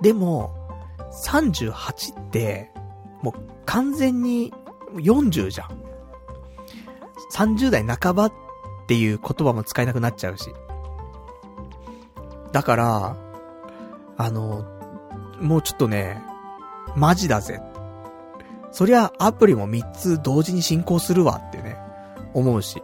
[0.00, 0.54] でも、
[1.26, 2.70] 38って、
[3.26, 4.52] もう完全に
[4.94, 5.82] 40じゃん。
[7.34, 8.32] 30代半ばっ
[8.86, 10.54] ていう言葉も使えなくなっちゃうし。
[12.52, 13.16] だから、
[14.16, 14.64] あの、
[15.40, 16.22] もうちょっとね、
[16.94, 17.60] マジだぜ。
[18.70, 21.76] そりゃアプリも3つ同時に進行するわってね、
[22.32, 22.80] 思うし。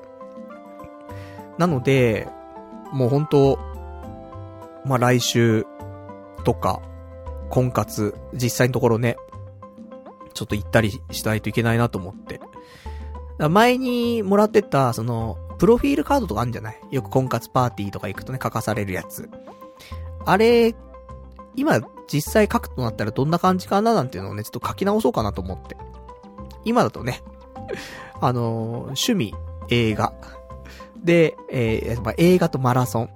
[1.57, 2.27] なので、
[2.93, 3.59] もう本当
[4.85, 5.67] まあ、来週
[6.43, 6.83] とか、
[7.49, 9.17] 婚活、実際のところね、
[10.33, 12.41] ちょっと行ったりしないといけないなと思って。
[13.51, 16.81] 前にもらってた、その、プロフィールカードとかあるんじゃない？
[16.91, 19.29] よく婚活パーティーとか行くとね、書かされるやつ。
[20.25, 20.75] あれ、
[21.57, 21.81] 今、
[22.13, 25.77] 実際書くとなったらどんな感じかななんていうのをね、ちょっと書き直そうかなと思って。
[26.65, 27.23] 今だとね、
[28.21, 29.35] あのー、趣味、
[29.71, 30.13] 映画。
[31.03, 33.11] で、えー、ま、映画とマラソン。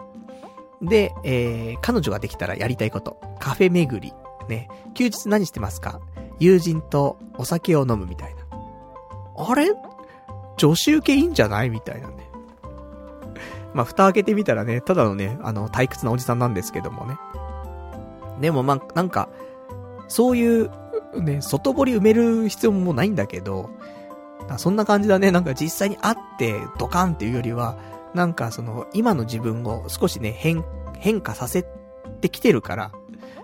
[0.83, 3.17] で、えー、彼女ができたらやりたいこと。
[3.39, 4.12] カフェ巡り。
[4.49, 4.69] ね。
[4.95, 6.01] 休日何してますか？
[6.39, 8.40] 友人とお酒を飲むみたいな。
[9.36, 9.70] あれ？
[10.56, 11.70] 女子受けいいんじゃない？
[11.70, 12.31] みたいなね。
[13.74, 17.16] まあ、蓋開けてみたらね、ただのね、あの、退屈なおじさんなんですけどもね。
[18.40, 19.28] でもまあ、なんか、
[20.08, 20.70] そういう、
[21.20, 23.70] ね、外堀埋める必要もないんだけど、
[24.56, 25.31] そんな感じだね。
[25.31, 27.76] なんか実際に会ってドカンっていうよりは、
[28.15, 30.65] なんかその、今の自分を少しね、変、
[30.98, 31.66] 変化させ
[32.20, 32.92] てきてるから、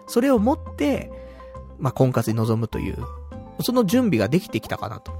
[0.06, 1.10] それを持って、
[1.82, 2.96] まあ、婚活に臨むという、
[3.60, 5.12] その準備ができてきたかなと。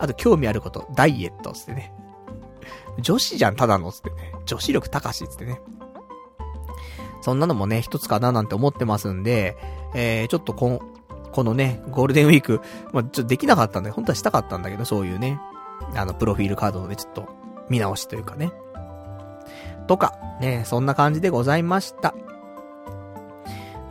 [0.00, 1.92] あと、興味あること、ダイエットつってね。
[2.98, 4.32] 女子じゃん、ただのつってね。
[4.46, 5.60] 女子力高しつってね。
[7.20, 9.56] そんなのもね、一つかななんて思ってますんで、
[9.94, 10.80] えー、ちょっとこの、
[11.30, 12.62] このね、ゴールデンウィーク、
[12.92, 15.38] まあ、ちょっとできなかったんで、本当はしたかったんだけど、そういうね、
[15.94, 17.28] あの、プロフィールカードのね、ちょっと、
[17.68, 18.50] 見直しというかね。
[19.86, 22.14] とか、ね、そんな感じでございました。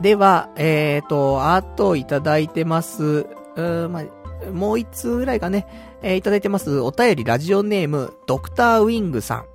[0.02, 3.04] では、えーと、あといただいてます。
[3.04, 5.68] うーまあ、もう一通ぐらいかね、
[6.04, 6.80] えー、いただいてます。
[6.80, 9.46] お便りラジオネーム、ドクターウィングさん。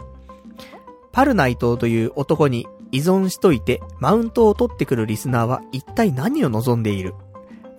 [1.13, 7.15] パルナイトという男に依存しといて、マウントを取ってくるリスナーは一体何を望んでいる？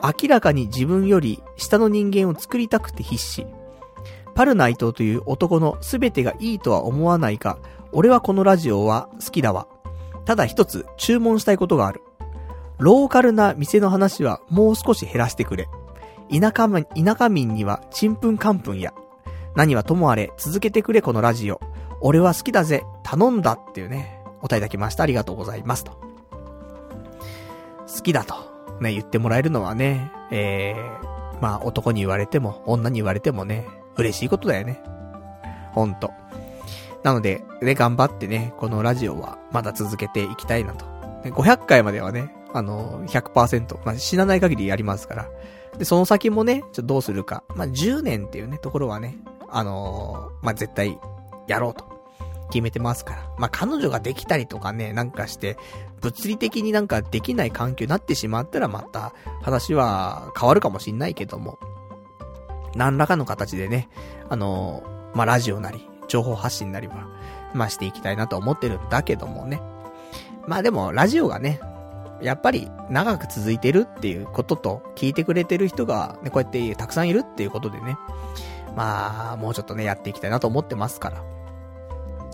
[0.01, 3.45] 明らかに自分より下の人間を作りたくて必死。
[4.35, 7.58] パルナイトという男の全てがいいとは思わないが、
[7.92, 9.67] 俺はこのラジオは好きだわ。
[10.25, 12.01] ただ一つ注文したいことがある。
[12.80, 15.68] ローカルな店の話はもう少し減らしてくれ。
[16.32, 18.93] 田舎民、田舎民にはちんぷんかんぷんや。
[19.56, 21.60] 何はともあれ続けてくれこのラジオ。
[22.02, 22.84] 俺は好きだぜ。
[23.03, 25.03] 頼んだっていうね、お答えいただきました。
[25.03, 25.92] ありがとうございますと。
[27.93, 28.35] 好きだと。
[28.82, 34.82] ね、言ってもらえるのはね、えー、まあ男に言われても、女に言われてもね、嬉しいことだよね。
[35.72, 36.11] ほんと。
[37.03, 40.85] なので、ね、頑張ってね、このラジオはまだ続けていきたいなと。
[41.24, 45.30] 500回まではね、あの、100%、まあ、死なない限りやりますから。
[45.77, 47.43] で、その先もね、ちょっとどうするか。
[47.56, 49.17] まあ、10年っていうね、ところはね、
[49.49, 50.99] あのー、まあ、絶対、
[51.48, 51.91] やろうと。
[52.51, 53.30] 決めてますから。
[53.40, 55.57] まあ、彼女ができたりとかね、なんかして、
[56.01, 61.57] 物理的になんかできない環境になってしまったらまた、話は変わるかもしんないけども。
[62.75, 63.90] 何らかの形でね、
[64.30, 67.07] あのー、まあ、ラジオなり、情報発信なりは、
[67.56, 69.61] まあ、していきたいなと思ってるんだけどもね。
[70.48, 71.59] まあでも、ラジオがね、
[72.22, 77.98] やっぱり長く続いてるっていうことと、聞いてくれてる人がね、こうやってたくさんいるっていうことでね、
[78.75, 81.24] まあ、もうちょっとね、やっていきたいなと思ってますから、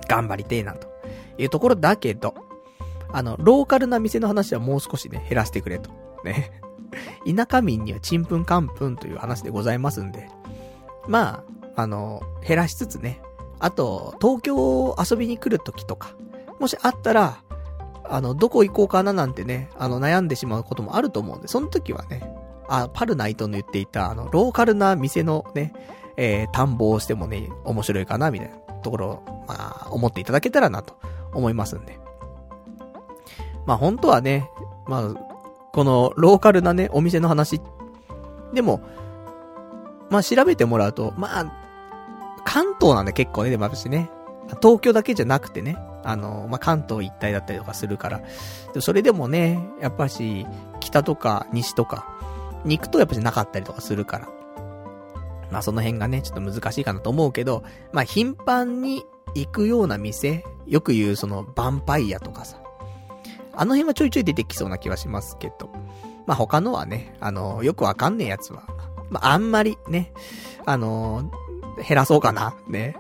[0.08, 0.88] 頑張りてえなと。
[1.38, 2.34] いうところだけど、
[3.12, 5.90] あの、ローカルな店の話はもう少しね、減らしてくれと。
[6.24, 6.52] ね。
[7.26, 10.30] 田舎民にはちんぷんかんぷんという話でございますんで。
[11.08, 11.44] ま
[11.76, 13.22] あ、あの、減らしつつね。
[13.60, 16.16] あと、東京遊びに来る時とか、
[16.60, 17.42] もしあったら、
[18.10, 22.34] あの、どこ行こうかななんてね、あの、悩んでしまうこともあると思うんで、その時はね、
[22.68, 25.74] あ、パルナイトの言っていた、あの、ローカルな店のね、
[26.18, 30.96] えー、探訪をしてもね、面白いかな、みたいなところを、まあ、思っていただけたらなと
[31.34, 32.00] 思いますんで。
[33.66, 34.50] まあ、本当はね、
[34.88, 35.14] まあ、
[35.72, 37.62] この、ローカルなね、お店の話。
[38.54, 38.82] でも、
[40.10, 41.54] まあ、調べてもらうと、まあ、
[42.44, 44.10] 関東なんで結構ね、でも私ね、
[44.62, 48.22] 東京だけじゃなくてね、あの、まあ、関東一帯だったりとかするから。
[48.74, 50.46] でそれでもね、やっぱし、
[50.80, 52.06] 北とか西とか、
[52.66, 54.28] に行くとやっぱしなかったりとかするから。
[55.52, 59.04] まあ、その辺がね、ちょっと難しいかなと思うけど、まあ、頻繁に
[59.36, 62.62] 行くような店、よく言うその、ヴァンパイアとかさ。
[63.54, 65.70] あの辺はちょいちょい出てきそうな気はしますけど。
[66.28, 68.64] まあ、他のはね、あの、よくわかんねえやつは、
[69.10, 70.14] まあ、あんまりね、
[70.66, 71.32] あの、
[71.88, 72.96] 減らそうかな、ね。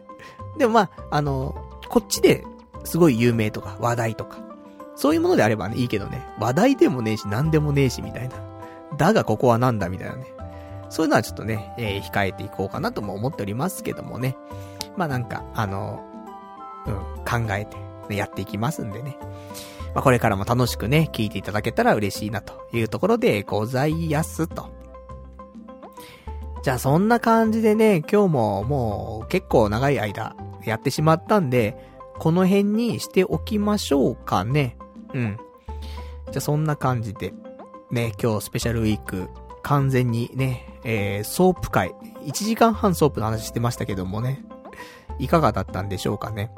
[0.57, 1.55] でもまあ、あの、
[1.87, 2.43] こっちで
[2.83, 4.39] すごい有名とか、話題とか。
[4.95, 6.25] そういうものであればね、いいけどね。
[6.39, 8.35] 話題でもねえし、なんでもねえし、みたいな。
[8.97, 10.25] だがここはなんだ、みたいなね。
[10.89, 14.35] そういうのはちょっとね、えー、控えていこうかなとも思っておりますけどもね。
[14.97, 16.03] まあなんか、あの、
[16.85, 16.93] うん、
[17.23, 17.77] 考えて、
[18.09, 19.17] ね、やっていきますんでね。
[19.93, 24.69] まあこれからも楽しくね、聞いていただけたら嬉しいなというところでございやすと。
[26.63, 30.35] じゃあそんな感じでね、今日ももう結構長い間
[30.65, 31.88] やってしまったんで、
[32.19, 34.77] この辺にしておきましょうかね。
[35.13, 35.37] うん。
[36.31, 37.33] じゃあそんな感じで、
[37.91, 39.29] ね、今日スペシャルウィーク、
[39.63, 44.43] 完全にね、えー、ソープ会、1時間半ソープの話してましたけどもね、
[45.17, 46.51] いかがだったんでしょうかね。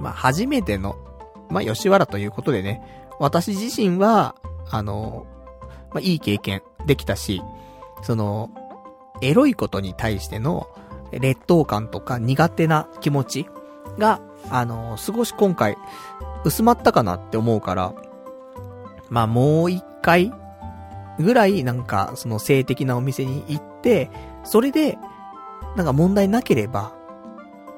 [0.00, 0.96] まあ、初めての、
[1.50, 2.82] まあ、吉原ということでね、
[3.18, 4.34] 私自身は、
[4.70, 5.26] あの、
[5.92, 7.42] まあ、いい経験できたし、
[8.02, 8.50] その、
[9.20, 10.68] エロいことに対しての
[11.10, 13.46] 劣等感とか苦手な気持ち
[13.98, 14.20] が、
[14.50, 15.76] あの、少し今回
[16.44, 17.94] 薄まったかなって思うから、
[19.10, 20.32] まあもう一回
[21.18, 24.10] ぐらいなんかその性的なお店に行って、
[24.44, 24.98] それで、
[25.76, 26.92] なんか問題なければ、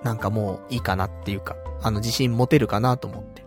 [0.03, 3.45] なんかもういいかなっていうか、あの自信持てるかなと思って。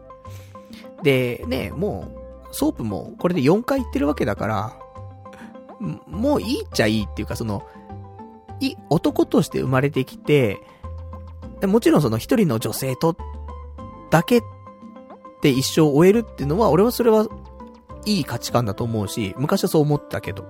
[1.03, 2.07] で、ね、も
[2.51, 4.77] う、ソープもこれで4回行ってるわけだから、
[6.07, 7.67] もういいっちゃいいっていうか、その、
[8.59, 10.59] い、男として生まれてきて、
[11.63, 13.15] でもちろんその一人の女性と、
[14.09, 14.41] だけ
[15.41, 17.25] で一生終えるっていうのは、俺はそれは
[18.05, 20.43] いい価値観だと思うし、昔はそう思ったけど。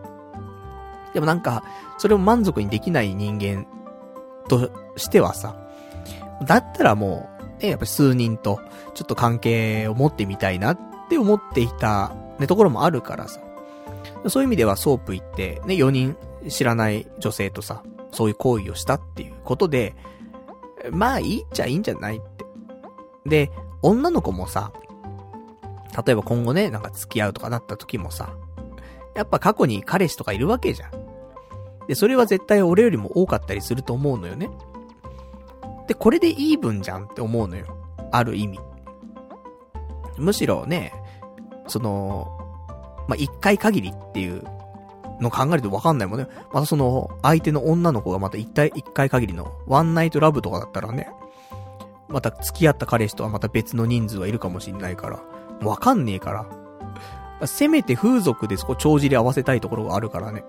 [1.13, 1.63] でもなんか、
[1.99, 3.67] それを満足にできない人間
[4.49, 5.55] としてはさ、
[6.47, 8.59] だったらもう、ね、やっぱ数人と
[8.95, 13.39] ちょっと関係を持ってみたいなって思っていた、ね、ところもあるからさ。
[14.29, 16.17] そういう意味ではソープ行って、ね、4人
[16.49, 19.95] 知らない女性とさ、そういう行為をしたっていうことで、
[20.91, 22.45] まあいいっちゃいいんじゃないって。
[23.25, 24.71] で、女の子もさ、
[26.05, 28.35] 例えば今後ね、なんか付き合うとかなった時もさ、
[29.15, 30.91] やっぱ過去に彼氏とかいるわけじゃん。
[31.87, 34.49] で、それは絶対俺よりも多かったりすると思うのよね。
[35.87, 37.77] で、これでイーブンじゃんって思うのよ。
[38.11, 38.59] ある意味。
[40.17, 40.93] むしろね、
[41.67, 42.27] その、
[43.07, 44.43] まあ、一回限りっていう
[45.23, 46.27] の考えるとわかんないもんね。
[46.51, 51.09] またその、相手の女の子がまた一体一回限りのワンナイトラブとかだったらね、
[52.07, 55.21] また付き合った彼氏とはまた別の人数はいるかもしんないから、
[55.67, 57.47] わかんねえから。
[57.47, 60.43] せめて風俗でそこ帳尻合わせたいところがあるからね。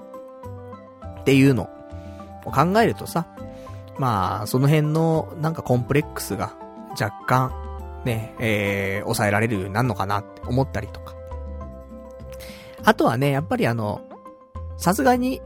[1.20, 1.70] っていうの
[2.44, 3.26] を考えるとさ、
[3.98, 6.54] まあ、その辺のなんかコンプレックスが
[7.00, 7.52] 若干
[8.04, 11.14] ね、えー、抑えられるようになるのかなって思ったりとか。
[12.84, 14.02] あとはね、やっぱりあの、
[14.76, 15.40] さすがに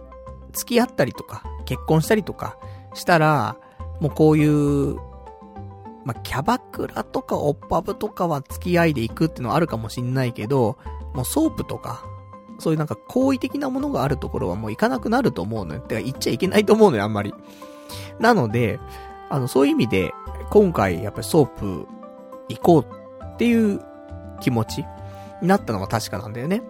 [0.52, 2.58] 付き合ったりとか、結婚したりとか
[2.94, 3.57] したら、
[4.00, 4.97] もうこういう、
[6.05, 10.78] まあ、キャバクラとかオッパブとかは付き合いで行くってのはあるかもしんないけど、
[11.15, 12.05] もうソープとか、
[12.58, 15.81] そういうなんか好意的なものがあるところはもう行かなくなると思うのよ。
[15.81, 17.34] てか行っちゃいけないと思うのよ、あんまり。
[18.18, 18.81] なので、
[19.31, 20.12] あの、そういう意味で、
[20.50, 21.86] 今回やっぱりソープ
[22.48, 23.81] 行こうっていう
[24.40, 24.84] 気持ち
[25.42, 26.62] になったのは確かなんだよね。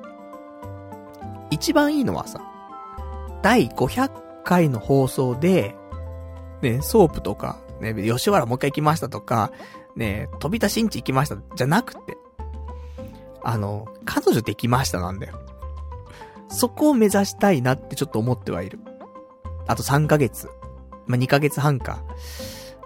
[1.51, 2.41] 一番いいのはさ、
[3.43, 4.11] 第500
[4.45, 5.77] 回の放送で、
[6.63, 9.53] ね、ソープとか、ね、吉原もう一回行きましたとか、
[9.97, 12.17] ね、飛び出しんち行きました、じゃなくて、
[13.43, 15.41] あの、彼女できましたなんだよ。
[16.49, 18.79] そこを目指したいなってちょっと思ってはいる。
[19.67, 20.49] あと3ヶ月。
[21.07, 22.03] まあ、2ヶ月半か。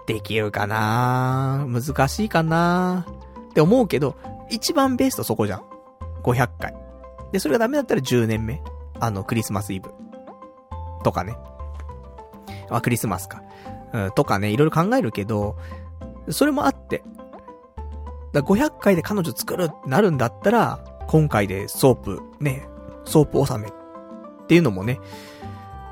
[0.05, 3.05] できるかな難しいかな
[3.49, 4.17] って思うけど、
[4.49, 5.63] 一番ベストそこじゃん。
[6.23, 6.75] 500回。
[7.31, 8.61] で、それがダメだったら10年目。
[8.99, 9.89] あの、クリスマスイブ。
[11.03, 11.37] とかね。
[12.69, 13.43] あ、クリスマスか。
[13.93, 15.55] うん、とかね、いろいろ考えるけど、
[16.29, 17.03] それもあって。
[18.31, 22.67] だから500回で彼女作るってなるんだったら、今回でソープ、ね、
[23.05, 23.73] ソープ納めっ
[24.47, 24.99] ていうのもね、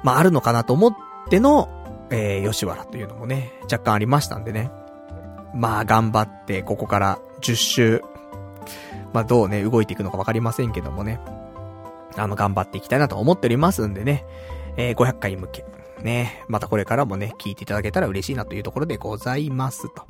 [0.03, 0.95] まああるのかなと思っ
[1.29, 1.69] ての、
[2.09, 4.71] えー、吉原というのもね、若干ありましたんでね。
[5.53, 8.01] まあ頑張って、ここから10週、
[9.13, 11.19] まあどうね、動いていくのかわかりませんけどもね。
[12.17, 14.25] あの、頑張っていきたいなと思っておりますんでね。
[14.77, 15.65] えー、500回向け。
[16.01, 20.03] ね、またこれからもね、聞いていただけたら嬉しいなというところでございますと。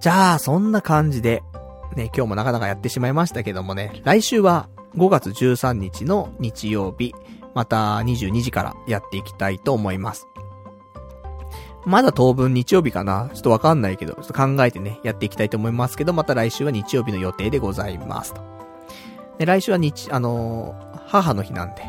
[0.00, 1.42] じゃあ、そんな感じで、
[1.96, 7.14] ね、今日もなかなかやってしまいましたけどもね、来週は5月13日の日曜日、
[7.54, 10.26] また22時からやっていきたいと思います。
[11.84, 13.30] まだ当分日曜日かな？
[13.32, 18.40] ちょっとわかんないけど、ちょっと考えてね、やっていきたいと思いますけど、また来週は日曜日の予定でございますと。
[19.38, 21.82] で、来週は日、あのー、母の日なんで、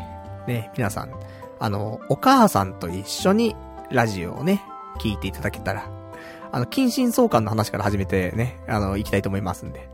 [0.46, 1.12] ね、皆さん、
[1.58, 3.56] あの、お母さんと一緒に
[3.90, 4.62] ラジオをね、
[4.98, 5.90] 聞いていただけたら、
[6.52, 9.88] あの、近親相関の話から始めてね、あの、行きたいと思いますんで。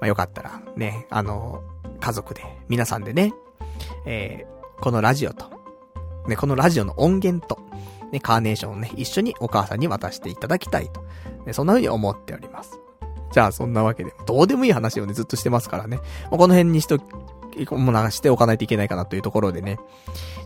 [0.00, 1.62] まあ、よかったら、ね、あの、
[2.00, 3.32] 家族で、皆さんでね、
[4.06, 5.46] えー、このラジオと、
[6.26, 7.60] ね、このラジオの音源と、
[8.12, 11.02] ね、カーネーションをね、一緒にお母さんに渡していただきたいと。
[11.46, 12.78] ね、そんな風に思っております。
[13.32, 15.98] じゃあ、そんなわけで、どうでもいい話をね、ずっとしてますからね。
[16.30, 16.98] もうこの辺にしと、
[17.70, 19.78] も流しておかないといけないかなというところでね。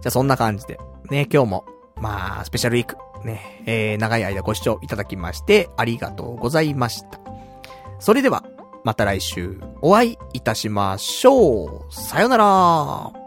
[0.00, 0.78] じゃあ、そんな感じで、
[1.10, 1.65] ね、今日も、
[1.97, 7.20] まあ、スペシャルウィーク、ね、えー、長い間ご視聴いただきまして、ありがとうございました。
[7.99, 8.44] それでは、
[8.84, 11.94] また来週、お会いいたしましょう。
[11.94, 13.22] さよなら